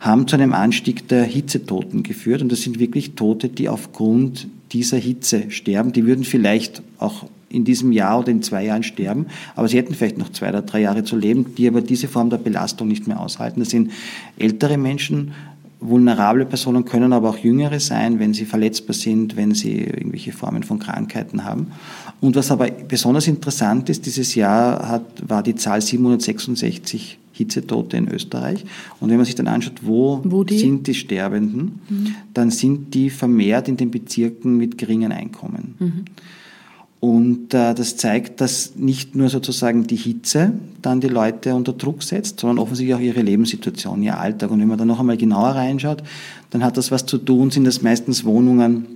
haben 0.00 0.26
zu 0.26 0.36
einem 0.36 0.52
Anstieg 0.52 1.08
der 1.08 1.24
Hitzetoten 1.24 2.02
geführt. 2.02 2.42
Und 2.42 2.50
das 2.50 2.62
sind 2.62 2.78
wirklich 2.78 3.14
Tote, 3.14 3.48
die 3.48 3.68
aufgrund 3.68 4.48
dieser 4.72 4.96
Hitze 4.96 5.50
sterben. 5.50 5.92
Die 5.92 6.06
würden 6.06 6.24
vielleicht 6.24 6.82
auch 6.98 7.26
in 7.52 7.64
diesem 7.64 7.92
Jahr 7.92 8.20
oder 8.20 8.30
in 8.30 8.42
zwei 8.42 8.64
Jahren 8.64 8.82
sterben, 8.82 9.26
aber 9.54 9.68
sie 9.68 9.76
hätten 9.76 9.94
vielleicht 9.94 10.18
noch 10.18 10.30
zwei 10.32 10.48
oder 10.48 10.62
drei 10.62 10.80
Jahre 10.80 11.04
zu 11.04 11.16
leben, 11.16 11.54
die 11.56 11.68
aber 11.68 11.80
diese 11.80 12.08
Form 12.08 12.30
der 12.30 12.38
Belastung 12.38 12.88
nicht 12.88 13.06
mehr 13.06 13.20
aushalten. 13.20 13.60
Das 13.60 13.70
sind 13.70 13.90
ältere 14.38 14.78
Menschen, 14.78 15.32
vulnerable 15.82 16.46
Personen 16.46 16.84
können 16.84 17.12
aber 17.12 17.30
auch 17.30 17.38
jüngere 17.38 17.80
sein, 17.80 18.18
wenn 18.18 18.34
sie 18.34 18.44
verletzbar 18.44 18.94
sind, 18.94 19.36
wenn 19.36 19.52
sie 19.52 19.78
irgendwelche 19.78 20.32
Formen 20.32 20.62
von 20.62 20.78
Krankheiten 20.78 21.44
haben. 21.44 21.72
Und 22.20 22.36
was 22.36 22.50
aber 22.50 22.70
besonders 22.70 23.26
interessant 23.26 23.88
ist, 23.88 24.06
dieses 24.06 24.34
Jahr 24.34 24.88
hat, 24.88 25.28
war 25.28 25.42
die 25.42 25.56
Zahl 25.56 25.80
766 25.80 27.18
Hitzetote 27.32 27.96
in 27.96 28.08
Österreich. 28.08 28.64
Und 29.00 29.10
wenn 29.10 29.16
man 29.16 29.26
sich 29.26 29.34
dann 29.34 29.48
anschaut, 29.48 29.80
wo, 29.82 30.20
wo 30.24 30.44
die? 30.44 30.58
sind 30.58 30.86
die 30.86 30.94
Sterbenden, 30.94 31.80
mhm. 31.88 32.14
dann 32.34 32.50
sind 32.50 32.94
die 32.94 33.10
vermehrt 33.10 33.68
in 33.68 33.76
den 33.76 33.90
Bezirken 33.90 34.56
mit 34.56 34.78
geringen 34.78 35.12
Einkommen. 35.12 35.74
Mhm. 35.78 36.04
Und 37.02 37.52
äh, 37.52 37.74
das 37.74 37.96
zeigt, 37.96 38.40
dass 38.40 38.76
nicht 38.76 39.16
nur 39.16 39.28
sozusagen 39.28 39.88
die 39.88 39.96
Hitze 39.96 40.52
dann 40.82 41.00
die 41.00 41.08
Leute 41.08 41.52
unter 41.56 41.72
Druck 41.72 42.04
setzt, 42.04 42.38
sondern 42.38 42.60
offensichtlich 42.60 42.94
auch 42.94 43.00
ihre 43.00 43.22
Lebenssituation, 43.22 44.04
ihr 44.04 44.20
Alltag. 44.20 44.52
Und 44.52 44.60
wenn 44.60 44.68
man 44.68 44.78
da 44.78 44.84
noch 44.84 45.00
einmal 45.00 45.16
genauer 45.16 45.48
reinschaut, 45.48 46.04
dann 46.50 46.62
hat 46.62 46.76
das 46.76 46.92
was 46.92 47.04
zu 47.04 47.18
tun, 47.18 47.50
sind 47.50 47.64
das 47.64 47.82
meistens 47.82 48.24
Wohnungen, 48.24 48.86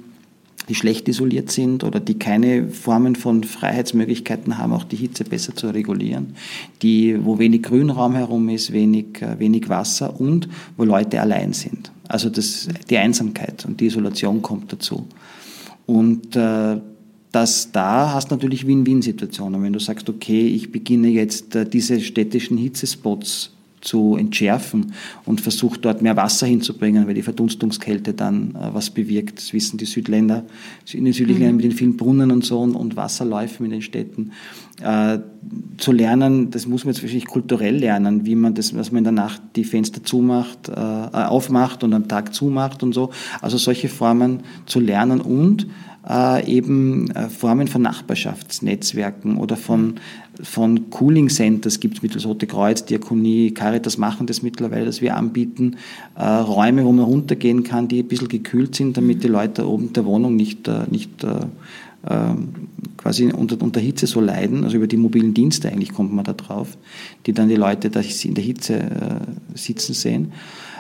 die 0.69 0.77
schlecht 0.77 1.09
isoliert 1.09 1.51
sind 1.51 1.83
oder 1.83 1.99
die 1.99 2.17
keine 2.17 2.69
Formen 2.69 3.17
von 3.17 3.43
Freiheitsmöglichkeiten 3.43 4.57
haben, 4.57 4.73
auch 4.73 4.85
die 4.85 4.95
Hitze 4.95 5.25
besser 5.25 5.57
zu 5.57 5.67
regulieren, 5.71 6.37
die, 6.83 7.25
wo 7.25 7.41
wenig 7.41 7.65
Grünraum 7.65 8.15
herum 8.15 8.49
ist, 8.51 8.73
wenig, 8.73 9.21
äh, 9.21 9.41
wenig 9.41 9.69
Wasser 9.69 10.21
und 10.21 10.49
wo 10.77 10.85
Leute 10.85 11.21
allein 11.21 11.53
sind. 11.53 11.91
Also 12.07 12.31
das, 12.31 12.69
die 12.89 12.99
Einsamkeit 12.99 13.65
und 13.67 13.81
die 13.81 13.87
Isolation 13.87 14.43
kommt 14.43 14.73
dazu. 14.73 15.09
Und 15.87 16.37
äh, 16.37 16.77
dass 17.37 17.71
da 17.71 18.15
hast 18.15 18.31
du 18.31 18.35
natürlich 18.35 18.67
Win-Win-Situationen. 18.67 19.63
Wenn 19.63 19.75
du 19.75 19.79
sagst, 19.79 20.09
okay, 20.09 20.47
ich 20.47 20.73
beginne 20.73 21.09
jetzt 21.09 21.55
äh, 21.55 21.69
diese 21.69 22.01
städtischen 22.01 22.57
Hitzespots 22.57 23.51
zu 23.83 24.17
entschärfen 24.17 24.95
und 25.27 25.43
versuche 25.43 25.79
dort 25.79 26.01
mehr 26.01 26.17
Wasser 26.17 26.47
hinzubringen, 26.47 27.07
weil 27.07 27.13
die 27.13 27.21
Verdunstungskälte 27.21 28.15
dann 28.15 28.55
äh, 28.55 28.73
was 28.73 28.89
bewirkt. 28.89 29.37
Das 29.37 29.53
wissen 29.53 29.77
die 29.77 29.85
Südländer, 29.85 30.47
in 30.91 31.05
den 31.05 31.13
südlichen 31.13 31.41
Ländern 31.41 31.57
mit 31.57 31.67
den 31.67 31.73
vielen 31.73 31.99
Brunnen 31.99 32.31
und 32.31 32.43
so 32.43 32.59
und, 32.59 32.75
und 32.75 32.97
Wasserläufen 32.97 33.67
in 33.67 33.73
den 33.73 33.83
Städten. 33.83 34.33
Äh, 34.81 35.19
zu 35.77 35.93
lernen, 35.93 36.51
das 36.51 36.67
muss 36.67 36.87
man 36.87 36.95
jetzt 36.95 37.03
wahrscheinlich 37.03 37.27
kulturell 37.27 37.77
lernen, 37.77 38.25
wie 38.25 38.35
man 38.35 38.55
das, 38.55 38.75
was 38.75 38.93
man 38.93 39.01
in 39.01 39.05
der 39.05 39.13
Nacht 39.13 39.43
die 39.57 39.65
Fenster 39.65 40.03
zumacht, 40.03 40.71
äh, 40.71 40.73
aufmacht 40.73 41.85
und 41.85 41.93
am 41.93 42.09
Tag 42.09 42.33
zumacht 42.33 42.83
und 42.83 42.95
so. 42.95 43.11
Also 43.43 43.59
solche 43.59 43.91
Formen 43.91 44.41
zu 44.65 44.81
lernen 44.81 45.21
und 45.21 45.67
äh, 46.09 46.47
eben 46.51 47.11
äh, 47.11 47.29
Formen 47.29 47.69
von 47.69 47.83
Nachbarschaftsnetzwerken 47.83 49.39
oder 49.39 49.57
von, 49.57 49.95
von 50.43 50.91
Cooling 50.91 51.29
Centers 51.29 51.81
gibt 51.81 51.97
es 51.97 52.03
mittels 52.03 52.27
Rote 52.27 52.47
Kreuz, 52.47 52.85
Diakonie, 52.85 53.53
Caritas 53.53 53.99
machen 53.99 54.27
das 54.27 54.43
mittlerweile, 54.43 54.85
dass 54.85 55.01
wir 55.01 55.17
anbieten, 55.17 55.77
äh, 56.17 56.25
Räume, 56.25 56.85
wo 56.85 56.93
man 56.93 57.05
runtergehen 57.05 57.65
kann, 57.65 57.89
die 57.89 58.03
ein 58.03 58.09
bisschen 58.09 58.29
gekühlt 58.29 58.75
sind, 58.75 58.97
damit 58.97 59.25
die 59.25 59.29
Leute 59.29 59.69
oben 59.69 59.93
der 59.93 60.05
Wohnung 60.05 60.37
nicht, 60.37 60.69
äh, 60.69 60.85
nicht 60.91 61.25
äh, 61.25 61.47
ähm, 62.09 62.69
quasi 62.97 63.33
unter, 63.33 63.61
unter 63.61 63.81
Hitze 63.81 64.07
so 64.07 64.21
leiden, 64.21 64.65
also 64.65 64.77
über 64.77 64.87
die 64.87 64.97
mobilen 64.97 65.35
Dienste 65.35 65.69
eigentlich 65.69 65.93
kommt 65.93 66.13
man 66.13 66.25
da 66.25 66.35
drauf, 66.35 66.77
die 67.27 67.33
dann 67.33 67.49
die 67.49 67.57
Leute 67.57 67.91
da 67.91 68.01
in 68.01 68.35
der 68.35 68.45
Hitze 68.45 68.79
äh, 68.79 69.57
sitzen 69.57 69.95
sehen. 69.95 70.33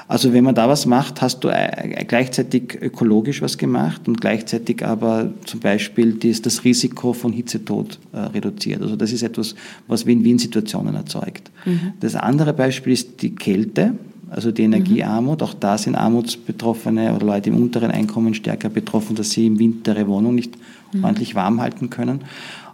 Also 0.08 0.32
wenn 0.32 0.44
man 0.44 0.54
da 0.54 0.68
was 0.68 0.86
macht, 0.86 1.20
hast 1.20 1.40
du 1.40 1.48
äh, 1.48 2.04
gleichzeitig 2.06 2.78
ökologisch 2.80 3.42
was 3.42 3.58
gemacht 3.58 4.06
und 4.06 4.20
gleichzeitig 4.20 4.84
aber 4.86 5.30
zum 5.44 5.60
Beispiel 5.60 6.14
das 6.14 6.64
Risiko 6.64 7.12
von 7.12 7.32
Hitzetod 7.32 7.98
äh, 8.12 8.18
reduziert. 8.18 8.82
Also 8.82 8.94
das 8.94 9.12
ist 9.12 9.22
etwas, 9.22 9.56
was 9.88 10.06
Win-Win-Situationen 10.06 10.94
erzeugt. 10.94 11.50
Mhm. 11.64 11.94
Das 12.00 12.14
andere 12.14 12.52
Beispiel 12.52 12.92
ist 12.92 13.20
die 13.22 13.34
Kälte. 13.34 13.94
also 14.30 14.52
die 14.52 14.62
Energiearmut. 14.62 15.42
Auch 15.42 15.54
da 15.54 15.76
sind 15.76 15.96
Armutsbetroffene 15.96 17.14
oder 17.14 17.26
Leute 17.26 17.50
im 17.50 17.60
unteren 17.60 17.90
Einkommen 17.90 18.34
stärker 18.34 18.68
betroffen, 18.68 19.16
dass 19.16 19.30
sie 19.30 19.46
im 19.46 19.58
Winter 19.58 19.96
ihre 19.96 20.06
Wohnung 20.06 20.36
nicht 20.36 20.56
mhm. 20.92 21.04
ordentlich 21.04 21.34
warm 21.34 21.60
halten 21.60 21.90
können. 21.90 22.20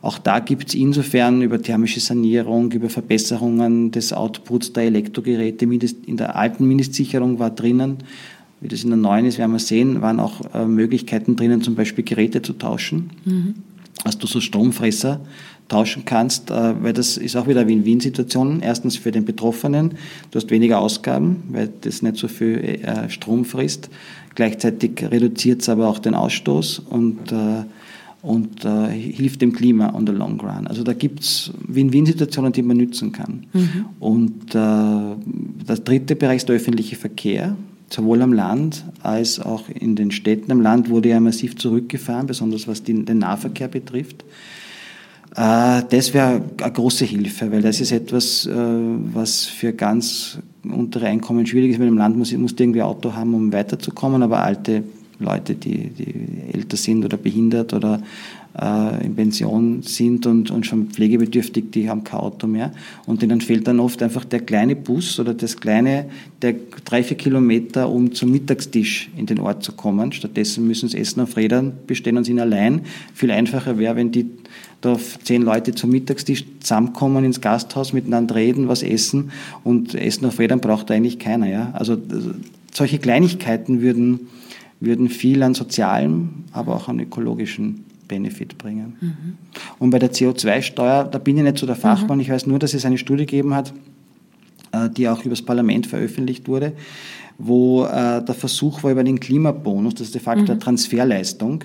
Auch 0.03 0.19
da 0.19 0.41
gibt 0.41 0.69
es 0.69 0.75
insofern 0.75 1.43
über 1.43 1.63
thermische 1.63 2.01
Sanierung, 2.01 2.73
über 2.73 2.91
Verbesserungen 2.91 3.93
des 3.93 4.13
Outputs 4.13 4.73
der 4.73 4.85
Elektrogeräte, 4.85 5.65
in 5.65 6.17
der 6.17 6.35
alten 6.35 6.67
Mindestsicherung 6.67 7.39
war 7.39 7.51
drinnen, 7.51 7.99
wie 8.61 8.69
das 8.69 8.83
in 8.83 8.91
der 8.91 8.97
neuen 8.97 9.27
ist, 9.27 9.39
werden 9.39 9.53
wir 9.53 9.61
sehen, 9.61 10.03
waren 10.03 10.19
auch 10.19 10.41
äh, 10.55 10.67
Möglichkeiten 10.67 11.37
drinnen, 11.37 11.63
zum 11.63 11.77
Beispiel 11.77 12.05
Geräte 12.05 12.43
zu 12.43 12.53
tauschen. 12.53 13.11
Mhm. 13.25 13.55
Dass 14.05 14.19
du 14.19 14.27
so 14.27 14.41
Stromfresser 14.41 15.21
tauschen 15.69 16.05
kannst, 16.05 16.51
äh, 16.51 16.75
weil 16.83 16.93
das 16.93 17.17
ist 17.17 17.37
auch 17.37 17.47
wieder 17.47 17.61
eine 17.61 17.71
Win-Win-Situation. 17.71 18.61
Erstens 18.61 18.97
für 18.97 19.13
den 19.13 19.25
Betroffenen, 19.25 19.93
du 20.31 20.37
hast 20.37 20.51
weniger 20.51 20.81
Ausgaben, 20.81 21.45
weil 21.51 21.71
das 21.81 22.03
nicht 22.03 22.17
so 22.17 22.27
viel 22.29 22.59
äh, 22.59 23.09
Strom 23.09 23.45
frisst. 23.45 23.89
Gleichzeitig 24.35 25.03
reduziert 25.11 25.63
es 25.63 25.69
aber 25.69 25.89
auch 25.89 25.99
den 25.99 26.15
Ausstoß 26.15 26.81
und, 26.81 27.33
und 28.23 28.65
äh, 28.65 28.89
hilft 28.89 29.43
dem 29.43 29.53
Klima 29.53 29.95
on 29.95 30.07
the 30.07 30.13
long 30.13 30.41
run. 30.41 30.67
Also 30.69 30.85
da 30.85 30.93
gibt 30.93 31.21
es 31.21 31.53
Win-Win-Situationen, 31.67 32.53
die 32.53 32.63
man 32.63 32.77
nützen 32.77 33.13
kann. 33.13 33.47
Mhm. 33.53 33.85
Und 33.99 34.55
äh, 34.55 34.59
der 34.59 35.77
dritte 35.85 36.15
Bereich 36.17 36.39
ist 36.39 36.49
der 36.49 36.57
öffentliche 36.57 36.97
Verkehr 36.97 37.57
sowohl 37.91 38.23
am 38.23 38.33
Land 38.33 38.85
als 39.03 39.39
auch 39.39 39.69
in 39.69 39.97
den 39.97 40.13
Städten. 40.13 40.51
Am 40.51 40.63
Land 40.63 40.89
wurde 40.89 41.11
ja 41.11 41.21
massiv 41.21 41.57
zurückgefahren, 41.57 42.27
besonders 42.27 42.67
was 42.67 42.83
den 42.85 43.05
Nahverkehr 43.05 43.69
betrifft. 43.69 44.25
Äh, 45.35 45.83
das 45.89 46.15
wäre 46.15 46.43
eine 46.63 46.73
große 46.73 47.05
Hilfe, 47.05 47.51
weil 47.51 47.63
das 47.63 47.81
ist 47.81 47.93
etwas, 47.93 48.47
äh, 48.47 48.53
was 48.55 49.45
für 49.47 49.73
ganz 49.73 50.39
untere 50.63 51.07
Einkommen 51.07 51.47
schwierig 51.47 51.73
ist. 51.73 51.81
Weil 51.81 51.89
im 51.89 51.99
Land 51.99 52.17
muss, 52.17 52.33
muss 52.33 52.55
irgendwie 52.59 52.83
Auto 52.83 53.15
haben, 53.15 53.35
um 53.35 53.53
weiterzukommen, 53.53 54.23
aber 54.23 54.43
alte 54.43 54.85
Leute, 55.23 55.55
die, 55.55 55.89
die 55.89 56.53
älter 56.53 56.77
sind 56.77 57.05
oder 57.05 57.17
behindert 57.17 57.73
oder 57.73 58.03
äh, 58.61 59.05
in 59.05 59.15
Pension 59.15 59.83
sind 59.83 60.27
und, 60.27 60.51
und 60.51 60.67
schon 60.67 60.89
pflegebedürftig, 60.89 61.71
die 61.71 61.89
haben 61.89 62.05
kein 62.05 62.21
Auto 62.21 62.47
mehr. 62.47 62.73
Und 63.07 63.23
denen 63.23 63.41
fehlt 63.41 63.67
dann 63.67 63.81
oft 63.81 64.03
einfach 64.03 64.25
der 64.25 64.41
kleine 64.41 64.77
Bus 64.77 65.19
oder 65.19 65.35
das 65.35 65.57
kleine, 65.57 66.07
der 66.43 66.55
drei, 66.85 67.03
vier 67.03 67.17
Kilometer, 67.17 67.89
um 67.89 68.13
zum 68.13 68.31
Mittagstisch 68.31 69.11
in 69.17 69.27
den 69.27 69.41
Ort 69.41 69.63
zu 69.63 69.73
kommen. 69.73 70.13
Stattdessen 70.13 70.67
müssen 70.67 70.89
sie 70.89 70.99
Essen 70.99 71.21
auf 71.21 71.37
Rädern 71.37 71.73
bestellen 71.87 72.19
und 72.19 72.25
sind 72.25 72.41
allein. 72.41 72.83
Viel 73.15 73.31
einfacher 73.31 73.79
wäre, 73.79 73.97
wenn 73.97 74.13
die 74.13 74.27
da 74.83 74.99
zehn 75.23 75.43
Leute 75.43 75.75
zum 75.75 75.91
Mittagstisch 75.91 76.45
zusammenkommen 76.61 77.25
ins 77.25 77.41
Gasthaus, 77.41 77.93
miteinander 77.93 78.35
reden, 78.35 78.69
was 78.69 78.83
essen 78.83 79.31
und 79.63 79.95
Essen 79.95 80.27
auf 80.27 80.39
Rädern 80.41 80.61
braucht 80.61 80.91
eigentlich 80.91 81.21
keiner. 81.21 81.49
Ja? 81.49 81.71
Also 81.73 81.97
solche 82.73 82.99
Kleinigkeiten 82.99 83.81
würden, 83.81 84.29
würden 84.85 85.09
viel 85.09 85.43
an 85.43 85.55
sozialem, 85.55 86.45
aber 86.53 86.75
auch 86.75 86.89
an 86.89 87.01
ökologischen 87.01 87.85
Benefit 88.09 88.59
bringen. 88.59 88.97
Mhm. 89.01 89.15
Und 89.79 89.91
bei 89.91 89.99
der 89.99 90.13
CO2-Steuer, 90.13 91.05
da 91.05 91.19
bin 91.19 91.39
ich 91.39 91.45
nicht 91.45 91.59
so 91.59 91.67
der 91.67 91.77
Fachmann, 91.77 92.19
mhm. 92.19 92.23
ich 92.23 92.31
weiß 92.31 92.47
nur, 92.47 92.59
dass 92.59 92.75
es 92.75 92.85
eine 92.85 92.99
Studie 92.99 93.27
gegeben 93.27 93.55
hat, 93.55 93.73
äh, 94.73 94.91
die 94.91 95.09
auch 95.09 95.25
übers 95.25 95.43
Parlament 95.43 95.87
veröffentlicht 95.87 96.49
wurde, 96.49 96.73
wo 97.39 97.85
äh, 97.85 98.23
der 98.25 98.35
Versuch 98.35 98.83
war 98.83 98.91
über 98.91 99.05
den 99.05 99.21
Klimabonus, 99.21 99.95
das 99.95 100.09
ist 100.09 100.15
de 100.15 100.21
facto 100.21 100.43
mhm. 100.43 100.51
eine 100.51 100.59
Transferleistung, 100.59 101.65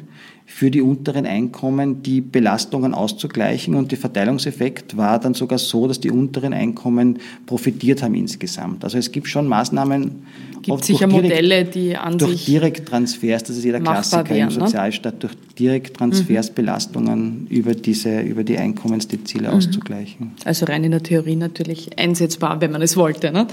für 0.49 0.71
die 0.71 0.81
unteren 0.81 1.25
Einkommen 1.25 2.01
die 2.01 2.21
Belastungen 2.21 2.93
auszugleichen. 2.93 3.75
Und 3.75 3.91
der 3.91 3.99
Verteilungseffekt 3.99 4.95
war 4.95 5.19
dann 5.19 5.33
sogar 5.33 5.59
so, 5.59 5.89
dass 5.89 5.99
die 5.99 6.09
unteren 6.09 6.53
Einkommen 6.53 7.19
profitiert 7.45 8.01
haben 8.01 8.15
insgesamt. 8.15 8.85
Also 8.85 8.97
es 8.97 9.11
gibt 9.11 9.27
schon 9.27 9.45
Maßnahmen. 9.45 10.23
Gibt 10.61 10.85
sicher 10.85 11.07
direkt, 11.07 11.23
Modelle, 11.23 11.65
die 11.65 11.97
an 11.97 12.17
durch 12.17 12.31
sich 12.31 12.45
Direkttransfers, 12.45 13.43
das 13.43 13.57
ist 13.57 13.65
jeder 13.65 13.81
Klassiker 13.81 14.29
wären, 14.29 14.49
im 14.49 14.57
ne? 14.57 14.65
Sozialstaat, 14.65 15.13
ne? 15.15 15.19
durch 15.19 15.33
Direkttransfers 15.59 16.49
mhm. 16.49 16.55
Belastungen 16.55 17.47
über 17.49 17.75
diese, 17.75 18.21
über 18.21 18.43
die 18.43 18.57
Einkommensdezile 18.57 19.49
mhm. 19.49 19.53
auszugleichen. 19.53 20.31
Also 20.45 20.65
rein 20.65 20.83
in 20.85 20.91
der 20.91 21.03
Theorie 21.03 21.35
natürlich 21.35 21.99
einsetzbar, 21.99 22.61
wenn 22.61 22.71
man 22.71 22.81
es 22.81 22.95
wollte. 22.95 23.31
Ne? 23.31 23.47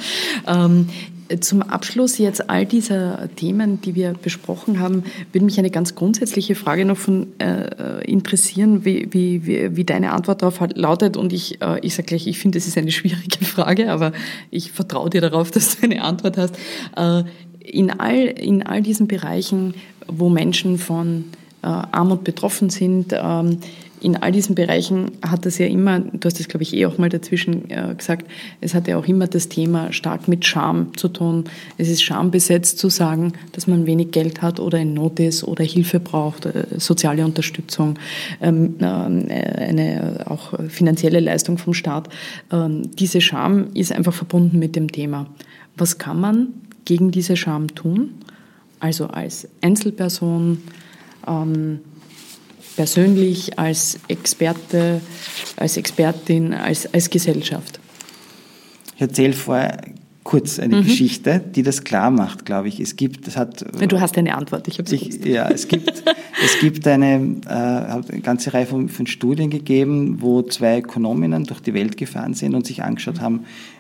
Ähm, 0.46 0.88
zum 1.40 1.62
Abschluss 1.62 2.18
jetzt 2.18 2.50
all 2.50 2.66
dieser 2.66 3.28
Themen, 3.36 3.80
die 3.80 3.94
wir 3.94 4.12
besprochen 4.12 4.78
haben, 4.80 5.04
würde 5.32 5.44
mich 5.44 5.58
eine 5.58 5.70
ganz 5.70 5.94
grundsätzliche 5.94 6.54
Frage 6.54 6.84
noch 6.84 6.96
von, 6.96 7.28
äh, 7.38 8.04
interessieren, 8.04 8.84
wie, 8.84 9.08
wie, 9.12 9.76
wie, 9.76 9.84
deine 9.84 10.12
Antwort 10.12 10.42
darauf 10.42 10.60
lautet. 10.74 11.16
Und 11.16 11.32
ich, 11.32 11.60
äh, 11.62 11.80
ich 11.80 11.94
sage 11.94 12.06
gleich, 12.06 12.26
ich 12.26 12.38
finde, 12.38 12.58
es 12.58 12.66
ist 12.66 12.76
eine 12.76 12.92
schwierige 12.92 13.44
Frage, 13.44 13.90
aber 13.90 14.12
ich 14.50 14.72
vertraue 14.72 15.10
dir 15.10 15.20
darauf, 15.20 15.50
dass 15.50 15.76
du 15.76 15.84
eine 15.84 16.02
Antwort 16.02 16.36
hast. 16.36 16.56
Äh, 16.96 17.24
in, 17.60 17.90
all, 17.98 18.26
in 18.26 18.62
all 18.62 18.82
diesen 18.82 19.06
Bereichen, 19.06 19.74
wo 20.06 20.28
Menschen 20.28 20.78
von 20.78 21.24
äh, 21.62 21.66
Armut 21.66 22.24
betroffen 22.24 22.68
sind, 22.68 23.14
ähm, 23.14 23.58
in 24.04 24.16
all 24.16 24.32
diesen 24.32 24.54
Bereichen 24.54 25.12
hat 25.22 25.46
das 25.46 25.56
ja 25.56 25.66
immer, 25.66 25.98
du 25.98 26.26
hast 26.26 26.38
das 26.38 26.46
glaube 26.46 26.62
ich 26.62 26.74
eh 26.74 26.84
auch 26.84 26.98
mal 26.98 27.08
dazwischen 27.08 27.70
äh, 27.70 27.94
gesagt, 27.96 28.30
es 28.60 28.74
hat 28.74 28.86
ja 28.86 28.98
auch 28.98 29.08
immer 29.08 29.26
das 29.26 29.48
Thema 29.48 29.94
stark 29.94 30.28
mit 30.28 30.44
Scham 30.44 30.94
zu 30.94 31.08
tun. 31.08 31.44
Es 31.78 31.88
ist 31.88 32.02
schambesetzt 32.02 32.78
zu 32.78 32.90
sagen, 32.90 33.32
dass 33.52 33.66
man 33.66 33.86
wenig 33.86 34.10
Geld 34.10 34.42
hat 34.42 34.60
oder 34.60 34.78
in 34.78 34.92
Not 34.92 35.20
ist 35.20 35.42
oder 35.42 35.64
Hilfe 35.64 36.00
braucht, 36.00 36.44
äh, 36.44 36.66
soziale 36.76 37.24
Unterstützung, 37.24 37.98
ähm, 38.42 38.74
äh, 38.78 38.84
eine 38.84 40.26
auch 40.26 40.52
finanzielle 40.68 41.20
Leistung 41.20 41.56
vom 41.56 41.72
Staat. 41.72 42.10
Ähm, 42.52 42.90
diese 42.98 43.22
Scham 43.22 43.68
ist 43.72 43.90
einfach 43.90 44.12
verbunden 44.12 44.58
mit 44.58 44.76
dem 44.76 44.92
Thema. 44.92 45.26
Was 45.78 45.96
kann 45.96 46.20
man 46.20 46.48
gegen 46.84 47.10
diese 47.10 47.36
Scham 47.38 47.74
tun? 47.74 48.10
Also 48.80 49.06
als 49.06 49.48
Einzelperson, 49.62 50.58
ähm, 51.26 51.80
persönlich, 52.76 53.58
als 53.58 53.98
Experte, 54.08 55.00
als 55.56 55.76
Expertin, 55.76 56.52
als, 56.52 56.92
als 56.92 57.10
Gesellschaft? 57.10 57.80
Ich 58.96 59.00
erzähle 59.00 59.32
vorher 59.32 59.82
kurz 60.24 60.58
eine 60.58 60.76
mhm. 60.76 60.84
Geschichte, 60.84 61.40
die 61.54 61.62
das 61.62 61.84
klar 61.84 62.10
macht, 62.10 62.46
glaube 62.46 62.68
ich. 62.68 62.80
Es 62.80 62.96
gibt, 62.96 63.28
es 63.28 63.36
hat. 63.36 63.64
Du 63.88 64.00
hast 64.00 64.16
eine 64.18 64.34
Antwort, 64.34 64.66
ich 64.66 64.78
habe 64.78 64.88
sie. 64.88 65.20
Ja, 65.24 65.48
es 65.50 65.68
gibt, 65.68 66.02
es 66.44 66.60
gibt 66.60 66.86
eine, 66.86 67.36
äh, 67.46 67.50
eine 67.50 68.20
ganze 68.22 68.54
Reihe 68.54 68.66
von, 68.66 68.88
von, 68.88 69.06
Studien 69.06 69.50
gegeben, 69.50 70.20
wo 70.20 70.42
zwei 70.42 70.78
Ökonominnen 70.78 71.44
durch 71.44 71.60
die 71.60 71.74
Welt 71.74 71.96
gefahren 71.96 72.34
sind 72.34 72.54
und 72.54 72.66
sich 72.66 72.82
angeschaut 72.82 73.20
haben, 73.20 73.40
äh, 73.40 73.73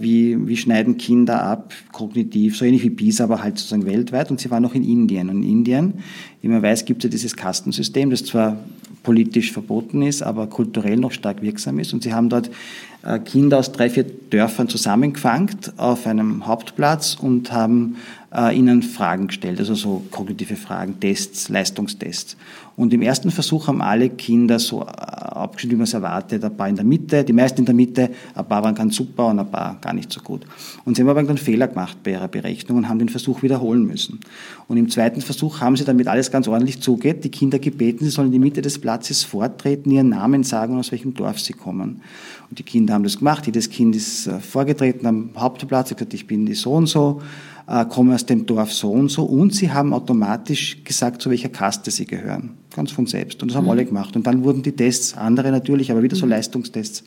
wie, 0.00 0.48
wie 0.48 0.56
schneiden 0.56 0.96
Kinder 0.96 1.42
ab, 1.42 1.74
kognitiv, 1.92 2.56
so 2.56 2.64
ähnlich 2.64 2.84
wie 2.84 2.90
PISA, 2.90 3.24
aber 3.24 3.42
halt 3.42 3.58
sozusagen 3.58 3.86
weltweit. 3.86 4.30
Und 4.30 4.40
sie 4.40 4.50
waren 4.50 4.62
noch 4.62 4.74
in 4.74 4.84
Indien. 4.84 5.28
Und 5.28 5.42
in 5.42 5.50
Indien, 5.50 5.94
wie 6.40 6.48
man 6.48 6.62
weiß, 6.62 6.84
gibt 6.84 7.04
es 7.04 7.08
ja 7.08 7.10
dieses 7.10 7.36
Kastensystem, 7.36 8.10
das 8.10 8.24
zwar 8.24 8.58
politisch 9.02 9.52
verboten 9.52 10.02
ist, 10.02 10.22
aber 10.22 10.46
kulturell 10.48 10.96
noch 10.96 11.12
stark 11.12 11.42
wirksam 11.42 11.78
ist. 11.78 11.92
Und 11.92 12.02
sie 12.02 12.12
haben 12.12 12.28
dort 12.28 12.50
äh, 13.04 13.18
Kinder 13.18 13.58
aus 13.58 13.72
drei, 13.72 13.88
vier 13.90 14.04
Dörfern 14.04 14.68
zusammengefangen 14.68 15.50
auf 15.76 16.06
einem 16.06 16.46
Hauptplatz 16.46 17.16
und 17.20 17.52
haben 17.52 17.96
äh, 18.34 18.56
ihnen 18.56 18.82
Fragen 18.82 19.28
gestellt, 19.28 19.58
also 19.58 19.74
so 19.74 20.02
kognitive 20.10 20.56
Fragen, 20.56 21.00
Tests, 21.00 21.48
Leistungstests. 21.48 22.36
Und 22.76 22.92
im 22.92 23.02
ersten 23.02 23.30
Versuch 23.30 23.66
haben 23.66 23.82
alle 23.82 24.10
Kinder 24.10 24.58
so 24.58 24.82
äh, 24.82 24.86
abgeschnitten, 24.86 25.76
wie 25.76 25.78
man 25.78 25.84
es 25.84 25.94
erwartet, 25.94 26.44
ein 26.44 26.56
paar 26.56 26.68
in 26.68 26.76
der 26.76 26.84
Mitte, 26.84 27.24
die 27.24 27.32
meisten 27.32 27.60
in 27.60 27.64
der 27.64 27.74
Mitte, 27.74 28.10
ein 28.34 28.46
paar 28.46 28.62
waren 28.62 28.74
ganz 28.74 28.96
super 28.96 29.26
und 29.26 29.38
ein 29.38 29.50
paar 29.50 29.78
gar 29.80 29.94
nicht 29.94 30.12
so 30.12 30.20
gut. 30.20 30.42
Und 30.84 30.96
sie 30.96 31.02
haben 31.02 31.08
aber 31.08 31.22
dann 31.22 31.38
Fehler 31.38 31.68
gemacht 31.68 31.96
bei 32.04 32.12
ihrer 32.12 32.28
Berechnung 32.28 32.78
und 32.78 32.88
haben 32.88 32.98
den 32.98 33.08
Versuch 33.08 33.42
wiederholen 33.42 33.84
müssen. 33.86 34.20
Und 34.68 34.76
im 34.76 34.90
zweiten 34.90 35.22
Versuch 35.22 35.60
haben 35.60 35.76
sie, 35.76 35.84
damit 35.84 36.06
alles 36.06 36.30
ganz 36.30 36.46
ordentlich 36.46 36.80
zugeht, 36.80 37.24
die 37.24 37.30
Kinder 37.30 37.58
gebeten, 37.58 38.04
sie 38.04 38.10
sollen 38.10 38.28
in 38.28 38.32
die 38.32 38.38
Mitte 38.38 38.62
des 38.62 38.78
Platzes 38.78 39.24
vortreten, 39.24 39.90
ihren 39.90 40.10
Namen 40.10 40.44
sagen 40.44 40.74
und 40.74 40.80
aus 40.80 40.92
welchem 40.92 41.14
Dorf 41.14 41.40
sie 41.40 41.54
kommen. 41.54 42.02
Und 42.50 42.58
die 42.58 42.62
Kinder 42.62 42.94
haben 42.94 43.04
das 43.04 43.18
gemacht, 43.18 43.46
jedes 43.46 43.70
Kind 43.70 43.96
ist 43.96 44.26
äh, 44.26 44.38
vorgetreten 44.38 45.06
am 45.06 45.30
Hauptplatz, 45.36 45.90
hat 45.90 45.98
gesagt, 45.98 46.14
ich 46.14 46.26
bin 46.26 46.46
die 46.46 46.54
so 46.54 46.74
und 46.74 46.86
so, 46.86 47.22
äh, 47.68 47.84
komme 47.84 48.14
aus 48.14 48.24
dem 48.24 48.46
Dorf 48.46 48.72
so 48.72 48.90
und 48.90 49.10
so 49.10 49.24
und 49.24 49.54
sie 49.54 49.70
haben 49.70 49.92
automatisch 49.92 50.82
gesagt, 50.84 51.20
zu 51.20 51.30
welcher 51.30 51.50
Kaste 51.50 51.90
sie 51.90 52.06
gehören. 52.06 52.54
Ganz 52.74 52.90
von 52.90 53.06
selbst. 53.06 53.42
Und 53.42 53.50
das 53.50 53.56
haben 53.56 53.64
mhm. 53.64 53.70
alle 53.70 53.84
gemacht. 53.84 54.16
Und 54.16 54.26
dann 54.26 54.42
wurden 54.42 54.62
die 54.62 54.72
Tests, 54.72 55.16
andere 55.16 55.50
natürlich, 55.50 55.90
aber 55.90 56.02
wieder 56.02 56.16
so 56.16 56.24
mhm. 56.24 56.32
Leistungstests, 56.32 57.04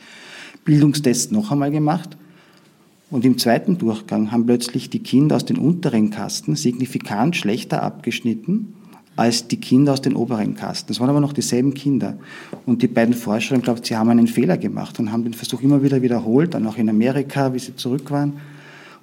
Bildungstests 0.63 1.31
noch 1.31 1.51
einmal 1.51 1.71
gemacht. 1.71 2.15
Und 3.09 3.25
im 3.25 3.37
zweiten 3.37 3.77
Durchgang 3.77 4.31
haben 4.31 4.45
plötzlich 4.45 4.89
die 4.89 4.99
Kinder 4.99 5.35
aus 5.35 5.45
den 5.45 5.57
unteren 5.57 6.11
Kasten 6.11 6.55
signifikant 6.55 7.35
schlechter 7.35 7.83
abgeschnitten 7.83 8.75
als 9.17 9.47
die 9.47 9.57
Kinder 9.57 9.91
aus 9.91 10.01
den 10.01 10.15
oberen 10.15 10.55
Kasten. 10.55 10.87
Das 10.87 11.01
waren 11.01 11.09
aber 11.09 11.19
noch 11.19 11.33
dieselben 11.33 11.73
Kinder. 11.73 12.17
Und 12.65 12.81
die 12.81 12.87
beiden 12.87 13.13
Forscher 13.13 13.55
haben 13.55 13.61
glaubt, 13.61 13.85
sie 13.85 13.97
haben 13.97 14.09
einen 14.09 14.27
Fehler 14.27 14.57
gemacht 14.57 14.97
und 14.99 15.11
haben 15.11 15.23
den 15.23 15.33
Versuch 15.33 15.61
immer 15.61 15.83
wieder 15.83 16.01
wiederholt, 16.01 16.53
dann 16.53 16.65
auch 16.65 16.77
in 16.77 16.87
Amerika, 16.87 17.53
wie 17.53 17.59
sie 17.59 17.75
zurück 17.75 18.09
waren 18.11 18.33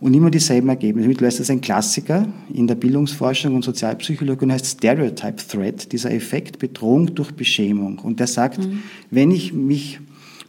und 0.00 0.14
immer 0.14 0.30
dieselben 0.30 0.68
Ergebnisse. 0.68 1.08
Mittlerweile 1.08 1.32
ist 1.32 1.40
das 1.40 1.50
ein 1.50 1.60
Klassiker 1.60 2.26
in 2.52 2.66
der 2.66 2.76
Bildungsforschung 2.76 3.54
und 3.54 3.64
Sozialpsychologie 3.64 4.44
und 4.44 4.52
heißt 4.52 4.66
Stereotype 4.66 5.36
Threat, 5.36 5.92
dieser 5.92 6.12
Effekt 6.12 6.58
Bedrohung 6.58 7.14
durch 7.14 7.32
Beschämung. 7.32 7.98
Und 7.98 8.20
der 8.20 8.26
sagt, 8.28 8.58
mhm. 8.58 8.82
wenn 9.10 9.30
ich 9.30 9.52
mich 9.52 10.00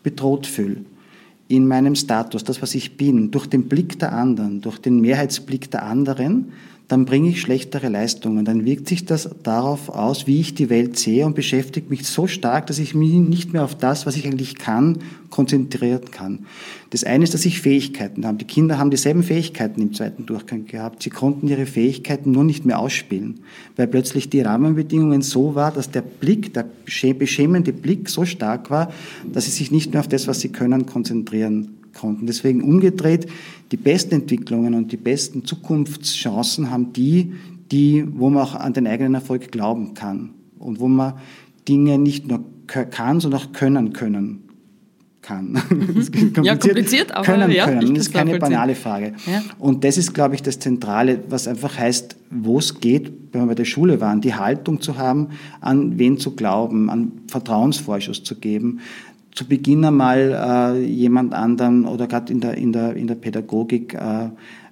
bedroht 0.03 0.45
fühle, 0.45 0.77
in 1.47 1.67
meinem 1.67 1.95
Status, 1.95 2.43
das, 2.43 2.61
was 2.61 2.75
ich 2.75 2.95
bin, 2.95 3.31
durch 3.31 3.47
den 3.47 3.67
Blick 3.67 3.97
der 3.97 4.13
anderen, 4.13 4.61
durch 4.61 4.77
den 4.77 5.01
Mehrheitsblick 5.01 5.71
der 5.71 5.83
anderen, 5.83 6.51
dann 6.89 7.05
bringe 7.05 7.29
ich 7.29 7.39
schlechtere 7.39 7.87
Leistungen. 7.87 8.45
Dann 8.45 8.65
wirkt 8.65 8.89
sich 8.89 9.05
das 9.05 9.29
darauf 9.43 9.89
aus, 9.89 10.25
wie 10.25 10.41
ich 10.41 10.55
die 10.55 10.71
Welt 10.71 10.97
sehe 10.97 11.23
und 11.23 11.35
beschäftigt 11.35 11.91
mich 11.91 12.07
so 12.07 12.25
stark, 12.25 12.65
dass 12.65 12.79
ich 12.79 12.95
mich 12.95 13.11
nicht 13.11 13.53
mehr 13.53 13.63
auf 13.63 13.75
das, 13.75 14.07
was 14.07 14.17
ich 14.17 14.25
eigentlich 14.25 14.55
kann, 14.55 14.97
konzentrieren 15.29 16.01
kann. 16.09 16.47
Das 16.89 17.03
eine 17.03 17.23
ist, 17.23 17.35
dass 17.35 17.45
ich 17.45 17.61
Fähigkeiten 17.61 18.25
habe. 18.25 18.39
Die 18.39 18.45
Kinder 18.45 18.79
haben 18.79 18.89
dieselben 18.89 19.21
Fähigkeiten 19.21 19.81
im 19.81 19.93
zweiten 19.93 20.25
Durchgang 20.25 20.65
gehabt. 20.65 21.03
Sie 21.03 21.11
konnten 21.11 21.47
ihre 21.47 21.67
Fähigkeiten 21.67 22.31
nur 22.31 22.43
nicht 22.43 22.65
mehr 22.65 22.79
ausspielen, 22.79 23.41
weil 23.75 23.85
plötzlich 23.85 24.31
die 24.31 24.41
Rahmenbedingungen 24.41 25.21
so 25.21 25.53
war, 25.53 25.71
dass 25.71 25.91
der 25.91 26.01
Blick, 26.01 26.55
der 26.55 26.65
beschämende 27.13 27.71
Blick 27.71 28.09
so 28.09 28.25
stark 28.25 28.71
war, 28.71 28.91
dass 29.31 29.45
sie 29.45 29.51
sich 29.51 29.69
nicht 29.69 29.93
mehr 29.93 29.99
auf 29.99 30.07
das, 30.07 30.27
was 30.27 30.39
sie 30.39 30.49
können, 30.49 30.87
konzentrieren 30.87 31.78
konnten. 31.93 32.25
Deswegen 32.27 32.61
umgedreht, 32.61 33.27
die 33.71 33.77
besten 33.77 34.15
Entwicklungen 34.15 34.73
und 34.73 34.91
die 34.91 34.97
besten 34.97 35.45
Zukunftschancen 35.45 36.71
haben 36.71 36.93
die, 36.93 37.33
die, 37.71 38.05
wo 38.11 38.29
man 38.29 38.43
auch 38.43 38.55
an 38.55 38.73
den 38.73 38.87
eigenen 38.87 39.15
Erfolg 39.15 39.51
glauben 39.51 39.93
kann 39.93 40.31
und 40.57 40.79
wo 40.79 40.87
man 40.87 41.13
Dinge 41.67 41.97
nicht 41.97 42.27
nur 42.27 42.43
kann, 42.67 43.19
sondern 43.19 43.41
auch 43.41 43.51
können 43.51 43.93
können 43.93 44.49
kann. 45.21 45.53
kompliziert, 45.69 46.45
ja, 46.45 46.55
kompliziert, 46.55 47.11
aber 47.11 47.25
können 47.25 47.51
ja, 47.51 47.65
können. 47.65 47.93
Das 47.93 48.07
ist 48.07 48.13
keine 48.13 48.39
banale 48.39 48.75
Frage. 48.75 49.13
Ja. 49.25 49.43
Und 49.59 49.83
das 49.83 49.97
ist, 49.97 50.13
glaube 50.13 50.35
ich, 50.35 50.41
das 50.41 50.59
Zentrale, 50.59 51.19
was 51.29 51.47
einfach 51.47 51.77
heißt, 51.77 52.15
wo 52.31 52.57
es 52.57 52.79
geht, 52.79 53.11
wenn 53.31 53.41
wir 53.41 53.47
bei 53.47 53.55
der 53.55 53.65
Schule 53.65 54.01
waren, 54.01 54.21
die 54.21 54.33
Haltung 54.33 54.81
zu 54.81 54.97
haben, 54.97 55.29
an 55.61 55.99
wen 55.99 56.17
zu 56.17 56.35
glauben, 56.35 56.89
an 56.89 57.11
Vertrauensvorschuss 57.27 58.23
zu 58.23 58.35
geben, 58.35 58.79
zu 59.39 59.45
Beginn 59.45 59.85
einmal 59.85 60.75
äh, 60.75 60.85
jemand 60.85 61.33
anderen 61.33 61.85
oder 61.85 62.07
gerade 62.07 62.33
in 62.33 62.41
der, 62.41 62.57
in, 62.57 62.73
der, 62.73 62.97
in 62.97 63.07
der 63.07 63.15
Pädagogik 63.15 63.93
äh, 63.93 64.27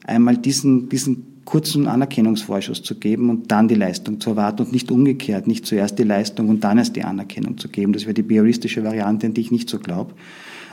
einmal 0.06 0.36
diesen, 0.36 0.90
diesen 0.90 1.46
kurzen 1.46 1.88
Anerkennungsvorschuss 1.88 2.84
zu 2.84 2.96
geben 2.96 3.30
und 3.30 3.50
dann 3.50 3.70
die 3.70 3.76
Leistung 3.76 4.20
zu 4.20 4.32
erwarten 4.32 4.64
und 4.64 4.74
nicht 4.74 4.92
umgekehrt, 4.92 5.48
nicht 5.48 5.66
zuerst 5.66 5.98
die 5.98 6.04
Leistung 6.04 6.50
und 6.50 6.66
dann 6.66 6.80
erst 6.80 6.98
die 6.98 7.06
Anerkennung 7.06 7.58
zu 7.58 7.70
geben. 7.70 7.94
Das 7.94 8.04
wäre 8.04 8.14
die 8.14 8.24
bioristische 8.24 8.84
Variante, 8.84 9.28
an 9.28 9.34
die 9.34 9.40
ich 9.40 9.52
nicht 9.52 9.70
so 9.70 9.80
glaube 9.80 10.16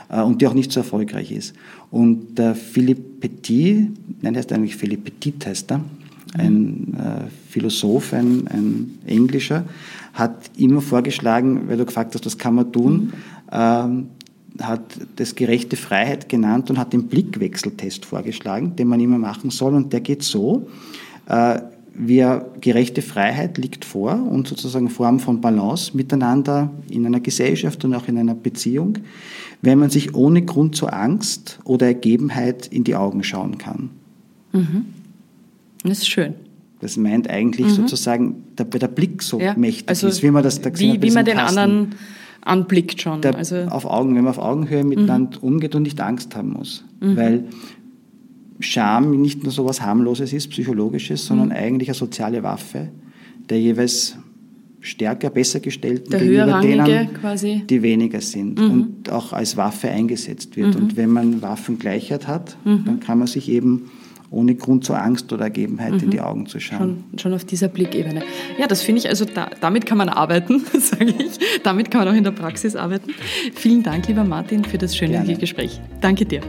äh, 0.09 0.21
und 0.21 0.41
die 0.41 0.47
auch 0.47 0.53
nicht 0.53 0.73
so 0.73 0.81
erfolgreich 0.81 1.31
ist. 1.31 1.55
Und 1.89 2.37
der 2.37 2.53
Philippe 2.53 3.01
Petit, 3.21 3.91
nein, 4.21 4.33
der 4.33 4.41
heißt 4.41 4.51
eigentlich 4.51 4.75
Philippe 4.75 5.09
Petit, 5.09 5.45
heißt 5.45 5.71
er, 5.71 5.79
ein 6.33 6.97
äh, 6.99 7.29
Philosoph, 7.49 8.11
ein, 8.11 8.45
ein 8.47 8.99
Englischer, 9.05 9.63
hat 10.13 10.51
immer 10.57 10.81
vorgeschlagen, 10.81 11.67
weil 11.67 11.77
du 11.77 11.85
gefragt 11.85 12.13
hast, 12.13 12.25
was 12.25 12.37
kann 12.37 12.55
man 12.55 12.71
tun, 12.73 12.93
mhm. 12.93 13.13
Ähm, 13.55 14.07
hat 14.61 14.81
das 15.15 15.35
gerechte 15.35 15.75
Freiheit 15.75 16.29
genannt 16.29 16.69
und 16.69 16.77
hat 16.77 16.93
den 16.93 17.07
Blickwechseltest 17.07 18.05
vorgeschlagen, 18.05 18.75
den 18.75 18.87
man 18.87 18.99
immer 18.99 19.17
machen 19.17 19.49
soll. 19.49 19.73
Und 19.73 19.91
der 19.93 20.01
geht 20.01 20.23
so, 20.23 20.67
äh, 21.27 21.59
wir, 21.97 22.51
gerechte 22.59 23.01
Freiheit 23.01 23.57
liegt 23.57 23.85
vor 23.85 24.13
und 24.29 24.47
sozusagen 24.47 24.89
Form 24.89 25.19
von 25.19 25.39
Balance 25.39 25.95
miteinander 25.95 26.69
in 26.89 27.05
einer 27.05 27.21
Gesellschaft 27.21 27.85
und 27.85 27.93
auch 27.93 28.07
in 28.07 28.17
einer 28.17 28.35
Beziehung, 28.35 28.97
wenn 29.61 29.79
man 29.79 29.89
sich 29.89 30.13
ohne 30.13 30.41
Grund 30.43 30.75
zur 30.75 30.93
Angst 30.93 31.59
oder 31.63 31.87
Ergebenheit 31.87 32.67
in 32.67 32.83
die 32.83 32.95
Augen 32.95 33.23
schauen 33.23 33.57
kann. 33.57 33.89
Mhm. 34.51 34.85
Das 35.83 35.99
ist 35.99 36.09
schön. 36.09 36.33
Das 36.81 36.97
meint 36.97 37.29
eigentlich 37.29 37.67
mhm. 37.67 37.71
sozusagen, 37.71 38.43
der, 38.57 38.65
der 38.65 38.89
Blick 38.89 39.23
so 39.23 39.39
ja, 39.39 39.55
mächtig 39.55 39.87
also 39.87 40.07
ist, 40.07 40.21
wie 40.21 40.31
man 40.31 40.43
das 40.43 40.61
da 40.61 40.77
Wie, 40.77 41.01
wie 41.01 41.11
man 41.11 41.23
den 41.23 41.37
Kasten, 41.37 41.59
anderen 41.59 41.95
anblickt 42.45 43.01
schon. 43.01 43.21
Der, 43.21 43.35
also 43.35 43.55
auf 43.55 43.85
Augen, 43.85 44.15
wenn 44.15 44.23
man 44.23 44.31
auf 44.31 44.39
Augenhöhe 44.39 44.85
miteinander 44.85 45.37
mhm. 45.39 45.47
umgeht 45.47 45.75
und 45.75 45.83
nicht 45.83 45.99
Angst 45.99 46.35
haben 46.35 46.53
muss. 46.53 46.85
Mhm. 47.01 47.17
Weil 47.17 47.43
Scham 48.61 49.21
nicht 49.21 49.43
nur 49.43 49.51
so 49.51 49.63
etwas 49.63 49.81
harmloses 49.81 50.31
ist, 50.31 50.49
psychologisches, 50.49 51.25
sondern 51.25 51.49
mhm. 51.49 51.55
eigentlich 51.55 51.89
eine 51.89 51.95
soziale 51.95 52.41
Waffe, 52.41 52.87
der 53.49 53.59
jeweils 53.59 54.17
stärker, 54.79 55.29
besser 55.29 55.59
gestellten 55.59 56.11
der 56.11 56.19
gegenüber 56.19 56.61
denen, 56.61 57.13
quasi. 57.15 57.63
die 57.69 57.81
weniger 57.81 58.21
sind 58.21 58.59
mhm. 58.59 58.71
und 58.71 59.09
auch 59.11 59.33
als 59.33 59.57
Waffe 59.57 59.89
eingesetzt 59.89 60.55
wird. 60.55 60.75
Mhm. 60.75 60.81
Und 60.81 60.95
wenn 60.95 61.09
man 61.09 61.41
Waffengleichheit 61.41 62.27
hat, 62.27 62.55
mhm. 62.63 62.85
dann 62.85 62.99
kann 63.01 63.17
man 63.17 63.27
sich 63.27 63.49
eben 63.49 63.89
ohne 64.29 64.55
Grund 64.55 64.85
zur 64.85 65.01
Angst 65.01 65.31
oder 65.33 65.45
Ergebenheit 65.45 65.93
mhm. 65.93 65.99
in 65.99 66.09
die 66.11 66.21
Augen 66.21 66.45
zu 66.45 66.59
schauen. 66.59 67.03
Schon, 67.11 67.19
schon 67.19 67.33
auf 67.33 67.45
dieser 67.45 67.67
Blickebene. 67.67 68.23
Ja, 68.57 68.67
das 68.67 68.81
finde 68.81 68.99
ich, 68.99 69.09
also 69.09 69.25
da, 69.25 69.49
damit 69.61 69.85
kann 69.85 69.97
man 69.97 70.09
arbeiten, 70.09 70.59
sage 70.79 71.05
ich. 71.05 71.39
Damit 71.63 71.91
kann 71.91 72.05
man 72.05 72.13
auch 72.13 72.17
in 72.17 72.23
der 72.23 72.31
Praxis 72.31 72.75
arbeiten. 72.75 73.11
Vielen 73.53 73.83
Dank, 73.83 74.07
lieber 74.07 74.23
Martin, 74.23 74.63
für 74.63 74.77
das 74.77 74.95
schöne 74.95 75.13
Gerne. 75.13 75.35
Gespräch. 75.37 75.79
Danke 76.01 76.25
dir. 76.25 76.41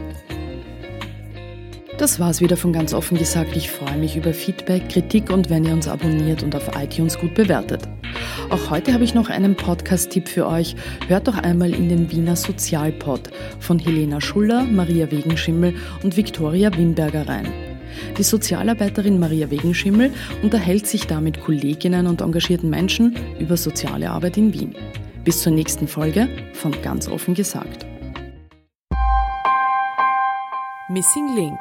Das 1.97 2.19
war's 2.19 2.41
wieder 2.41 2.57
von 2.57 2.73
ganz 2.73 2.93
offen 2.93 3.17
gesagt. 3.17 3.55
Ich 3.55 3.71
freue 3.71 3.97
mich 3.97 4.15
über 4.15 4.31
Feedback, 4.31 4.87
Kritik 4.87 5.31
und 5.31 5.49
wenn 5.49 5.65
ihr 5.65 5.73
uns 5.73 5.87
abonniert 5.87 6.43
und 6.43 6.55
auf 6.55 6.69
iTunes 6.77 7.17
gut 7.17 7.33
bewertet. 7.33 7.87
Auch 8.51 8.69
heute 8.69 8.93
habe 8.93 9.03
ich 9.03 9.15
noch 9.15 9.29
einen 9.29 9.55
Podcast-Tipp 9.55 10.29
für 10.29 10.45
euch. 10.45 10.75
Hört 11.07 11.27
doch 11.27 11.37
einmal 11.37 11.73
in 11.73 11.89
den 11.89 12.11
Wiener 12.11 12.35
Sozialpod 12.35 13.31
von 13.59 13.79
Helena 13.79 14.21
Schuller, 14.21 14.63
Maria 14.63 15.09
Wegenschimmel 15.09 15.73
und 16.03 16.15
Viktoria 16.15 16.71
Wimberger 16.77 17.27
rein. 17.27 17.51
Die 18.15 18.23
Sozialarbeiterin 18.23 19.19
Maria 19.19 19.49
Wegenschimmel 19.49 20.11
unterhält 20.43 20.85
sich 20.85 21.07
da 21.07 21.19
mit 21.19 21.41
Kolleginnen 21.41 22.05
und 22.05 22.21
engagierten 22.21 22.69
Menschen 22.69 23.15
über 23.39 23.57
soziale 23.57 24.11
Arbeit 24.11 24.37
in 24.37 24.53
Wien. 24.53 24.75
Bis 25.23 25.41
zur 25.41 25.51
nächsten 25.51 25.87
Folge 25.87 26.29
von 26.53 26.79
Ganz 26.83 27.07
offen 27.07 27.33
gesagt. 27.33 27.87
Missing 30.89 31.35
Link 31.35 31.59